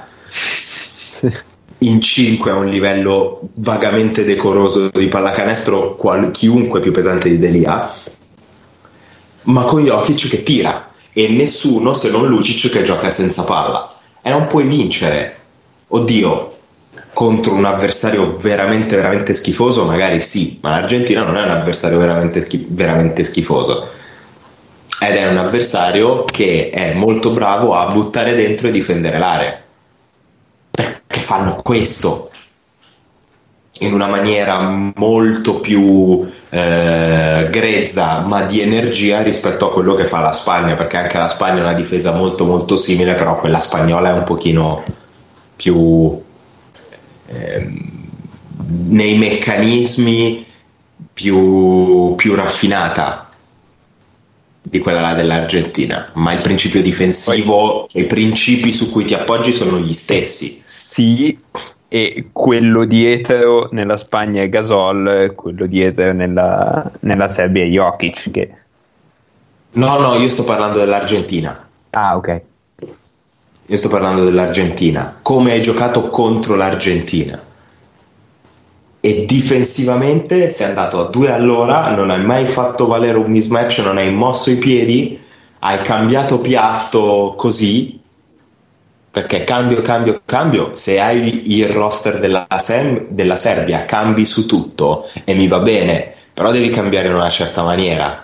In 1.79 2.01
5 2.01 2.51
a 2.51 2.55
un 2.55 2.67
livello 2.67 3.49
vagamente 3.55 4.23
decoroso 4.23 4.89
di 4.89 5.07
pallacanestro, 5.07 5.95
qual- 5.95 6.31
chiunque 6.31 6.79
più 6.79 6.91
pesante 6.91 7.29
di 7.29 7.37
Delia. 7.37 7.93
Ma 9.43 9.63
con 9.63 9.83
Jokic 9.83 10.27
che 10.27 10.43
tira 10.43 10.89
e 11.13 11.29
nessuno 11.29 11.93
se 11.93 12.09
non 12.09 12.27
Lucic 12.27 12.71
che 12.71 12.83
gioca 12.83 13.09
senza 13.09 13.43
palla. 13.43 13.95
E 14.21 14.29
non 14.29 14.47
puoi 14.47 14.65
vincere. 14.65 15.35
Oddio, 15.87 16.57
contro 17.13 17.53
un 17.53 17.65
avversario 17.65 18.37
veramente, 18.37 18.95
veramente 18.95 19.33
schifoso, 19.33 19.85
magari 19.85 20.21
sì, 20.21 20.59
ma 20.61 20.71
l'Argentina 20.71 21.23
non 21.23 21.37
è 21.37 21.43
un 21.43 21.49
avversario 21.49 21.97
veramente, 21.97 22.41
schi- 22.41 22.67
veramente 22.69 23.23
schifoso. 23.23 23.87
Ed 24.99 25.15
è 25.15 25.27
un 25.27 25.37
avversario 25.37 26.25
che 26.25 26.69
è 26.69 26.93
molto 26.93 27.31
bravo 27.31 27.75
a 27.75 27.87
buttare 27.87 28.35
dentro 28.35 28.67
e 28.67 28.71
difendere 28.71 29.17
l'area. 29.17 29.63
Perché 31.17 31.19
fanno 31.19 31.55
questo 31.63 32.29
in 33.79 33.93
una 33.93 34.07
maniera 34.07 34.59
molto 34.95 35.59
più 35.59 36.27
eh, 36.49 37.47
grezza 37.51 38.21
ma 38.21 38.41
di 38.43 38.61
energia 38.61 39.21
rispetto 39.21 39.67
a 39.67 39.71
quello 39.71 39.93
che 39.93 40.05
fa 40.05 40.19
la 40.19 40.31
Spagna 40.31 40.73
perché 40.73 40.97
anche 40.97 41.17
la 41.17 41.27
Spagna 41.27 41.59
ha 41.59 41.65
una 41.65 41.73
difesa 41.73 42.13
molto 42.13 42.45
molto 42.45 42.75
simile 42.75 43.13
però 43.13 43.35
quella 43.35 43.59
spagnola 43.59 44.09
è 44.09 44.13
un 44.13 44.23
pochino 44.23 44.83
più 45.55 46.19
ehm, 47.27 48.09
nei 48.87 49.17
meccanismi 49.17 50.45
più, 51.13 52.15
più 52.15 52.33
raffinata 52.33 53.26
di 54.69 54.79
quella 54.79 54.99
là 54.99 55.13
dell'Argentina, 55.13 56.09
ma 56.13 56.33
il 56.33 56.41
principio 56.41 56.81
difensivo, 56.81 57.85
cioè 57.87 58.01
i 58.01 58.05
principi 58.05 58.73
su 58.73 58.91
cui 58.91 59.05
ti 59.05 59.13
appoggi 59.13 59.53
sono 59.53 59.79
gli 59.79 59.93
stessi. 59.93 60.61
Sì, 60.63 61.37
e 61.87 62.29
quello 62.33 62.85
dietro 62.85 63.69
nella 63.71 63.95
Spagna 63.95 64.41
è 64.41 64.49
Gasol, 64.49 65.33
quello 65.35 65.65
dietro 65.65 66.11
nella, 66.11 66.91
nella 67.01 67.27
Serbia 67.27 67.63
è 67.63 67.67
Jokic. 67.67 68.31
Che... 68.31 68.51
No, 69.73 69.99
no, 69.99 70.15
io 70.15 70.29
sto 70.29 70.43
parlando 70.43 70.79
dell'Argentina. 70.79 71.67
Ah, 71.91 72.17
ok. 72.17 72.41
Io 73.69 73.77
sto 73.77 73.89
parlando 73.89 74.23
dell'Argentina. 74.25 75.17
Come 75.21 75.53
hai 75.53 75.61
giocato 75.61 76.09
contro 76.09 76.55
l'Argentina? 76.55 77.41
E 78.99 79.25
difensivamente 79.25 80.49
sei 80.49 80.67
andato 80.67 80.99
a 80.99 81.09
due 81.09 81.31
all'ora, 81.31 81.91
non 81.91 82.09
hai 82.09 82.23
mai 82.23 82.45
fatto 82.45 82.87
valere 82.87 83.17
un 83.17 83.31
mismatch, 83.31 83.79
non 83.79 83.97
hai 83.97 84.11
mosso 84.11 84.49
i 84.51 84.57
piedi, 84.57 85.19
hai 85.59 85.79
cambiato 85.81 86.39
piatto 86.39 87.33
così 87.37 87.99
perché 89.09 89.43
cambio, 89.43 89.81
cambio, 89.81 90.21
cambio, 90.25 90.75
se 90.75 90.99
hai 90.99 91.51
il 91.57 91.67
roster 91.69 92.19
della, 92.19 92.45
Sem- 92.59 93.07
della 93.09 93.35
Serbia 93.35 93.85
cambi 93.85 94.25
su 94.27 94.45
tutto 94.45 95.09
e 95.23 95.33
mi 95.33 95.47
va 95.47 95.59
bene, 95.59 96.13
però 96.33 96.51
devi 96.51 96.69
cambiare 96.69 97.07
in 97.07 97.15
una 97.15 97.29
certa 97.29 97.63
maniera. 97.63 98.23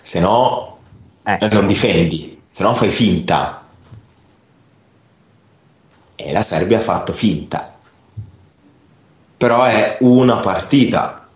Se 0.00 0.20
no 0.20 0.78
Eh. 1.24 1.48
non 1.52 1.66
difendi, 1.66 2.40
se 2.48 2.62
no 2.62 2.74
fai 2.74 2.88
finta. 2.88 3.62
E 6.20 6.32
la 6.32 6.42
Serbia 6.42 6.78
ha 6.78 6.80
fatto 6.80 7.12
finta. 7.12 7.72
Però 9.36 9.62
è 9.62 9.98
una 10.00 10.38
partita 10.38 11.28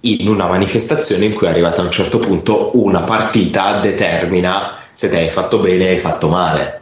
in 0.00 0.26
una 0.26 0.46
manifestazione 0.46 1.26
in 1.26 1.34
cui 1.34 1.46
è 1.46 1.50
arrivata 1.50 1.82
a 1.82 1.84
un 1.84 1.90
certo 1.90 2.18
punto 2.18 2.70
una 2.74 3.02
partita 3.02 3.78
determina 3.80 4.70
se 4.92 5.08
te 5.08 5.18
hai 5.18 5.28
fatto 5.28 5.58
bene 5.58 5.84
o 5.84 5.88
hai 5.88 5.98
fatto 5.98 6.28
male. 6.28 6.80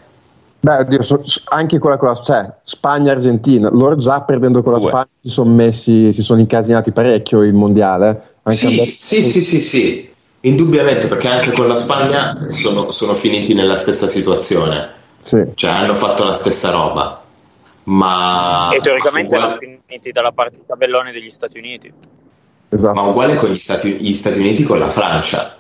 Beh, 0.61 0.79
oddio, 0.79 1.03
so- 1.03 1.23
anche 1.49 1.79
quella 1.79 1.97
con 1.97 2.09
la 2.09 2.15
cioè, 2.15 2.53
Spagna-Argentina, 2.63 3.69
loro 3.71 3.97
già 3.97 4.23
perdendo 4.23 4.63
con 4.63 4.73
la 4.73 4.79
Due. 4.79 4.89
Spagna 4.89 5.09
si 5.21 5.29
sono 5.29 5.51
messi, 5.51 6.13
si 6.13 6.23
sono 6.23 6.41
incasinati 6.41 6.93
parecchio 6.93 7.43
il 7.43 7.55
mondiale. 7.55 8.37
Sì, 8.45 8.67
andati- 8.67 8.97
sì, 8.99 9.23
sì, 9.23 9.45
sì, 9.45 9.61
sì, 9.61 10.11
indubbiamente 10.41 11.09
perché 11.09 11.29
anche 11.29 11.53
con 11.53 11.69
la 11.69 11.77
Spagna 11.77 12.47
sono, 12.51 12.91
sono 12.91 13.15
finiti 13.15 13.55
nella 13.55 13.77
stessa 13.77 14.07
situazione, 14.07 14.89
sì. 15.27 15.43
cioè 15.55 15.71
hanno 15.73 15.95
fatto 15.95 16.25
la 16.25 16.33
stessa 16.33 16.71
roba, 16.71 17.21
ma, 17.85 18.71
e 18.73 18.81
teoricamente 18.81 19.35
uguale, 19.35 19.59
erano 19.61 19.81
finiti 19.87 20.13
dalla 20.13 20.33
parte 20.33 20.61
tabellone 20.65 21.11
degli 21.11 21.31
Stati 21.31 21.59
Uniti. 21.59 21.93
Esatto. 22.69 22.95
ma 22.95 23.03
uguale 23.03 23.35
con 23.35 23.51
gli 23.51 23.59
Stati, 23.59 23.97
gli 23.97 24.13
Stati 24.13 24.39
Uniti 24.39 24.63
con 24.63 24.79
la 24.79 24.89
Francia. 24.89 25.57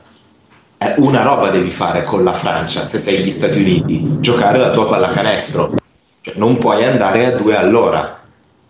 Eh, 0.78 0.94
una 0.98 1.22
roba 1.22 1.50
devi 1.50 1.70
fare 1.70 2.02
con 2.02 2.22
la 2.22 2.32
Francia 2.32 2.84
se 2.84 2.98
sei 2.98 3.22
gli 3.22 3.30
Stati 3.30 3.58
Uniti, 3.58 4.20
giocare 4.20 4.58
la 4.58 4.70
tua 4.70 4.86
pallacanestro. 4.86 5.74
Cioè, 6.20 6.34
non 6.36 6.58
puoi 6.58 6.84
andare 6.84 7.26
a 7.26 7.30
due 7.32 7.56
all'ora, 7.56 8.20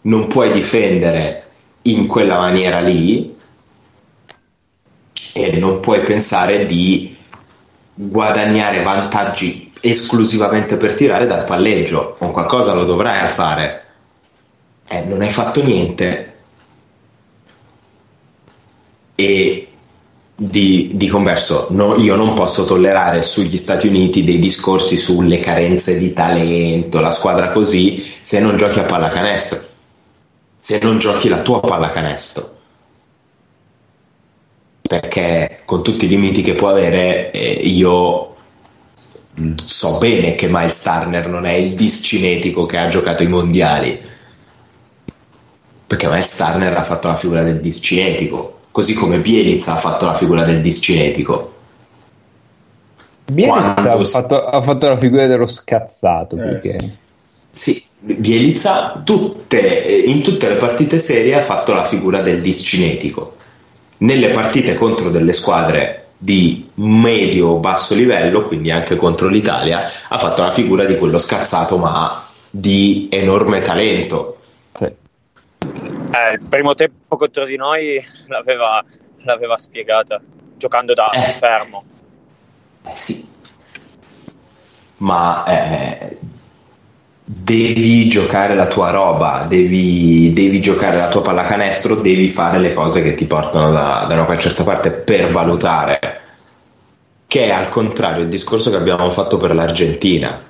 non 0.02 0.28
puoi 0.28 0.50
difendere 0.50 1.44
in 1.82 2.06
quella 2.06 2.38
maniera 2.38 2.80
lì 2.80 3.36
e 5.34 5.58
non 5.58 5.80
puoi 5.80 6.00
pensare 6.00 6.64
di 6.64 7.14
guadagnare 7.94 8.82
vantaggi 8.82 9.65
esclusivamente 9.80 10.76
per 10.76 10.94
tirare 10.94 11.26
dal 11.26 11.44
palleggio. 11.44 12.14
Con 12.18 12.32
qualcosa 12.32 12.74
lo 12.74 12.84
dovrai 12.84 13.28
fare. 13.28 13.84
Eh, 14.88 15.04
non 15.04 15.20
hai 15.20 15.30
fatto 15.30 15.62
niente 15.62 16.34
e 19.16 19.68
di, 20.38 20.90
di 20.92 21.08
converso 21.08 21.68
no, 21.70 21.96
io 21.96 22.14
non 22.14 22.34
posso 22.34 22.66
tollerare 22.66 23.22
sugli 23.22 23.56
Stati 23.56 23.88
Uniti 23.88 24.22
dei 24.22 24.38
discorsi 24.38 24.98
sulle 24.98 25.40
carenze 25.40 25.98
di 25.98 26.12
talento, 26.12 27.00
la 27.00 27.10
squadra 27.10 27.50
così, 27.50 28.04
se 28.20 28.38
non 28.38 28.56
giochi 28.58 28.78
a 28.78 28.84
pallacanestro, 28.84 29.60
se 30.58 30.78
non 30.82 30.98
giochi 30.98 31.28
la 31.28 31.40
tua 31.40 31.60
pallacanestro. 31.60 32.54
Perché 34.82 35.62
con 35.64 35.82
tutti 35.82 36.04
i 36.04 36.08
limiti 36.08 36.42
che 36.42 36.54
può 36.54 36.68
avere, 36.68 37.32
eh, 37.32 37.52
io 37.64 38.35
so 39.56 39.98
bene 39.98 40.34
che 40.34 40.48
Miles 40.48 40.80
Turner 40.80 41.28
non 41.28 41.44
è 41.44 41.52
il 41.52 41.74
discinetico 41.74 42.64
che 42.64 42.78
ha 42.78 42.88
giocato 42.88 43.22
i 43.22 43.28
mondiali. 43.28 44.00
Perché 45.86 46.08
Miles 46.08 46.34
Turner 46.34 46.76
ha 46.76 46.82
fatto 46.82 47.08
la 47.08 47.16
figura 47.16 47.42
del 47.42 47.60
discinetico, 47.60 48.58
così 48.70 48.94
come 48.94 49.18
Bielitz 49.18 49.68
ha 49.68 49.76
fatto 49.76 50.06
la 50.06 50.14
figura 50.14 50.44
del 50.44 50.60
discinetico. 50.60 51.54
Bielitz 53.30 53.84
ha 53.84 54.04
si- 54.04 54.10
fatto, 54.10 54.44
ha 54.44 54.62
fatto 54.62 54.88
la 54.88 54.98
figura 54.98 55.26
dello 55.26 55.46
scazzato. 55.46 56.36
Eh, 56.36 56.38
perché... 56.38 56.96
Sì, 57.50 57.82
Bielitsa 58.00 59.02
tutte, 59.04 59.86
eh, 59.86 60.10
in 60.10 60.22
tutte 60.22 60.48
le 60.48 60.56
partite 60.56 60.98
serie 60.98 61.34
ha 61.34 61.40
fatto 61.40 61.72
la 61.74 61.84
figura 61.84 62.20
del 62.20 62.40
discinetico. 62.40 63.36
Nelle 63.98 64.28
partite 64.28 64.74
contro 64.74 65.08
delle 65.08 65.32
squadre 65.32 66.05
di 66.18 66.70
medio-basso 66.74 67.94
livello, 67.94 68.46
quindi 68.46 68.70
anche 68.70 68.96
contro 68.96 69.28
l'Italia, 69.28 69.80
ha 70.08 70.18
fatto 70.18 70.42
la 70.42 70.50
figura 70.50 70.84
di 70.84 70.96
quello 70.96 71.18
scazzato 71.18 71.78
ma 71.78 72.24
di 72.50 73.08
enorme 73.10 73.60
talento. 73.60 74.38
Sì. 74.76 74.84
Eh, 74.84 76.32
il 76.32 76.46
primo 76.48 76.74
tempo 76.74 77.16
contro 77.16 77.44
di 77.44 77.56
noi 77.56 78.02
l'aveva, 78.26 78.84
l'aveva 79.24 79.58
spiegata, 79.58 80.20
giocando 80.56 80.94
da 80.94 81.06
Eh. 81.06 81.32
fermo. 81.32 81.84
Eh 82.84 82.94
sì, 82.94 83.28
ma 84.98 85.44
eh, 85.44 86.16
devi 87.28 88.08
giocare 88.08 88.54
la 88.54 88.68
tua 88.68 88.90
roba, 88.90 89.46
devi, 89.48 90.32
devi 90.32 90.60
giocare 90.60 90.96
la 90.96 91.08
tua 91.08 91.22
pallacanestro, 91.22 91.96
devi 91.96 92.28
fare 92.28 92.60
le 92.60 92.72
cose 92.72 93.02
che 93.02 93.14
ti 93.14 93.24
portano 93.24 93.72
da, 93.72 94.06
da 94.08 94.22
una 94.22 94.38
certa 94.38 94.62
parte 94.62 94.92
per 94.92 95.28
valutare. 95.30 96.20
Che 97.26 97.46
è 97.46 97.50
al 97.50 97.68
contrario 97.68 98.22
il 98.22 98.28
discorso 98.28 98.70
che 98.70 98.76
abbiamo 98.76 99.10
fatto 99.10 99.38
per 99.38 99.52
l'Argentina, 99.52 100.40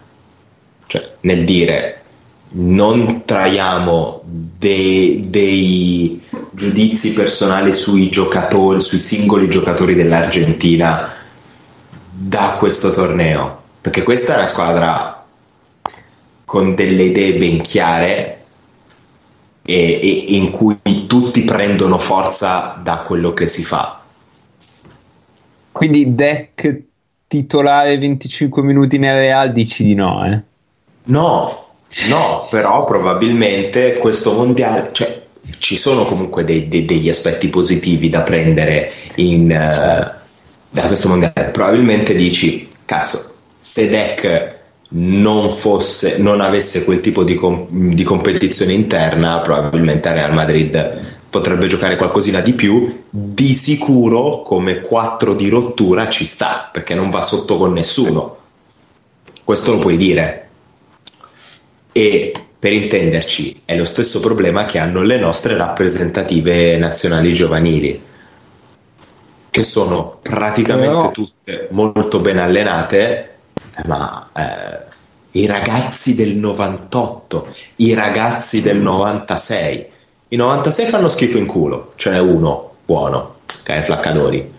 cioè 0.86 1.10
nel 1.20 1.44
dire 1.44 2.02
non 2.48 3.22
traiamo 3.24 4.20
dei, 4.24 5.24
dei 5.30 6.22
giudizi 6.50 7.14
personali 7.14 7.72
sui 7.72 8.10
giocatori, 8.10 8.80
sui 8.80 8.98
singoli 8.98 9.48
giocatori 9.48 9.94
dell'Argentina 9.94 11.10
da 12.10 12.56
questo 12.58 12.92
torneo, 12.92 13.62
perché 13.80 14.02
questa 14.02 14.34
è 14.34 14.36
una 14.36 14.46
squadra 14.46 15.15
con 16.46 16.74
delle 16.74 17.02
idee 17.02 17.34
ben 17.34 17.60
chiare 17.60 18.44
e, 19.62 20.00
e 20.00 20.24
in 20.28 20.50
cui 20.50 20.78
tutti 21.06 21.42
prendono 21.42 21.98
forza 21.98 22.80
da 22.82 22.98
quello 22.98 23.34
che 23.34 23.46
si 23.46 23.62
fa. 23.64 24.00
Quindi 25.72 26.14
deck 26.14 26.82
titolare 27.26 27.98
25 27.98 28.62
minuti 28.62 28.96
nel 28.96 29.16
Real 29.16 29.52
dici 29.52 29.82
di 29.82 29.94
no, 29.94 30.24
eh? 30.24 30.40
No, 31.04 31.66
no, 32.08 32.46
però 32.48 32.84
probabilmente 32.84 33.94
questo 33.98 34.32
mondiale, 34.32 34.90
cioè 34.92 35.24
ci 35.58 35.76
sono 35.76 36.04
comunque 36.04 36.44
dei- 36.44 36.68
dei- 36.68 36.84
degli 36.84 37.08
aspetti 37.08 37.48
positivi 37.48 38.08
da 38.08 38.22
prendere 38.22 38.92
in, 39.16 39.50
eh, 39.50 40.14
da 40.70 40.86
questo 40.86 41.08
mondiale. 41.08 41.50
Probabilmente 41.50 42.14
dici, 42.14 42.68
cazzo, 42.84 43.34
se 43.58 43.88
Deck 43.88 44.55
non 44.88 45.50
fosse, 45.50 46.18
non 46.18 46.40
avesse 46.40 46.84
quel 46.84 47.00
tipo 47.00 47.24
di, 47.24 47.34
com- 47.34 47.66
di 47.68 48.04
competizione 48.04 48.72
interna, 48.72 49.40
probabilmente 49.40 50.12
Real 50.12 50.32
Madrid 50.32 51.14
potrebbe 51.28 51.66
giocare 51.66 51.96
qualcosina 51.96 52.40
di 52.40 52.54
più. 52.54 53.02
Di 53.10 53.52
sicuro, 53.52 54.42
come 54.42 54.80
4 54.80 55.34
di 55.34 55.48
rottura 55.48 56.08
ci 56.08 56.24
sta 56.24 56.68
perché 56.72 56.94
non 56.94 57.10
va 57.10 57.22
sotto 57.22 57.56
con 57.56 57.72
nessuno. 57.72 58.36
Questo 59.44 59.72
lo 59.72 59.78
puoi 59.78 59.96
dire 59.96 60.48
E 61.92 62.32
per 62.58 62.72
intenderci, 62.72 63.62
è 63.64 63.76
lo 63.76 63.84
stesso 63.84 64.18
problema 64.18 64.64
che 64.64 64.78
hanno 64.78 65.02
le 65.02 65.18
nostre 65.18 65.56
rappresentative 65.56 66.76
nazionali 66.78 67.32
giovanili, 67.32 68.02
che 69.50 69.62
sono 69.62 70.18
praticamente 70.20 71.10
tutte 71.12 71.68
molto 71.70 72.18
ben 72.20 72.38
allenate, 72.38 73.35
ma 73.84 74.30
eh, 74.34 74.94
i 75.32 75.46
ragazzi 75.46 76.14
del 76.14 76.36
98, 76.36 77.54
i 77.76 77.94
ragazzi 77.94 78.62
del 78.62 78.78
96, 78.78 79.86
i 80.28 80.36
96 80.36 80.86
fanno 80.86 81.08
schifo 81.08 81.38
in 81.38 81.46
culo, 81.46 81.92
ce 81.96 82.10
n'è 82.10 82.18
uno 82.18 82.76
buono, 82.84 83.36
che 83.62 83.74
è 83.74 83.82
Flaccadori. 83.82 84.54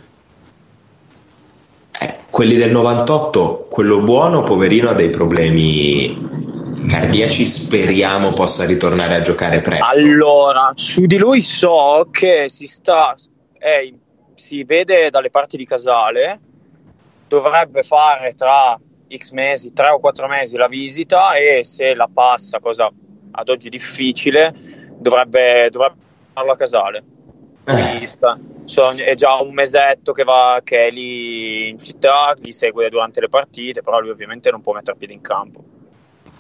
Eh, 1.99 2.15
quelli 2.29 2.55
del 2.55 2.71
98, 2.71 3.67
quello 3.69 4.01
buono, 4.01 4.43
poverino, 4.43 4.89
ha 4.89 4.93
dei 4.93 5.09
problemi 5.09 6.45
cardiaci, 6.87 7.45
speriamo 7.45 8.31
possa 8.31 8.65
ritornare 8.65 9.15
a 9.15 9.21
giocare 9.21 9.61
presto. 9.61 9.85
Allora, 9.85 10.71
su 10.75 11.05
di 11.05 11.17
lui 11.17 11.41
so 11.41 12.07
che 12.11 12.45
si 12.49 12.67
sta. 12.67 13.15
eh, 13.57 13.93
si 14.35 14.63
vede 14.63 15.09
dalle 15.09 15.31
parti 15.31 15.57
di 15.57 15.65
Casale. 15.65 16.39
Dovrebbe 17.27 17.83
fare 17.83 18.33
tra 18.35 18.79
X 19.15 19.31
mesi, 19.31 19.73
3 19.73 19.89
o 19.89 19.99
4 19.99 20.27
mesi 20.27 20.57
la 20.57 20.67
visita 20.67 21.33
e 21.35 21.63
se 21.63 21.93
la 21.93 22.09
passa, 22.11 22.59
cosa 22.59 22.91
ad 23.31 23.49
oggi 23.49 23.69
difficile, 23.69 24.53
dovrebbe, 24.97 25.69
dovrebbe 25.71 25.95
farlo 26.33 26.51
a 26.51 26.55
Casale. 26.55 27.03
Quindi 27.63 28.07
sta- 28.07 28.37
so- 28.65 28.91
è 28.91 29.15
già 29.15 29.35
un 29.41 29.53
mesetto 29.53 30.13
che, 30.13 30.23
va, 30.23 30.61
che 30.63 30.87
è 30.87 30.89
lì 30.89 31.69
in 31.69 31.83
città, 31.83 32.33
li 32.37 32.51
segue 32.51 32.89
durante 32.89 33.19
le 33.19 33.29
partite, 33.29 33.81
però 33.81 33.99
lui 33.99 34.09
ovviamente 34.09 34.49
non 34.51 34.61
può 34.61 34.73
mettere 34.73 34.97
piede 34.97 35.13
in 35.13 35.21
campo. 35.21 35.63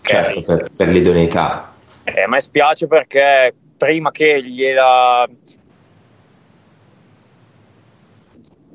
Certo, 0.01 0.41
per, 0.41 0.65
per 0.75 0.87
l'idoneità. 0.87 1.73
Eh, 2.03 2.21
a 2.21 2.27
me 2.27 2.39
spiace 2.39 2.87
perché 2.87 3.53
prima 3.77 4.11
che 4.11 4.41
gliela 4.41 5.27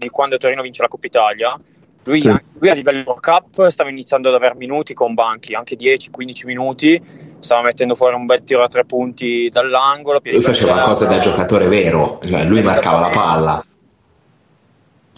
di 0.03 0.09
quando 0.11 0.37
Torino 0.37 0.62
vince 0.62 0.83
la 0.83 0.89
Coppa 0.89 1.07
Italia, 1.07 1.59
lui, 2.05 2.20
Sì. 2.20 2.34
lui 2.58 2.68
a 2.68 2.74
livello 2.74 3.02
World 3.06 3.22
Cup 3.22 3.68
stava 3.68 3.90
iniziando 3.90 4.28
ad 4.28 4.34
avere 4.34 4.55
minuti 4.56 4.94
con 4.94 5.14
banchi, 5.14 5.55
anche 5.55 5.76
10-15 5.76 6.47
minuti, 6.47 7.00
stava 7.40 7.62
mettendo 7.62 7.94
fuori 7.94 8.14
un 8.14 8.26
bel 8.26 8.42
tiro 8.44 8.62
a 8.62 8.68
tre 8.68 8.84
punti 8.84 9.48
dall'angolo. 9.52 10.20
Lui 10.22 10.40
faceva 10.40 10.81
cose 10.81 11.06
da 11.06 11.18
giocatore 11.18 11.68
vero, 11.68 12.18
cioè 12.24 12.44
lui 12.44 12.62
marcava 12.62 13.00
la 13.00 13.10
palla. 13.10 13.64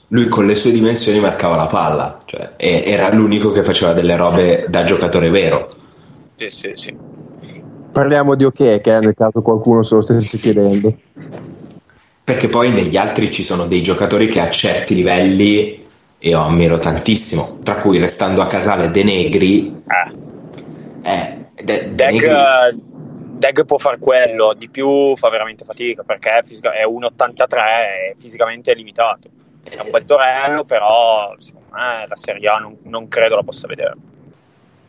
Lui 0.08 0.28
con 0.28 0.46
le 0.46 0.54
sue 0.54 0.70
dimensioni 0.70 1.18
marcava 1.18 1.56
la 1.56 1.66
palla, 1.66 2.18
cioè, 2.24 2.52
era 2.56 3.12
l'unico 3.12 3.50
che 3.50 3.62
faceva 3.62 3.92
delle 3.92 4.16
robe 4.16 4.66
da 4.68 4.84
giocatore 4.84 5.30
vero. 5.30 5.74
Sì, 6.36 6.50
sì, 6.50 6.72
sì. 6.74 6.96
Parliamo 7.90 8.34
di 8.34 8.44
ok, 8.44 8.80
che 8.80 8.98
nel 8.98 9.14
caso 9.16 9.40
qualcuno 9.40 9.82
se 9.82 9.94
lo 9.94 10.00
stesse 10.02 10.36
chiedendo. 10.38 10.96
Perché 12.22 12.48
poi 12.48 12.70
negli 12.70 12.96
altri 12.96 13.30
ci 13.30 13.42
sono 13.42 13.66
dei 13.66 13.82
giocatori 13.82 14.28
che 14.28 14.40
a 14.40 14.50
certi 14.50 14.94
livelli 14.94 15.83
io 16.24 16.40
ammiro 16.40 16.78
tantissimo, 16.78 17.58
tra 17.62 17.76
cui 17.76 17.98
restando 17.98 18.40
a 18.40 18.46
Casale 18.46 18.90
De 18.90 19.04
Negri. 19.04 19.82
Eh. 19.86 20.22
Eh, 21.02 21.38
De, 21.54 21.64
De 21.64 21.94
Deg, 21.94 22.12
Negri 22.12 22.28
eh, 22.28 22.74
Deg 23.36 23.64
può 23.66 23.76
far 23.78 23.98
quello, 23.98 24.54
di 24.54 24.68
più 24.70 25.14
fa 25.16 25.28
veramente 25.28 25.64
fatica 25.64 26.02
perché 26.02 26.38
è, 26.38 26.42
fisica- 26.42 26.72
è 26.72 26.84
1,83 26.84 27.58
e 28.10 28.14
fisicamente 28.16 28.72
è 28.72 28.74
limitato. 28.74 29.28
È 29.62 29.80
un 29.82 29.90
bel 29.90 30.04
torello, 30.06 30.64
però 30.64 31.34
secondo 31.38 31.68
me 31.72 32.06
la 32.08 32.16
Serie 32.16 32.48
A 32.48 32.56
non, 32.58 32.78
non 32.84 33.08
credo 33.08 33.36
la 33.36 33.42
possa 33.42 33.66
vedere. 33.66 33.94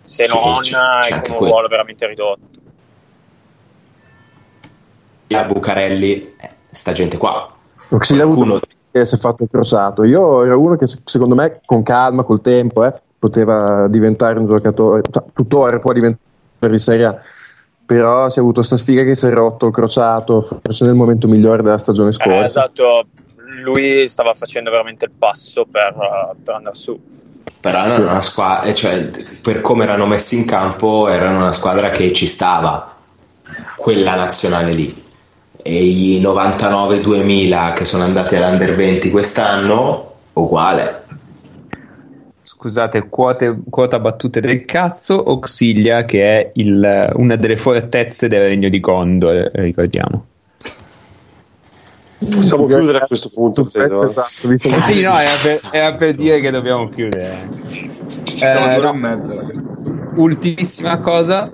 Se 0.04 0.24
Sì, 0.26 0.34
non 0.38 0.62
c'è- 0.62 0.78
c'è 1.02 1.16
è 1.18 1.22
con 1.22 1.36
un 1.36 1.46
ruolo 1.46 1.68
veramente 1.68 2.08
ridotto. 2.08 2.54
a 5.34 5.44
Bucarelli, 5.44 6.36
eh, 6.38 6.50
sta 6.68 6.94
gente 6.94 7.18
qua. 7.18 7.54
Qualcuno- 7.90 8.60
che 9.00 9.06
si 9.06 9.16
è 9.16 9.18
fatto 9.18 9.46
crossato. 9.52 10.04
Io 10.06 10.44
era 10.46 10.56
uno 10.56 10.78
che 10.78 10.88
se- 10.88 11.02
secondo 11.04 11.36
me 11.36 11.60
con 11.66 11.84
calma, 11.84 12.24
col 12.24 12.40
tempo, 12.40 12.86
eh, 12.86 12.94
poteva 13.20 13.88
diventare 13.90 14.40
un 14.40 14.48
giocatore, 14.48 15.02
cioè, 15.12 15.24
tuttora 15.34 15.80
può 15.80 15.92
diventare 15.92 16.22
di 16.60 16.80
Serie 16.80 17.06
A. 17.06 17.18
Però 17.86 18.30
si 18.30 18.40
è 18.40 18.42
avuto 18.42 18.62
sta 18.62 18.78
sfiga 18.78 19.04
che 19.04 19.16
si 19.16 19.28
è 19.28 19.32
rotto 19.32 19.68
il 19.68 19.74
crociato, 19.74 20.42
forse 20.42 20.86
nel 20.86 20.96
momento 20.96 21.28
migliore 21.28 21.62
della 21.62 21.78
stagione 21.78 22.10
Eh, 22.10 22.14
scorsa. 22.14 22.46
esatto, 22.46 23.08
lui 23.64 24.08
stava 24.08 24.34
facendo 24.34 24.72
veramente 24.72 25.06
il 25.06 25.12
passo 25.12 25.66
per, 25.70 25.94
eh, 26.00 26.36
per 26.42 26.56
andare 26.56 26.76
su. 26.76 26.98
Però 27.60 27.78
erano 27.84 28.10
una 28.10 28.22
squadra, 28.22 28.74
cioè, 28.74 29.10
per 29.42 29.60
come 29.62 29.84
erano 29.84 30.06
messi 30.08 30.38
in 30.38 30.46
campo, 30.46 31.10
erano 31.10 31.38
una 31.40 31.52
squadra 31.52 31.90
che 31.90 32.14
ci 32.14 32.26
stava, 32.26 32.96
quella 33.76 34.16
nazionale 34.16 34.72
lì. 34.72 35.04
E 35.68 35.84
i 35.84 36.20
99-2000 36.22 37.74
che 37.74 37.86
sono 37.86 38.04
andati 38.04 38.36
all'Under 38.36 38.76
20 38.76 39.10
quest'anno, 39.10 40.14
uguale. 40.34 41.04
Scusate, 42.44 43.10
quote- 43.10 43.58
quota 43.68 43.98
battute 43.98 44.42
del 44.42 44.64
cazzo, 44.66 45.32
Oxilia 45.32 46.06
che 46.06 46.22
è 46.22 46.50
il- 46.54 47.12
una 47.16 47.36
delle 47.36 47.58
fortezze 47.58 48.28
del 48.28 48.42
regno 48.42 48.70
di 48.70 48.80
Gondor, 48.80 49.36
eh, 49.36 49.52
ricordiamo. 49.54 50.26
Possiamo 52.20 52.68
chiudere 52.68 53.00
a 53.00 53.08
questo 53.08 53.30
punto, 53.30 53.66
credo. 53.66 54.04
eh. 54.04 54.10
Esatto, 54.10 54.48
Eh 54.52 54.82
sì, 54.82 55.02
no, 55.02 55.18
era 55.18 55.32
per, 55.42 55.60
era 55.72 55.96
per 55.96 56.12
dire 56.12 56.40
che 56.42 56.52
dobbiamo 56.52 56.90
chiudere. 56.90 57.50
Siamo 58.38 58.68
Eh, 58.68 58.74
due 58.76 58.84
no, 58.84 58.94
e 58.94 58.98
mezza, 58.98 59.34
ragazzi. 59.34 59.64
ultimissima 60.14 61.00
cosa, 61.00 61.52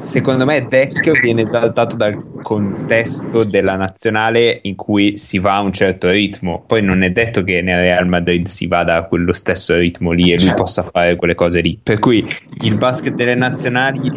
secondo 0.00 0.44
me 0.44 0.66
Deck 0.66 1.20
viene 1.20 1.42
esaltato 1.42 1.96
dal 1.96 2.18
contesto 2.42 3.44
della 3.44 3.74
nazionale 3.74 4.60
in 4.62 4.74
cui 4.74 5.16
si 5.16 5.38
va 5.38 5.56
a 5.56 5.60
un 5.60 5.72
certo 5.72 6.10
ritmo. 6.10 6.64
Poi 6.66 6.82
non 6.82 7.02
è 7.02 7.10
detto 7.10 7.44
che 7.44 7.62
nel 7.62 7.80
Real 7.80 8.08
Madrid 8.08 8.46
si 8.46 8.66
vada 8.66 8.96
a 8.96 9.04
quello 9.04 9.32
stesso 9.32 9.76
ritmo 9.76 10.12
lì 10.12 10.32
e 10.32 10.40
lui 10.42 10.54
possa 10.54 10.82
fare 10.82 11.16
quelle 11.16 11.34
cose 11.34 11.60
lì. 11.60 11.78
Per 11.82 11.98
cui 11.98 12.26
il 12.62 12.76
basket 12.76 13.14
delle 13.14 13.34
nazionali 13.34 14.10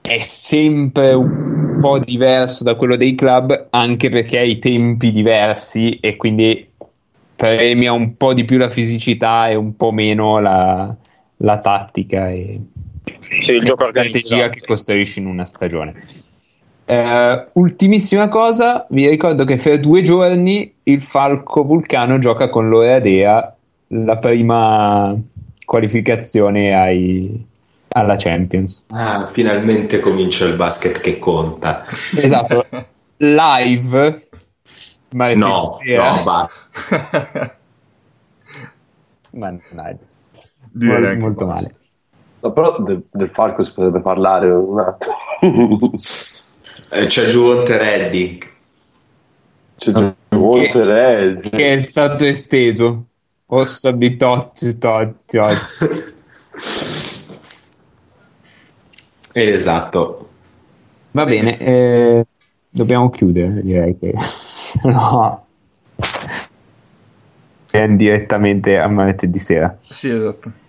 è 0.00 0.20
sempre 0.20 1.12
un 1.14 1.78
po' 1.80 1.98
diverso 1.98 2.62
da 2.62 2.74
quello 2.74 2.96
dei 2.96 3.14
club, 3.14 3.68
anche 3.70 4.08
perché 4.08 4.38
ha 4.38 4.42
i 4.42 4.58
tempi 4.58 5.10
diversi 5.10 5.98
e 5.98 6.16
quindi 6.16 6.68
premia 7.34 7.92
un 7.92 8.16
po' 8.16 8.32
di 8.32 8.44
più 8.44 8.56
la 8.56 8.70
fisicità 8.70 9.48
e 9.48 9.54
un 9.54 9.76
po' 9.76 9.90
meno 9.90 10.38
la, 10.38 10.94
la 11.38 11.58
tattica 11.58 12.30
e 12.30 12.60
Sì, 13.42 13.52
il 13.52 13.64
gioco 13.64 13.84
la 13.84 13.88
strategia 13.90 14.48
che 14.48 14.60
costruisci 14.60 15.18
in 15.20 15.26
una 15.26 15.44
stagione. 15.44 15.94
Eh, 16.88 17.46
ultimissima 17.54 18.28
cosa, 18.28 18.86
vi 18.90 19.08
ricordo 19.08 19.44
che 19.44 19.58
fra 19.58 19.76
due 19.76 20.02
giorni 20.02 20.72
il 20.84 21.02
Falco 21.02 21.64
Vulcano 21.64 22.18
gioca 22.18 22.48
con 22.48 22.68
l'Oradea 22.68 23.56
la 23.88 24.16
prima 24.18 25.16
qualificazione 25.64 26.74
ai- 26.74 27.44
alla 27.88 28.16
Champions. 28.16 28.84
Ah, 28.90 29.26
finalmente 29.32 30.00
comincia 30.00 30.44
il 30.44 30.54
basket 30.54 31.00
che 31.00 31.18
conta. 31.18 31.84
Esatto, 32.16 32.66
live. 33.16 34.28
martedì 35.14 35.40
No, 35.40 35.78
sera. 35.82 36.10
no, 36.10 36.22
basta. 36.22 36.54
Ma 39.32 39.50
Direi 40.72 41.00
mol- 41.00 41.10
che 41.12 41.16
molto 41.16 41.46
male. 41.46 41.74
No, 42.46 42.52
però 42.52 42.78
del, 42.80 43.02
del 43.10 43.30
Falco 43.30 43.62
si 43.64 43.72
potrebbe 43.72 44.00
parlare 44.00 44.48
un 44.50 44.78
attimo. 44.78 45.14
Eh, 46.92 47.06
C'è 47.06 47.26
giù 47.26 47.64
Redding. 47.66 48.44
C'è 49.76 49.90
già 49.90 50.14
Monterelli. 50.28 51.50
Che 51.50 51.72
è 51.74 51.78
stato 51.78 52.24
esteso. 52.24 53.06
Posso 53.44 53.88
abitotti, 53.88 54.78
totti, 54.78 55.38
totti. 55.38 56.14
Esatto. 59.38 60.28
Va 61.10 61.26
bene, 61.26 61.58
eh, 61.58 62.26
dobbiamo 62.70 63.10
chiudere, 63.10 63.60
direi 63.60 63.98
che 63.98 64.14
no. 64.84 65.46
Andiamo 67.70 67.96
direttamente 67.96 68.78
a 68.78 68.88
martedì 68.88 69.38
sera. 69.38 69.76
Sì, 69.88 70.08
esatto. 70.08 70.64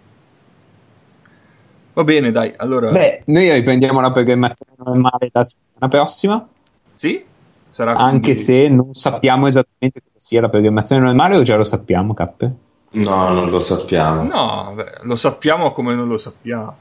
Va 1.97 2.03
bene, 2.03 2.29
dai, 2.29 2.53
allora... 2.55 2.91
Beh, 2.91 3.23
noi 3.25 3.51
riprendiamo 3.51 3.99
la 3.99 4.11
programmazione 4.11 4.73
normale 4.77 5.29
la 5.31 5.43
settimana 5.43 5.87
prossima, 5.87 6.47
Sì? 6.93 7.25
Sarà 7.69 7.93
anche 7.93 8.33
quindi- 8.33 8.39
se 8.39 8.67
non 8.67 8.93
sappiamo 8.93 9.47
esattamente 9.47 9.99
cosa 10.03 10.19
sia 10.19 10.41
la 10.41 10.49
programmazione 10.49 11.01
normale 11.01 11.37
o 11.37 11.41
già 11.41 11.55
lo 11.55 11.63
sappiamo, 11.63 12.13
Cappe? 12.13 12.51
No, 12.91 13.29
non 13.29 13.49
lo 13.49 13.59
sappiamo. 13.59 14.21
No, 14.21 14.73
beh, 14.75 14.91
lo 15.01 15.15
sappiamo 15.15 15.71
come 15.71 15.95
non 15.95 16.07
lo 16.07 16.17
sappiamo. 16.17 16.77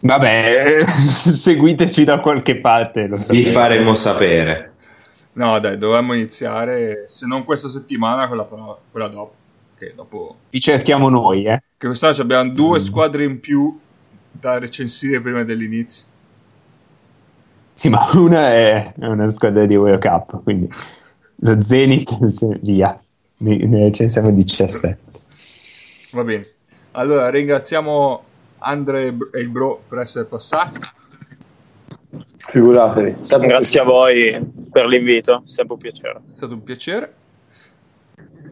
Vabbè, 0.00 0.82
seguiteci 0.86 2.04
da 2.04 2.20
qualche 2.20 2.56
parte. 2.56 3.06
Lo 3.06 3.18
Vi 3.18 3.44
faremo 3.44 3.94
sapere. 3.96 4.72
No, 5.34 5.58
dai, 5.58 5.76
dovremmo 5.76 6.14
iniziare, 6.14 7.04
se 7.06 7.26
non 7.26 7.44
questa 7.44 7.68
settimana, 7.68 8.28
quella, 8.28 8.48
quella 8.90 9.08
dopo. 9.08 9.34
Che 9.80 9.94
dopo... 9.96 10.36
Vi 10.50 10.60
cerchiamo 10.60 11.08
noi, 11.08 11.44
eh. 11.44 11.62
Che 11.78 11.86
quest'anno 11.86 12.14
abbiamo 12.20 12.50
due 12.50 12.78
Mm. 12.78 12.82
squadre 12.82 13.24
in 13.24 13.40
più 13.40 13.80
da 14.30 14.58
recensire 14.58 15.22
prima 15.22 15.42
dell'inizio. 15.42 16.04
Sì, 17.72 17.88
ma 17.88 18.06
una 18.12 18.50
è, 18.50 18.92
una 18.98 19.30
squadra 19.30 19.64
di 19.64 19.76
World 19.76 20.02
Cup, 20.02 20.42
quindi 20.42 20.68
lo 21.36 21.62
Zenith, 21.62 22.14
via, 22.60 23.00
ne, 23.38 23.56
recensiamo 23.84 24.30
17. 24.30 24.98
Va 26.10 26.24
bene. 26.24 26.46
Allora, 26.90 27.30
ringraziamo 27.30 28.24
Andre 28.58 29.16
e 29.32 29.40
il 29.40 29.48
bro 29.48 29.82
per 29.88 30.00
essere 30.00 30.26
passati. 30.26 30.78
Figuratevi. 32.36 33.16
Grazie 33.28 33.80
a 33.80 33.84
voi 33.84 34.52
per 34.70 34.84
l'invito, 34.84 35.40
sempre 35.46 35.72
un 35.72 35.80
piacere. 35.80 36.20
È 36.34 36.36
stato 36.36 36.52
un 36.52 36.62
piacere. 36.62 37.14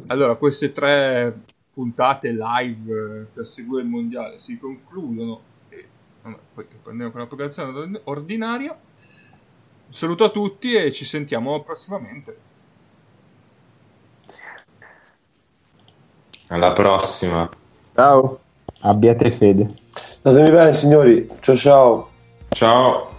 Allora, 0.09 0.37
queste 0.37 0.73
tre 0.73 1.39
puntate 1.73 2.33
live 2.33 2.93
eh, 2.93 3.27
per 3.33 3.47
seguire 3.47 3.83
il 3.83 3.89
mondiale 3.89 4.39
si 4.39 4.59
concludono 4.59 5.41
e 5.69 5.87
vabbè, 6.23 6.37
poi 6.55 6.67
prendiamo 6.83 7.11
con 7.11 7.21
la 7.21 7.27
programmazione 7.27 8.01
ordinaria. 8.05 8.77
Un 9.87 9.95
saluto 9.95 10.25
a 10.25 10.31
tutti 10.31 10.75
e 10.75 10.93
ci 10.93 11.05
sentiamo 11.05 11.63
prossimamente. 11.63 12.39
Alla 16.49 16.73
prossima. 16.73 17.49
Ciao. 17.95 18.41
Abbiate 18.81 19.31
fede. 19.31 19.75
Statemi 20.19 20.51
bene, 20.51 20.75
signori. 20.75 21.29
Ciao 21.41 21.57
ciao. 21.57 22.11
Ciao. 22.49 23.18